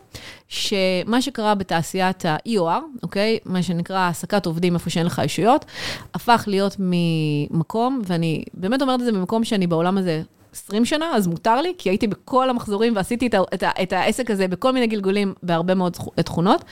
שמה 0.47 1.21
שקרה 1.21 1.55
בתעשיית 1.55 2.25
ה-EOR, 2.25 3.03
אוקיי? 3.03 3.39
מה 3.45 3.63
שנקרא 3.63 3.97
העסקת 3.97 4.45
עובדים 4.45 4.73
איפה 4.73 4.89
שאין 4.89 5.05
לך 5.05 5.21
ישויות, 5.25 5.65
הפך 6.13 6.43
להיות 6.47 6.75
ממקום, 6.79 8.01
ואני 8.05 8.43
באמת 8.53 8.81
אומרת 8.81 8.99
את 8.99 9.05
זה 9.05 9.11
במקום 9.11 9.43
שאני 9.43 9.67
בעולם 9.67 9.97
הזה 9.97 10.21
20 10.53 10.85
שנה, 10.85 11.15
אז 11.15 11.27
מותר 11.27 11.61
לי, 11.61 11.73
כי 11.77 11.89
הייתי 11.89 12.07
בכל 12.07 12.49
המחזורים 12.49 12.95
ועשיתי 12.95 13.27
את, 13.27 13.33
ה- 13.33 13.41
את, 13.53 13.63
ה- 13.63 13.83
את 13.83 13.93
העסק 13.93 14.31
הזה 14.31 14.47
בכל 14.47 14.71
מיני 14.71 14.87
גלגולים 14.87 15.33
בהרבה 15.43 15.75
מאוד 15.75 15.93
תכו- 15.93 16.11
תכונות, 16.25 16.63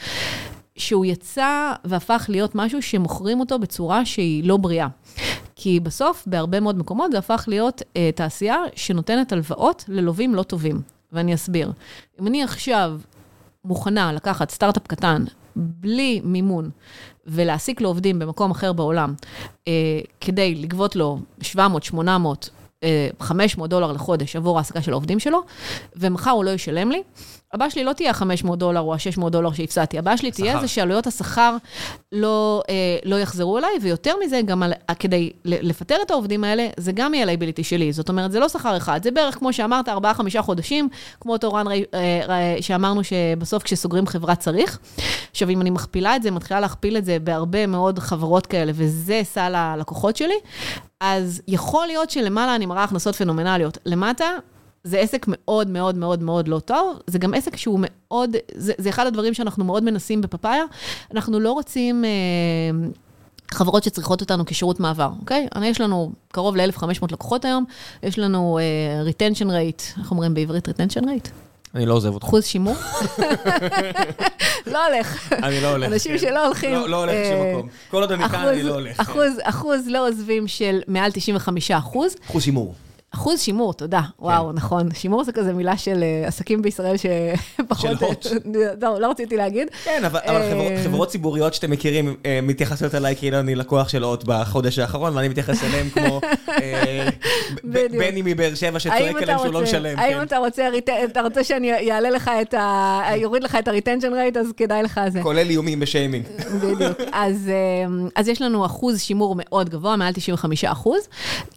שהוא 0.80 1.06
יצא 1.06 1.74
והפך 1.86 2.26
להיות 2.30 2.56
משהו 2.56 2.82
שמוכרים 2.82 3.40
אותו 3.40 3.60
בצורה 3.60 4.06
שהיא 4.06 4.44
לא 4.44 4.58
בריאה. 4.58 4.88
כי 5.56 5.80
בסוף, 5.80 6.24
בהרבה 6.28 6.60
מאוד 6.60 6.78
מקומות, 6.78 7.12
זה 7.12 7.18
הפך 7.18 7.46
להיות 7.48 7.82
אה, 7.98 8.10
תעשייה 8.16 8.58
שנותנת 8.76 9.32
הלוואות 9.32 9.86
ללווים 9.88 10.36
לא 10.36 10.44
טובים. 10.44 10.82
ואני 11.12 11.34
אסביר. 11.34 11.72
אם 12.22 12.28
אני 12.28 12.44
עכשיו 12.44 13.00
מוכנה 13.66 14.14
לקחת 14.14 14.52
סטארט-אפ 14.52 14.88
קטן, 14.88 15.26
בלי 15.56 16.22
מימון, 16.24 16.70
ולהעסיק 17.28 17.82
לו 17.82 17.90
עובדים 17.90 18.20
במקום 18.20 18.52
אחר 18.52 18.74
בעולם, 18.74 19.14
אה, 19.68 19.74
כדי 20.22 20.56
לגבות 20.56 20.96
לו 20.96 21.20
700, 21.42 21.84
800, 21.84 22.50
אה, 22.84 23.10
500 23.20 23.70
דולר 23.70 23.92
לחודש 23.92 24.36
עבור 24.36 24.58
העסקה 24.58 24.82
של 24.82 24.92
העובדים 24.92 25.20
שלו, 25.20 25.42
ומחר 25.96 26.32
הוא 26.32 26.46
לא 26.46 26.50
ישלם 26.50 26.92
לי, 26.92 27.04
הבעיה 27.54 27.70
שלי 27.72 27.84
לא 27.84 27.94
תהיה 27.94 28.12
ה-500 28.12 28.56
דולר 28.56 28.80
או 28.82 28.94
ה-600 28.94 29.30
דולר 29.30 29.52
שהפסדתי, 29.52 29.98
הבעיה 30.00 30.18
שלי 30.18 30.32
תהיה. 30.32 30.54
זה 30.62 30.68
שעלויות 30.68 31.08
השכר 31.08 31.56
לא, 32.12 32.62
אה, 32.70 32.76
לא 33.06 33.16
יחזרו 33.20 33.58
אליי, 33.58 33.70
ויותר 33.82 34.14
מזה, 34.26 34.42
גם 34.46 34.64
על, 34.64 34.74
כדי 35.00 35.32
ל- 35.46 35.70
לפטר 35.70 35.96
את 36.06 36.12
העובדים 36.12 36.44
האלה, 36.44 36.68
זה 36.78 36.92
גם 36.92 37.14
יהיה 37.14 37.26
liability 37.26 37.64
שלי. 37.64 37.94
זאת 37.94 38.10
אומרת, 38.10 38.32
זה 38.32 38.40
לא 38.40 38.50
שכר 38.50 38.78
אחד, 38.78 39.04
זה 39.04 39.12
בערך, 39.12 39.36
כמו 39.36 39.54
שאמרת, 39.54 39.90
4-5 39.90 39.92
חודשים, 40.42 40.90
כמו 41.20 41.34
אותו 41.34 41.54
רן 41.54 41.68
רי, 41.68 41.84
אה, 41.94 42.00
אה, 42.30 42.58
שאמרנו 42.62 43.02
שבסוף 43.04 43.64
כשסוגרים 43.64 44.08
חברה 44.08 44.36
צריך. 44.36 44.80
עכשיו, 45.32 45.50
אם 45.50 45.62
אני 45.62 45.70
מכפילה 45.70 46.16
את 46.16 46.24
זה, 46.24 46.32
מתחילה 46.32 46.60
להכפיל 46.60 46.98
את 46.98 47.06
זה 47.06 47.18
בהרבה 47.20 47.66
מאוד 47.68 48.00
חברות 48.00 48.46
כאלה, 48.48 48.72
וזה 48.76 49.22
סל 49.24 49.56
הלקוחות 49.56 50.16
שלי, 50.18 50.36
אז 51.02 51.42
יכול 51.48 51.88
להיות 51.88 52.10
שלמעלה 52.10 52.56
אני 52.56 52.66
מראה 52.66 52.84
הכנסות 52.84 53.16
פנומנליות. 53.16 53.78
למטה, 53.86 54.26
זה 54.84 55.00
עסק 55.00 55.26
מאוד 55.28 55.70
מאוד 55.70 55.98
מאוד 55.98 56.24
מאוד 56.24 56.48
לא 56.48 56.60
טוב, 56.60 57.00
זה 57.08 57.20
גם 57.20 57.34
עסק 57.34 57.56
שהוא 57.56 57.80
מאוד, 57.84 58.36
זה, 58.56 58.74
זה 58.78 58.90
אחד 58.90 59.06
הדברים 59.08 59.34
שאנחנו 59.34 59.66
מאוד 59.66 59.84
מנסים 59.84 60.22
בפאפאיה. 60.22 60.64
אנחנו 61.14 61.40
לא 61.40 61.52
רוצים 61.52 62.06
אה, 62.06 62.10
חברות 63.52 63.84
שצריכות 63.84 64.22
אותנו 64.22 64.46
כשירות 64.46 64.80
מעבר, 64.80 65.10
אוקיי? 65.20 65.48
אני, 65.56 65.68
יש 65.68 65.82
לנו 65.82 66.12
קרוב 66.32 66.56
ל-1,500 66.56 66.86
לקוחות 67.12 67.46
היום, 67.46 67.66
יש 68.04 68.20
לנו 68.20 68.60
אה, 68.62 68.64
retention 69.12 69.46
rate, 69.48 70.00
איך 70.00 70.12
אומרים 70.12 70.34
בעברית 70.34 70.68
retention 70.68 71.04
rate? 71.04 71.30
אני 71.76 71.86
לא 71.86 71.94
עוזב 71.94 72.14
אותך. 72.14 72.26
אחוז 72.28 72.46
שימור? 72.46 72.76
לא 74.68 74.86
הולך. 74.88 75.34
אני 75.44 75.62
לא 75.62 75.68
הולך. 75.72 75.92
אנשים 75.92 76.12
כן. 76.12 76.18
שלא 76.18 76.46
הולכים. 76.46 76.72
לא- 76.74 76.90
לא 76.90 76.98
הולך 76.98 77.14
לשום 77.26 77.42
אה, 77.42 77.54
מקום. 77.54 77.70
כל 77.92 78.02
עוד 78.02 78.12
אני 78.12 78.30
כאן, 78.30 78.48
אני 78.48 78.64
לא 78.64 78.74
הולך. 78.74 79.00
אחוז, 79.00 79.34
אחוז 79.44 79.88
לא 79.88 80.08
עוזבים 80.08 80.48
של 80.48 80.82
מעל 80.88 81.12
95 81.12 81.72
אחוז. 81.72 82.16
אחוז 82.30 82.46
הימור. 82.46 82.76
אחוז 83.14 83.40
שימור, 83.42 83.74
תודה. 83.74 84.02
וואו, 84.20 84.52
נכון. 84.52 84.90
שימור 84.94 85.24
זה 85.24 85.32
כזה 85.32 85.54
מילה 85.54 85.78
של 85.78 86.04
אה, 86.04 86.28
עסקים 86.28 86.62
בישראל 86.62 86.96
שפחות... 86.98 87.82
של 88.00 88.06
הוט. 88.06 88.26
לא, 88.82 89.00
לא 89.02 89.10
רציתי 89.10 89.38
להגיד. 89.38 89.68
כן, 89.84 90.02
אבל 90.06 90.20
אבל 90.26 90.42
אה, 90.42 90.52
חברות- 90.52 90.72
חברות 90.84 91.08
ציבוריות 91.10 91.54
שאתם 91.54 91.72
מכירים 91.72 92.16
אה, 92.26 92.40
מתייחסות 92.44 92.96
אליי 92.96 93.16
כאילו 93.16 93.40
אני 93.40 93.56
לקוח 93.56 93.90
של 93.90 94.04
הוט 94.04 94.24
בחודש 94.28 94.80
האחרון, 94.80 95.16
ואני 95.18 95.28
מתייחס 95.30 95.64
אליהם 95.64 95.90
כמו 95.90 96.22
בדיוק. 97.64 97.92
בני 98.04 98.22
מבאר 98.26 98.56
שבע 98.56 98.80
שצועק 98.80 99.22
עליהם 99.22 99.40
שהוא 99.40 99.54
לא 99.54 99.62
משלם. 99.62 100.00
האם 100.00 100.14
כן. 100.14 100.22
אתה 100.24 100.38
רוצה, 100.38 100.68
אתה 101.06 101.22
רוצה 101.22 101.44
שאני 101.44 101.92
אעלה 101.92 102.10
לך 102.10 102.32
את 102.42 102.54
ה... 102.54 103.02
יוריד 103.16 103.44
לך 103.44 103.56
את 103.60 103.68
ה-retension 103.68 104.12
rate, 104.36 104.40
אז 104.40 104.48
כדאי 104.58 104.84
לך 104.84 105.02
זה. 105.10 105.22
כולל 105.24 105.50
איומים 105.50 105.80
בשיימינג. 105.80 106.26
בדיוק. 106.64 106.98
אז, 107.12 107.50
אה, 107.50 107.86
אז 108.16 108.28
יש 108.28 108.42
לנו 108.42 108.66
אחוז 108.66 109.00
שימור 109.02 109.36
מאוד 109.38 109.70
גבוה, 109.70 109.96
מעל 109.96 110.14
95 110.14 110.64
אחוז, 110.66 111.02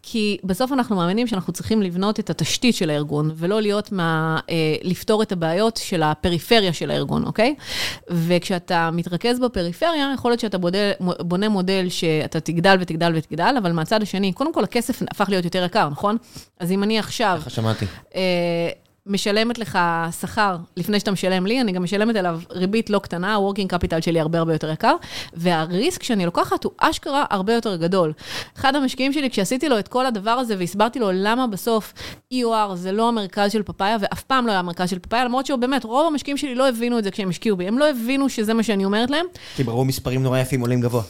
כי 0.02 0.38
בסוף 0.44 0.72
אנחנו 0.72 0.96
מאמינים 0.96 1.26
שאנחנו 1.26 1.41
צריכים 1.50 1.82
לבנות 1.82 2.20
את 2.20 2.30
התשתית 2.30 2.74
של 2.74 2.90
הארגון, 2.90 3.30
ולא 3.34 3.62
להיות 3.62 3.92
מה... 3.92 4.40
אה, 4.50 4.74
לפתור 4.82 5.22
את 5.22 5.32
הבעיות 5.32 5.76
של 5.76 6.02
הפריפריה 6.02 6.72
של 6.72 6.90
הארגון, 6.90 7.24
אוקיי? 7.24 7.54
וכשאתה 8.10 8.90
מתרכז 8.92 9.38
בפריפריה, 9.38 10.12
יכול 10.14 10.30
להיות 10.30 10.40
שאתה 10.40 10.58
בודל, 10.58 10.90
בונה 11.20 11.48
מודל 11.48 11.88
שאתה 11.88 12.40
תגדל 12.40 12.76
ותגדל 12.80 13.12
ותגדל, 13.16 13.54
אבל 13.58 13.72
מהצד 13.72 14.02
השני, 14.02 14.32
קודם 14.32 14.54
כל 14.54 14.64
הכסף 14.64 15.02
הפך 15.10 15.28
להיות 15.28 15.44
יותר 15.44 15.64
יקר, 15.64 15.88
נכון? 15.88 16.16
אז 16.60 16.72
אם 16.72 16.82
אני 16.82 16.98
עכשיו... 16.98 17.38
ככה 17.40 17.50
שמעתי. 17.50 17.86
אה, 18.14 18.70
משלמת 19.06 19.58
לך 19.58 19.78
שכר 20.20 20.56
לפני 20.76 21.00
שאתה 21.00 21.10
משלם 21.10 21.46
לי, 21.46 21.60
אני 21.60 21.72
גם 21.72 21.82
משלמת 21.82 22.16
עליו 22.16 22.40
ריבית 22.50 22.90
לא 22.90 22.98
קטנה, 22.98 23.34
ה-working 23.34 23.72
capital 23.72 24.00
שלי 24.00 24.20
הרבה 24.20 24.38
הרבה 24.38 24.52
יותר 24.52 24.70
יקר, 24.70 24.96
והריסק 25.32 26.02
שאני 26.02 26.26
לוקחת 26.26 26.64
הוא 26.64 26.72
אשכרה 26.78 27.24
הרבה 27.30 27.52
יותר 27.52 27.76
גדול. 27.76 28.12
אחד 28.56 28.76
המשקיעים 28.76 29.12
שלי, 29.12 29.30
כשעשיתי 29.30 29.68
לו 29.68 29.78
את 29.78 29.88
כל 29.88 30.06
הדבר 30.06 30.30
הזה 30.30 30.54
והסברתי 30.58 30.98
לו 30.98 31.08
למה 31.12 31.46
בסוף 31.46 31.92
EOR 32.34 32.74
זה 32.74 32.92
לא 32.92 33.08
המרכז 33.08 33.52
של 33.52 33.62
פאפאיה, 33.62 33.96
ואף 34.00 34.22
פעם 34.22 34.46
לא 34.46 34.50
היה 34.52 34.60
המרכז 34.60 34.90
של 34.90 34.98
פאפאיה, 34.98 35.24
למרות 35.24 35.46
שהוא 35.46 35.58
באמת, 35.58 35.84
רוב 35.84 36.06
המשקיעים 36.06 36.36
שלי 36.36 36.54
לא 36.54 36.68
הבינו 36.68 36.98
את 36.98 37.04
זה 37.04 37.10
כשהם 37.10 37.28
השקיעו 37.28 37.56
בי, 37.56 37.68
הם 37.68 37.78
לא 37.78 37.90
הבינו 37.90 38.28
שזה 38.28 38.54
מה 38.54 38.62
שאני 38.62 38.84
אומרת 38.84 39.10
להם, 39.10 39.26
כי 39.56 39.64
ברור 39.64 39.84
מספרים 39.84 40.22
נורא 40.22 40.38
יפים 40.38 40.60
עולים 40.60 40.80
גבוה. 40.80 41.02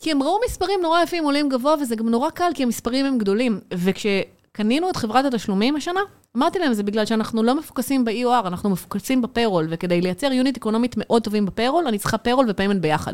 כי 0.00 0.10
הם 0.10 0.22
ראו 0.22 0.38
מספרים 0.46 0.80
נורא 0.82 1.02
יפים 1.02 1.24
עולים 1.24 1.48
גבוה, 1.48 1.74
וזה 1.80 1.96
גם 1.96 2.08
נורא 2.08 2.30
קל, 2.30 2.50
כי 2.54 2.62
המספרים 2.62 3.06
הם 3.06 3.18
גדולים. 3.18 3.60
וכשקנינו 3.74 4.90
את 4.90 4.96
חברת 4.96 5.24
התשלומים 5.24 5.76
השנה, 5.76 6.00
אמרתי 6.36 6.58
להם, 6.58 6.72
זה 6.74 6.82
בגלל 6.82 7.06
שאנחנו 7.06 7.42
לא 7.42 7.58
מפוקסים 7.58 8.04
ב-EOR, 8.04 8.46
אנחנו 8.46 8.70
מפוקסים 8.70 9.22
ב 9.22 9.27
payroll, 9.27 9.66
וכדי 9.70 10.00
לייצר 10.00 10.32
unit 10.32 10.56
economics 10.56 10.94
מאוד 10.98 11.22
טובים 11.22 11.46
ב 11.46 11.50
payroll, 11.50 11.86
אני 11.86 11.98
צריכה 11.98 12.18
payroll 12.18 12.42
ו 12.42 12.46
payment 12.50 12.80
ביחד. 12.82 13.12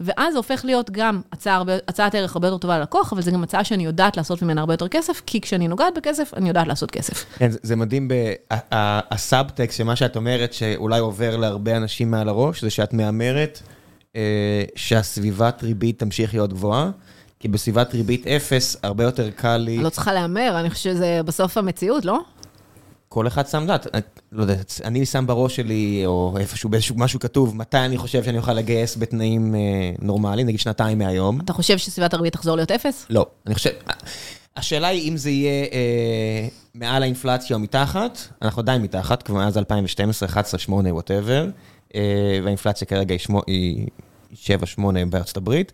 ואז 0.00 0.32
זה 0.32 0.38
הופך 0.38 0.60
להיות 0.64 0.90
גם 0.90 1.20
הצעה 1.32 1.56
הרבה, 1.56 1.72
הצעת 1.88 2.14
ערך 2.14 2.36
הרבה 2.36 2.48
יותר 2.48 2.58
טובה 2.58 2.78
ללקוח, 2.78 3.12
אבל 3.12 3.22
זה 3.22 3.30
גם 3.30 3.42
הצעה 3.42 3.64
שאני 3.64 3.84
יודעת 3.84 4.16
לעשות 4.16 4.42
ממנה 4.42 4.60
הרבה 4.60 4.74
יותר 4.74 4.88
כסף, 4.88 5.22
כי 5.26 5.40
כשאני 5.40 5.68
נוגעת 5.68 5.94
בכסף, 5.96 6.34
אני 6.36 6.48
יודעת 6.48 6.66
לעשות 6.66 6.90
כסף. 6.90 7.24
כן, 7.38 7.50
זה- 7.50 7.58
זה 7.62 7.76
מדהים, 7.76 8.08
הסאבטקסט 9.10 9.78
שמה 9.78 9.96
שאת 9.96 10.16
אומרת, 10.16 10.52
שאולי 10.52 10.98
עובר 11.00 11.36
להרבה 11.36 11.76
אנשים 11.76 12.10
מעל 12.10 12.28
הראש, 12.28 12.62
זה 12.62 12.70
שאת 12.70 12.92
מהמרת 12.94 13.62
אה, 14.16 14.20
שהסביבת 14.76 15.62
ריבית 15.62 15.98
תמשיך 15.98 16.34
להיות 16.34 16.52
גבוהה, 16.52 16.90
כי 17.40 17.48
בסביבת 17.48 17.94
ריבית 17.94 18.26
אפס, 18.26 18.76
הרבה 18.82 19.04
יותר 19.04 19.30
קל 19.30 19.56
לי, 19.56 19.74
אני 19.76 19.84
לא 19.84 19.88
צריכה 19.88 20.12
להמר, 20.12 20.56
אני 20.60 20.70
חושבת 20.70 20.94
שזה 20.94 21.20
בסוף 21.24 21.58
המציאות, 21.58 22.04
לא? 22.04 22.18
כל 23.08 23.26
אחד 23.26 23.46
שם 23.46 23.66
דעת, 23.66 23.86
לא 24.32 24.42
יודע, 24.42 24.54
אני 24.84 25.06
שם 25.06 25.26
בראש 25.26 25.56
שלי, 25.56 26.02
או 26.06 26.36
איפשהו 26.40 26.70
באיזשהו 26.70 26.94
משהו 26.98 27.20
כתוב, 27.20 27.56
מתי 27.56 27.78
אני 27.78 27.98
חושב 27.98 28.24
שאני 28.24 28.38
אוכל 28.38 28.52
לגייס 28.52 28.96
בתנאים 28.96 29.54
אה, 29.54 29.60
נורמליים, 30.02 30.46
נגיד 30.46 30.60
שנתיים 30.60 30.98
מהיום. 30.98 31.40
אתה 31.40 31.52
חושב 31.52 31.78
שסביבת 31.78 32.14
הריבית 32.14 32.32
תחזור 32.32 32.56
להיות 32.56 32.70
אפס? 32.70 33.06
לא, 33.10 33.26
אני 33.46 33.54
חושב... 33.54 33.70
השאלה 34.56 34.88
היא 34.88 35.10
אם 35.10 35.16
זה 35.16 35.30
יהיה 35.30 35.64
אה, 35.72 36.48
מעל 36.74 37.02
האינפלציה 37.02 37.56
או 37.56 37.60
מתחת, 37.60 38.18
אנחנו 38.42 38.60
עדיין 38.62 38.82
מתחת, 38.82 39.22
כבר 39.22 39.34
מאז 39.34 39.58
2012, 39.58 40.28
11, 40.28 40.60
8, 40.60 40.94
ווטאבר, 40.94 41.48
אה, 41.94 42.00
והאינפלציה 42.42 42.86
כרגע 42.86 43.14
היא, 43.14 43.18
שמו, 43.18 43.42
היא 43.46 43.86
7, 44.34 44.66
8 44.66 45.06
בארצות 45.06 45.36
הברית. 45.36 45.72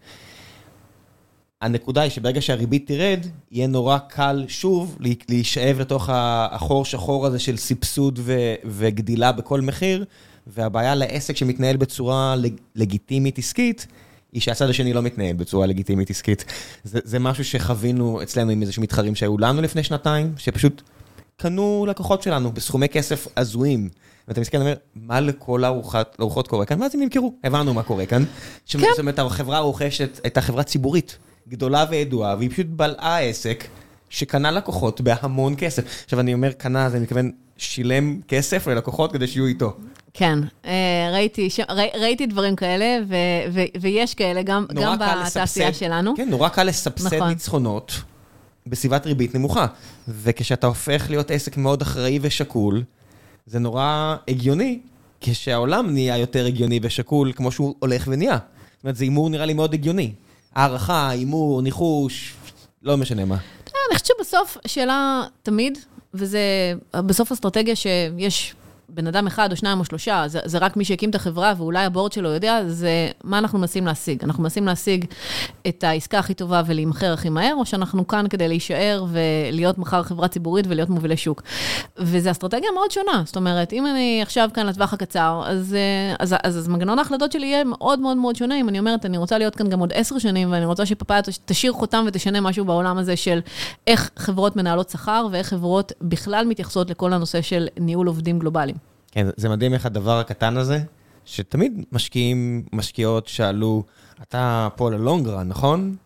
הנקודה 1.65 2.01
היא 2.03 2.11
שברגע 2.11 2.41
שהריבית 2.41 2.87
תרד, 2.87 3.27
יהיה 3.51 3.67
נורא 3.67 3.99
קל 3.99 4.45
שוב 4.49 4.99
להישאב 5.29 5.81
לתוך 5.81 6.09
החור 6.13 6.85
שחור 6.85 7.27
הזה 7.27 7.39
של 7.39 7.57
סבסוד 7.57 8.19
ו- 8.23 8.55
וגדילה 8.65 9.33
בכל 9.33 9.61
מחיר, 9.61 10.05
והבעיה 10.47 10.95
לעסק 10.95 11.37
שמתנהל 11.37 11.77
בצורה 11.77 12.37
לג- 12.37 12.57
לגיטימית 12.75 13.39
עסקית, 13.39 13.87
היא 14.33 14.41
שהצד 14.41 14.69
השני 14.69 14.93
לא 14.93 15.03
מתנהל 15.03 15.37
בצורה 15.37 15.67
לגיטימית 15.67 16.11
עסקית. 16.11 16.45
זה, 16.85 16.99
זה 17.05 17.19
משהו 17.19 17.45
שחווינו 17.45 18.23
אצלנו 18.23 18.51
עם 18.51 18.63
איזשהם 18.63 18.83
מתחרים 18.85 19.15
שהיו 19.15 19.39
לנו 19.39 19.63
לפני 19.63 19.83
שנתיים, 19.83 20.33
שפשוט 20.37 20.83
קנו 21.37 21.87
לקוחות 21.89 22.23
שלנו 22.23 22.53
בסכומי 22.53 22.89
כסף 22.89 23.29
הזויים. 23.37 23.89
ואתה 24.29 24.41
מסתכל 24.41 24.57
ואומר, 24.59 24.75
מה 24.95 25.21
לכל 25.21 25.65
הארוחות 25.65 26.17
הארוחות 26.19 26.49
קורה 26.49 26.65
כאן? 26.67 26.83
ואז 26.83 26.95
הם 26.95 27.01
נמכרו, 27.01 27.35
הבנו 27.45 27.75
מה 27.75 27.83
קורה 27.83 28.07
כאן. 28.07 28.25
כן. 28.67 28.79
זאת 28.91 28.99
אומרת, 28.99 29.19
החברה 29.19 29.57
הרוכשת 29.57 30.21
הייתה 30.25 30.41
חברה 30.41 30.63
ציבורית, 30.63 31.19
גדולה 31.49 31.85
וידועה, 31.91 32.37
והיא 32.39 32.51
פשוט 32.51 32.67
בלעה 32.67 33.21
עסק 33.21 33.65
שקנה 34.11 34.51
לקוחות 34.51 35.01
בהמון 35.01 35.55
כסף. 35.59 36.03
עכשיו, 36.05 36.21
אני 36.21 36.35
אומר 36.35 36.53
קנה, 36.53 36.87
אז 36.87 36.95
אני 36.95 37.03
מתכוון, 37.03 37.31
שילם 37.57 38.21
כסף 38.29 38.67
ללקוחות 38.67 39.13
כדי 39.13 39.27
שיהיו 39.27 39.47
איתו. 39.47 39.77
כן, 40.15 40.39
אה, 40.65 41.11
ראיתי, 41.13 41.51
ש... 41.51 41.61
ראי- 41.69 41.91
ראיתי 42.01 42.27
דברים 42.27 42.57
כאלה, 42.57 42.99
ו... 43.09 43.15
ו... 43.53 43.61
ויש 43.81 44.15
כאלה 44.15 44.43
גם, 44.43 44.67
גם 44.75 44.97
בתעשייה 44.99 45.69
לסבסד- 45.69 45.79
שלנו. 45.79 46.15
כן, 46.17 46.29
נורא 46.31 46.49
קל 46.49 46.65
לסבסד 46.65 47.15
נכון. 47.15 47.29
ניצחונות 47.29 47.93
בסביבת 48.67 49.07
ריבית 49.07 49.35
נמוכה. 49.35 49.67
וכשאתה 50.09 50.67
הופך 50.67 51.07
להיות 51.11 51.31
עסק 51.31 51.57
מאוד 51.57 51.83
אחראי 51.83 52.19
ושקול, 52.23 52.83
זה 53.47 53.59
נורא 53.59 54.17
הגיוני, 54.29 54.79
כשהעולם 55.21 55.91
נהיה 55.93 56.19
יותר 56.19 56.47
הגיוני 56.47 56.81
ושקול, 56.83 57.33
כמו 57.37 57.53
שהוא 57.53 57.75
הולך 57.79 58.05
ונהיה. 58.11 58.39
זאת 58.77 58.85
אומרת, 58.85 58.97
זה 58.97 59.05
הימור 59.05 59.31
נראה 59.31 59.47
לי 59.47 59.55
מאוד 59.55 59.75
הגיוני. 59.75 60.13
הערכה, 60.55 61.09
הימור, 61.09 61.63
ניחוש, 61.63 62.35
לא 62.83 62.97
משנה 62.97 63.25
מה. 63.25 63.35
יודע, 63.35 63.79
אני 63.91 63.99
חושבת 63.99 64.17
שבסוף, 64.19 64.57
שאלה 64.67 65.23
תמיד, 65.43 65.79
וזה 66.15 66.41
בסוף 66.95 67.33
אסטרטגיה 67.33 67.77
שיש 67.77 68.55
בן 68.89 69.07
אדם 69.07 69.27
אחד 69.27 69.53
או 69.53 69.57
שניים 69.57 69.81
או 69.81 69.85
שלושה, 69.85 70.25
זה, 70.27 70.41
זה 70.45 70.59
רק 70.59 70.77
מי 70.77 70.85
שהקים 70.85 71.11
את 71.11 71.15
החברה 71.15 71.53
ואולי 71.57 71.85
הבורד 71.85 72.13
שלו 72.13 72.29
יודע, 72.29 72.61
זה 72.67 73.09
מה 73.25 73.39
אנחנו 73.39 73.59
מנסים 73.59 73.87
להשיג. 73.87 74.25
אנחנו 74.25 74.43
מנסים 74.43 74.67
להשיג 74.67 75.05
את 75.69 75.85
העסקה 75.85 76.19
הכי 76.19 76.35
טובה 76.35 76.63
ולהימכר 76.67 77.13
הכי 77.13 77.29
מהר, 77.29 77.55
או 77.55 77.67
שאנחנו 77.67 78.07
כאן 78.07 78.27
כדי 78.31 78.49
להישאר 78.49 79.05
ולהיות 79.09 79.79
מחר 79.79 80.03
חברה 80.03 80.29
ציבורית 80.29 80.67
ולהיות 80.69 80.91
מובילי 80.91 81.17
שוק. 81.17 81.43
וזו 81.99 82.31
אסטרטגיה 82.31 82.71
מאוד 82.75 82.91
שונה. 82.91 83.23
זאת 83.27 83.37
אומרת, 83.37 83.73
אם 83.73 83.87
אני 83.87 84.19
עכשיו 84.23 84.49
כאן 84.55 84.67
לטווח 84.67 84.93
הקצר, 84.93 85.43
אז, 85.47 85.75
אה, 85.75 86.15
אז, 86.19 86.35
אז, 86.45 86.59
אז 86.59 86.69
מנגנון 86.69 86.99
ההחלטות 86.99 87.33
שלי 87.33 87.47
יהיה 87.47 87.65
מאוד 87.65 87.99
מאוד 87.99 88.17
מאוד 88.17 88.37
שונה. 88.37 88.61
אם 88.61 88.69
אני 88.69 88.79
אומרת, 88.79 89.07
אני 89.07 89.19
רוצה 89.19 89.39
להיות 89.39 89.57
כאן 89.57 89.69
גם 89.69 89.81
עוד 89.81 89.93
עשר 89.95 90.19
שנים, 90.19 90.53
ואני 90.53 90.65
רוצה 90.65 90.87
שפאפאיה 90.87 91.23
תש- 91.23 91.39
תשאיר 91.45 91.73
חותם 91.73 92.05
ותשנה 92.07 92.41
משהו 92.41 92.65
בעולם 92.65 92.99
הזה 92.99 93.17
של 93.17 93.41
איך 93.87 94.11
חברות 94.17 94.57
מנהלות 94.57 94.91
שכר, 94.91 95.27
ואיך 95.31 95.49
חברות 95.49 95.93
בכלל 96.01 96.47
מתייחסות 96.47 96.91
לכל 96.91 97.13
הנושא 97.13 97.43
של 97.43 97.67
ניהול 97.81 98.07
עובדים 98.07 98.39
גלובליים. 98.39 98.84
כן, 99.15 99.27
זה 99.37 99.49
מדהים 99.49 99.75
איך 99.75 99.87
הדבר 99.87 100.19
הקטן 100.19 100.57
הזה, 100.57 100.81
שתמיד 101.25 101.85
משקיעים, 101.93 102.63
משקיעות 102.73 103.29
שאלו, 103.29 103.85
אתה 104.23 104.69
פה 104.77 104.91
ללונגרן, 104.91 105.49
נכון? 105.49 105.97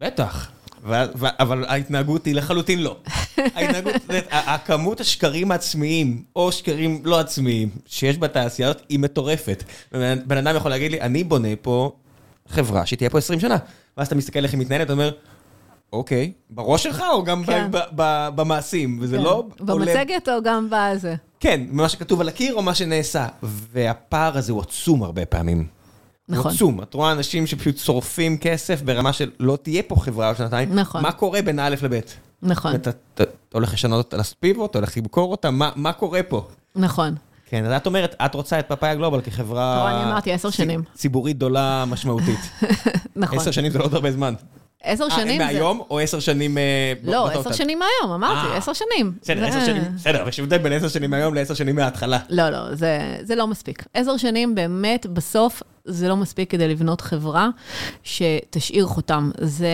בטח. 0.00 0.50
ו- 0.84 1.04
ו- 1.16 1.26
אבל 1.40 1.64
ההתנהגות 1.68 2.24
היא 2.24 2.34
לחלוטין 2.34 2.82
לא. 2.82 2.96
ההתנהגות, 3.54 3.94
הכמות 4.30 5.00
השקרים 5.00 5.50
העצמיים, 5.50 6.22
או 6.36 6.52
שקרים 6.52 7.00
לא 7.04 7.20
עצמיים, 7.20 7.68
שיש 7.86 8.18
בתעשייה 8.18 8.68
הזאת, 8.68 8.82
היא 8.88 8.98
מטורפת. 8.98 9.64
בן 10.26 10.46
אדם 10.46 10.56
יכול 10.56 10.70
להגיד 10.70 10.92
לי, 10.92 11.00
אני 11.00 11.24
בונה 11.24 11.56
פה 11.62 11.92
חברה 12.48 12.86
שתהיה 12.86 13.10
פה 13.10 13.18
20 13.18 13.40
שנה. 13.40 13.56
ואז 13.96 14.06
אתה 14.06 14.14
מסתכל 14.14 14.44
איך 14.44 14.52
היא 14.52 14.60
מתנהלת, 14.60 14.82
אתה 14.82 14.92
אומר, 14.92 15.10
אוקיי, 15.92 16.32
בראש 16.50 16.82
שלך 16.82 17.02
או 17.12 17.24
גם 17.24 17.44
כן. 17.44 17.68
ב- 17.70 17.78
ב- 17.94 18.28
במעשים? 18.34 18.98
וזה 19.00 19.18
לא 19.18 19.44
עולה 19.68 19.84
במצגת 19.84 20.28
או 20.28 20.42
גם 20.42 20.68
בזה? 20.70 21.14
כן, 21.42 21.60
מה 21.70 21.88
שכתוב 21.88 22.20
על 22.20 22.28
הקיר 22.28 22.54
או 22.54 22.62
מה 22.62 22.74
שנעשה. 22.74 23.26
והפער 23.42 24.38
הזה 24.38 24.52
הוא 24.52 24.60
עצום 24.62 25.02
הרבה 25.02 25.26
פעמים. 25.26 25.66
נכון. 26.28 26.44
הוא 26.44 26.54
עצום. 26.54 26.82
את 26.82 26.94
רואה 26.94 27.12
אנשים 27.12 27.46
שפשוט 27.46 27.78
שורפים 27.78 28.38
כסף 28.38 28.82
ברמה 28.82 29.12
של 29.12 29.30
לא 29.40 29.58
תהיה 29.62 29.82
פה 29.82 29.96
חברה 29.96 30.28
עוד 30.28 30.36
שנתיים. 30.36 30.74
נכון. 30.78 31.02
מה 31.02 31.12
קורה 31.12 31.42
בין 31.42 31.58
א' 31.58 31.74
לב'? 31.82 32.00
נכון, 32.42 32.74
אתה 32.74 32.90
אתה- 32.90 33.22
אתה 33.22 33.24
הולך 33.58 33.72
לשנות, 33.72 34.14
לעשות 34.14 34.36
פיבוט, 34.40 34.70
אתה 34.70 34.78
הולך 34.78 34.96
למכור 34.96 35.30
אותה, 35.30 35.50
מה- 35.50 35.70
מה 35.76 35.92
קורה 35.92 36.22
פה? 36.22 36.46
נכון. 36.76 37.14
כן, 37.46 37.64
אז 37.64 37.72
את 37.76 37.86
אומרת, 37.86 38.14
את 38.24 38.34
רוצה 38.34 38.58
את 38.58 38.68
פאפאיה 38.68 38.94
גלובל 38.94 39.20
כחברה... 39.20 39.76
לא, 39.76 40.00
אני 40.00 40.10
אמרתי 40.10 40.32
עשר 40.32 40.50
שנים. 40.50 40.82
ציבורית 40.94 41.36
גדולה 41.36 41.84
משמעותית. 41.88 42.40
נכון. 43.16 43.38
עשר 43.38 43.50
שנים 43.50 43.72
זה 43.72 43.78
לא 43.78 43.84
עוד 43.84 43.94
הרבה 43.94 44.12
זמן. 44.12 44.34
עשר 44.82 45.04
אה, 45.04 45.10
שנים 45.10 45.38
זה... 45.38 45.44
מהיום 45.44 45.82
או 45.90 45.98
עשר 45.98 46.20
שנים... 46.20 46.58
אה, 46.58 46.92
לא, 47.02 47.28
עשר? 47.28 47.52
שנים 47.52 47.78
מהיום, 47.78 48.14
אמרתי, 48.14 48.52
אה. 48.52 48.56
עשר 48.56 48.72
שנים. 48.72 49.12
בסדר, 49.22 49.44
עשר 49.44 49.66
שנים, 49.66 49.82
בסדר, 49.96 50.20
אבל 50.20 50.28
יש 50.28 50.40
הבדל 50.40 50.58
בין 50.58 50.72
עשר 50.72 50.88
שנים 50.88 51.10
מהיום 51.10 51.34
לעשר 51.34 51.54
שנים 51.54 51.76
מההתחלה. 51.76 52.18
לא, 52.30 52.50
לא, 52.50 52.74
זה 53.22 53.34
לא 53.36 53.46
מספיק. 53.46 53.84
עשר 53.94 54.16
שנים 54.16 54.54
באמת, 54.54 55.06
בסוף, 55.06 55.62
זה 55.84 56.08
לא 56.08 56.16
מספיק 56.16 56.50
כדי 56.50 56.68
לבנות 56.68 57.00
חברה 57.00 57.48
שתשאיר 58.02 58.86
חותם. 58.86 59.30
זה, 59.40 59.68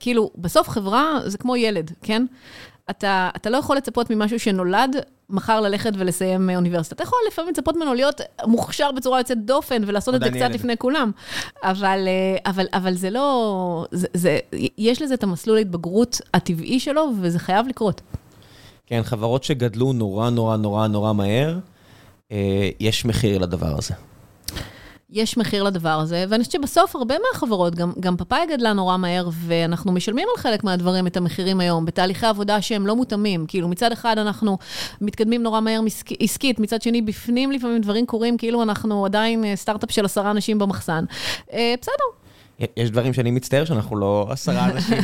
כאילו, 0.00 0.30
בסוף 0.38 0.68
חברה 0.68 1.18
זה 1.24 1.38
כמו 1.38 1.56
ילד, 1.56 1.90
כן? 2.02 2.26
אתה, 2.90 3.30
אתה 3.36 3.50
לא 3.50 3.56
יכול 3.56 3.76
לצפות 3.76 4.10
ממשהו 4.10 4.38
שנולד 4.38 4.96
מחר 5.30 5.60
ללכת 5.60 5.92
ולסיים 5.98 6.50
אוניברסיטה. 6.50 6.94
אתה 6.94 7.02
יכול 7.02 7.18
לפעמים 7.28 7.50
לצפות 7.50 7.76
ממנו 7.76 7.94
להיות 7.94 8.20
מוכשר 8.46 8.92
בצורה 8.92 9.20
יוצאת 9.20 9.44
דופן 9.44 9.82
ולעשות 9.86 10.14
את 10.14 10.20
זה 10.20 10.30
קצת 10.30 10.50
לפני 10.50 10.76
כולם. 10.76 11.10
אבל, 11.62 12.08
אבל, 12.46 12.66
אבל 12.72 12.94
זה 12.94 13.10
לא, 13.10 13.86
זה, 13.90 14.06
זה, 14.14 14.38
יש 14.78 15.02
לזה 15.02 15.14
את 15.14 15.22
המסלול 15.22 15.56
ההתבגרות 15.56 16.20
הטבעי 16.34 16.80
שלו, 16.80 17.12
וזה 17.20 17.38
חייב 17.38 17.66
לקרות. 17.68 18.00
כן, 18.86 19.02
חברות 19.02 19.44
שגדלו 19.44 19.92
נורא 19.92 20.30
נורא 20.30 20.56
נורא 20.56 20.86
נורא 20.86 21.12
מהר, 21.12 21.58
יש 22.80 23.04
מחיר 23.04 23.38
לדבר 23.38 23.78
הזה. 23.78 23.94
יש 25.10 25.36
מחיר 25.36 25.62
לדבר 25.62 25.88
הזה, 25.88 26.24
ואני 26.28 26.44
חושבת 26.44 26.52
שבסוף 26.52 26.96
הרבה 26.96 27.14
מהחברות, 27.18 27.74
גם, 27.74 27.92
גם 28.00 28.16
פאפאיה 28.16 28.46
גדלה 28.46 28.72
נורא 28.72 28.96
מהר, 28.96 29.28
ואנחנו 29.32 29.92
משלמים 29.92 30.28
על 30.34 30.42
חלק 30.42 30.64
מהדברים 30.64 31.06
את 31.06 31.16
המחירים 31.16 31.60
היום, 31.60 31.84
בתהליכי 31.84 32.26
עבודה 32.26 32.62
שהם 32.62 32.86
לא 32.86 32.96
מותאמים. 32.96 33.44
כאילו, 33.48 33.68
מצד 33.68 33.92
אחד 33.92 34.18
אנחנו 34.18 34.58
מתקדמים 35.00 35.42
נורא 35.42 35.60
מהר 35.60 35.80
עסקית, 36.20 36.60
מצד 36.60 36.82
שני, 36.82 37.02
בפנים 37.02 37.52
לפעמים 37.52 37.80
דברים 37.80 38.06
קורים, 38.06 38.36
כאילו 38.36 38.62
אנחנו 38.62 39.04
עדיין 39.04 39.56
סטארט-אפ 39.56 39.90
של 39.90 40.04
עשרה 40.04 40.30
אנשים 40.30 40.58
במחסן. 40.58 41.04
אה, 41.52 41.74
בסדר. 41.80 42.25
יש 42.76 42.90
דברים 42.90 43.12
שאני 43.12 43.30
מצטער 43.30 43.64
שאנחנו 43.64 43.96
לא 43.96 44.26
עשרה 44.30 44.70
אנשים, 44.70 44.98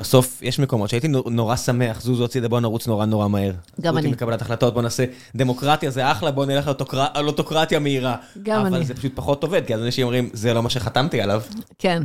בסוף 0.00 0.42
יש 0.42 0.58
מקומות 0.58 0.90
שהייתי 0.90 1.08
נורא 1.08 1.56
שמח, 1.56 2.00
זוזו 2.00 2.24
הצידה, 2.24 2.48
בוא 2.48 2.60
נרוץ 2.60 2.86
נורא 2.86 3.06
נורא 3.06 3.28
מהר. 3.28 3.52
גם 3.80 3.98
אני. 3.98 4.12
לקבלת 4.12 4.42
החלטות, 4.42 4.74
בוא 4.74 4.82
נעשה 4.82 5.04
דמוקרטיה, 5.36 5.90
זה 5.90 6.12
אחלה, 6.12 6.30
בוא 6.30 6.46
נלך 6.46 6.70
על 7.14 7.26
אוטוקרטיה 7.26 7.78
מהירה. 7.78 8.16
גם 8.42 8.66
אני. 8.66 8.76
אבל 8.76 8.84
זה 8.84 8.94
פשוט 8.94 9.12
פחות 9.14 9.42
עובד, 9.42 9.62
כי 9.66 9.74
אז 9.74 9.82
אנשים 9.82 10.04
אומרים, 10.04 10.30
זה 10.32 10.54
לא 10.54 10.62
מה 10.62 10.70
שחתמתי 10.70 11.20
עליו. 11.20 11.42
כן, 11.78 12.02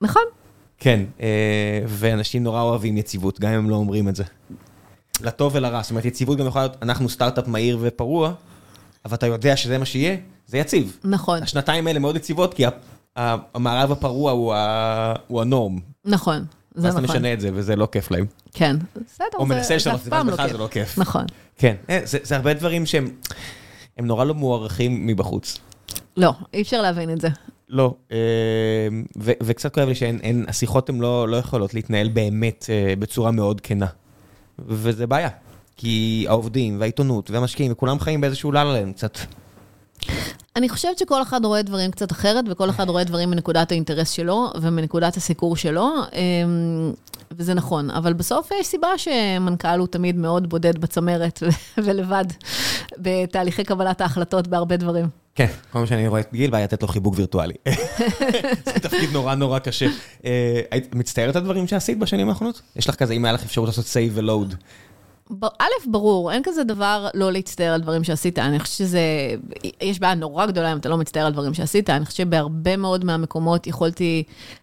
נכון. 0.00 0.22
כן, 0.78 1.00
ואנשים 1.86 2.42
נורא 2.42 2.62
אוהבים 2.62 2.96
יציבות, 2.96 3.40
גם 3.40 3.52
אם 3.52 3.58
הם 3.58 3.70
לא 3.70 3.74
אומרים 3.74 4.08
את 4.08 4.16
זה. 4.16 4.24
לטוב 5.20 5.52
ולרע, 5.54 5.82
זאת 5.82 5.90
אומרת, 5.90 6.04
יציבות 6.04 6.38
גם 6.38 6.46
יכולה 6.46 6.64
להיות, 6.64 6.76
אנחנו 6.82 7.08
סטארט-אפ 7.08 7.48
מהיר 7.48 7.78
ופרוע, 7.80 8.32
אבל 9.04 9.14
אתה 9.14 9.26
יודע 9.26 9.56
שזה 9.56 9.78
מה 9.78 9.84
שיהיה, 9.84 10.16
זה 10.46 10.58
יציב. 10.58 10.98
נכון. 11.04 11.42
השנתיים 11.42 11.86
האלה 11.86 11.98
מאוד 11.98 12.16
יציבות, 12.16 12.54
כי 12.54 12.64
המערב 13.16 13.92
הפרוע 13.92 14.30
הוא 15.26 15.42
הנורם. 15.42 15.78
נכון, 16.04 16.44
זה 16.74 16.88
נכון. 16.88 17.00
ואז 17.00 17.04
אתה 17.04 17.12
משנה 17.12 17.32
את 17.32 17.40
זה, 17.40 17.50
וזה 17.54 17.76
לא 17.76 17.88
כיף 17.92 18.10
להם. 18.10 18.26
כן, 18.52 18.76
בסדר, 18.96 19.26
או 19.34 19.46
מנסה 19.46 19.76
לשנות, 19.76 20.00
ואז 20.04 20.26
בכלל 20.26 20.50
זה 20.50 20.58
לא 20.58 20.68
כיף. 20.70 20.98
נכון. 20.98 21.24
כן, 21.56 21.76
זה 22.04 22.36
הרבה 22.36 22.54
דברים 22.54 22.86
שהם 22.86 23.10
נורא 24.02 24.24
לא 24.24 24.34
מוערכים 24.34 25.06
מבחוץ. 25.06 25.58
לא, 26.16 26.32
אי 26.54 26.62
אפשר 26.62 26.82
להבין 26.82 27.10
את 27.10 27.20
זה. 27.20 27.28
לא, 27.68 27.94
וקצת 29.20 29.74
כואב 29.74 29.88
לי 29.88 29.94
שהשיחות 29.94 30.88
הן 30.88 30.98
לא 31.00 31.36
יכולות 31.38 31.74
להתנהל 31.74 32.08
באמת 32.08 32.66
בצורה 32.98 33.30
מאוד 33.30 33.60
כנה. 33.60 33.86
וזה 34.58 35.06
בעיה, 35.06 35.28
כי 35.76 36.24
העובדים 36.28 36.80
והעיתונות 36.80 37.30
והמשקיעים 37.30 37.72
וכולם 37.72 38.00
חיים 38.00 38.20
באיזשהו 38.20 38.52
לה 38.52 38.60
עליהם 38.60 38.92
קצת. 38.92 39.18
אני 40.56 40.68
חושבת 40.68 40.98
שכל 40.98 41.22
אחד 41.22 41.44
רואה 41.44 41.62
דברים 41.62 41.90
קצת 41.90 42.12
אחרת, 42.12 42.44
וכל 42.48 42.70
אחד 42.70 42.88
רואה 42.88 43.04
דברים 43.04 43.30
מנקודת 43.30 43.72
האינטרס 43.72 44.10
שלו 44.10 44.50
ומנקודת 44.60 45.16
הסיקור 45.16 45.56
שלו, 45.56 45.90
וזה 47.36 47.54
נכון. 47.54 47.90
אבל 47.90 48.12
בסוף 48.12 48.50
יש 48.60 48.66
סיבה 48.66 48.88
שמנכ"ל 48.96 49.78
הוא 49.78 49.86
תמיד 49.86 50.16
מאוד 50.16 50.48
בודד 50.48 50.78
בצמרת 50.78 51.42
ולבד 51.84 52.24
בתהליכי 52.98 53.64
קבלת 53.64 54.00
ההחלטות 54.00 54.46
בהרבה 54.46 54.76
דברים. 54.76 55.08
כן, 55.34 55.46
כל 55.72 55.78
מה 55.78 55.86
שאני 55.86 56.08
רואה 56.08 56.20
את 56.20 56.32
גיל, 56.32 56.50
בעיה 56.50 56.64
לתת 56.64 56.82
לו 56.82 56.88
חיבוק 56.88 57.14
וירטואלי. 57.16 57.54
זה 58.64 58.72
תפקיד 58.72 59.12
נורא 59.12 59.34
נורא 59.34 59.58
קשה. 59.58 59.86
היית 60.70 60.94
מצטערת 60.94 61.36
על 61.36 61.42
דברים 61.42 61.66
שעשית 61.66 61.98
בשנים 61.98 62.28
האחרונות? 62.28 62.62
יש 62.76 62.88
לך 62.88 62.94
כזה, 62.94 63.12
אם 63.14 63.24
היה 63.24 63.34
לך 63.34 63.44
אפשרות 63.44 63.68
לעשות 63.68 63.84
save 63.84 64.10
ולואוד. 64.14 64.54
א', 65.60 65.90
ברור, 65.90 66.32
אין 66.32 66.42
כזה 66.44 66.64
דבר 66.64 67.08
לא 67.14 67.32
להצטער 67.32 67.72
על 67.74 67.80
דברים 67.80 68.04
שעשית. 68.04 68.38
אני 68.38 68.60
חושבת 68.60 68.76
שזה, 68.76 69.00
יש 69.80 70.00
בעיה 70.00 70.14
נורא 70.14 70.46
גדולה 70.46 70.72
אם 70.72 70.78
אתה 70.78 70.88
לא 70.88 70.96
מצטער 70.96 71.26
על 71.26 71.32
דברים 71.32 71.54
שעשית. 71.54 71.90
אני 71.90 72.04
חושבת 72.04 72.16
שבהרבה 72.16 72.76
מאוד 72.76 73.04
מהמקומות 73.04 73.66
יכולתי 73.66 74.22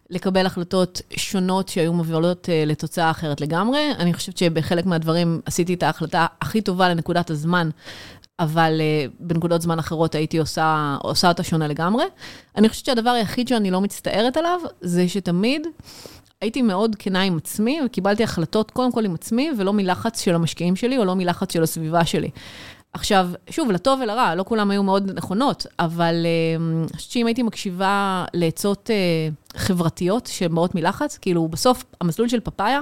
לקבל 0.09 0.45
החלטות 0.45 1.01
שונות 1.17 1.69
שהיו 1.69 1.93
מובילות 1.93 2.49
לתוצאה 2.65 3.11
אחרת 3.11 3.41
לגמרי. 3.41 3.79
אני 3.99 4.13
חושבת 4.13 4.37
שבחלק 4.37 4.85
מהדברים 4.85 5.41
עשיתי 5.45 5.73
את 5.73 5.83
ההחלטה 5.83 6.25
הכי 6.41 6.61
טובה 6.61 6.89
לנקודת 6.89 7.29
הזמן. 7.29 7.69
אבל 8.39 8.81
בנקודות 9.19 9.61
זמן 9.61 9.79
אחרות 9.79 10.15
הייתי 10.15 10.37
עושה, 10.37 10.97
עושה 11.01 11.27
אותה 11.27 11.43
שונה 11.43 11.67
לגמרי. 11.67 12.03
אני 12.57 12.69
חושבת 12.69 12.85
שהדבר 12.85 13.09
היחיד 13.09 13.47
שאני 13.47 13.71
לא 13.71 13.81
מצטערת 13.81 14.37
עליו, 14.37 14.59
זה 14.81 15.07
שתמיד 15.07 15.67
הייתי 16.41 16.61
מאוד 16.61 16.95
כנה 16.99 17.21
עם 17.21 17.37
עצמי, 17.37 17.79
וקיבלתי 17.85 18.23
החלטות 18.23 18.71
קודם 18.71 18.91
כל 18.91 19.05
עם 19.05 19.13
עצמי, 19.13 19.49
ולא 19.57 19.73
מלחץ 19.73 20.21
של 20.21 20.35
המשקיעים 20.35 20.75
שלי, 20.75 20.97
או 20.97 21.05
לא 21.05 21.15
מלחץ 21.15 21.53
של 21.53 21.63
הסביבה 21.63 22.05
שלי. 22.05 22.29
עכשיו, 22.93 23.29
שוב, 23.49 23.71
לטוב 23.71 23.99
ולרע, 24.03 24.35
לא 24.35 24.43
כולם 24.43 24.71
היו 24.71 24.83
מאוד 24.83 25.11
נכונות, 25.15 25.65
אבל 25.79 26.25
אני 26.59 26.87
חושבת 26.95 27.11
שאם 27.11 27.27
הייתי 27.27 27.43
מקשיבה 27.43 28.25
לעצות 28.33 28.89
חברתיות 29.55 30.27
שבאות 30.27 30.75
מלחץ, 30.75 31.17
כאילו 31.17 31.47
בסוף 31.47 31.83
המסלול 32.01 32.27
של 32.27 32.39
פאפאיה, 32.39 32.79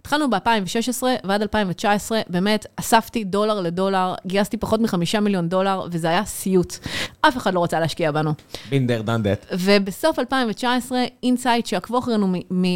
התחלנו 0.00 0.30
ב-2016 0.30 1.02
ועד 1.24 1.42
2019, 1.42 2.20
באמת 2.28 2.66
אספתי 2.76 3.24
דולר 3.24 3.60
לדולר, 3.60 4.14
גייסתי 4.26 4.56
פחות 4.56 4.80
מחמישה 4.80 5.20
מיליון 5.20 5.48
דולר, 5.48 5.86
וזה 5.90 6.08
היה 6.08 6.24
סיוט. 6.24 6.76
אף 7.20 7.36
אחד 7.36 7.54
לא 7.54 7.64
רצה 7.64 7.80
להשקיע 7.80 8.12
בנו. 8.12 8.32
there, 8.70 9.06
done 9.06 9.24
that. 9.52 9.54
ובסוף 9.58 10.18
2019, 10.18 11.04
Insight 11.22 11.66
שעקבו 11.66 11.98
אחרינו 11.98 12.32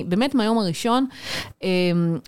באמת 0.08 0.34
מהיום 0.34 0.58
הראשון, 0.58 1.06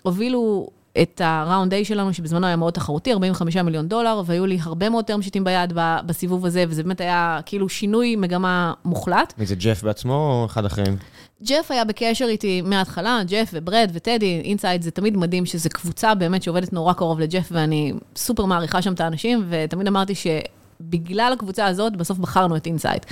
הובילו... 0.03 0.69
את 1.03 1.21
ה 1.25 1.33
round 1.33 1.75
A 1.75 1.77
שלנו, 1.85 2.13
שבזמנו 2.13 2.47
היה 2.47 2.57
מאוד 2.57 2.73
תחרותי, 2.73 3.13
45 3.13 3.57
מיליון 3.57 3.89
דולר, 3.89 4.23
והיו 4.27 4.47
לי 4.47 4.59
הרבה 4.63 4.89
מאוד 4.89 5.05
term 5.05 5.23
sheetים 5.23 5.45
ביד 5.45 5.73
בסיבוב 6.07 6.47
הזה, 6.47 6.65
וזה 6.69 6.83
באמת 6.83 7.01
היה 7.01 7.41
כאילו 7.47 7.69
שינוי 7.69 8.17
מגמה 8.17 8.73
מוחלט. 8.85 9.35
מי 9.39 9.47
זה 9.47 9.55
ג'ף 9.55 9.83
בעצמו 9.83 10.15
או 10.15 10.47
אחד 10.47 10.65
אחרים? 10.65 10.97
ג'ף 11.43 11.71
היה 11.71 11.85
בקשר 11.85 12.25
איתי 12.25 12.63
מההתחלה, 12.63 13.21
ג'ף 13.27 13.51
וברד 13.53 13.91
וטדי, 13.93 14.41
Insight, 14.45 14.83
זה 14.83 14.91
תמיד 14.91 15.17
מדהים 15.17 15.47
שזו 15.47 15.69
קבוצה 15.73 16.15
באמת 16.15 16.43
שעובדת 16.43 16.73
נורא 16.73 16.93
קרוב 16.93 17.21
לג'ף, 17.21 17.49
ואני 17.51 17.93
סופר 18.17 18.45
מעריכה 18.45 18.83
שם 18.83 18.93
את 18.93 19.01
האנשים, 19.01 19.47
ותמיד 19.49 19.87
אמרתי 19.87 20.15
שבגלל 20.15 21.33
הקבוצה 21.33 21.67
הזאת, 21.67 21.97
בסוף 21.97 22.19
בחרנו 22.19 22.57
את 22.57 22.67
אינסייד. 22.67 23.07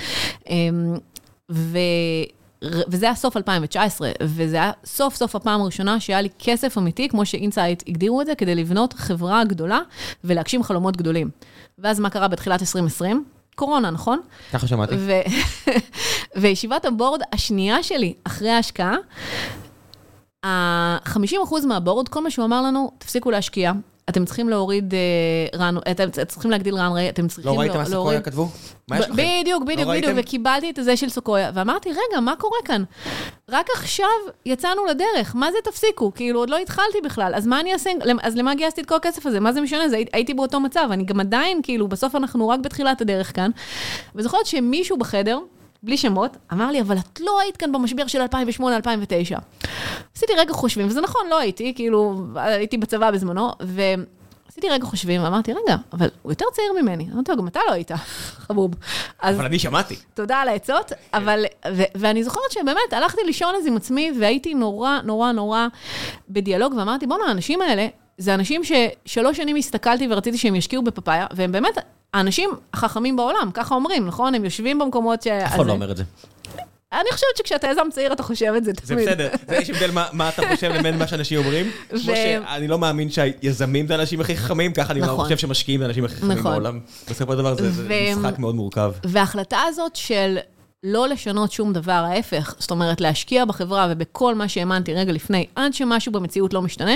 ו... 1.51 1.77
וזה 2.63 3.05
היה 3.05 3.15
סוף 3.15 3.37
2019, 3.37 4.11
וזה 4.23 4.55
היה 4.55 4.71
סוף 4.85 5.15
סוף 5.15 5.35
הפעם 5.35 5.61
הראשונה 5.61 5.99
שהיה 5.99 6.21
לי 6.21 6.29
כסף 6.39 6.77
אמיתי, 6.77 7.09
כמו 7.09 7.25
ש 7.25 7.38
Insight 7.38 7.83
הגדירו 7.87 8.21
את 8.21 8.25
זה, 8.25 8.35
כדי 8.35 8.55
לבנות 8.55 8.93
חברה 8.93 9.43
גדולה 9.43 9.79
ולהגשים 10.23 10.63
חלומות 10.63 10.97
גדולים. 10.97 11.29
ואז 11.79 11.99
מה 11.99 12.09
קרה 12.09 12.27
בתחילת 12.27 12.61
2020? 12.61 13.25
קורונה, 13.55 13.91
נכון? 13.91 14.19
ככה 14.53 14.67
שמעתי. 14.67 14.95
וישיבת 16.41 16.85
ה 16.85 16.91
board 16.91 17.21
השנייה 17.33 17.83
שלי 17.83 18.13
אחרי 18.23 18.49
ההשקעה, 18.49 18.95
ה-50% 20.45 21.65
מה 21.67 21.78
board, 21.78 22.09
כל 22.09 22.23
מה 22.23 22.31
שהוא 22.31 22.45
אמר 22.45 22.61
לנו, 22.61 22.91
תפסיקו 22.97 23.31
להשקיע, 23.31 23.71
אתם 24.09 24.25
צריכים 24.25 24.49
להוריד 24.49 24.93
burn, 25.55 25.75
אתם 25.91 26.09
צריכים 26.27 26.51
להגדיל 26.51 26.75
runway, 26.75 27.09
אתם 27.09 27.27
צריכים 27.27 27.45
להוריד... 27.45 27.71
לא 27.71 27.75
ראית 27.75 27.89
מה 27.89 27.95
סוקויה 27.95 28.21
כתבו? 28.21 28.49
מה 28.87 28.99
יש 28.99 29.05
לכם? 29.05 29.13
בדיוק, 29.13 29.63
בדיוק, 29.63 29.89
בדיוק, 29.89 30.13
וקיבלתי 30.15 30.69
את 30.69 30.79
זה 30.81 30.97
של 30.97 31.09
סוקויה, 31.09 31.51
ואמרתי, 31.53 31.89
רגע, 31.89 32.19
מה 32.19 32.35
קורה 32.35 32.57
כאן? 32.65 32.83
רק 33.49 33.69
עכשיו 33.73 34.07
יצאנו 34.45 34.85
לדרך, 34.85 35.35
מה 35.35 35.51
זה 35.51 35.57
תפסיקו? 35.63 36.11
כאילו, 36.15 36.39
עוד 36.39 36.49
לא 36.49 36.57
התחלתי 36.57 36.97
בכלל, 37.03 37.35
אז 37.35 37.47
מה 37.47 37.59
אני 37.59 37.73
אעשה? 37.73 37.89
אז 38.21 38.35
למה 38.35 38.55
גייסתי 38.55 38.81
את 38.81 38.85
כל 38.85 38.95
הכסף 38.95 39.25
הזה? 39.25 39.39
מה 39.39 39.53
זה 39.53 39.61
משנה? 39.61 39.83
הייתי 40.13 40.33
באותו 40.33 40.59
מצב, 40.59 40.87
אני 40.91 41.03
גם 41.03 41.19
עדיין, 41.19 41.59
כאילו, 41.63 41.87
בסוף 41.87 42.15
אנחנו 42.15 42.49
רק 42.49 42.59
בתחילת 42.59 43.01
הדרך 43.01 43.35
כאן, 43.35 43.51
וזוכרת 44.15 44.45
שמישהו 44.45 44.97
בחדר, 44.97 45.39
בלי 45.85 45.97
שמות, 45.97 46.37
אמר 46.53 46.71
לי, 46.71 46.81
אבל 46.81 46.97
את 46.97 47.19
לא 47.19 47.39
היית 47.39 47.57
כאן 47.57 47.71
במשבר 47.71 48.07
של 48.07 48.21
2008-2009. 48.21 49.65
עשיתי 50.15 50.33
רגע 50.37 50.53
חושבים, 50.53 50.87
וזה 50.87 51.01
נכון, 51.01 51.21
לא 51.29 51.39
הייתי, 51.39 51.73
כאילו, 51.75 52.21
הייתי 52.35 52.77
בצבא 52.77 53.11
בזמנו, 53.11 53.51
ועשיתי 53.59 54.69
רגע 54.69 54.85
חושבים, 54.85 55.23
ואמרתי, 55.23 55.53
רגע, 55.53 55.75
אבל 55.93 56.07
הוא 56.21 56.31
יותר 56.31 56.45
צעיר 56.53 56.73
ממני. 56.81 57.07
אמרתי 57.13 57.31
לו, 57.31 57.37
גם 57.37 57.47
אתה 57.47 57.59
לא 57.67 57.73
היית, 57.73 57.91
חבוב. 58.47 58.71
אבל 59.21 59.45
אני 59.45 59.59
שמעתי. 59.59 59.95
תודה 60.13 60.37
על 60.37 60.47
העצות, 60.47 60.91
אבל, 61.13 61.45
ואני 61.95 62.23
זוכרת 62.23 62.51
שבאמת, 62.51 62.93
הלכתי 62.93 63.21
לישון 63.25 63.55
אז 63.55 63.67
עם 63.67 63.75
עצמי, 63.75 64.11
והייתי 64.19 64.53
נורא, 64.53 64.99
נורא, 65.03 65.31
נורא 65.31 65.67
בדיאלוג, 66.29 66.73
ואמרתי, 66.77 67.07
בוא'נה, 67.07 67.25
האנשים 67.25 67.61
האלה, 67.61 67.87
זה 68.17 68.33
אנשים 68.33 68.61
ששלוש 68.63 69.37
שנים 69.37 69.55
הסתכלתי 69.55 70.07
ורציתי 70.09 70.37
שהם 70.37 70.55
ישקיעו 70.55 70.83
בפאפאיה, 70.83 71.27
והם 71.31 71.51
באמת 71.51 71.77
האנשים 72.15 72.49
החכמים 72.73 73.15
בעולם, 73.15 73.49
ככה 73.53 73.75
אומרים, 73.75 74.07
נכון? 74.07 74.35
הם 74.35 74.45
יושבים 74.45 74.79
במקומות 74.79 75.21
ש... 75.21 75.27
אף 75.27 75.55
אחד 75.55 75.65
לא 75.65 75.71
אומר 75.71 75.91
את 75.91 75.97
זה. 75.97 76.03
אני 76.93 77.09
חושבת 77.11 77.37
שכשאתה 77.37 77.67
יזם 77.67 77.81
צעיר 77.91 78.13
אתה 78.13 78.23
חושב 78.23 78.53
את 78.57 78.63
זה 78.65 78.73
תמיד. 78.73 78.87
זה 78.87 78.95
בסדר, 78.95 79.29
זה 79.47 79.55
יש 79.55 79.69
הבדל 79.69 79.91
מה 80.13 80.29
אתה 80.29 80.41
חושב 80.49 80.71
לבין 80.71 80.97
מה 80.97 81.07
שאנשים 81.07 81.39
אומרים. 81.39 81.71
כמו 81.89 81.99
שאני 81.99 82.67
לא 82.67 82.79
מאמין 82.79 83.09
שהיזמים 83.09 83.87
זה 83.87 83.95
האנשים 83.95 84.21
הכי 84.21 84.37
חכמים, 84.37 84.73
ככה 84.73 84.93
אני 84.93 85.01
לא 85.01 85.07
חושב 85.07 85.37
שמשקיעים 85.37 85.79
זה 85.79 85.85
האנשים 85.85 86.05
הכי 86.05 86.15
חכמים 86.15 86.43
בעולם. 86.43 86.79
בסופו 87.09 87.31
של 87.31 87.37
דבר 87.37 87.55
זה 87.55 87.69
משחק 88.17 88.39
מאוד 88.39 88.55
מורכב. 88.55 88.91
וההחלטה 89.03 89.59
הזאת 89.67 89.95
של 89.95 90.37
לא 90.87 91.07
לשנות 91.07 91.51
שום 91.51 91.73
דבר, 91.73 91.91
ההפך, 91.91 92.55
זאת 92.59 92.71
אומרת, 92.71 93.01
להשקיע 93.01 93.45
בחברה 93.45 93.87
ובכל 93.89 94.35
מה 94.35 94.47
שהאמנתי 94.47 94.93
רגע 94.93 95.11
לפני, 95.11 95.45
עד 95.55 95.73
שמשהו 95.73 96.11
במציאות 96.11 96.53
לא 96.53 96.61
משתנה, 96.61 96.95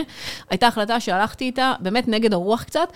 הייתה 0.50 0.68
החלטה 0.68 1.00
שהלכתי 1.00 1.46
איתה 1.46 1.74
באמת 1.80 2.08
נגד 2.08 2.34
הרוח 2.34 2.64
קצת, 2.64 2.94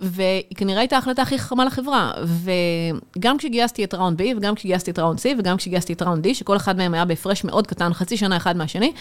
והיא 0.00 0.42
כנראה 0.56 0.80
הייתה 0.80 0.96
ההחלטה 0.96 1.22
הכי 1.22 1.38
חכמה 1.38 1.64
לחברה. 1.64 2.12
וגם 3.16 3.38
כשגייסתי 3.38 3.84
את 3.84 3.94
ראונד 3.94 4.20
B, 4.20 4.24
וגם 4.36 4.54
כשגייסתי 4.54 4.90
את 4.90 4.98
ראונד 4.98 5.18
C, 5.18 5.22
וגם 5.38 5.56
כשגייסתי 5.56 5.92
את 5.92 6.02
ראונד 6.02 6.26
D, 6.26 6.34
שכל 6.34 6.56
אחד 6.56 6.76
מהם 6.76 6.94
היה 6.94 7.04
בהפרש 7.04 7.44
מאוד 7.44 7.66
קטן, 7.66 7.92
חצי 7.92 8.16
שנה 8.16 8.36
אחד 8.36 8.56
מהשני, 8.56 8.92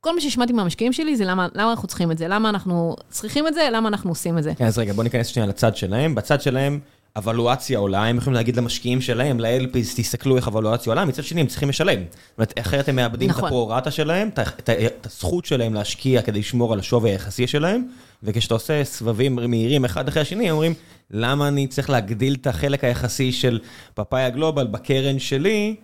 כל 0.00 0.14
מה 0.14 0.20
שהשמעתי 0.20 0.52
מהמשקיעים 0.52 0.92
שלי 0.92 1.16
זה 1.16 1.24
למה, 1.24 1.48
למה 1.54 1.70
אנחנו 1.70 1.88
צריכים 1.88 2.10
את 2.10 2.18
זה, 2.18 2.28
למה 2.28 2.48
אנחנו 2.48 2.96
צריכים 3.10 3.46
את 3.46 3.54
זה, 3.54 3.68
למה 3.72 3.88
אנחנו 3.88 4.10
עושים 4.10 4.38
את 4.38 4.42
זה. 4.42 4.52
כן, 4.54 4.66
אז 4.66 4.78
רגע, 4.78 4.92
בוא 4.92 5.04
ניכנס 5.04 5.26
שנייה 5.26 5.48
לצד 5.48 5.76
שלהם. 5.76 6.14
בצד 6.14 6.40
שלהם, 6.40 6.80
אבלואציה 7.16 7.78
עולה, 7.78 8.04
הם 8.04 8.16
יכולים 8.16 8.34
להגיד 8.34 8.56
למשקיעים 8.56 9.00
שלהם, 9.00 9.40
ל-LPs, 9.40 9.96
תסתכלו 9.96 10.36
איך 10.36 10.48
אבלואציה 10.48 10.90
עולה, 10.90 11.04
מצד 11.04 11.24
שני 11.24 11.40
הם 11.40 11.46
צריכים 11.46 11.68
לשלם. 11.68 12.00
זאת 12.00 12.38
אומרת, 12.38 12.60
אחרת 12.60 12.88
הם 12.88 12.96
מאבדים 12.96 13.30
נכון. 13.30 13.44
את 13.44 13.48
הפרו-רטה 13.48 13.90
שלהם, 13.90 14.28
את 14.58 15.06
הזכות 15.06 15.44
שלהם 15.44 15.74
להשקיע 15.74 16.22
כדי 16.22 16.38
לשמור 16.38 16.72
על 16.72 16.78
השווי 16.78 17.10
היחסי 17.10 17.46
שלהם, 17.46 17.84
וכשאתה 18.22 18.54
עושה 18.54 18.84
סבבים 18.84 19.36
מהירים 19.36 19.84
אחד 19.84 20.08
אחרי 20.08 20.22
השני, 20.22 20.48
הם 20.48 20.52
אומרים, 20.52 20.74
למה 21.10 21.48
אני 21.48 21.66
צריך 21.66 21.90
להגדיל 21.90 22.36
את 22.40 22.46
החלק 22.46 22.84
היחסי 22.84 23.32
של 23.32 23.58
פאפאיה 23.94 24.30
גלובל 24.30 24.66
בקרן 24.66 25.18
שלי, 25.18 25.76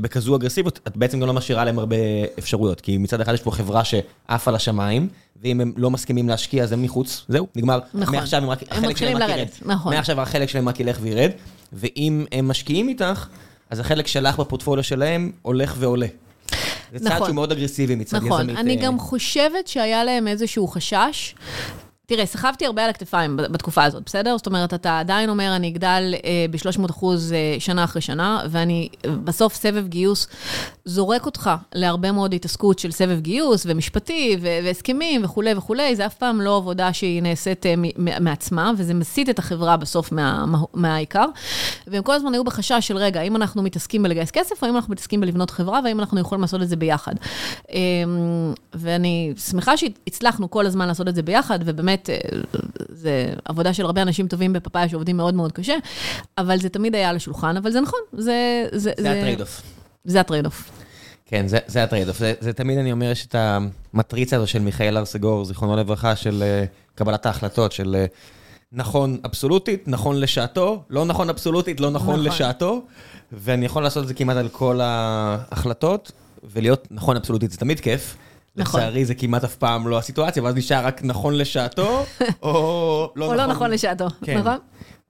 בכזו 0.00 0.36
אגרסיביות, 0.36 0.80
את 0.86 0.96
בעצם 0.96 1.20
גם 1.20 1.26
לא 1.26 1.32
משאירה 1.32 1.64
להם 1.64 1.78
הרבה 1.78 1.96
אפשרויות, 2.38 2.80
כי 2.80 2.98
מצד 2.98 3.20
אחד 3.20 3.34
יש 3.34 3.40
פה 3.40 3.50
חברה 3.50 3.82
שעפה 3.84 4.50
לשמיים, 4.50 5.08
ואם 5.42 5.60
הם 5.60 5.72
לא 5.76 5.90
מסכימים 5.90 6.28
להשקיע, 6.28 6.62
אז 6.62 6.72
הם 6.72 6.82
מחוץ, 6.82 7.24
זהו, 7.28 7.46
נגמר. 7.56 7.78
נכון. 7.94 8.14
מעכשיו 8.14 8.42
הם 8.42 8.50
רק, 8.50 8.62
הם 8.62 8.68
החלק 8.70 8.90
מתחילים 8.90 9.16
שלהם 9.16 9.30
רק 9.30 9.36
לרדת, 9.36 9.58
ירד. 9.62 9.72
נכון. 9.72 9.94
מעכשיו 9.94 10.20
החלק 10.20 10.48
שלהם 10.48 10.68
רק 10.68 10.80
ילך 10.80 10.98
וירד, 11.00 11.30
ואם 11.72 12.24
הם 12.32 12.48
משקיעים 12.48 12.88
איתך, 12.88 13.26
אז 13.70 13.80
החלק 13.80 14.06
שלך 14.06 14.40
בפורטפוליו 14.40 14.84
שלהם 14.84 15.32
הולך 15.42 15.74
ועולה. 15.78 16.06
זה 16.92 16.98
צעד 16.98 17.12
נכון. 17.12 17.26
שהוא 17.26 17.34
מאוד 17.34 17.52
אגרסיבי 17.52 17.94
מצד 17.94 18.16
יזמית. 18.16 18.32
נכון, 18.32 18.50
אני 18.50 18.76
אה, 18.76 18.82
גם 18.82 18.98
חושבת 18.98 19.66
שהיה 19.66 20.04
להם 20.04 20.28
איזשהו 20.28 20.68
חשש. 20.68 21.34
תראה, 22.10 22.26
סחבתי 22.26 22.66
הרבה 22.66 22.84
על 22.84 22.90
הכתפיים 22.90 23.36
בתקופה 23.36 23.84
הזאת, 23.84 24.02
בסדר? 24.06 24.36
זאת 24.36 24.46
אומרת, 24.46 24.74
אתה 24.74 24.98
עדיין 25.00 25.30
אומר, 25.30 25.56
אני 25.56 25.68
אגדל 25.68 26.14
אה, 26.24 26.46
ב-300 26.50 26.90
אחוז 26.90 27.32
אה, 27.32 27.56
שנה 27.58 27.84
אחרי 27.84 28.02
שנה, 28.02 28.42
ואני 28.50 28.88
אה, 29.04 29.10
בסוף 29.10 29.54
סבב 29.54 29.86
גיוס 29.86 30.26
זורק 30.84 31.26
אותך 31.26 31.50
להרבה 31.74 32.12
מאוד 32.12 32.34
התעסקות 32.34 32.78
של 32.78 32.90
סבב 32.90 33.20
גיוס, 33.20 33.66
ומשפטי, 33.68 34.36
והסכמים 34.42 35.24
וכולי 35.24 35.54
וכולי, 35.56 35.96
זה 35.96 36.06
אף 36.06 36.14
פעם 36.14 36.40
לא 36.40 36.56
עבודה 36.56 36.92
שהיא 36.92 37.22
נעשית 37.22 37.66
מעצמה, 38.20 38.72
וזה 38.76 38.94
מסיט 38.94 39.28
את 39.28 39.38
החברה 39.38 39.76
בסוף 39.76 40.12
מה- 40.12 40.44
מהעיקר. 40.74 41.26
והם 41.86 42.02
כל 42.02 42.12
הזמן 42.14 42.34
היו 42.34 42.44
בחשש 42.44 42.78
של, 42.80 42.96
רגע, 42.96 43.20
האם 43.20 43.36
אנחנו 43.36 43.62
מתעסקים 43.62 44.02
בלגייס 44.02 44.30
כסף, 44.30 44.62
או 44.62 44.66
האם 44.66 44.76
אנחנו 44.76 44.92
מתעסקים 44.92 45.20
בלבנות 45.20 45.50
חברה, 45.50 45.80
והאם 45.84 46.00
אנחנו 46.00 46.20
יכולים 46.20 46.42
לעשות 46.42 46.62
את 46.62 46.68
זה 46.68 46.76
ביחד. 46.76 47.14
אמ, 47.72 47.78
ואני 48.74 49.32
שמחה 49.50 49.76
שהצלחנו 49.76 50.50
כל 50.50 50.66
הזמן 50.66 50.88
לעשות 50.88 51.08
את 51.08 51.14
זה 51.14 51.22
ביחד, 51.22 51.58
ובאמת, 51.64 51.97
אה, 52.10 52.38
זה 52.88 53.34
עבודה 53.44 53.74
של 53.74 53.84
הרבה 53.84 54.02
אנשים 54.02 54.28
טובים 54.28 54.52
בפאפאיה 54.52 54.88
שעובדים 54.88 55.16
מאוד 55.16 55.34
מאוד 55.34 55.52
קשה, 55.52 55.74
אבל 56.38 56.58
זה 56.58 56.68
תמיד 56.68 56.94
היה 56.94 57.10
על 57.10 57.16
השולחן, 57.16 57.56
אבל 57.56 57.70
זה 57.70 57.80
נכון, 57.80 58.00
זה... 58.12 58.66
זה, 58.72 58.92
זה 58.98 59.10
ה 59.10 59.15
trade 59.15 59.40
off. 59.40 59.62
זה 60.04 60.20
ה 60.20 60.24
trade 60.24 60.46
off. 60.46 60.70
כן, 61.26 61.48
זה, 61.48 61.58
זה 61.66 61.82
ה 61.82 61.86
trade 61.86 62.08
off. 62.08 62.18
זה, 62.18 62.34
זה 62.40 62.52
תמיד 62.52 62.78
אני 62.78 62.92
אומר, 62.92 63.10
יש 63.10 63.26
את 63.26 63.34
המטריצה 63.34 64.36
הזו 64.36 64.46
של 64.46 64.58
מיכאל 64.58 64.98
הרסגור, 64.98 65.44
זיכרונו 65.44 65.76
לברכה, 65.76 66.16
של 66.16 66.42
אה, 66.42 66.96
קבלת 66.98 67.26
ההחלטות, 67.26 67.72
של 67.72 67.96
אה, 68.06 68.14
נכון 68.72 69.18
אבסולוטית, 69.24 69.88
נכון 69.88 70.20
לשעתו, 70.20 70.82
לא 70.90 71.04
נכון 71.04 71.28
אבסולוטית, 71.28 71.80
לא 71.80 71.90
נכון, 71.90 72.14
נכון. 72.14 72.26
לשעתו, 72.26 72.82
ואני 73.32 73.66
יכול 73.66 73.82
לעשות 73.82 74.02
את 74.02 74.08
זה 74.08 74.14
כמעט 74.14 74.36
על 74.36 74.48
כל 74.48 74.80
ההחלטות, 74.82 76.12
ולהיות 76.44 76.88
נכון 76.90 77.16
אבסולוטית 77.16 77.50
זה 77.50 77.58
תמיד 77.58 77.80
כיף. 77.80 78.16
נכון. 78.58 78.80
לצערי 78.80 79.04
זה 79.04 79.14
כמעט 79.14 79.44
אף 79.44 79.56
פעם 79.56 79.88
לא 79.88 79.98
הסיטואציה, 79.98 80.42
ואז 80.42 80.54
נשאר 80.54 80.86
רק 80.86 81.00
נכון 81.04 81.34
לשעתו, 81.34 82.04
או 82.42 83.12
לא 83.16 83.26
או 83.26 83.34
לא 83.34 83.46
נכון 83.46 83.70
לשעתו, 83.70 84.06
כן. 84.24 84.38
נכון? 84.38 84.56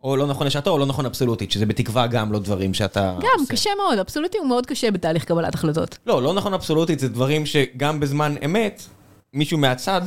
או 0.05 0.17
לא 0.17 0.27
נכון 0.27 0.47
לשעתו, 0.47 0.71
או 0.71 0.79
לא 0.79 0.87
נכון 0.87 1.07
אבסולוטית, 1.07 1.51
שזה 1.53 1.67
בתקווה 1.67 2.07
גם 2.07 2.33
לא 2.33 2.39
דברים 2.39 2.75
שאתה 2.75 3.15
גם, 3.21 3.29
עושה. 3.39 3.53
קשה 3.53 3.71
מאוד, 3.77 3.99
אבסולוטי 3.99 4.39
הוא 4.39 4.47
מאוד 4.47 4.67
קשה 4.67 4.91
בתהליך 4.91 5.25
קבלת 5.25 5.55
החלטות. 5.55 5.99
לא, 6.07 6.23
לא 6.23 6.35
נכון 6.35 6.55
אבסולוטית, 6.55 6.99
זה 6.99 7.09
דברים 7.09 7.47
שגם 7.47 8.01
בזמן 8.01 8.35
אמת, 8.45 8.83
מישהו 9.33 9.59
מהצד, 9.59 10.01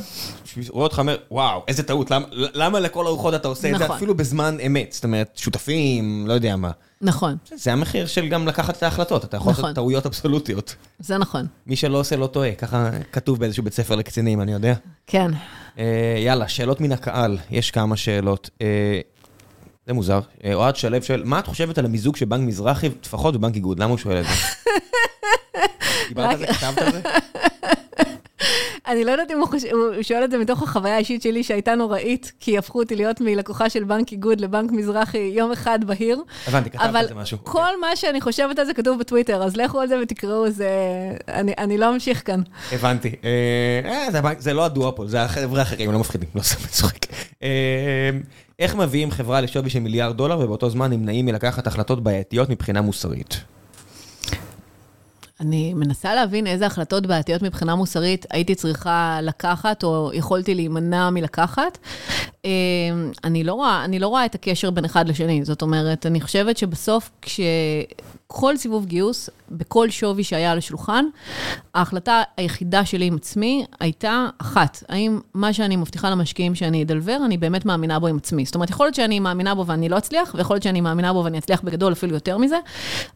רואה 0.68 0.84
אותך 0.84 0.98
אומר, 0.98 1.16
וואו, 1.30 1.62
איזה 1.68 1.82
טעות, 1.82 2.10
למה, 2.10 2.26
למה 2.32 2.80
לכל 2.80 3.06
הרוחות 3.06 3.34
אתה 3.34 3.48
עושה 3.48 3.70
את 3.70 3.78
זה 3.78 3.84
נכון. 3.84 3.96
אפילו 3.96 4.14
בזמן 4.14 4.56
אמת? 4.66 4.92
זאת 4.92 5.04
אומרת, 5.04 5.32
שותפים, 5.36 6.24
לא 6.28 6.32
יודע 6.32 6.56
מה. 6.56 6.70
נכון, 7.02 7.36
זה 7.54 7.72
המחיר 7.72 8.06
של 8.06 8.28
גם 8.28 8.48
לקחת 8.48 8.76
את 8.76 8.82
ההחלטות, 8.82 9.24
אתה 9.24 9.36
יכול 9.36 9.52
נכון. 9.52 9.64
לעשות 9.64 9.74
טעויות 9.74 10.06
אבסולוטיות. 10.06 10.76
זה 10.98 11.18
נכון. 11.18 11.46
מי 11.66 11.76
שלא 11.76 11.98
עושה 11.98 12.16
לא 12.16 12.26
טועה, 12.26 12.54
ככה 12.54 12.90
כתוב 13.12 13.38
באיזשהו 13.40 13.62
בית 13.62 13.72
ספר 13.72 13.94
לקצינים, 13.94 14.40
אני 14.40 14.52
יודע. 14.52 14.74
כן. 15.06 15.30
אה, 15.78 16.16
יאללה, 16.18 16.48
שאלות 16.48 16.80
מן 16.80 16.92
הקהל, 16.92 17.38
יש 17.50 17.70
כמה 17.70 17.96
שאלות. 17.96 18.50
אה, 18.60 19.00
זה 19.86 19.92
מוזר. 19.92 20.20
אה, 20.44 20.54
אוהד 20.54 20.76
שלו 20.76 21.02
שואל, 21.02 21.22
מה 21.24 21.38
את 21.38 21.46
חושבת 21.46 21.78
על 21.78 21.84
המיזוג 21.84 22.16
של 22.16 22.26
בנק 22.26 22.48
מזרחי, 22.48 22.90
טפחות 22.90 23.36
ובנק 23.36 23.54
איגוד? 23.54 23.78
למה 23.78 23.90
הוא 23.90 23.98
שואל 23.98 24.20
את 24.20 24.24
זה? 24.24 24.30
דיברת 26.08 26.30
על 26.30 26.38
זה? 26.38 26.46
כתבת 26.46 26.78
על 26.78 26.92
זה? 26.92 27.00
אני 28.86 29.04
לא 29.04 29.10
יודעת 29.10 29.30
אם 29.30 29.38
הוא 29.38 29.48
חושב, 29.48 29.68
הוא 29.72 30.02
שואל 30.02 30.24
את 30.24 30.30
זה 30.30 30.38
מתוך 30.38 30.62
החוויה 30.62 30.94
האישית 30.94 31.22
שלי 31.22 31.42
שהייתה 31.42 31.74
נוראית, 31.74 32.32
כי 32.40 32.58
הפכו 32.58 32.78
אותי 32.78 32.96
להיות 32.96 33.20
מלקוחה 33.20 33.70
של 33.70 33.84
בנק 33.84 34.12
איגוד 34.12 34.40
לבנק 34.40 34.70
מזרחי 34.70 35.18
יום 35.18 35.52
אחד 35.52 35.84
בהיר. 35.84 36.22
הבנתי, 36.46 36.70
כתבת 36.70 36.82
אבל 36.82 36.96
על 36.96 37.08
זה 37.08 37.14
משהו. 37.14 37.38
כל 37.42 37.80
מה 37.80 37.96
שאני 37.96 38.20
חושבת 38.20 38.58
על 38.58 38.66
זה 38.66 38.74
כתוב 38.74 38.98
בטוויטר, 38.98 39.42
אז 39.42 39.56
לכו 39.56 39.80
על 39.80 39.88
זה 39.88 39.98
ותקראו, 40.02 40.50
זה... 40.50 40.70
אני, 41.28 41.52
אני 41.58 41.78
לא 41.78 41.94
אמשיך 41.94 42.26
כאן. 42.26 42.42
הבנתי. 42.72 43.12
אה, 43.24 43.90
אה, 43.90 44.10
זה 44.10 44.20
זה 44.38 44.54
לא 44.54 44.64
הדואופול, 44.64 45.08
זה 45.08 45.22
החבר'ה 45.22 45.60
האחרים, 45.60 45.92
לא 45.92 45.98
מפחידים, 45.98 46.28
לא 46.34 46.42
סתם 46.42 46.68
צוחק. 46.68 47.06
אה, 47.42 48.10
איך 48.58 48.74
מביאים 48.74 49.10
חברה 49.10 49.40
לשווי 49.40 49.70
של 49.70 49.80
מיליארד 49.80 50.16
דולר 50.16 50.38
ובאותו 50.40 50.70
זמן 50.70 50.90
נמנעים 50.90 51.26
מלקחת 51.26 51.66
החלטות 51.66 52.02
בעייתיות 52.02 52.50
מבחינה 52.50 52.80
מוסרית? 52.80 53.40
אני 55.42 55.74
מנסה 55.74 56.14
להבין 56.14 56.46
איזה 56.46 56.66
החלטות 56.66 57.06
בעייתיות 57.06 57.42
מבחינה 57.42 57.74
מוסרית 57.74 58.26
הייתי 58.30 58.54
צריכה 58.54 59.18
לקחת, 59.22 59.84
או 59.84 60.10
יכולתי 60.14 60.54
להימנע 60.54 61.10
מלקחת. 61.10 61.78
אה, 62.44 62.50
אני 63.24 63.44
לא 63.44 63.54
רואה, 63.54 63.84
אני 63.84 63.98
לא 63.98 64.08
רואה 64.08 64.24
את 64.24 64.34
הקשר 64.34 64.70
בין 64.70 64.84
אחד 64.84 65.08
לשני. 65.08 65.44
זאת 65.44 65.62
אומרת, 65.62 66.06
אני 66.06 66.20
חושבת 66.20 66.56
שבסוף, 66.56 67.10
כשכל 67.22 68.56
סיבוב 68.56 68.86
גיוס, 68.86 69.30
בכל 69.50 69.90
שווי 69.90 70.24
שהיה 70.24 70.52
על 70.52 70.58
השולחן, 70.58 71.04
ההחלטה 71.74 72.22
היחידה 72.36 72.84
שלי 72.84 73.04
עם 73.04 73.16
עצמי 73.16 73.64
הייתה 73.80 74.26
אחת, 74.38 74.82
האם 74.88 75.20
מה 75.34 75.52
שאני 75.52 75.76
מבטיחה 75.76 76.10
למשקיעים 76.10 76.54
שאני 76.54 76.82
אדלבר, 76.82 77.18
אני 77.24 77.38
באמת 77.38 77.64
מאמינה 77.64 77.98
בו 77.98 78.06
עם 78.06 78.16
עצמי. 78.16 78.44
זאת 78.44 78.54
אומרת, 78.54 78.70
יכול 78.70 78.86
להיות 78.86 78.94
שאני 78.94 79.20
מאמינה 79.20 79.54
בו 79.54 79.66
ואני 79.66 79.88
לא 79.88 79.98
אצליח, 79.98 80.34
ויכול 80.34 80.54
להיות 80.54 80.62
שאני 80.62 80.80
מאמינה 80.80 81.12
בו 81.12 81.24
ואני 81.24 81.38
אצליח 81.38 81.60
בגדול 81.60 81.92
אפילו 81.92 82.14
יותר 82.14 82.38
מזה, 82.38 82.58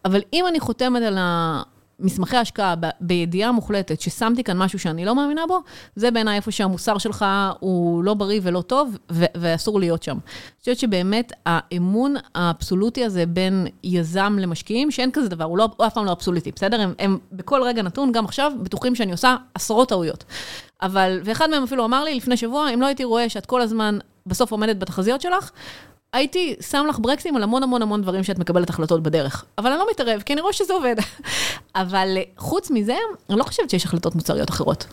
אבל 0.04 0.20
אם 0.32 0.44
אני 0.48 0.60
חותמת 0.60 1.02
על 1.02 1.18
ה... 1.18 1.62
מסמכי 2.00 2.36
השקעה 2.36 2.74
בידיעה 3.00 3.52
מוחלטת 3.52 4.00
ששמתי 4.00 4.44
כאן 4.44 4.58
משהו 4.58 4.78
שאני 4.78 5.04
לא 5.04 5.14
מאמינה 5.14 5.42
בו, 5.48 5.60
זה 5.96 6.10
בעיניי 6.10 6.36
איפה 6.36 6.50
שהמוסר 6.50 6.98
שלך 6.98 7.24
הוא 7.60 8.04
לא 8.04 8.14
בריא 8.14 8.40
ולא 8.42 8.60
טוב, 8.60 8.98
ואסור 9.10 9.80
להיות 9.80 10.02
שם. 10.02 10.12
אני 10.12 10.60
חושבת 10.60 10.78
שבאמת 10.78 11.32
האמון 11.46 12.14
האבסולוטי 12.34 13.04
הזה 13.04 13.26
בין 13.26 13.66
יזם 13.84 14.36
למשקיעים, 14.40 14.90
שאין 14.90 15.10
כזה 15.10 15.28
דבר, 15.28 15.44
הוא, 15.44 15.58
לא, 15.58 15.68
הוא 15.76 15.86
אף 15.86 15.94
פעם 15.94 16.04
לא 16.04 16.12
אבסולוטי, 16.12 16.52
בסדר? 16.52 16.80
הם, 16.80 16.94
הם 16.98 17.18
בכל 17.32 17.62
רגע 17.62 17.82
נתון, 17.82 18.12
גם 18.12 18.24
עכשיו, 18.24 18.52
בטוחים 18.62 18.94
שאני 18.94 19.12
עושה 19.12 19.36
עשרות 19.54 19.88
טעויות. 19.88 20.24
אבל, 20.82 21.20
ואחד 21.24 21.50
מהם 21.50 21.62
אפילו 21.62 21.84
אמר 21.84 22.04
לי 22.04 22.14
לפני 22.14 22.36
שבוע, 22.36 22.70
אם 22.74 22.80
לא 22.80 22.86
הייתי 22.86 23.04
רואה 23.04 23.28
שאת 23.28 23.46
כל 23.46 23.60
הזמן 23.60 23.98
בסוף 24.26 24.52
עומדת 24.52 24.78
בתחזיות 24.78 25.20
שלך, 25.20 25.50
הייתי 26.16 26.56
שם 26.70 26.86
לך 26.88 26.98
ברקסים 26.98 27.36
על 27.36 27.42
המון 27.42 27.62
המון 27.62 27.82
המון 27.82 28.02
דברים 28.02 28.24
שאת 28.24 28.38
מקבלת 28.38 28.70
החלטות 28.70 29.02
בדרך. 29.02 29.44
אבל 29.58 29.70
אני 29.70 29.78
לא 29.78 29.86
מתערב, 29.90 30.22
כי 30.26 30.32
אני 30.32 30.40
רואה 30.40 30.52
שזה 30.52 30.72
עובד. 30.72 30.96
אבל 31.74 32.14
אה, 32.16 32.22
חוץ 32.36 32.70
מזה, 32.70 32.96
אני 33.30 33.38
לא 33.38 33.44
חושבת 33.44 33.70
שיש 33.70 33.84
החלטות 33.84 34.14
מוצריות 34.14 34.50
אחרות. 34.50 34.86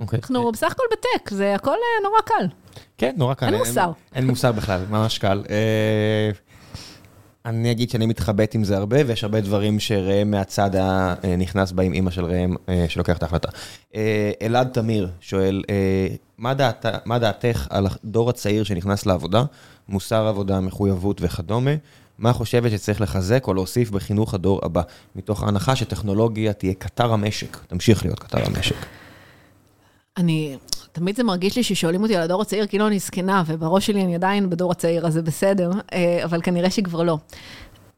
אוקיי. 0.00 0.18
אנחנו 0.22 0.52
בסך 0.52 0.72
הכל 0.72 0.82
בטק, 0.92 1.30
זה 1.30 1.54
הכל 1.54 1.70
אה, 1.70 2.02
נורא 2.02 2.20
קל. 2.24 2.46
כן, 2.98 3.14
נורא 3.16 3.34
קל. 3.34 3.46
אין 3.46 3.54
מוסר. 3.54 3.90
אין 4.14 4.26
מוסר 4.26 4.52
בכלל, 4.52 4.80
ממש 4.90 5.18
קל. 5.18 5.42
אני 7.46 7.70
אגיד 7.70 7.90
שאני 7.90 8.06
מתחבט 8.06 8.54
עם 8.54 8.64
זה 8.64 8.76
הרבה, 8.76 8.96
ויש 9.06 9.24
הרבה 9.24 9.40
דברים 9.40 9.80
שראם 9.80 10.30
מהצד 10.30 10.70
הנכנס 10.74 11.72
בה 11.72 11.82
עם 11.82 11.92
אימא 11.92 12.10
של 12.10 12.24
ראם, 12.24 12.54
אה, 12.68 12.84
שלוקח 12.88 13.16
את 13.16 13.22
ההחלטה. 13.22 13.48
אה, 13.94 14.30
אלעד 14.42 14.68
תמיר 14.72 15.10
שואל, 15.20 15.62
אה, 15.70 16.06
מה 16.38 16.54
דעת- 16.54 16.86
מה 17.04 17.18
דעתך 17.18 17.66
על 17.70 17.86
הדור 17.86 18.30
הצעיר 18.30 18.64
שנכנס 18.64 19.06
לעבודה, 19.06 19.44
מוסר 19.88 20.26
עבודה, 20.26 20.60
מחויבות 20.60 21.18
וכדומה? 21.20 21.70
מה 22.18 22.32
חושבת 22.32 22.70
שצריך 22.70 23.00
לחזק 23.00 23.44
או 23.48 23.54
להוסיף 23.54 23.90
בחינוך 23.90 24.34
הדור 24.34 24.60
הבא? 24.62 24.82
מתוך 25.16 25.42
ההנחה 25.42 25.76
שטכנולוגיה 25.76 26.52
תהיה 26.52 26.74
קטר 26.74 27.12
המשק, 27.12 27.56
תמשיך 27.66 28.04
להיות 28.04 28.18
קטר 28.18 28.46
המשק. 28.46 28.74
אני, 30.16 30.56
תמיד 30.92 31.16
זה 31.16 31.24
מרגיש 31.24 31.56
לי 31.56 31.62
ששואלים 31.62 32.02
אותי 32.02 32.16
על 32.16 32.22
הדור 32.22 32.42
הצעיר, 32.42 32.66
כאילו 32.66 32.86
אני 32.86 32.98
זקנה, 32.98 33.42
ובראש 33.46 33.86
שלי 33.86 34.04
אני 34.04 34.14
עדיין 34.14 34.50
בדור 34.50 34.72
הצעיר, 34.72 35.06
אז 35.06 35.12
זה 35.12 35.22
בסדר, 35.22 35.70
אה, 35.92 36.24
אבל 36.24 36.40
כנראה 36.42 36.70
שכבר 36.70 37.02
לא. 37.02 37.18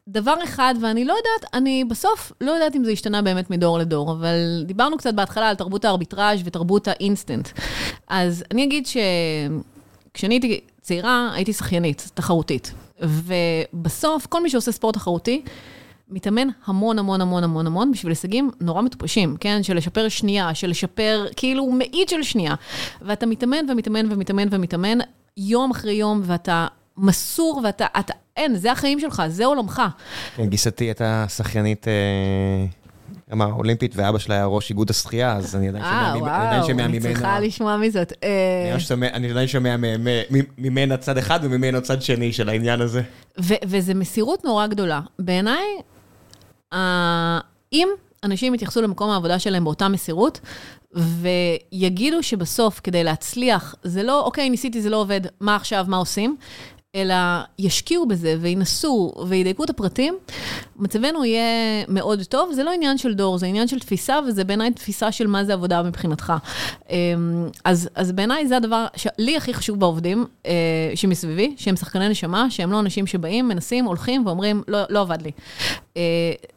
דבר 0.09 0.35
אחד, 0.45 0.75
ואני 0.83 1.05
לא 1.05 1.13
יודעת, 1.13 1.55
אני 1.55 1.85
בסוף 1.85 2.33
לא 2.41 2.51
יודעת 2.51 2.77
אם 2.77 2.85
זה 2.85 2.91
השתנה 2.91 3.23
באמת 3.23 3.51
מדור 3.51 3.79
לדור, 3.79 4.13
אבל 4.13 4.65
דיברנו 4.67 4.97
קצת 4.97 5.15
בהתחלה 5.15 5.49
על 5.49 5.55
תרבות 5.55 5.85
הארביטראז' 5.85 6.41
ותרבות 6.45 6.89
האינסטנט. 6.89 7.49
אז 8.09 8.45
אני 8.51 8.65
אגיד 8.65 8.87
שכשאני 8.87 10.35
הייתי 10.35 10.61
צעירה, 10.81 11.31
הייתי 11.35 11.53
שחיינית, 11.53 12.11
תחרותית. 12.15 12.73
ובסוף, 13.01 14.27
כל 14.27 14.43
מי 14.43 14.51
שעושה 14.51 14.73
ספורט 14.73 14.95
תחרותי, 14.95 15.43
מתאמן 16.11 16.49
המון 16.67 16.99
המון 16.99 17.21
המון 17.21 17.45
המון 17.45 17.67
המון 17.67 17.93
בשביל 17.93 18.11
הישגים 18.13 18.51
נורא 18.61 18.83
מטופשים, 18.83 19.37
כן? 19.41 19.63
של 19.63 19.77
לשפר 19.77 20.09
שנייה, 20.09 20.55
של 20.55 20.71
לשפר 20.71 21.27
כאילו 21.37 21.71
מאית 21.71 22.09
של 22.09 22.23
שנייה. 22.23 22.55
ואתה 23.03 23.27
מתאמן 23.27 23.71
ומתאמן 23.71 24.13
ומתאמן 24.13 24.49
ומתאמן 24.51 24.99
יום 25.37 25.71
אחרי 25.71 25.93
יום, 25.93 26.21
ואתה 26.25 26.67
מסור 26.97 27.61
ואתה, 27.65 27.87
אתה, 28.01 28.13
אין, 28.37 28.57
זה 28.57 28.73
החיים 28.73 29.01
שלך, 29.01 29.23
זה 29.29 29.47
עולמך. 29.47 29.83
כן, 30.37 30.47
גיסתי 30.47 30.85
הייתה 30.85 31.27
שחיינית, 31.29 31.87
אמר, 33.33 33.47
אה, 33.47 33.53
אולימפית, 33.53 33.93
ואבא 33.97 34.19
שלה 34.19 34.35
היה 34.35 34.45
ראש 34.45 34.71
איגוד 34.71 34.91
השחייה, 34.91 35.33
אז 35.33 35.57
אני 35.57 35.69
עדיין 35.69 35.85
שומע 35.85 36.15
ממנה. 36.15 36.29
אה, 36.29 36.61
וואו, 36.61 36.85
אני 36.85 37.01
צריכה 37.01 37.41
לשמוע 37.41 37.77
מזאת. 37.77 38.13
אה, 38.25 38.77
אני 39.15 39.31
עדיין 39.31 39.49
שומע 39.49 39.77
ממנה 40.59 40.97
צד 40.97 41.19
אחד 41.19 41.41
וממנו 41.43 41.83
צד 41.83 42.03
שני 42.03 42.33
של 42.33 42.49
העניין 42.49 42.81
הזה. 42.81 43.03
וזו 43.39 43.95
מסירות 43.95 44.45
נורא 44.45 44.67
גדולה. 44.67 45.01
בעיניי, 45.19 45.65
אם 47.73 47.89
אנשים 48.25 48.55
יתייחסו 48.55 48.83
למקום 48.83 49.11
העבודה 49.11 49.39
שלהם 49.39 49.65
באותה 49.65 49.89
מסירות, 49.89 50.41
ויגידו 50.93 52.23
שבסוף, 52.23 52.81
כדי 52.85 53.05
להצליח, 53.05 53.75
זה 53.83 54.03
לא, 54.03 54.25
אוקיי, 54.25 54.51
ניסיתי, 54.51 54.83
זה 54.83 54.91
לא 54.91 54.97
עובד, 54.97 55.21
מה 55.41 55.57
עכשיו, 55.57 55.85
מה 55.89 55.97
עושים? 55.97 56.37
אלא 56.95 57.15
ישקיעו 57.59 58.09
בזה 58.09 58.37
וינסו 58.41 59.15
וידייקו 59.29 59.65
את 59.65 59.71
הפרטים, 59.71 60.19
מצבנו 60.79 61.25
יהיה 61.25 61.85
מאוד 61.89 62.23
טוב. 62.23 62.53
זה 62.53 62.65
לא 62.65 62.71
עניין 62.71 62.99
של 62.99 63.15
דור, 63.15 63.39
זה 63.39 63.47
עניין 63.47 63.69
של 63.69 63.79
תפיסה, 63.79 64.19
וזה 64.29 64.45
בעיניי 64.45 64.71
תפיסה 64.71 65.13
של 65.13 65.27
מה 65.27 65.45
זה 65.45 65.53
עבודה 65.53 65.83
מבחינתך. 65.83 66.33
אמ, 66.91 67.49
אז, 67.65 67.89
אז 67.95 68.13
בעיניי 68.13 68.47
זה 68.47 68.57
הדבר 68.57 68.87
שלי 68.97 69.37
הכי 69.37 69.55
חשוב 69.55 69.81
בעובדים 69.81 70.27
אה, 70.47 70.53
שמסביבי, 70.95 71.55
שהם 71.57 71.77
שחקני 71.77 72.09
נשמה, 72.09 72.51
שהם 72.51 72.73
לא 72.73 72.81
אנשים 72.81 73.07
שבאים, 73.07 73.49
מנסים, 73.49 73.85
הולכים 73.85 74.27
ואומרים, 74.27 74.63
לא, 74.69 74.79
לא 74.91 75.01
עבד 75.01 75.23
לי. 75.23 75.31
אה, 75.97 76.03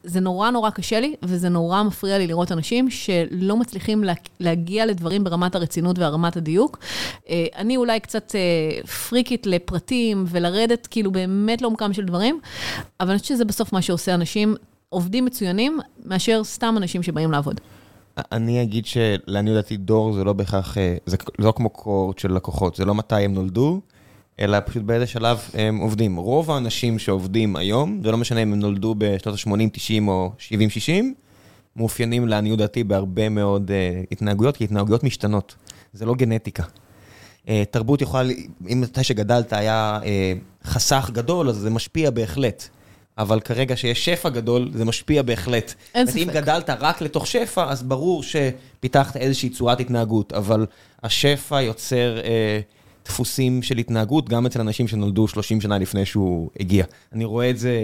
זה 0.04 0.20
נורא 0.20 0.50
נורא 0.50 0.70
קשה 0.70 1.00
לי, 1.00 1.16
וזה 1.24 1.50
נורא 1.50 1.84
מפריע 1.84 2.18
לי 2.18 2.28
לראות 2.28 2.52
אנשים 2.52 2.90
שלא 2.90 3.58
מצליחים 3.58 4.04
לה, 4.04 4.14
להגיע 4.40 4.86
לדברים 4.86 5.24
ברמת 5.24 5.56
הרצינות 5.56 6.00
והרמת 6.00 6.38
הדיוק. 6.38 6.80
אה, 7.30 7.46
אני 7.56 7.78
אולי 7.78 8.00
קצת 8.00 8.36
פריקית 9.10 9.46
לפרטים 9.46 10.26
ולרדת 10.28 10.88
כאילו 10.88 11.12
באמת 11.12 11.62
לעומקם 11.62 11.94
של 11.94 12.06
דברים, 12.06 12.40
אבל 13.00 13.10
אני 13.10 13.20
חושבת 13.20 13.36
שזה 13.36 13.46
בסוף 13.46 13.74
מה 13.74 13.82
שעושה 13.82 14.11
אנשים, 14.14 14.56
עובדים 14.90 15.26
מצוינים, 15.26 15.80
מאשר 16.06 16.44
סתם 16.44 16.76
אנשים 16.78 17.04
שבאים 17.04 17.32
לעבוד. 17.32 17.62
אני 18.32 18.62
אגיד 18.62 18.86
שלעניות 18.86 19.56
דעתי 19.56 19.78
דור 19.78 20.14
זה 20.14 20.24
לא 20.24 20.34
בהכרח, 20.34 20.78
אה, 20.78 20.96
זה 21.06 21.18
לא 21.40 21.54
כמו 21.56 21.70
קורט 21.70 22.20
של 22.20 22.34
לקוחות, 22.34 22.76
זה 22.76 22.86
לא 22.86 22.96
מתי 22.96 23.16
הם 23.16 23.34
נולדו, 23.34 23.82
אלא 24.40 24.58
פשוט 24.66 24.84
באיזה 24.84 25.08
שלב 25.08 25.40
הם 25.54 25.78
עובדים. 25.78 26.16
רוב 26.16 26.52
האנשים 26.52 27.00
שעובדים 27.00 27.56
היום, 27.56 28.00
זה 28.04 28.12
לא 28.12 28.18
משנה 28.18 28.44
אם 28.44 28.54
הם 28.54 28.60
נולדו 28.60 28.96
בשנות 28.98 29.36
ה-80, 29.36 29.70
90 29.74 30.08
או 30.08 30.32
70, 30.38 30.70
60, 30.70 31.14
מאופיינים 31.76 32.28
לעניות 32.28 32.60
דעתי 32.60 32.84
בהרבה 32.84 33.30
מאוד 33.30 33.72
uh, 33.72 34.08
התנהגויות, 34.12 34.58
כי 34.58 34.64
התנהגויות 34.64 35.04
משתנות. 35.04 35.56
זה 35.94 36.06
לא 36.06 36.16
גנטיקה. 36.16 36.64
Uh, 36.64 37.50
תרבות 37.72 38.02
יכולה, 38.02 38.30
אם 38.70 38.82
מתי 38.82 39.04
שגדלת 39.04 39.54
היה 39.54 40.00
uh, 40.02 40.68
חסך 40.68 41.10
גדול, 41.14 41.50
אז 41.50 41.56
זה 41.56 41.70
משפיע 41.70 42.10
בהחלט. 42.10 42.70
אבל 43.18 43.40
כרגע 43.40 43.76
שיש 43.76 44.06
שפע 44.06 44.30
גדול, 44.30 44.72
זה 44.74 44.86
משפיע 44.86 45.22
בהחלט. 45.22 45.74
אין 45.96 46.08
ספק. 46.08 46.18
אם 46.18 46.28
גדלת 46.34 46.70
רק 46.70 47.02
לתוך 47.02 47.28
שפע, 47.28 47.70
אז 47.70 47.84
ברור 47.84 48.24
שפיתחת 48.24 49.18
איזושהי 49.18 49.50
צורת 49.50 49.80
התנהגות, 49.80 50.34
אבל 50.34 50.66
השפע 51.04 51.62
יוצר 51.62 52.18
אה, 52.24 52.60
דפוסים 53.06 53.62
של 53.64 53.78
התנהגות, 53.78 54.30
גם 54.30 54.46
אצל 54.46 54.62
אנשים 54.62 54.88
שנולדו 54.88 55.28
30 55.28 55.62
שנה 55.62 55.78
לפני 55.78 56.06
שהוא 56.06 56.50
הגיע. 56.60 56.86
אני 57.14 57.26
רואה 57.26 57.50
את 57.50 57.58
זה... 57.58 57.78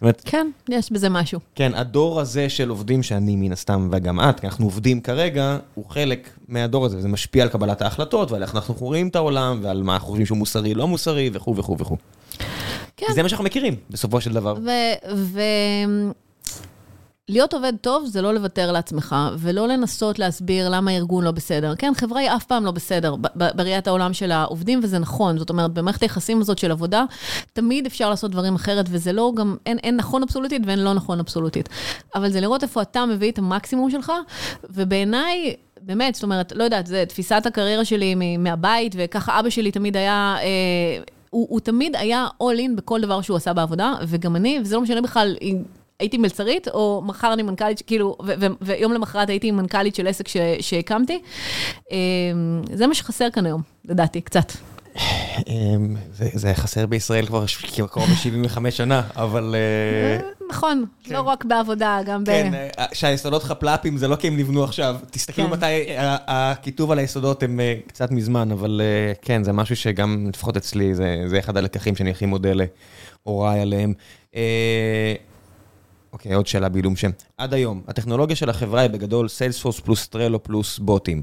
אומרת, 0.00 0.22
כן, 0.24 0.50
יש 0.68 0.92
בזה 0.92 1.08
משהו. 1.08 1.40
כן, 1.54 1.74
הדור 1.74 2.20
הזה 2.20 2.48
של 2.48 2.68
עובדים, 2.68 3.02
שאני 3.02 3.36
מן 3.36 3.52
הסתם 3.52 3.88
וגם 3.92 4.20
את, 4.20 4.40
כי 4.40 4.46
אנחנו 4.46 4.66
עובדים 4.66 5.00
כרגע, 5.00 5.58
הוא 5.74 5.84
חלק 5.90 6.30
מהדור 6.48 6.86
הזה, 6.86 6.96
וזה 6.96 7.08
משפיע 7.08 7.42
על 7.42 7.48
קבלת 7.48 7.82
ההחלטות, 7.82 8.30
ועל 8.30 8.42
איך 8.42 8.54
אנחנו 8.54 8.74
רואים 8.78 9.08
את 9.08 9.16
העולם, 9.16 9.58
ועל 9.62 9.82
מה 9.82 9.94
אנחנו 9.94 10.08
חושבים 10.08 10.26
שהוא 10.26 10.38
מוסרי, 10.38 10.74
לא 10.74 10.88
מוסרי, 10.88 11.30
וכו' 11.32 11.56
וכו' 11.56 11.76
וכו'. 11.78 11.96
כן. 13.06 13.12
זה 13.14 13.22
מה 13.22 13.28
שאנחנו 13.28 13.44
מכירים, 13.44 13.76
בסופו 13.90 14.20
של 14.20 14.32
דבר. 14.32 14.54
ו... 15.14 15.40
להיות 17.28 17.54
עובד 17.54 17.72
טוב 17.80 18.06
זה 18.06 18.22
לא 18.22 18.34
לוותר 18.34 18.72
לעצמך, 18.72 19.16
ולא 19.38 19.68
לנסות 19.68 20.18
להסביר 20.18 20.68
למה 20.68 20.90
הארגון 20.90 21.24
לא 21.24 21.30
בסדר. 21.30 21.74
כן, 21.78 21.92
חברה 21.96 22.20
היא 22.20 22.30
אף 22.30 22.44
פעם 22.44 22.64
לא 22.64 22.70
בסדר 22.70 23.14
בראיית 23.34 23.86
העולם 23.86 24.12
של 24.12 24.32
העובדים, 24.32 24.80
וזה 24.82 24.98
נכון. 24.98 25.38
זאת 25.38 25.50
אומרת, 25.50 25.70
במערכת 25.70 26.02
היחסים 26.02 26.40
הזאת 26.40 26.58
של 26.58 26.70
עבודה, 26.70 27.04
תמיד 27.52 27.86
אפשר 27.86 28.10
לעשות 28.10 28.30
דברים 28.30 28.54
אחרת, 28.54 28.86
וזה 28.88 29.12
לא 29.12 29.32
גם, 29.36 29.56
אין, 29.66 29.78
אין 29.78 29.96
נכון 29.96 30.22
אבסולוטית 30.22 30.62
ואין 30.66 30.78
לא 30.78 30.92
נכון 30.94 31.18
אבסולוטית. 31.18 31.68
אבל 32.14 32.30
זה 32.30 32.40
לראות 32.40 32.62
איפה 32.62 32.82
אתה 32.82 33.06
מביא 33.06 33.30
את 33.30 33.38
המקסימום 33.38 33.90
שלך, 33.90 34.12
ובעיניי... 34.70 35.54
באמת, 35.84 36.14
זאת 36.14 36.22
אומרת, 36.22 36.52
לא 36.56 36.64
יודעת, 36.64 36.86
זה 36.86 37.04
תפיסת 37.08 37.42
הקריירה 37.46 37.84
שלי 37.84 38.14
מהבית, 38.38 38.94
וככה 38.98 39.40
אבא 39.40 39.50
שלי 39.50 39.70
תמיד 39.70 39.96
היה... 39.96 40.36
אה, 40.42 41.02
הוא, 41.32 41.46
הוא 41.50 41.60
תמיד 41.60 41.96
היה 41.96 42.26
all 42.42 42.58
in 42.58 42.76
בכל 42.76 43.00
דבר 43.00 43.20
שהוא 43.20 43.36
עשה 43.36 43.52
בעבודה, 43.52 43.94
וגם 44.08 44.36
אני, 44.36 44.58
וזה 44.62 44.76
לא 44.76 44.82
משנה 44.82 45.00
בכלל 45.00 45.36
אם 45.42 45.62
הייתי 45.98 46.18
מלצרית, 46.18 46.68
או 46.68 47.02
מחר 47.04 47.32
אני 47.32 47.42
מנכ"לית, 47.42 47.82
כאילו, 47.86 48.16
ויום 48.60 48.92
למחרת 48.92 49.28
הייתי 49.28 49.50
מנכ"לית 49.50 49.94
של 49.94 50.06
עסק 50.06 50.28
שהקמתי. 50.60 51.22
אמ, 51.90 51.96
זה 52.72 52.86
מה 52.86 52.94
שחסר 52.94 53.30
כאן 53.30 53.46
היום, 53.46 53.62
לדעתי, 53.84 54.20
קצת. 54.20 54.52
אמ, 55.46 55.96
זה 56.12 56.54
חסר 56.54 56.86
בישראל 56.86 57.26
כבר 57.26 57.44
קרוב 57.90 58.08
ל-75 58.08 58.70
שנה, 58.70 59.02
אבל... 59.16 59.54
אה, 59.54 60.28
נכון, 60.50 60.84
כן. 61.04 61.14
לא 61.14 61.20
רק 61.20 61.44
בעבודה, 61.44 62.00
גם 62.06 62.24
ב... 62.24 62.26
כן, 62.26 62.54
אה, 62.54 62.84
שהיסודות 62.92 63.42
חפל"פים 63.42 63.96
זה 63.96 64.08
לא 64.08 64.16
כי 64.16 64.26
הם 64.28 64.36
נבנו 64.36 64.64
עכשיו. 64.64 64.96
תסתכלו 65.10 65.44
כן. 65.44 65.50
מתי 65.50 65.96
הכיתוב 66.26 66.90
על 66.90 66.98
היסודות 66.98 67.42
הם 67.42 67.60
אה, 67.60 67.74
קצת 67.86 68.10
מזמן, 68.10 68.52
אבל 68.52 68.80
כן, 69.22 69.44
זה 69.44 69.52
משהו 69.52 69.76
שגם, 69.76 70.26
לפחות 70.34 70.56
אצלי, 70.56 70.94
זה 71.26 71.38
אחד 71.38 71.56
הלקחים 71.56 71.96
שאני 71.96 72.10
הכי 72.10 72.26
מודה 72.26 72.50
להוריי 73.26 73.60
עליהם. 73.60 73.92
אוקיי, 76.12 76.34
עוד 76.34 76.46
שאלה 76.46 76.68
בעילום 76.68 76.96
שם. 76.96 77.10
עד 77.38 77.54
היום, 77.54 77.82
הטכנולוגיה 77.88 78.36
של 78.36 78.50
החברה 78.50 78.80
היא 78.80 78.90
בגדול 78.90 79.28
Salesforce 79.28 79.80
פלוס 79.80 80.08
Trello 80.08 80.42
פלוס 80.42 80.78
בוטים. 80.78 81.22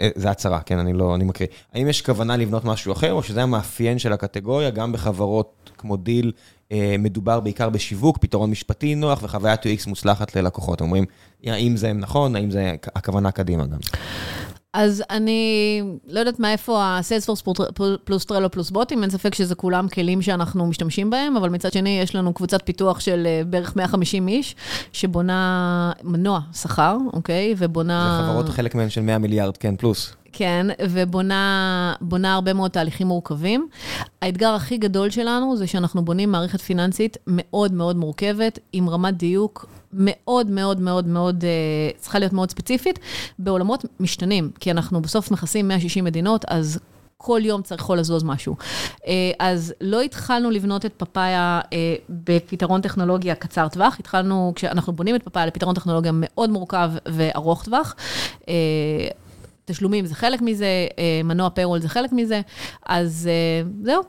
אה, 0.00 0.08
זה 0.14 0.30
הצהרה, 0.30 0.60
כן, 0.60 0.78
אני 0.78 0.92
לא, 0.92 1.14
אני 1.14 1.24
מקריא. 1.24 1.48
האם 1.74 1.88
יש 1.88 2.02
כוונה 2.02 2.36
לבנות 2.36 2.64
משהו 2.64 2.92
אחר, 2.92 3.12
או 3.12 3.22
שזה 3.22 3.42
המאפיין 3.42 3.98
של 3.98 4.12
הקטגוריה, 4.12 4.70
גם 4.70 4.92
בחברות 4.92 5.70
כמו 5.78 5.96
Deel, 5.96 6.32
אה, 6.72 6.96
מדובר 6.98 7.40
בעיקר 7.40 7.68
בשיווק, 7.68 8.18
פתרון 8.18 8.50
משפטי 8.50 8.94
נוח 8.94 9.18
וחוויית 9.22 9.62
UX 9.62 9.88
מוצלחת 9.88 10.36
ללקוחות. 10.36 10.80
אומרים, 10.80 11.04
האם 11.46 11.76
זה 11.76 11.92
נכון, 11.92 12.36
האם 12.36 12.50
זה 12.50 12.74
הכוונה 12.94 13.30
קדימה 13.30 13.66
גם. 13.66 13.78
אז 14.76 15.02
אני 15.10 15.82
לא 16.08 16.18
יודעת 16.18 16.40
מאיפה 16.40 16.82
ה-Salesforce 16.82 17.62
פלוס 18.04 18.24
טרלו 18.24 18.50
פלוס 18.50 18.70
בוטים, 18.70 19.02
אין 19.02 19.10
ספק 19.10 19.34
שזה 19.34 19.54
כולם 19.54 19.88
כלים 19.88 20.22
שאנחנו 20.22 20.66
משתמשים 20.66 21.10
בהם, 21.10 21.36
אבל 21.36 21.48
מצד 21.48 21.72
שני 21.72 22.00
יש 22.02 22.14
לנו 22.14 22.32
קבוצת 22.34 22.60
פיתוח 22.64 23.00
של 23.00 23.26
אה, 23.26 23.42
בערך 23.46 23.76
150 23.76 24.28
איש, 24.28 24.56
שבונה 24.92 25.92
מנוע 26.02 26.40
שכר, 26.52 26.96
אוקיי? 27.12 27.54
ובונה... 27.58 28.18
זה 28.20 28.32
חברות 28.32 28.48
חלק 28.48 28.74
מהן 28.74 28.90
של 28.90 29.00
100 29.00 29.18
מיליארד, 29.18 29.56
כן, 29.56 29.76
פלוס. 29.76 30.16
כן, 30.32 30.66
ובונה 30.80 32.34
הרבה 32.34 32.52
מאוד 32.52 32.70
תהליכים 32.70 33.06
מורכבים. 33.06 33.68
האתגר 34.22 34.48
הכי 34.48 34.78
גדול 34.78 35.10
שלנו 35.10 35.56
זה 35.56 35.66
שאנחנו 35.66 36.04
בונים 36.04 36.32
מערכת 36.32 36.60
פיננסית 36.60 37.16
מאוד 37.26 37.72
מאוד 37.72 37.96
מורכבת, 37.96 38.58
עם 38.72 38.88
רמת 38.88 39.16
דיוק 39.16 39.66
מאוד 39.92 40.50
מאוד 40.50 40.80
מאוד 40.80 41.06
מאוד, 41.06 41.44
uh, 41.44 42.00
צריכה 42.00 42.18
להיות 42.18 42.32
מאוד 42.32 42.50
ספציפית, 42.50 42.98
בעולמות 43.38 43.84
משתנים, 44.00 44.50
כי 44.60 44.70
אנחנו 44.70 45.02
בסוף 45.02 45.30
מכסים 45.30 45.68
160 45.68 46.04
מדינות, 46.04 46.44
אז 46.48 46.78
כל 47.16 47.40
יום 47.44 47.62
צריך 47.62 47.80
יכול 47.80 47.98
לזוז 47.98 48.24
משהו. 48.24 48.56
Uh, 48.96 49.04
אז 49.38 49.74
לא 49.80 50.00
התחלנו 50.02 50.50
לבנות 50.50 50.86
את 50.86 50.92
פאפאיה 50.96 51.60
uh, 51.64 51.68
בפתרון 52.08 52.80
טכנולוגיה 52.80 53.34
קצר 53.34 53.68
טווח, 53.68 53.96
התחלנו, 54.00 54.52
כשאנחנו 54.54 54.92
בונים 54.92 55.16
את 55.16 55.22
פאפאיה 55.22 55.46
לפתרון 55.46 55.74
טכנולוגיה 55.74 56.12
מאוד 56.14 56.50
מורכב 56.50 56.90
וארוך 57.06 57.64
טווח. 57.64 57.94
תשלומים 59.66 60.06
זה 60.06 60.14
חלק 60.14 60.42
מזה, 60.42 60.86
מנוע 61.24 61.50
פיירול 61.50 61.80
זה 61.80 61.88
חלק 61.88 62.12
מזה, 62.12 62.40
אז 62.86 63.28
זהו, 63.82 64.02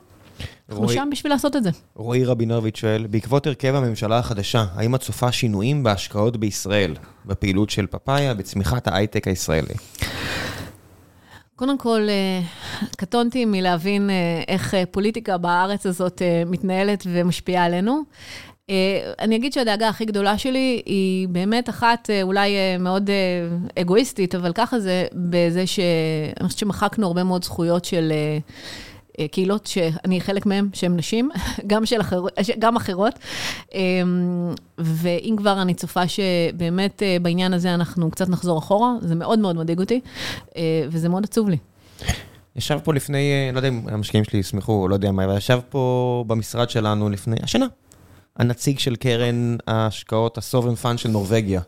אנחנו 0.68 0.88
שם 0.88 1.08
בשביל 1.12 1.32
לעשות 1.32 1.56
את 1.56 1.62
זה. 1.62 1.70
רועי 1.94 2.24
רבינוביץ' 2.24 2.76
שואל, 2.76 3.06
בעקבות 3.06 3.46
הרכב 3.46 3.74
הממשלה 3.74 4.18
החדשה, 4.18 4.64
האם 4.74 4.94
את 4.94 5.00
צופה 5.00 5.32
שינויים 5.32 5.82
בהשקעות 5.82 6.36
בישראל, 6.36 6.94
בפעילות 7.26 7.70
של 7.70 7.86
פאפאיה, 7.86 8.34
בצמיחת 8.34 8.88
ההייטק 8.88 9.28
הישראלי? 9.28 9.74
קודם 11.58 11.78
כל, 11.78 12.00
אה, 12.08 12.40
קטונתי 12.96 13.44
מלהבין 13.44 14.10
אה, 14.10 14.42
איך 14.48 14.74
אה, 14.74 14.84
פוליטיקה 14.90 15.38
בארץ 15.38 15.86
הזאת 15.86 16.22
מתנהלת 16.46 17.06
ומשפיעה 17.06 17.64
עלינו. 17.64 18.02
אני 19.18 19.36
אגיד 19.36 19.52
שהדאגה 19.52 19.88
הכי 19.88 20.04
גדולה 20.04 20.38
שלי 20.38 20.82
היא 20.86 21.28
באמת 21.28 21.68
אחת 21.68 22.10
אולי 22.22 22.50
מאוד 22.78 23.10
אגואיסטית, 23.78 24.34
אבל 24.34 24.52
ככה 24.54 24.80
זה 24.80 25.06
בזה 25.14 25.66
שאני 25.66 26.46
חושבת 26.46 26.58
שמחקנו 26.58 27.06
הרבה 27.06 27.24
מאוד 27.24 27.44
זכויות 27.44 27.84
של 27.84 28.12
קהילות 29.30 29.66
שאני 29.66 30.20
חלק 30.20 30.46
מהן, 30.46 30.68
שהן 30.72 30.96
נשים, 30.96 31.30
גם, 31.66 31.86
של 31.86 32.00
אחר, 32.00 32.20
גם 32.58 32.76
אחרות. 32.76 33.18
ואם 34.78 35.34
כבר 35.36 35.62
אני 35.62 35.74
צופה 35.74 36.02
שבאמת 36.08 37.02
בעניין 37.22 37.54
הזה 37.54 37.74
אנחנו 37.74 38.10
קצת 38.10 38.28
נחזור 38.28 38.58
אחורה, 38.58 38.92
זה 39.00 39.14
מאוד 39.14 39.38
מאוד 39.38 39.56
מדאיג 39.56 39.78
אותי, 39.78 40.00
וזה 40.88 41.08
מאוד 41.08 41.24
עצוב 41.24 41.48
לי. 41.48 41.56
ישב 42.56 42.78
פה 42.84 42.94
לפני, 42.94 43.50
לא 43.52 43.58
יודע 43.58 43.68
אם 43.68 43.82
המשקיעים 43.88 44.24
שלי 44.24 44.38
ישמחו, 44.38 44.88
לא 44.88 44.94
יודע 44.94 45.12
מה, 45.12 45.24
אבל 45.24 45.36
ישב 45.36 45.58
פה 45.68 46.24
במשרד 46.26 46.70
שלנו 46.70 47.10
לפני, 47.10 47.36
השנה, 47.42 47.66
הנציג 48.38 48.78
של 48.78 48.96
קרן 48.96 49.56
ההשקעות, 49.66 50.38
ה 50.38 50.42
sovereign 50.42 50.74
fund 50.74 50.98
של 50.98 51.08
נורבגיה. 51.08 51.60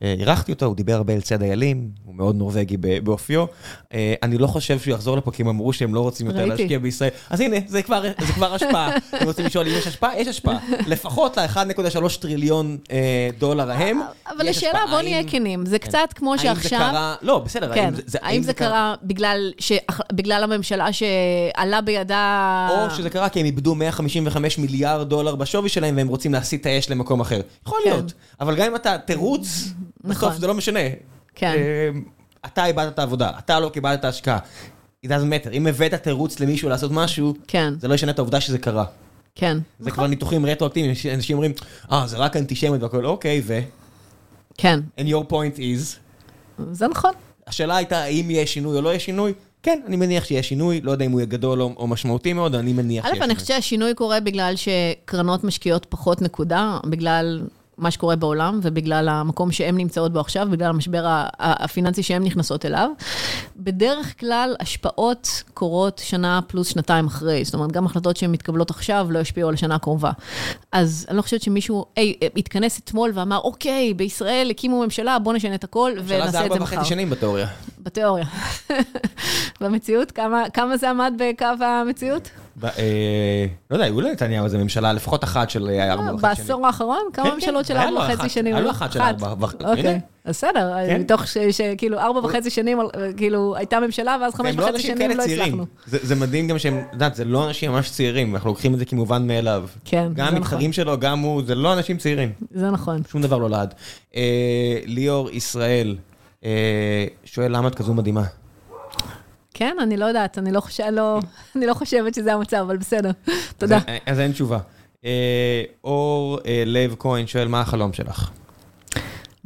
אירחתי 0.00 0.52
אותו, 0.52 0.66
הוא 0.66 0.76
דיבר 0.76 0.94
הרבה 0.94 1.12
על 1.12 1.20
צד 1.20 1.42
איילים, 1.42 1.88
הוא 2.04 2.14
מאוד 2.14 2.36
נורבגי 2.36 2.76
באופיו. 2.76 3.44
אני 4.22 4.38
לא 4.38 4.46
חושב 4.46 4.78
שהוא 4.78 4.94
יחזור 4.94 5.16
לפה, 5.16 5.30
כי 5.30 5.42
הם 5.42 5.48
אמרו 5.48 5.72
שהם 5.72 5.94
לא 5.94 6.00
רוצים 6.00 6.26
יותר 6.26 6.46
להשקיע 6.46 6.78
בישראל. 6.78 7.10
אז 7.30 7.40
הנה, 7.40 7.56
זה 7.66 7.82
כבר 7.82 8.54
השפעה. 8.54 8.96
אתם 8.96 9.24
רוצים 9.26 9.46
לשאול 9.46 9.68
אם 9.68 9.72
יש 9.78 9.86
השפעה? 9.86 10.20
יש 10.20 10.28
השפעה. 10.28 10.58
לפחות 10.86 11.38
ל-1.3 11.38 12.20
טריליון 12.20 12.78
דולר 13.38 13.70
ההם. 13.70 14.00
אבל 14.36 14.48
השאלה, 14.48 14.80
בוא 14.90 15.00
נהיה 15.00 15.22
כנים, 15.28 15.66
זה 15.66 15.78
קצת 15.78 16.08
כמו 16.14 16.38
שעכשיו... 16.38 16.80
האם 16.80 16.86
זה 16.86 16.92
קרה... 16.92 17.14
לא, 17.22 17.38
בסדר, 17.38 17.72
האם 18.22 18.42
זה 18.42 18.52
קרה 18.54 18.94
בגלל 20.12 20.42
הממשלה 20.44 20.88
שעלה 20.92 21.80
בידה... 21.80 22.68
או 22.70 22.90
שזה 22.90 23.10
קרה 23.10 23.28
כי 23.28 23.40
הם 23.40 23.46
איבדו 23.46 23.74
155 23.74 24.58
מיליארד 24.58 25.08
דולר 25.08 25.34
בשווי 25.34 25.68
שלהם, 25.68 25.96
והם 25.96 26.08
רוצים 26.08 26.32
להסיט 26.32 26.60
את 26.60 26.66
האש 26.66 26.90
למקום 26.90 27.20
אחר. 27.20 27.40
יכול 27.66 27.78
להיות. 27.84 28.12
אבל 28.40 28.56
גם 28.56 28.66
אם 28.66 28.76
אתה 28.76 28.98
תירוץ... 28.98 29.68
נכון. 30.06 30.28
בסוף 30.28 30.40
זה 30.40 30.46
לא 30.46 30.54
משנה. 30.54 30.80
כן. 31.34 31.54
אמ, 31.94 32.02
אתה 32.46 32.66
איבדת 32.66 32.94
את 32.94 32.98
העבודה, 32.98 33.30
אתה 33.38 33.60
לא 33.60 33.68
קיבלת 33.68 34.00
את 34.00 34.04
ההשקעה. 34.04 34.38
It 35.06 35.08
doesn't 35.08 35.10
matter. 35.10 35.52
אם 35.52 35.66
הבאת 35.66 35.94
תירוץ 35.94 36.40
למישהו 36.40 36.68
לעשות 36.68 36.90
משהו, 36.90 37.34
כן. 37.48 37.74
זה 37.78 37.88
לא 37.88 37.94
ישנה 37.94 38.10
את 38.10 38.18
העובדה 38.18 38.40
שזה 38.40 38.58
קרה. 38.58 38.84
כן. 39.34 39.58
זה 39.80 39.90
כבר 39.90 40.06
ניתוחים 40.06 40.46
רטרואקטיביים, 40.46 40.94
אנשים 41.14 41.36
אומרים, 41.36 41.52
אה, 41.92 42.06
זה 42.06 42.16
רק 42.16 42.36
אנטישמיות 42.36 42.82
והכל, 42.82 43.06
אוקיי, 43.06 43.42
ו... 43.44 43.60
כן. 44.58 44.80
And 44.98 45.02
your 45.02 45.30
point 45.30 45.58
is? 45.58 45.96
זה 46.72 46.88
נכון. 46.88 47.12
השאלה 47.46 47.76
הייתה, 47.76 47.98
האם 47.98 48.30
יהיה 48.30 48.46
שינוי 48.46 48.76
או 48.76 48.82
לא 48.82 48.88
יהיה 48.88 49.00
שינוי? 49.00 49.32
כן, 49.62 49.80
אני 49.86 49.96
מניח 49.96 50.24
שיהיה 50.24 50.42
שינוי, 50.42 50.80
לא 50.80 50.90
יודע 50.90 51.04
אם 51.04 51.12
הוא 51.12 51.20
יהיה 51.20 51.26
גדול 51.26 51.62
או, 51.62 51.74
או 51.76 51.86
משמעותי 51.86 52.32
מאוד, 52.32 52.54
אני 52.54 52.72
מניח 52.72 53.04
שיהיה 53.04 53.14
שינוי. 53.14 53.20
א', 53.20 53.30
אני 53.30 53.34
חושבת 53.34 53.48
שהשינוי 53.48 53.94
קורה 53.94 54.20
בגלל 54.20 54.54
שקרנות 54.56 55.44
משקיעות 55.44 55.86
פחות 55.88 56.22
נקודה, 56.22 56.78
בגלל 56.86 57.42
מה 57.78 57.90
שקורה 57.90 58.16
בעולם, 58.16 58.60
ובגלל 58.62 59.08
המקום 59.08 59.52
שהן 59.52 59.76
נמצאות 59.76 60.12
בו 60.12 60.20
עכשיו, 60.20 60.48
בגלל 60.50 60.68
המשבר 60.68 61.04
הפיננסי 61.38 62.02
שהן 62.02 62.22
נכנסות 62.22 62.66
אליו. 62.66 62.90
בדרך 63.56 64.20
כלל, 64.20 64.56
השפעות 64.60 65.42
קורות 65.54 66.00
שנה 66.04 66.40
פלוס 66.46 66.68
שנתיים 66.68 67.06
אחרי. 67.06 67.44
זאת 67.44 67.54
אומרת, 67.54 67.72
גם 67.72 67.86
החלטות 67.86 68.16
שהן 68.16 68.32
מתקבלות 68.32 68.70
עכשיו 68.70 69.06
לא 69.10 69.18
ישפיעו 69.18 69.48
על 69.48 69.54
השנה 69.54 69.74
הקרובה. 69.74 70.10
אז 70.72 71.06
אני 71.08 71.16
לא 71.16 71.22
חושבת 71.22 71.42
שמישהו, 71.42 71.84
היי, 71.96 72.14
התכנס 72.36 72.78
אתמול 72.78 73.10
ואמר, 73.14 73.38
אוקיי, 73.38 73.94
בישראל 73.94 74.50
הקימו 74.50 74.82
ממשלה, 74.84 75.18
בואו 75.18 75.36
נשנה 75.36 75.54
את 75.54 75.64
הכל 75.64 75.92
ונעשה 75.96 76.26
את 76.26 76.32
זה 76.32 76.38
מחר. 76.38 76.38
ממשלה 76.38 76.48
זה 76.48 76.54
ארבע 76.54 76.64
וחצי 76.64 76.88
שנים 76.88 77.10
בתיאוריה. 77.10 77.46
בתיאוריה. 77.78 78.24
במציאות, 79.60 80.10
כמה, 80.10 80.42
כמה 80.52 80.76
זה 80.76 80.90
עמד 80.90 81.14
בקו 81.18 81.64
המציאות? 81.64 82.30
אה, 82.64 83.46
לא 83.70 83.76
יודע, 83.76 83.84
היו 83.84 84.00
לנתניהו 84.00 84.44
איזה 84.44 84.58
ממשלה, 84.58 84.92
לפחות 84.92 85.24
אחת 85.24 85.50
של 85.50 85.68
אה, 85.68 85.92
ארבע 85.92 86.02
וחצי 86.02 86.36
שנים. 86.36 86.46
בעשור 86.46 86.66
האחרון? 86.66 86.98
כמה 87.12 87.24
כן, 87.24 87.30
כן, 87.30 87.34
ממשלות 87.34 87.66
של 87.66 87.76
ארבע 87.76 88.00
וחצי 88.00 88.28
שנים? 88.28 88.54
היה 88.54 88.64
לו 88.64 88.70
אחת 88.70 88.92
של 88.92 89.00
ארבע 89.00 89.34
וחצי. 89.40 89.64
אוקיי, 89.64 90.00
בסדר, 90.26 90.72
כן. 90.86 91.00
מתוך 91.00 91.22
שכאילו 91.50 91.98
ארבע 91.98 92.20
וחצי 92.20 92.50
שנים, 92.50 92.78
כאילו 93.16 93.56
הייתה 93.56 93.80
ממשלה, 93.80 94.16
ואז 94.20 94.34
חמש 94.34 94.54
וחצי 94.56 94.82
שנים 94.82 95.10
לא 95.10 95.22
הצלחנו. 95.22 95.64
זה 95.86 96.14
מדהים 96.14 96.48
גם 96.48 96.58
שהם, 96.58 96.78
את 96.78 96.92
יודעת, 96.92 97.14
זה 97.14 97.24
לא 97.24 97.48
אנשים 97.48 97.72
ממש 97.72 97.90
צעירים, 97.90 98.34
אנחנו 98.34 98.48
לוקחים 98.50 98.74
את 98.74 98.78
זה 98.78 98.84
כמובן 98.84 99.26
מאליו. 99.26 99.64
כן, 99.84 100.02
זה 100.02 100.08
נכון. 100.08 100.14
גם 100.14 100.36
המתחרים 100.36 100.72
שלו, 100.72 100.98
גם 101.00 101.18
הוא, 101.18 101.42
זה 101.46 101.54
לא 101.54 101.72
אנשים 101.72 101.96
צעירים. 101.96 102.32
זה 102.50 102.70
נכון. 102.70 103.02
שום 103.10 103.22
דבר 103.22 103.38
לא 103.38 103.50
לעד. 103.50 103.74
אה, 104.16 104.78
ליאור 104.84 105.30
ישראל 105.30 105.96
שואל 107.24 107.56
למה 107.56 107.68
את 107.68 107.74
כזו 107.74 107.94
מדהימה. 107.94 108.22
כן, 109.58 109.76
אני 109.82 109.96
לא 109.96 110.04
יודעת, 110.04 110.38
אני 110.38 110.52
לא, 110.52 110.60
חושב, 110.60 110.84
לא, 110.92 111.20
אני 111.56 111.66
לא 111.66 111.74
חושבת 111.74 112.14
שזה 112.14 112.34
המצב, 112.34 112.56
אבל 112.56 112.76
בסדר. 112.76 113.10
תודה. 113.58 113.76
אז, 113.76 113.82
אז 114.06 114.20
אין 114.20 114.32
תשובה. 114.32 114.58
אה, 115.04 115.62
אור 115.84 116.38
אה, 116.46 116.62
לב 116.66 116.94
כהן 116.98 117.26
שואל, 117.26 117.48
מה 117.48 117.60
החלום 117.60 117.92
שלך? 117.92 118.30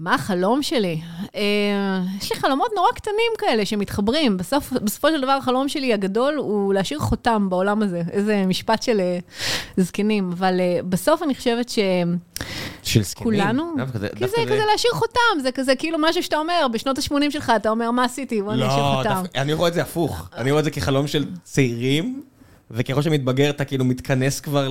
מה 0.01 0.15
החלום 0.15 0.63
שלי? 0.63 1.01
אה, 1.35 1.41
יש 2.19 2.33
לי 2.33 2.41
חלומות 2.41 2.71
נורא 2.77 2.89
קטנים 2.95 3.33
כאלה 3.39 3.67
שמתחברים. 3.67 4.37
בסוף, 4.37 4.73
בסופו 4.73 5.09
של 5.09 5.21
דבר 5.21 5.31
החלום 5.33 5.69
שלי 5.69 5.93
הגדול 5.93 6.35
הוא 6.35 6.75
להשאיר 6.75 7.01
חותם 7.01 7.51
בעולם 7.51 7.83
הזה. 7.83 8.03
איזה 8.13 8.45
משפט 8.47 8.83
של 8.83 9.01
אה, 9.01 9.19
זקנים. 9.77 10.31
אבל 10.33 10.61
אה, 10.61 10.81
בסוף 10.89 11.23
אני 11.23 11.35
חושבת 11.35 11.69
ש... 11.69 11.79
של 12.83 13.03
זקנים? 13.03 13.25
כולנו, 13.25 13.75
כי 14.17 14.29
זה 14.29 14.37
כזה 14.47 14.65
להשאיר 14.73 14.93
חותם, 14.95 15.41
זה 15.43 15.53
כזה 15.53 15.75
כאילו 15.75 15.99
משהו 16.01 16.23
שאתה 16.23 16.37
אומר, 16.37 16.67
בשנות 16.73 16.99
ה-80 16.99 17.31
שלך 17.31 17.53
אתה 17.57 17.71
אומר, 17.71 17.91
מה 17.91 18.05
עשיתי? 18.05 18.43
בוא 18.43 18.53
נשאיר 18.53 18.69
לא, 18.69 18.95
חותם. 18.97 19.23
לא, 19.35 19.41
אני 19.41 19.53
רואה 19.53 19.69
את 19.69 19.75
זה 19.75 19.83
הפוך. 19.83 20.29
אני 20.37 20.51
רואה 20.51 20.61
את 20.61 20.65
זה 20.65 20.71
כחלום 20.71 21.07
של 21.07 21.25
צעירים. 21.45 22.23
וככל 22.71 23.03
שמתבגר 23.03 23.51
אתה 23.51 23.65
כאילו 23.65 23.85
מתכנס 23.85 24.41
כבר 24.41 24.69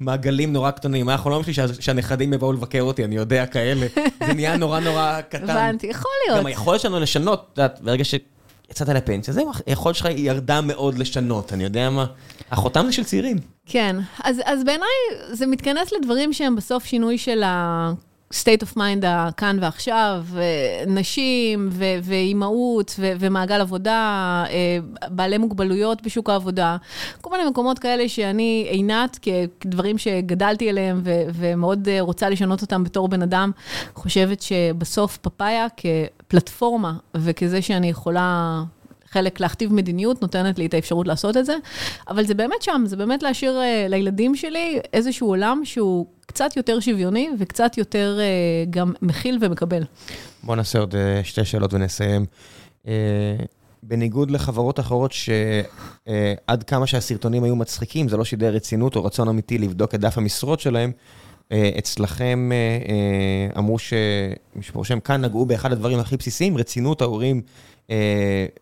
למעגלים 0.00 0.52
נורא 0.52 0.70
קטנים. 0.70 1.06
מה 1.06 1.14
החלום 1.14 1.42
שלי 1.42 1.52
שהנכדים 1.80 2.32
יבואו 2.32 2.52
לבקר 2.52 2.82
אותי, 2.82 3.04
אני 3.04 3.16
יודע, 3.16 3.46
כאלה. 3.46 3.86
זה 4.26 4.32
נהיה 4.32 4.56
נורא 4.56 4.80
נורא 4.80 5.20
קטן. 5.20 5.50
הבנתי, 5.50 5.86
יכול 5.86 6.10
להיות. 6.26 6.40
גם 6.40 6.46
היכולת 6.46 6.80
שלנו 6.80 7.00
לשנות, 7.00 7.48
את 7.52 7.58
יודעת, 7.58 7.80
ברגע 7.80 8.04
שיצאת 8.04 8.88
לפנסיה, 8.88 9.34
זהו, 9.34 9.50
היכולת 9.66 9.96
שלך 9.96 10.08
ירדה 10.16 10.60
מאוד 10.60 10.98
לשנות, 10.98 11.52
אני 11.52 11.64
יודע 11.64 11.90
מה. 11.90 12.06
החותם 12.50 12.86
זה 12.86 12.92
של 12.92 13.04
צעירים. 13.04 13.36
כן, 13.66 13.96
אז, 14.24 14.40
אז 14.44 14.64
בעיניי 14.64 14.88
זה 15.32 15.46
מתכנס 15.46 15.92
לדברים 15.92 16.32
שהם 16.32 16.56
בסוף 16.56 16.84
שינוי 16.84 17.18
של 17.18 17.42
ה... 17.42 17.92
state 18.34 18.62
of 18.62 18.76
mind 18.76 19.06
הכאן 19.06 19.58
ועכשיו, 19.60 20.24
נשים 20.86 21.68
ואימהות 22.02 22.94
ומעגל 22.98 23.60
עבודה, 23.60 24.44
אה, 24.50 24.78
בעלי 25.08 25.38
מוגבלויות 25.38 26.02
בשוק 26.02 26.30
העבודה, 26.30 26.76
כל 27.20 27.30
מיני 27.30 27.50
מקומות 27.50 27.78
כאלה 27.78 28.08
שאני, 28.08 28.66
עינת, 28.70 29.18
כדברים 29.60 29.98
שגדלתי 29.98 30.68
עליהם 30.68 31.02
ומאוד 31.34 31.88
אה, 31.88 32.00
רוצה 32.00 32.28
לשנות 32.28 32.62
אותם 32.62 32.84
בתור 32.84 33.08
בן 33.08 33.22
אדם, 33.22 33.50
חושבת 33.94 34.42
שבסוף 34.42 35.16
פאפאיה 35.16 35.66
כפלטפורמה 35.76 36.92
וכזה 37.14 37.62
שאני 37.62 37.88
יכולה... 37.90 38.62
חלק 39.10 39.40
להכתיב 39.40 39.72
מדיניות, 39.72 40.22
נותנת 40.22 40.58
לי 40.58 40.66
את 40.66 40.74
האפשרות 40.74 41.06
לעשות 41.06 41.36
את 41.36 41.46
זה, 41.46 41.56
אבל 42.08 42.26
זה 42.26 42.34
באמת 42.34 42.62
שם, 42.62 42.82
זה 42.86 42.96
באמת 42.96 43.22
להשאיר 43.22 43.60
uh, 43.60 43.88
לילדים 43.88 44.36
שלי 44.36 44.78
איזשהו 44.92 45.28
עולם 45.28 45.60
שהוא 45.64 46.06
קצת 46.26 46.56
יותר 46.56 46.80
שוויוני 46.80 47.30
וקצת 47.38 47.78
יותר 47.78 48.18
uh, 48.18 48.70
גם 48.70 48.92
מכיל 49.02 49.38
ומקבל. 49.40 49.82
בוא 50.42 50.56
נעשה 50.56 50.78
עוד 50.78 50.94
uh, 50.94 51.24
שתי 51.24 51.44
שאלות 51.44 51.74
ונסיים. 51.74 52.24
Uh, 52.84 52.88
בניגוד 53.82 54.30
לחברות 54.30 54.80
אחרות 54.80 55.12
שעד 55.12 56.60
uh, 56.60 56.64
כמה 56.66 56.86
שהסרטונים 56.86 57.44
היו 57.44 57.56
מצחיקים, 57.56 58.08
זה 58.08 58.16
לא 58.16 58.24
שידר 58.24 58.54
רצינות 58.54 58.96
או 58.96 59.04
רצון 59.04 59.28
אמיתי 59.28 59.58
לבדוק 59.58 59.94
את 59.94 60.00
דף 60.00 60.18
המשרות 60.18 60.60
שלהם, 60.60 60.92
אצלכם 61.78 62.50
uh, 62.50 62.86
uh, 63.54 63.58
אמרו 63.58 63.76
שמשפורשם 63.78 65.00
כאן 65.00 65.24
נגעו 65.24 65.46
באחד 65.46 65.72
הדברים 65.72 65.98
הכי 65.98 66.16
בסיסיים, 66.16 66.56
רצינות 66.56 67.02
ההורים 67.02 67.42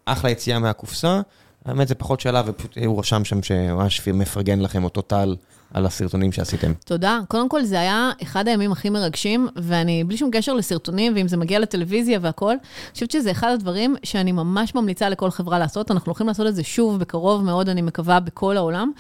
אחלה 0.05 0.31
יציאה 0.31 0.59
מהקופסה. 0.59 1.21
האמת, 1.65 1.89
זה 1.89 1.95
פחות 1.95 2.21
שאלה, 2.21 2.43
ופשוט 2.47 2.79
הוא 2.87 2.99
רשם 2.99 3.25
שם 3.25 3.43
שממש 3.43 4.09
מפרגן 4.09 4.61
לכם 4.61 4.85
אותו 4.85 5.03
טל 5.03 5.37
על 5.75 5.87
הסרטונים 5.87 6.33
שעשיתם. 6.33 6.73
תודה. 6.85 7.21
קודם 7.29 7.49
כל, 7.49 7.65
זה 7.65 7.81
היה 7.81 8.11
אחד 8.23 8.49
הימים 8.49 8.73
הכי 8.73 8.91
מרגשים, 8.91 9.49
ואני, 9.57 10.05
בלי 10.05 10.17
שום 10.17 10.31
קשר 10.33 10.55
לסרטונים, 10.55 11.13
ואם 11.17 11.29
זה 11.29 11.37
מגיע 11.37 11.59
לטלוויזיה 11.59 12.19
והכול, 12.23 12.51
אני 12.51 12.93
חושבת 12.93 13.11
שזה 13.11 13.31
אחד 13.31 13.51
הדברים 13.51 13.97
שאני 14.03 14.33
ממש 14.33 14.75
ממליצה 14.75 15.09
לכל 15.09 15.31
חברה 15.31 15.59
לעשות. 15.59 15.91
אנחנו 15.91 16.11
הולכים 16.11 16.27
לעשות 16.27 16.47
את 16.47 16.55
זה 16.55 16.63
שוב, 16.63 16.99
בקרוב 16.99 17.45
מאוד, 17.45 17.69
אני 17.69 17.83
מקווה, 17.83 18.21
בכל 18.21 18.57
העולם, 18.57 18.91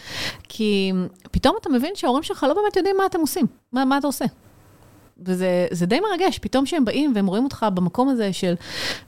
כי 0.48 0.92
פתאום 1.30 1.56
אתה 1.60 1.68
מבין 1.70 1.92
שההורים 1.94 2.22
שלך 2.22 2.46
לא 2.48 2.54
באמת 2.54 2.76
יודעים 2.76 2.96
מה 2.98 3.06
אתם 3.06 3.20
עושים, 3.20 3.46
מה, 3.72 3.84
מה 3.84 3.98
אתה 3.98 4.06
עושה. 4.06 4.24
וזה 5.24 5.86
די 5.86 6.00
מרגש, 6.00 6.38
פתאום 6.38 6.66
שהם 6.66 6.84
באים 6.84 7.12
והם 7.14 7.26
רואים 7.26 7.44
אותך 7.44 7.66
במקום 7.74 8.08
הזה 8.08 8.32
של 8.32 8.54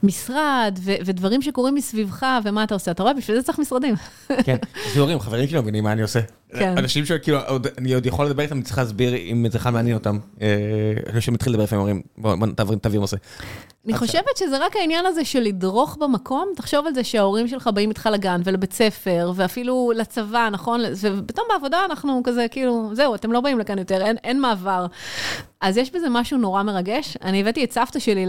משרד 0.03 0.79
ו- 0.81 0.95
ודברים 1.05 1.41
שקורים 1.41 1.75
מסביבך, 1.75 2.25
ומה 2.43 2.63
אתה 2.63 2.73
עושה. 2.73 2.91
אתה 2.91 3.03
רואה, 3.03 3.13
בשביל 3.13 3.37
זה 3.37 3.43
צריך 3.43 3.59
משרדים. 3.59 3.95
כן, 4.43 4.57
יש 4.87 4.97
הורים, 4.97 5.19
חברים 5.19 5.47
שלי 5.47 5.55
לא 5.55 5.61
מבינים 5.61 5.83
מה 5.83 5.91
אני 5.91 6.01
עושה. 6.01 6.19
כן. 6.53 6.77
אנשים 6.77 7.05
שכאילו, 7.05 7.39
אני 7.77 7.93
עוד 7.93 8.05
יכול 8.05 8.25
לדבר 8.25 8.43
איתם, 8.43 8.55
אני 8.55 8.63
צריך 8.63 8.77
להסביר 8.77 9.15
אם 9.15 9.45
זה 9.51 9.57
בכלל 9.57 9.73
מעניין 9.73 9.97
אותם. 9.97 10.17
אה, 10.41 10.47
אנשים 11.13 11.33
מתחילים 11.33 11.53
לדבר 11.53 11.63
לפעמים, 11.63 11.79
אומרים, 11.81 12.01
בוא, 12.17 12.35
בוא, 12.35 12.75
תעביר- 12.81 12.99
נושא. 12.99 13.17
אני 13.85 13.97
חושבת 13.97 14.37
שזה 14.37 14.65
רק 14.65 14.75
העניין 14.75 15.05
הזה 15.05 15.25
של 15.25 15.39
לדרוך 15.39 15.97
במקום, 16.01 16.47
תחשוב 16.55 16.87
על 16.87 16.93
זה 16.93 17.03
שההורים 17.03 17.47
שלך 17.47 17.69
באים 17.73 17.89
איתך 17.89 18.09
לגן 18.13 18.41
ולבית 18.43 18.73
ספר, 18.73 19.31
ואפילו 19.35 19.91
לצבא, 19.95 20.49
נכון? 20.51 20.81
ופתאום 21.01 21.45
בעבודה 21.53 21.85
אנחנו 21.85 22.21
כזה, 22.23 22.45
כאילו, 22.51 22.89
זהו, 22.93 23.15
אתם 23.15 23.31
לא 23.31 23.41
באים 23.41 23.59
לכאן 23.59 23.77
יותר, 23.77 24.01
אין, 24.01 24.17
אין 24.23 24.41
מעבר. 24.41 24.85
אז 25.61 25.77
יש 25.77 25.91
בזה 25.95 26.07
משהו 26.11 26.37
נורא 26.37 26.63
מרגש. 26.63 27.17
אני 27.23 27.41
הבאתי 27.41 27.63
את 27.63 27.71
סבתא 27.71 27.99
שלי 27.99 28.25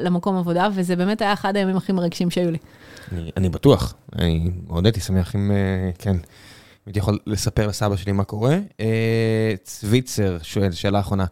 למקום 0.00 0.36
עבודה, 0.36 0.68
וזה 0.74 0.96
באמת 0.96 1.22
היה 1.22 1.32
אחד 1.32 1.56
הימים 1.56 1.76
הכי 1.76 1.92
מרגשים 1.92 2.30
שהיו 2.30 2.50
לי. 2.50 2.58
אני, 3.12 3.30
אני 3.36 3.48
בטוח, 3.48 3.94
אני 4.18 4.50
מאוד 4.68 4.86
הייתי 4.86 5.00
שמח 5.00 5.34
אם, 5.36 5.50
אה, 5.50 5.90
כן, 5.98 6.16
הייתי 6.86 6.98
יכול 6.98 7.18
לספר 7.26 7.66
לסבא 7.66 7.96
שלי 7.96 8.12
מה 8.12 8.24
קורה. 8.24 8.58
אה, 8.80 9.54
צוויצר 9.64 10.38
שואל, 10.42 10.72
שאלה 10.72 11.00
אחרונה, 11.00 11.24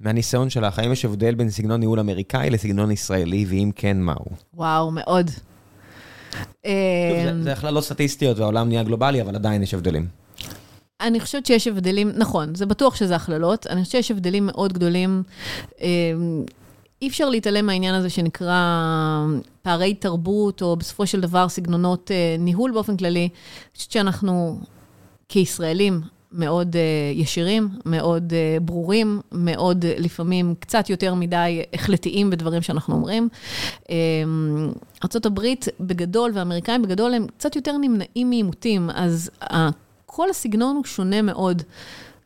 מהניסיון 0.00 0.50
שלך, 0.50 0.78
האם 0.78 0.92
יש 0.92 1.04
הבדל 1.04 1.34
בין 1.34 1.50
סגנון 1.50 1.80
ניהול 1.80 2.00
אמריקאי 2.00 2.50
לסגנון 2.50 2.90
ישראלי, 2.90 3.44
ואם 3.48 3.70
כן, 3.76 4.00
מהו? 4.00 4.24
וואו, 4.54 4.90
מאוד. 4.90 5.30
זה- 6.64 7.42
זה 7.42 7.52
הכללות 7.52 7.84
סטטיסטיות 7.84 8.38
והעולם 8.38 8.68
נהיה 8.68 8.82
גלובלי, 8.82 9.22
אבל 9.22 9.34
עדיין 9.34 9.62
יש 9.62 9.74
הבדלים. 9.74 10.06
אני 11.00 11.20
חושבת 11.20 11.46
שיש 11.46 11.66
הבדלים, 11.68 12.12
נכון, 12.16 12.54
זה 12.54 12.66
בטוח 12.66 12.94
שזה 12.96 13.16
הכללות, 13.16 13.66
אני 13.66 13.84
חושבת 13.84 13.92
שיש 13.92 14.10
הבדלים 14.10 14.46
מאוד 14.46 14.72
גדולים. 14.72 15.22
אה, 15.80 15.86
אי 17.02 17.08
אפשר 17.08 17.28
להתעלם 17.28 17.66
מהעניין 17.66 17.94
הזה 17.94 18.10
שנקרא 18.10 18.60
פערי 19.62 19.94
תרבות, 19.94 20.62
או 20.62 20.76
בסופו 20.76 21.06
של 21.06 21.20
דבר 21.20 21.48
סגנונות 21.48 22.10
אה, 22.10 22.36
ניהול 22.38 22.72
באופן 22.72 22.96
כללי. 22.96 23.20
אני 23.20 23.28
חושבת 23.76 23.90
שאנחנו 23.92 24.58
כישראלים 25.28 26.00
מאוד 26.34 26.76
אה, 26.76 26.82
ישירים, 27.14 27.68
מאוד 27.86 28.32
אה, 28.32 28.60
ברורים, 28.60 29.20
מאוד 29.32 29.84
אה, 29.84 29.94
לפעמים 29.98 30.54
קצת 30.60 30.90
יותר 30.90 31.14
מדי 31.14 31.62
החלטיים 31.74 32.30
בדברים 32.30 32.62
שאנחנו 32.62 32.94
אומרים. 32.94 33.28
אה, 33.90 33.94
ארה"ב 35.04 35.40
בגדול 35.80 36.30
והאמריקאים 36.34 36.82
בגדול 36.82 37.14
הם 37.14 37.26
קצת 37.38 37.56
יותר 37.56 37.76
נמנעים 37.76 38.30
מעימותים, 38.30 38.90
אז 38.94 39.30
כל 40.06 40.30
הסגנון 40.30 40.76
הוא 40.76 40.84
שונה 40.84 41.22
מאוד. 41.22 41.62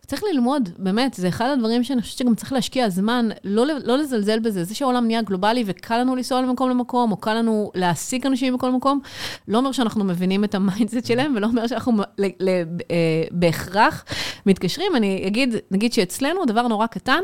צריך 0.08 0.22
ללמוד, 0.32 0.68
באמת, 0.78 1.14
זה 1.14 1.28
אחד 1.28 1.50
הדברים 1.52 1.84
שאני 1.84 2.02
חושבת 2.02 2.18
שגם 2.18 2.34
צריך 2.34 2.52
להשקיע 2.52 2.88
זמן, 2.88 3.28
לא, 3.44 3.64
לא 3.84 3.98
לזלזל 3.98 4.38
בזה. 4.38 4.64
זה 4.64 4.74
שהעולם 4.74 5.06
נהיה 5.06 5.22
גלובלי 5.22 5.64
וקל 5.66 5.98
לנו 5.98 6.16
לנסוע 6.16 6.42
למקום 6.42 6.70
למקום, 6.70 7.12
או 7.12 7.16
קל 7.16 7.34
לנו 7.34 7.70
להעסיק 7.74 8.26
אנשים 8.26 8.56
בכל 8.56 8.72
מקום, 8.72 9.00
לא 9.48 9.58
אומר 9.58 9.72
שאנחנו 9.72 10.04
מבינים 10.04 10.44
את 10.44 10.54
ה 10.54 10.61
mindset 10.61 11.06
שלהם, 11.06 11.32
ולא 11.36 11.46
אומר 11.46 11.66
שאנחנו 11.66 12.02
ל- 12.18 12.24
ל- 12.40 12.64
אה, 12.90 13.24
בהכרח 13.30 14.04
מתקשרים. 14.46 14.96
אני 14.96 15.24
אגיד, 15.26 15.54
נגיד 15.70 15.92
שאצלנו, 15.92 16.44
דבר 16.44 16.68
נורא 16.68 16.86
קטן, 16.86 17.20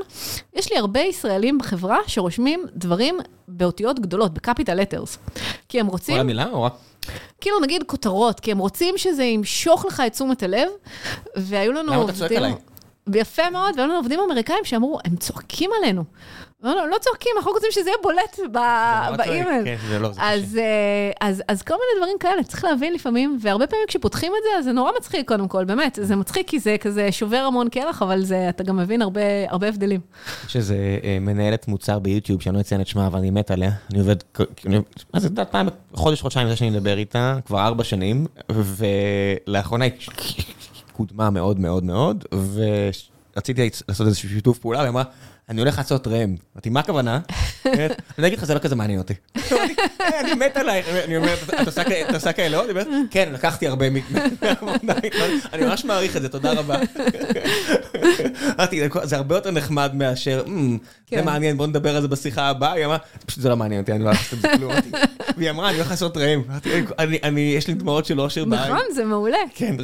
יש 0.54 0.72
לי 0.72 0.78
הרבה 0.78 1.00
ישראלים 1.00 1.58
בחברה 1.58 1.98
שרושמים 2.06 2.64
דברים 2.76 3.18
באותיות 3.48 4.00
גדולות, 4.00 4.34
ב 4.34 4.39
capital 4.39 4.74
letters. 4.74 5.18
כי 5.68 5.80
הם 5.80 5.86
רוצים... 5.86 6.14
כל 6.14 6.20
המילה 6.20 6.46
או 6.52 6.62
רק... 6.62 6.74
כאילו 7.40 7.60
נגיד 7.60 7.82
כותרות, 7.86 8.40
כי 8.40 8.52
הם 8.52 8.58
רוצים 8.58 8.94
שזה 8.98 9.24
ימשוך 9.24 9.84
לך 9.84 10.02
את 10.06 10.12
תשומת 10.12 10.42
הלב, 10.42 10.68
והיו 11.36 11.72
לנו 11.72 11.92
למה 11.92 12.04
אתה 12.04 12.12
צועק 12.12 12.32
עליי? 12.32 12.54
יפה 13.14 13.50
מאוד, 13.50 13.74
והיו 13.76 13.88
לנו 13.88 13.96
עובדים 13.96 14.20
אמריקאים 14.20 14.64
שאמרו, 14.64 14.98
הם 15.04 15.16
צועקים 15.16 15.70
עלינו. 15.78 16.04
אמרנו, 16.64 16.86
לא 16.86 16.96
צועקים, 17.00 17.32
אנחנו 17.36 17.52
רוצים 17.52 17.68
שזה 17.72 17.90
יהיה 17.90 17.98
בולט 18.02 18.38
לא 19.10 19.16
באימייל. 19.16 19.64
כן, 19.64 19.76
זה 19.88 19.98
לא, 19.98 20.12
זה. 20.12 20.20
אז, 20.22 20.56
אה, 20.56 21.28
אז, 21.28 21.42
אז 21.48 21.62
כל 21.62 21.74
מיני 21.74 22.00
דברים 22.04 22.16
כאלה, 22.20 22.42
צריך 22.42 22.64
להבין 22.64 22.94
לפעמים, 22.94 23.38
והרבה 23.40 23.66
פעמים 23.66 23.84
כשפותחים 23.88 24.32
את 24.38 24.42
זה, 24.44 24.58
אז 24.58 24.64
זה 24.64 24.72
נורא 24.72 24.90
מצחיק 24.98 25.28
קודם 25.28 25.48
כל, 25.48 25.64
באמת, 25.64 25.98
זה 26.02 26.16
מצחיק 26.16 26.48
כי 26.48 26.58
זה 26.58 26.76
כזה 26.80 27.12
שובר 27.12 27.36
המון 27.36 27.68
קרח, 27.68 28.02
אבל 28.02 28.24
זה, 28.24 28.48
אתה 28.48 28.64
גם 28.64 28.76
מבין 28.76 29.02
הרבה, 29.02 29.20
הרבה 29.48 29.68
הבדלים. 29.68 30.00
יש 30.46 30.56
איזה 30.56 30.76
אה, 31.04 31.18
מנהלת 31.20 31.68
מוצר 31.68 31.98
ביוטיוב, 31.98 32.42
שאני 32.42 32.56
לא 32.56 32.60
אציין 32.60 32.80
את 32.80 32.86
שמה, 32.86 33.06
אבל 33.06 33.18
אני 33.18 33.30
מת 33.30 33.50
עליה. 33.50 33.70
אני 33.90 34.00
עובד, 34.00 34.16
מה 35.14 35.20
זה, 35.20 35.26
את 35.26 35.30
יודעת, 35.30 35.50
פעם, 35.50 35.68
חודש, 35.94 36.20
חודשיים 36.20 36.46
אחרי 36.46 36.56
שאני 36.56 36.70
מדבר 36.70 36.98
איתה, 36.98 37.36
כבר 37.46 37.60
ארבע 37.60 37.84
שנים, 37.84 38.26
ולאחרונה 38.50 39.84
היא 39.84 39.92
קודמה 40.96 41.30
מאוד 41.30 41.60
מאוד 41.60 41.84
מאוד, 41.84 42.24
ורציתי 43.34 43.70
לעשות 43.88 44.06
איזשהו 44.06 44.28
שיתוף 44.28 44.58
פעולה, 44.58 44.78
והיא 44.78 44.88
אמרה, 44.88 45.04
אני 45.48 45.60
הולך 45.60 45.78
לעשות 45.78 46.06
ראם. 46.06 46.36
אמרתי, 46.54 46.70
מה 46.70 46.80
הכוונה? 46.80 47.20
אני 48.18 48.26
אגיד 48.26 48.38
לך, 48.38 48.44
זה 48.44 48.54
לא 48.54 48.58
כזה 48.58 48.76
מעניין 48.76 48.98
אותי. 48.98 49.14
אמרתי, 50.04 50.16
"אה, 50.16 50.20
אני 50.20 50.34
מת 50.34 50.56
עלייך. 50.56 50.86
אני 51.04 51.16
אומר, 51.16 51.34
"את 51.62 52.14
עושה 52.14 52.32
כאלה 52.32 52.56
עוד? 52.56 52.64
היא 52.66 52.70
אומרת, 52.70 52.86
כן, 53.10 53.28
לקחתי 53.32 53.68
הרבה 53.68 53.90
מ- 53.90 53.94
מהעבודה. 54.42 54.94
אני 55.52 55.64
ממש 55.66 55.84
מעריך 55.84 56.16
את 56.16 56.22
זה, 56.22 56.28
תודה 56.28 56.52
רבה. 56.52 56.76
אמרתי, 58.58 58.80
"זה- 59.02 59.16
הרבה 59.16 59.34
יותר 59.34 59.50
נחמד 59.50 59.90
מאשר, 59.94 60.42
"אמ, 60.46 60.78
זה 61.10 61.16
כן. 61.16 61.24
מעניין, 61.24 61.56
בוא 61.56 61.66
נדבר 61.66 61.96
על 61.96 62.02
זה 62.02 62.08
בשיחה 62.08 62.48
הבאה. 62.48 62.72
היא 62.72 62.84
אמרה, 62.84 62.96
פשוט 63.26 63.40
זה 63.42 63.48
לא 63.48 63.56
מעניין 63.56 63.80
אותי, 63.80 63.92
אני 63.92 64.04
לא 64.04 64.08
הולך 64.08 64.18
לעשות 64.18 64.38
את 64.38 64.50
זה 64.50 64.58
כלום. 64.58 64.72
והיא 65.36 65.50
אמרה, 65.50 65.68
אני 65.68 65.76
הולך 65.76 65.90
לעשות 65.90 66.16
ראם. 66.16 66.42
אמרתי, 66.50 66.70
"אני- 66.98 67.18
אני, 67.22 67.54
יש 67.56 67.68
לי 67.68 67.74
דמעות 67.74 68.06
של 68.06 68.20
אושר 68.20 68.44
בעין. 68.44 68.62
נכון, 68.72 68.84
זה 68.94 69.04
מעולה. 69.04 69.36
כן. 69.54 69.76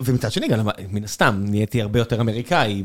ומצד 0.00 0.32
שני 0.32 0.46
מן 0.90 1.04
הסתם, 1.04 1.40
נהייתי 1.48 1.82
הרבה 1.82 1.98
יותר 1.98 2.20
אמריקאי. 2.20 2.82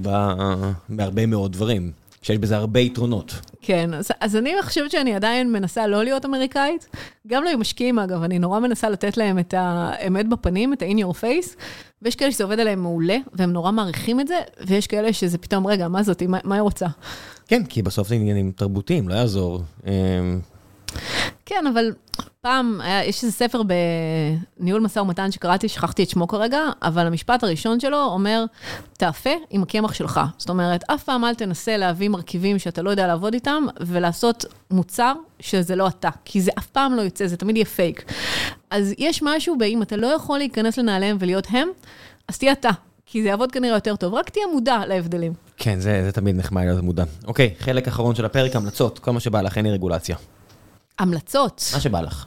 בהרבה 0.90 1.26
מאוד 1.26 1.52
דברים, 1.52 1.92
שיש 2.24 2.38
בזה 2.38 2.58
הרבה 2.58 2.80
יתרונות. 2.80 3.34
כן, 3.62 3.94
אז, 3.94 4.12
אז 4.20 4.36
אני 4.36 4.54
חושבת 4.62 4.92
שאני 4.92 5.16
עדיין 5.16 5.52
מנסה 5.52 5.88
לא 5.88 6.04
להיות 6.04 6.26
אמריקאית. 6.26 6.90
גם 7.28 7.44
למשקיעים, 7.44 8.00
אגב, 8.00 8.24
אני 8.24 8.40
נורא 8.40 8.60
מנסה 8.60 8.90
לתת 8.90 9.18
להם 9.18 9.40
את 9.40 9.54
האמת 9.58 10.30
בפנים, 10.30 10.74
את 10.74 10.82
ה-in 10.82 10.98
your 11.04 11.14
face, 11.14 11.56
ויש 12.02 12.16
כאלה 12.16 12.32
שזה 12.32 12.44
עובד 12.44 12.60
עליהם 12.60 12.80
מעולה, 12.80 13.18
והם 13.34 13.54
נורא 13.54 13.72
מעריכים 13.72 14.20
את 14.20 14.28
זה, 14.28 14.40
ויש 14.68 14.88
כאלה 14.88 15.14
שזה 15.14 15.38
פתאום, 15.38 15.68
רגע, 15.68 15.88
מה 15.88 16.04
זאתי, 16.04 16.28
מה, 16.28 16.38
מה 16.44 16.56
היא 16.56 16.62
רוצה? 16.62 16.88
כן, 17.48 17.66
כי 17.66 17.82
בסוף 17.82 18.08
זה 18.08 18.16
עניינים 18.16 18.52
תרבותיים, 18.52 19.10
לא 19.10 19.14
יעזור. 19.14 19.62
כן, 21.46 21.68
אבל 21.74 21.92
פעם, 22.42 22.80
היה, 22.82 23.06
יש 23.06 23.24
איזה 23.24 23.36
ספר 23.36 23.62
בניהול 24.60 24.82
משא 24.82 25.00
ומתן 25.00 25.32
שקראתי, 25.32 25.70
שכחתי 25.70 26.04
את 26.04 26.10
שמו 26.10 26.28
כרגע, 26.28 26.60
אבל 26.82 27.08
המשפט 27.08 27.44
הראשון 27.44 27.80
שלו 27.80 28.04
אומר, 28.04 28.46
תאפה 28.98 29.30
עם 29.50 29.64
הקמח 29.64 29.94
שלך. 29.94 30.22
זאת 30.38 30.50
אומרת, 30.50 30.84
אף 30.88 31.04
פעם 31.04 31.26
אל 31.26 31.36
תנסה 31.36 31.78
להביא 31.78 32.10
מרכיבים 32.10 32.60
שאתה 32.60 32.82
לא 32.82 32.90
יודע 32.90 33.08
לעבוד 33.08 33.34
איתם, 33.34 33.66
ולעשות 33.80 34.46
מוצר 34.72 35.14
שזה 35.40 35.76
לא 35.76 35.88
אתה, 35.88 36.10
כי 36.26 36.42
זה 36.42 36.52
אף 36.58 36.68
פעם 36.68 36.94
לא 36.94 37.02
יוצא, 37.02 37.28
זה 37.28 37.38
תמיד 37.38 37.56
יהיה 37.56 37.66
פייק. 37.66 38.12
אז 38.70 38.94
יש 38.98 39.24
משהו 39.24 39.58
באם 39.58 39.82
אתה 39.82 39.96
לא 39.96 40.08
יכול 40.08 40.38
להיכנס 40.38 40.78
לנעליהם 40.78 41.18
ולהיות 41.20 41.48
הם, 41.50 41.68
אז 42.28 42.38
תהיה 42.38 42.52
אתה, 42.52 42.70
כי 43.06 43.24
זה 43.24 43.28
יעבוד 43.28 43.52
כנראה 43.52 43.78
יותר 43.78 43.96
טוב, 43.96 44.14
רק 44.14 44.30
תהיה 44.30 44.46
מודע 44.54 44.86
להבדלים. 44.88 45.34
כן, 45.58 45.80
זה, 45.80 46.04
זה 46.06 46.12
תמיד 46.12 46.36
נחמד 46.36 46.64
להיות 46.64 46.84
מודע. 46.84 47.04
אוקיי, 47.28 47.54
חלק 47.60 47.88
אחרון 47.88 48.16
של 48.16 48.26
הפרק, 48.26 48.56
המלצות, 48.56 49.00
כל 49.00 49.12
מה 49.12 49.20
שבא 49.20 49.42
לך, 49.42 49.58
אין 49.58 49.66
לי 49.66 49.72
רגולציה. 49.72 50.16
המלצות. 51.00 51.72
מה 51.74 51.80
שבא 51.80 52.02
לך. 52.02 52.26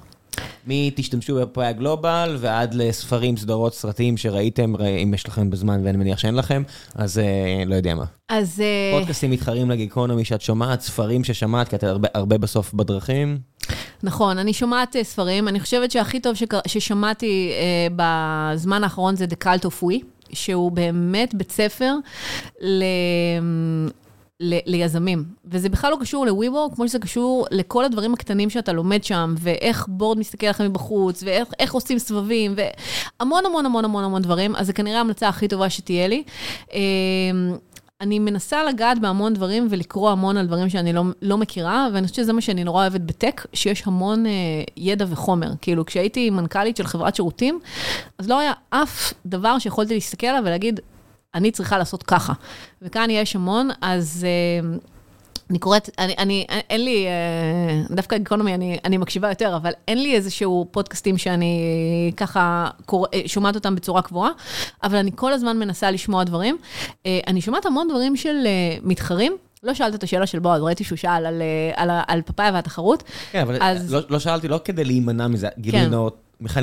מתשתמשו 0.67 1.37
בפאי 1.37 1.67
הגלובל 1.67 2.37
ועד 2.41 2.75
לספרים, 2.75 3.37
סדרות, 3.37 3.75
סרטים 3.75 4.17
שראיתם, 4.17 4.75
אם 5.03 5.15
יש 5.15 5.29
לכם 5.29 5.51
בזמן 5.51 5.81
ואני 5.85 5.97
מניח 5.97 6.19
שאין 6.19 6.35
לכם, 6.35 6.63
אז 6.95 7.19
אה, 7.19 7.65
לא 7.67 7.75
יודע 7.75 7.95
מה. 7.95 8.05
אז... 8.29 8.61
אה, 8.61 8.99
פודקאסטים 8.99 9.31
מתחרים 9.31 9.71
לגיקונומי 9.71 10.25
שאת 10.25 10.41
שומעת, 10.41 10.81
ספרים 10.81 11.25
ששמעת, 11.25 11.69
כי 11.69 11.77
את 11.77 11.85
הרבה, 11.85 12.09
הרבה 12.15 12.39
בסוף 12.39 12.75
בדרכים. 12.75 13.39
נכון, 14.03 14.39
אני 14.39 14.53
שומעת 14.53 14.97
אה, 14.97 15.05
ספרים, 15.05 15.49
אני 15.49 15.61
חושבת 15.61 15.91
שהכי 15.91 16.21
טוב 16.21 16.35
שקר... 16.35 16.59
ששמעתי 16.67 17.53
אה, 17.53 17.89
בזמן 17.97 18.85
האחרון 18.85 19.17
זה 19.17 19.25
The 19.25 19.45
Cult 19.45 19.65
of 19.65 19.83
We, 19.83 20.05
שהוא 20.33 20.73
באמת 20.73 21.35
בית 21.35 21.53
ספר 21.53 21.95
ל... 22.61 22.85
ל- 24.41 24.59
ליזמים, 24.67 25.25
וזה 25.45 25.69
בכלל 25.69 25.91
לא 25.91 25.97
קשור 26.01 26.27
ל-WeWork, 26.27 26.75
כמו 26.75 26.89
שזה 26.89 26.99
קשור 26.99 27.47
לכל 27.51 27.85
הדברים 27.85 28.15
הקטנים 28.15 28.51
שאתה 28.51 28.73
לומד 28.73 29.05
שם, 29.05 29.35
ואיך 29.39 29.87
בורד 29.89 30.19
מסתכל 30.19 30.47
לכם 30.47 30.65
מבחוץ, 30.65 31.23
ואיך 31.23 31.49
איך 31.59 31.75
עושים 31.75 31.99
סבבים, 31.99 32.55
והמון 32.57 33.47
המון 33.47 33.67
המון 33.67 33.85
המון 33.85 34.05
המון 34.05 34.23
דברים, 34.23 34.57
אז 34.57 34.67
זה 34.67 34.73
כנראה 34.73 34.99
ההמלצה 34.99 35.29
הכי 35.29 35.49
טובה 35.49 35.71
שתהיה 35.71 36.09
לי. 36.09 36.23
אה, 36.73 36.81
אני 38.01 38.19
מנסה 38.19 38.65
לגעת 38.65 38.99
בהמון 38.99 39.35
דברים 39.35 39.67
ולקרוא 39.71 40.11
המון 40.11 40.37
על 40.37 40.47
דברים 40.47 40.69
שאני 40.69 40.93
לא, 40.93 41.03
לא 41.23 41.39
מכירה, 41.39 41.89
ואני 41.93 42.07
חושבת 42.07 42.17
שזה 42.25 42.33
מה 42.33 42.41
שאני 42.41 42.65
נורא 42.65 42.83
אוהבת 42.83 43.01
בטק, 43.01 43.47
שיש 43.53 43.83
המון 43.87 44.27
אה, 44.27 44.33
ידע 44.77 45.05
וחומר. 45.09 45.51
כאילו, 45.61 45.87
כשהייתי 45.87 46.31
מנכ"לית 46.31 46.77
של 46.77 46.87
חברת 46.87 47.15
שירותים, 47.15 47.61
אז 48.19 48.29
לא 48.29 48.39
היה 48.39 48.53
אף 48.71 49.13
דבר 49.27 49.59
שיכולתי 49.59 49.95
להסתכל 49.95 50.27
עליו 50.27 50.43
ולהגיד, 50.47 50.81
אני 51.37 51.51
צריכה 51.51 51.79
לעשות 51.79 52.03
ככה. 52.03 52.33
וכאן 52.83 53.11
יש 53.11 53.37
המון, 53.37 53.69
אז... 53.81 54.27
אה, 54.29 54.69
אני 55.51 55.59
קוראת, 55.59 55.91
אני, 55.99 56.15
אני, 56.19 56.47
אין 56.71 56.85
לי, 56.85 57.07
אה, 57.07 57.95
דווקא 57.97 58.19
גיקונומי 58.19 58.55
אני, 58.55 58.79
אני 58.85 58.97
מקשיבה 58.97 59.29
יותר, 59.29 59.57
אבל 59.57 59.71
אין 59.89 60.03
לי 60.03 60.15
איזשהו 60.15 60.67
פודקאסטים 60.71 61.19
שאני 61.19 61.61
ככה 62.17 62.69
קורא, 62.87 63.09
אה, 63.15 63.21
שומעת 63.27 63.55
אותם 63.55 63.75
בצורה 63.75 64.03
קבועה, 64.03 64.31
אבל 64.83 64.97
אני 64.97 65.11
כל 65.15 65.33
הזמן 65.33 65.59
מנסה 65.59 65.91
לשמוע 65.91 66.25
דברים. 66.25 66.57
אה, 67.07 67.21
אני 67.27 67.41
שומעת 67.41 67.67
המון 67.67 67.89
דברים 67.89 68.17
של 68.17 68.37
אה, 68.47 68.77
מתחרים. 68.83 69.37
לא 69.63 69.75
שאלת 69.75 69.95
את 69.95 70.03
השאלה 70.03 70.27
של 70.27 70.39
בועז, 70.39 70.63
ראיתי 70.63 70.85
שהוא 70.85 70.97
שאל 70.97 71.27
על, 71.27 71.43
על, 71.75 71.91
על 72.09 72.23
פאפאיה 72.23 72.51
והתחרות. 72.55 73.03
כן, 73.33 73.41
אבל 73.41 73.57
אז- 73.61 73.93
לא, 73.93 74.01
לא 74.09 74.19
שאלתי 74.19 74.49
לא 74.49 74.61
כדי 74.65 74.85
להימנע 74.85 75.27
מזה, 75.29 75.49
גילוי 75.59 75.81
כן. 75.81 75.91
נאות, 75.91 76.17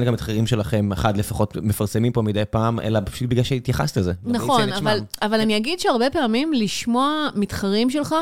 גם 0.06 0.14
מתחרים 0.14 0.48
שלכם, 0.48 0.92
אחד 0.92 1.18
לפחות 1.18 1.58
מפרסמים 1.62 2.12
פה 2.12 2.22
מדי 2.22 2.44
פעם, 2.50 2.80
אלא 2.80 3.00
פשוט 3.06 3.30
בגלל 3.30 3.44
שהתייחסת 3.44 3.98
לזה. 3.98 4.14
נכון, 4.24 4.74
אבל, 4.74 5.00
אבל 5.22 5.40
אני 5.42 5.58
אגיד 5.58 5.80
שהרבה 5.80 6.10
פעמים 6.10 6.54
לשמוע 6.54 7.30
מתחרים 7.36 7.90
שלך, 7.90 8.16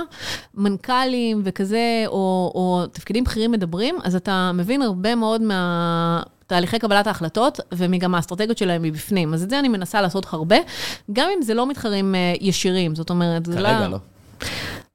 מנכ"לים 0.53 1.41
וכזה, 1.43 2.03
או, 2.07 2.51
או 2.55 2.85
תפקידים 2.91 3.23
בכירים 3.23 3.51
מדברים, 3.51 3.95
אז 4.03 4.15
אתה 4.15 4.51
מבין 4.53 4.81
הרבה 4.81 5.15
מאוד 5.15 5.41
מה... 5.41 6.21
תהליכי 6.47 6.79
קבלת 6.79 7.07
ההחלטות, 7.07 7.59
וגם 7.71 8.15
האסטרטגיות 8.15 8.57
שלהם 8.57 8.81
מבפנים. 8.81 9.33
אז 9.33 9.43
את 9.43 9.49
זה 9.49 9.59
אני 9.59 9.67
מנסה 9.67 10.01
לעשות 10.01 10.25
הרבה, 10.29 10.55
גם 11.13 11.29
אם 11.37 11.41
זה 11.41 11.53
לא 11.53 11.67
מתחרים 11.67 12.15
אה, 12.15 12.33
ישירים, 12.41 12.95
זאת 12.95 13.09
אומרת, 13.09 13.45
זה 13.45 13.59
לא... 13.61 13.69
כרגע 13.69 13.87
לא. 13.87 13.97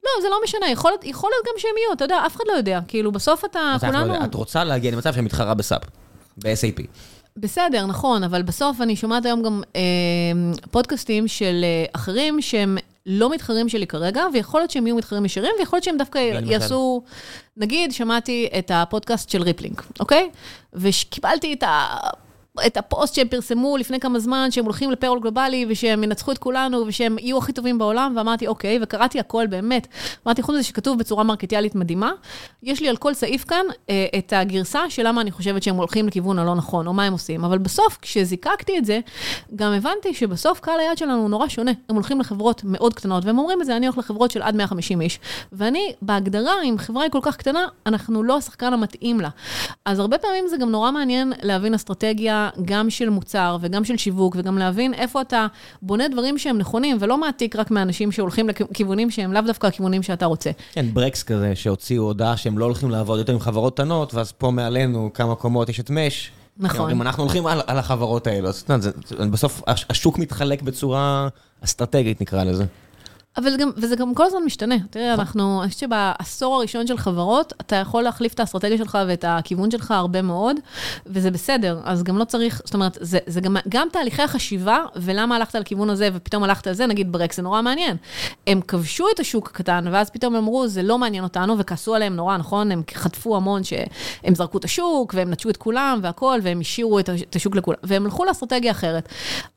לא, 0.05 0.23
זה 0.23 0.29
לא 0.31 0.37
משנה, 0.45 0.71
יכול 0.71 0.93
יכול 1.03 1.31
להיות 1.31 1.47
גם 1.47 1.53
שהם 1.59 1.71
יהיו, 1.79 1.93
אתה 1.93 2.05
יודע, 2.05 2.23
אף 2.27 2.37
אחד 2.37 2.45
לא 2.49 2.53
יודע. 2.53 2.81
כאילו, 2.89 3.13
בסוף 3.13 3.45
אתה, 3.45 3.77
כולנו... 3.81 4.15
לא 4.15 4.25
את 4.25 4.35
רוצה 4.35 4.65
להגיע 4.65 4.91
למצב 4.91 5.15
שמתחרה 5.15 5.55
בסאפ, 5.55 5.83
ב-SAP. 6.39 6.83
בסדר, 7.37 7.87
נכון, 7.87 8.25
אבל 8.25 8.43
בסוף 8.43 8.81
אני 8.81 8.97
שומעת 8.97 9.27
היום 9.27 9.43
גם 9.43 9.63
אה, 9.77 9.83
פודקאסטים 10.71 11.29
של 11.29 11.65
אה, 11.65 11.85
אחרים 11.93 12.41
שהם 12.41 12.79
לא 13.07 13.31
מתחרים 13.31 13.69
שלי 13.69 13.87
כרגע, 13.87 14.25
ויכול 14.33 14.61
להיות 14.61 14.71
שהם 14.71 14.87
יהיו 14.87 14.97
מתחרים 14.97 15.25
ישירים, 15.25 15.53
ויכול 15.59 15.77
להיות 15.77 15.85
שהם 15.85 15.97
דווקא 15.97 16.19
יעשו... 16.45 17.03
נגיד, 17.57 17.93
שמעתי 17.93 18.49
את 18.59 18.71
הפודקאסט 18.75 19.31
של 19.31 19.43
Rippling, 19.43 19.81
אוקיי? 20.01 20.31
וקיבלתי 20.73 21.53
את 21.53 21.63
ה... 21.63 21.97
את 22.67 22.77
הפוסט 22.77 23.15
שהם 23.15 23.29
פרסמו 23.29 23.77
לפני 23.77 24.01
כמה 24.01 24.19
זמן, 24.19 24.49
שהם 24.51 24.65
הולכים 24.65 24.91
ל 24.91 24.94
payroll 24.94 25.21
גלובלי, 25.21 25.67
ושהם 25.69 26.05
ינצחו 26.05 26.33
את 26.33 26.39
כולנו, 26.39 26.85
ושהם 26.87 27.17
יהיו 27.19 27.39
הכי 27.39 27.53
טובים 27.53 27.79
בעולם, 27.79 28.13
ואמרתי, 28.17 28.47
אוקיי, 28.47 28.79
וקראתי 28.83 29.21
הכל 29.21 29.47
באמת. 29.47 29.89
אמרתי, 30.27 30.43
חוץ 30.43 30.55
מזה 30.55 30.65
שכתוב 30.65 30.99
בצורה 30.99 31.25
מרקטיאלית 31.25 31.75
מדהימה, 31.75 32.13
יש 32.63 32.81
לי 32.81 32.89
על 32.89 32.97
כל 32.97 33.15
סעיף 33.15 33.45
כאן 33.45 33.65
אה, 33.91 34.07
את 34.19 34.33
הגרסה 34.37 34.91
של 34.91 35.09
למה 35.09 35.21
אני 35.21 35.31
חושבת 35.31 35.63
שהם 35.63 35.77
הולכים 35.77 36.07
לכיוון 36.09 36.39
הלא 36.39 36.55
נכון, 36.55 36.87
או 36.87 36.93
מה 36.93 37.05
הם 37.05 37.13
עושים. 37.13 37.45
אבל 37.45 37.59
בסוף, 37.59 37.99
כשזיקקתי 38.03 38.79
את 38.79 38.85
זה, 38.85 39.01
גם 39.57 39.73
הבנתי 39.73 40.15
שבסוף 40.15 40.61
קהל 40.61 40.81
היד 40.81 40.99
שלנו 40.99 41.21
הוא 41.21 41.31
נורא 41.31 41.49
שונה. 41.49 41.73
הם 41.89 41.95
הולכים 41.95 42.21
לחברות 42.21 42.65
מאוד 42.65 42.95
קטנות, 42.95 43.25
והם 43.25 43.39
אומרים 43.39 43.61
את 43.61 43.67
זה, 43.67 43.77
אני 43.77 43.87
הולך 43.87 43.99
לחברות 43.99 44.31
של 44.31 44.43
עד 44.43 44.57
150 44.57 45.01
איש. 45.01 45.19
ואני, 45.53 45.93
בהגדרה, 46.03 46.63
אם 46.65 46.79
חברה 46.79 47.03
היא 47.03 47.11
כל 47.11 47.21
כך 47.23 47.37
קטנה, 47.37 47.67
אנחנו 47.87 48.23
לא 48.23 48.37
השחקן 48.37 48.73
המתאים 48.73 49.21
לה. 49.21 49.29
אז 49.85 49.99
הרבה 49.99 50.19
פעמים 50.19 50.49
זה 50.49 50.57
גם 50.57 50.71
נורא 50.71 50.91
מעניין 50.91 51.33
להבין 51.43 51.75
אסטרטגיה 51.75 52.46
גם 52.65 52.91
של 52.91 53.09
מוצר 53.09 53.57
וגם 53.61 53.85
של 53.85 53.97
שיווק, 53.97 54.37
וגם 54.39 54.59
להבין 54.59 54.95
איפה 54.95 55.21
אתה 55.21 55.47
בונה 55.83 56.09
דברים 56.09 56.39
שהם 56.39 56.59
נכונים, 56.59 56.97
ולא 57.01 57.19
מעתיק 57.19 57.57
רק 57.57 57.71
מאנשים 57.71 58.13
שהולכים 58.13 58.49
לכיוונים 58.49 59.11
שהם 59.11 59.33
לאו 59.33 59.43
דווקא 59.43 59.67
הכיוונים 59.67 60.03
שאתה 60.03 60.27
רוצה. 60.27 60.51
כן, 60.73 60.87
ברקס 60.93 61.23
כזה, 61.23 61.55
שהוציאו 61.55 62.05
הודעה 62.05 62.37
שהם 62.37 62.59
לא 62.59 62.65
הולכים 62.65 62.91
לעבוד 62.91 63.19
יותר 63.19 63.33
עם 63.33 63.41
חברות 63.41 63.75
קטנות, 63.75 64.15
ואז 64.15 64.33
פה 64.33 64.51
מעלינו 64.51 65.11
כמה 65.15 65.35
קומות 65.35 65.69
יש 65.69 65.81
את 65.81 65.91
מש. 65.91 66.31
נכון. 66.59 66.91
אם 66.91 67.03
אנחנו 67.03 67.23
הולכים 67.23 67.47
על, 67.47 67.61
על 67.67 67.79
החברות 67.79 68.27
האלו, 68.27 68.49
אז 68.49 68.65
בסוף 69.31 69.63
השוק 69.69 70.19
מתחלק 70.19 70.63
בצורה 70.63 71.29
אסטרטגית, 71.65 72.21
נקרא 72.21 72.45
לזה. 72.45 72.65
אבל 73.37 73.57
גם, 73.57 73.71
וזה 73.77 73.97
גם 73.97 74.15
כל 74.15 74.25
הזמן 74.25 74.43
משתנה. 74.45 74.75
תראה, 74.91 75.15
אנחנו, 75.15 75.63
אני 75.63 75.71
חושבת 75.71 75.81
שבעשור 75.81 76.57
הראשון 76.57 76.87
של 76.87 76.99
חברות, 76.99 77.53
אתה 77.61 77.77
יכול 77.77 78.03
להחליף 78.03 78.35
את 78.35 78.41
האסטרטגיה 78.41 78.79
שלך 78.79 78.99
ואת 79.09 79.25
הכיוון 79.29 79.71
שלך 79.71 79.91
הרבה 79.91 80.23
מאוד, 80.23 80.57
וזה 81.07 81.31
בסדר. 81.31 81.81
אז 81.85 82.03
גם 82.03 82.19
לא 82.19 82.25
צריך, 82.25 82.63
זאת 82.65 82.75
אומרת, 82.75 82.99
זה, 83.01 83.19
זה 83.27 83.41
גם, 83.41 83.57
גם 83.69 83.89
תהליכי 83.93 84.23
החשיבה, 84.23 84.79
ולמה 84.97 85.37
הלכת 85.37 85.55
לכיוון 85.55 85.91
הזה 85.91 86.09
ופתאום 86.15 86.43
הלכת 86.43 86.67
על 86.67 86.75
זה, 86.75 86.87
נגיד 86.87 87.13
ברקס, 87.13 87.37
זה 87.37 87.43
נורא 87.43 87.63
מעניין. 87.63 87.97
הם 88.47 88.61
כבשו 88.61 89.07
את 89.15 89.21
השוק 89.21 89.51
הקטן, 89.51 89.85
ואז 89.91 90.11
פתאום 90.11 90.37
אמרו, 90.37 90.69
זה 90.69 90.83
לא 90.83 90.99
מעניין 90.99 91.25
אותנו, 91.25 91.59
וכעסו 91.59 91.95
עליהם 91.95 92.17
נורא, 92.17 92.37
נכון? 92.37 92.73
הם 92.73 92.83
חטפו 92.95 93.37
המון 93.37 93.65
שהם 93.65 94.35
זרקו 94.35 94.59
את 94.59 94.65
השוק, 94.65 95.15
והם 95.17 95.31
נטשו 95.31 95.51
את 95.51 95.57
כולם 95.57 95.99
והכול, 96.03 96.41
והם 96.43 96.61
השאירו 96.61 96.99
את 96.99 97.37
השוק 97.37 97.57
לכולם, 97.57 97.79
והם 97.83 98.05
הלכו 98.05 98.25
לאסטרטגיה 98.25 98.71
אחרת. 98.71 99.09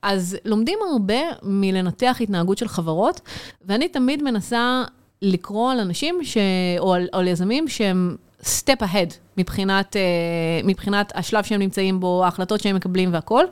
אז 0.01 0.37
לומדים 0.45 0.79
הרבה 0.91 1.19
מלנתח 1.43 2.17
התנהגות 2.21 2.57
של 2.57 2.67
חברות, 2.67 3.21
ואני 3.69 3.87
תמיד 3.87 4.23
מנסה 4.23 4.83
לקרוא 5.21 5.71
על 5.71 5.79
אנשים 5.79 6.19
ש... 6.23 6.37
או 6.79 6.93
על, 6.93 7.07
על 7.11 7.27
יזמים 7.27 7.67
שהם 7.67 8.15
step 8.41 8.81
ahead 8.81 9.13
מבחינת, 9.37 9.95
uh, 9.95 10.67
מבחינת 10.67 11.11
השלב 11.15 11.43
שהם 11.43 11.59
נמצאים 11.59 11.99
בו, 11.99 12.23
ההחלטות 12.25 12.61
שהם 12.61 12.75
מקבלים 12.75 13.13
והכול. 13.13 13.45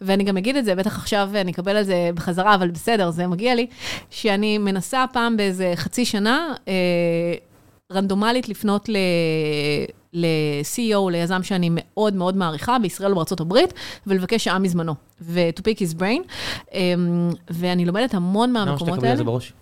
ואני 0.00 0.24
גם 0.24 0.36
אגיד 0.36 0.56
את 0.56 0.64
זה, 0.64 0.74
בטח 0.74 0.98
עכשיו 0.98 1.30
אני 1.34 1.52
אקבל 1.52 1.76
על 1.76 1.82
זה 1.82 2.10
בחזרה, 2.14 2.54
אבל 2.54 2.70
בסדר, 2.70 3.10
זה 3.10 3.26
מגיע 3.26 3.54
לי, 3.54 3.66
שאני 4.10 4.58
מנסה 4.58 5.04
פעם 5.12 5.36
באיזה 5.36 5.72
חצי 5.76 6.04
שנה, 6.04 6.54
uh, 6.64 6.68
רנדומלית 7.92 8.48
לפנות 8.48 8.88
ל... 8.88 8.96
ל-CEO, 10.16 11.10
ליזם 11.10 11.42
שאני 11.42 11.70
מאוד 11.72 12.14
מאוד 12.14 12.36
מעריכה, 12.36 12.78
בישראל 12.78 13.12
ובארה"ב, 13.12 13.58
ולבקש 14.06 14.44
שעה 14.44 14.58
מזמנו, 14.58 14.94
ו-to 15.20 15.60
pick 15.60 15.78
his 15.78 16.00
brain, 16.00 16.30
um, 16.70 16.74
ואני 17.50 17.84
לומדת 17.84 18.14
המון 18.14 18.52
מהמקומות 18.52 18.80
האלה. 18.80 18.90
למה 18.90 18.96
שתקבלי 18.96 19.12
את 19.12 19.18
זה 19.18 19.24
בראש? 19.24 19.52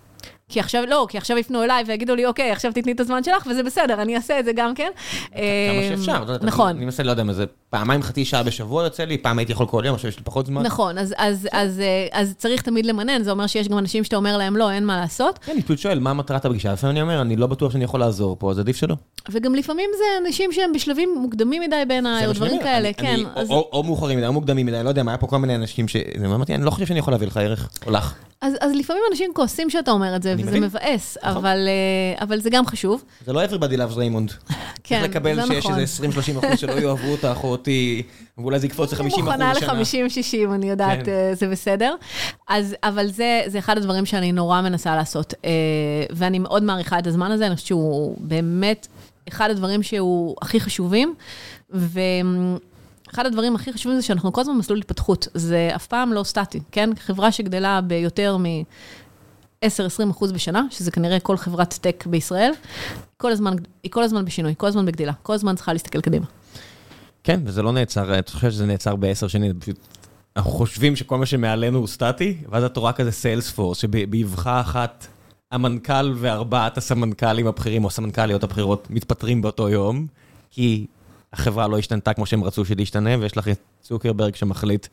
כי 0.49 0.61
עכשיו, 0.61 0.85
לא, 0.89 1.07
כי 1.09 1.19
עכשיו 1.19 1.39
יפנו 1.39 1.63
אליי 1.63 1.85
ויגידו 1.87 2.15
לי, 2.15 2.27
אוקיי, 2.27 2.51
עכשיו 2.51 2.73
תתני 2.73 2.93
את 2.93 3.01
הזמן 3.01 3.25
שלך, 3.25 3.47
וזה 3.51 3.63
בסדר, 3.63 4.03
אני 4.03 4.17
אעשה 4.17 4.41
את 4.41 4.45
זה 4.45 4.53
גם 4.57 4.75
כן. 4.75 4.91
כמה 5.31 5.41
אמ, 5.41 5.97
שאפשר. 5.97 6.25
נכון. 6.43 6.69
אני 6.69 6.85
מנסה, 6.85 7.03
לא 7.03 7.11
יודע 7.11 7.25
מה 7.25 7.33
זה, 7.33 7.45
פעמיים 7.71 8.03
חצי 8.03 8.25
שעה 8.25 8.43
בשבוע 8.43 8.85
יוצא 8.85 9.05
לי, 9.05 9.19
פעם 9.19 9.39
הייתי 9.39 9.53
יכול 9.53 9.67
כל 9.67 9.83
יום, 9.87 9.95
עכשיו 9.95 10.09
יש 10.09 10.17
לי 10.17 10.25
פחות 10.25 10.47
זמן. 10.47 10.63
נכון, 10.63 10.99
אז 12.13 12.35
צריך 12.37 12.63
תמיד 12.63 12.87
למנן, 12.87 13.23
זה 13.23 13.31
אומר 13.31 13.47
שיש 13.47 13.69
גם 13.69 13.79
אנשים 13.79 14.05
שאתה 14.05 14.17
אומר 14.17 14.37
להם, 14.37 14.57
לא, 14.57 14.71
אין 14.71 14.85
מה 14.85 15.01
לעשות. 15.01 15.39
כן, 15.39 15.53
אני 15.53 15.63
פשוט 15.63 15.79
שואל, 15.79 15.99
מה 15.99 16.15
מטרת 16.15 16.45
הפגישה? 16.45 16.73
לפעמים 16.73 16.97
אני 16.97 17.03
אומר, 17.03 17.21
אני 17.21 17.37
לא 17.37 17.47
בטוח 17.47 17.73
שאני 17.73 17.85
יכול 17.85 18.01
לעזור 18.01 18.37
פה, 18.39 18.51
אז 18.51 18.59
עדיף 18.59 18.77
שלא. 18.77 18.95
וגם 19.31 19.55
לפעמים 19.55 19.91
זה 19.99 20.27
אנשים 20.27 20.53
שהם 20.53 20.73
בשלבים 20.73 21.15
מוקדמים 21.21 21.63
מדי 21.63 21.77
בעיניי, 21.89 22.27
או 22.27 22.33
דברים 22.33 22.61
כאלה, 22.63 22.93
כן. 22.93 23.21
או 23.51 23.83
מאוחרים 23.83 24.19
מדי, 24.19 24.27
או 24.27 24.33
מוקדמים 24.33 24.67
מדי, 24.67 24.83
לא 24.83 24.89
יודע 24.89 25.03
מה, 25.03 25.11
היה 25.11 25.19
פה 25.19 25.27
כל 25.27 25.37
מיני 25.37 25.55
אנשים 25.55 25.89
ש... 25.89 25.97
אני 26.49 26.65
לא 26.65 26.71
חושב 26.71 26.87
שאני 26.87 26.99
יכול 26.99 27.13
להביא 27.13 27.27
לך 27.27 27.37
ערך, 27.37 27.69
או 27.87 27.91
לך. 27.91 28.15
אז, 28.41 28.55
אז 28.61 28.73
לפעמים 28.75 29.03
אנשים 29.11 29.31
כועסים 29.35 29.71
שאתה 29.71 29.91
אומר 29.91 30.17
את 30.17 30.23
זה, 30.23 30.35
וזה 30.39 30.51
מבין. 30.51 30.65
מבאס, 30.65 31.19
נכון. 31.23 31.37
אבל, 31.37 31.69
אה, 31.69 32.25
אבל 32.25 32.41
זה 32.41 32.51
גם 32.51 32.67
חשוב. 32.67 33.05
זה 33.27 33.33
לא 33.33 33.45
everybody 33.45 33.77
loves 33.77 33.97
ריימונד. 33.99 34.31
כן, 34.85 35.01
זה 35.01 35.09
נכון. 35.09 35.23
צריך 35.23 35.37
לקבל 35.37 35.47
שיש 35.47 35.67
איזה 35.71 36.09
20-30 36.43 36.47
אחוז 36.47 36.59
שלא 36.59 36.73
יאהבו 36.73 37.09
אותך 37.09 37.39
או 37.45 37.49
אותי, 37.49 38.03
ואולי 38.39 38.59
זה 38.59 38.67
יקפוץ 38.67 38.93
ל-50 38.93 38.99
אחוז. 38.99 39.13
אני 39.13 39.23
מוכנה 39.23 39.53
ל-50-60, 39.53 40.55
אני 40.55 40.71
יודעת, 40.71 41.05
כן. 41.05 41.11
אה, 41.11 41.35
זה 41.35 41.49
בסדר. 41.49 41.95
אז, 42.49 42.77
אבל 42.83 43.07
זה, 43.07 43.43
זה 43.47 43.59
אחד 43.59 43.79
הדברים 43.79 44.07
שאני 44.07 44.33
נורא 44.33 44.61
מנסה 44.61 44.97
לעשות, 44.97 45.35
אה, 45.45 45.51
ואני 46.11 46.39
מאוד 46.39 46.63
מעריכה 46.63 46.99
את 46.99 47.07
הזמן 47.07 47.31
הזה, 47.31 47.47
אני 47.47 47.55
חושבת 47.55 47.69
שהוא 47.69 48.17
באמת 48.21 48.87
אחד 49.29 49.51
הדברים 49.51 49.83
שהוא 49.83 50.37
הכי 50.43 50.61
חשובים, 50.61 51.15
ו... 51.75 52.01
אחד 53.15 53.27
הדברים 53.27 53.55
הכי 53.55 53.73
חשובים 53.73 54.01
זה 54.01 54.07
שאנחנו 54.07 54.33
כל 54.33 54.41
הזמן 54.41 54.55
במסלול 54.55 54.79
התפתחות, 54.79 55.29
זה 55.35 55.71
אף 55.75 55.87
פעם 55.87 56.13
לא 56.13 56.25
סטטי, 56.25 56.61
כן? 56.73 56.91
חברה 56.99 57.33
שגדלה 57.33 57.81
ביותר 57.81 58.37
מ-10-20 58.37 60.11
אחוז 60.11 60.33
בשנה, 60.33 60.63
שזה 60.71 60.91
כנראה 60.91 61.21
כל 61.21 61.37
חברת 61.37 61.79
טק 61.81 62.05
בישראל, 62.07 62.53
כל 63.17 63.33
הזמן, 63.33 63.57
היא 63.83 63.93
כל 63.93 64.03
הזמן 64.03 64.25
בשינוי, 64.25 64.55
כל 64.57 64.67
הזמן 64.67 64.87
בגדילה, 64.87 65.13
כל 65.23 65.33
הזמן 65.33 65.57
צריכה 65.57 65.73
להסתכל 65.73 66.01
קדימה. 66.01 66.27
כן, 67.25 67.41
וזה 67.45 67.63
לא 67.63 67.73
נעצר, 67.73 68.19
אתה 68.19 68.33
חושב 68.33 68.51
שזה 68.51 68.67
נעצר 68.67 68.97
בעשר 68.97 69.29
שנים, 69.29 69.61
פשוט... 69.61 69.77
אנחנו 70.37 70.51
חושבים 70.51 70.97
שכל 70.97 71.19
מה 71.19 71.27
שמעלינו 71.27 71.79
הוא 71.79 71.87
סטטי, 71.87 72.37
ואז 72.49 72.65
את 72.65 72.77
רואה 72.77 72.93
כזה 72.93 73.13
סיילספורס, 73.13 73.79
שבאבחה 73.79 74.61
אחת 74.61 75.07
המנכ"ל 75.53 76.13
וארבעת 76.17 76.79
הסמנכ"לים 76.79 77.47
הבכירים, 77.47 77.85
או 77.85 77.89
הסמנכ"ליות 77.89 78.45
הבכירות, 78.45 78.87
מתפטרים 78.91 79.43
באותו 79.43 79.69
יום, 79.69 80.07
כי 80.51 80.87
החברה 81.35 81.69
לא 81.69 81.79
השתנתה 81.79 82.13
כמו 82.13 82.27
שהם 82.27 82.45
רצו 82.45 82.65
שתשתנה, 82.65 83.11
ויש 83.21 83.37
לך 83.37 83.49
את 83.49 83.59
צוקרברג 83.83 84.35
שמחליט 84.35 84.87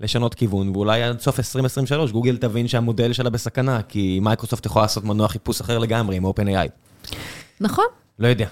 לשנות 0.00 0.34
כיוון, 0.34 0.68
ואולי 0.68 1.02
עד 1.02 1.20
סוף 1.20 1.38
2023 1.38 2.12
גוגל 2.12 2.36
תבין 2.36 2.68
שהמודל 2.68 3.12
שלה 3.12 3.30
בסכנה, 3.30 3.82
כי 3.82 4.20
מייקרוסופט 4.22 4.66
יכולה 4.66 4.84
לעשות 4.84 5.04
מנוע 5.04 5.28
חיפוש 5.28 5.60
אחר 5.60 5.78
לגמרי 5.78 6.16
עם 6.16 6.26
OpenAI. 6.26 6.68
נכון. 7.60 7.84
לא 8.18 8.28
יודע, 8.28 8.48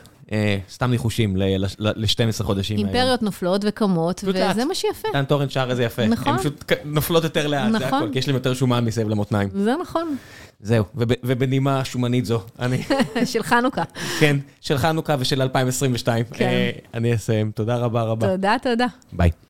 סתם 0.71 0.91
ניחושים 0.91 1.37
ל-12 1.37 2.43
חודשים. 2.43 2.79
אימפריות 2.79 3.23
נופלות 3.23 3.61
וקמות, 3.65 4.25
וזה 4.27 4.65
מה 4.65 4.75
שיפה. 4.75 5.09
דן 5.13 5.25
תורן 5.25 5.49
שר 5.49 5.67
איזה 5.71 5.85
יפה. 5.85 6.07
נכון. 6.07 6.33
הן 6.33 6.39
פשוט 6.39 6.73
נופלות 6.85 7.25
יותר 7.25 7.47
לאט, 7.47 7.73
זה 7.79 7.87
הכל, 7.87 8.09
כי 8.13 8.19
יש 8.19 8.29
להם 8.29 8.37
יותר 8.37 8.55
שומן 8.55 8.85
מסביב 8.85 9.09
למותניים. 9.09 9.49
זה 9.55 9.75
נכון. 9.83 10.17
זהו, 10.61 10.85
ובנימה 10.97 11.85
שומנית 11.85 12.25
זו, 12.25 12.41
אני... 12.59 12.83
של 13.33 13.43
חנוכה. 13.43 13.83
כן, 14.21 14.37
של 14.61 14.79
חנוכה 14.79 15.17
ושל 15.19 15.43
2022. 15.43 16.25
כן. 16.33 16.71
אני 16.95 17.15
אסיים, 17.15 17.51
תודה 17.51 17.77
רבה 17.77 18.03
רבה. 18.03 18.29
תודה, 18.29 18.57
תודה. 18.63 18.87
ביי. 19.13 19.31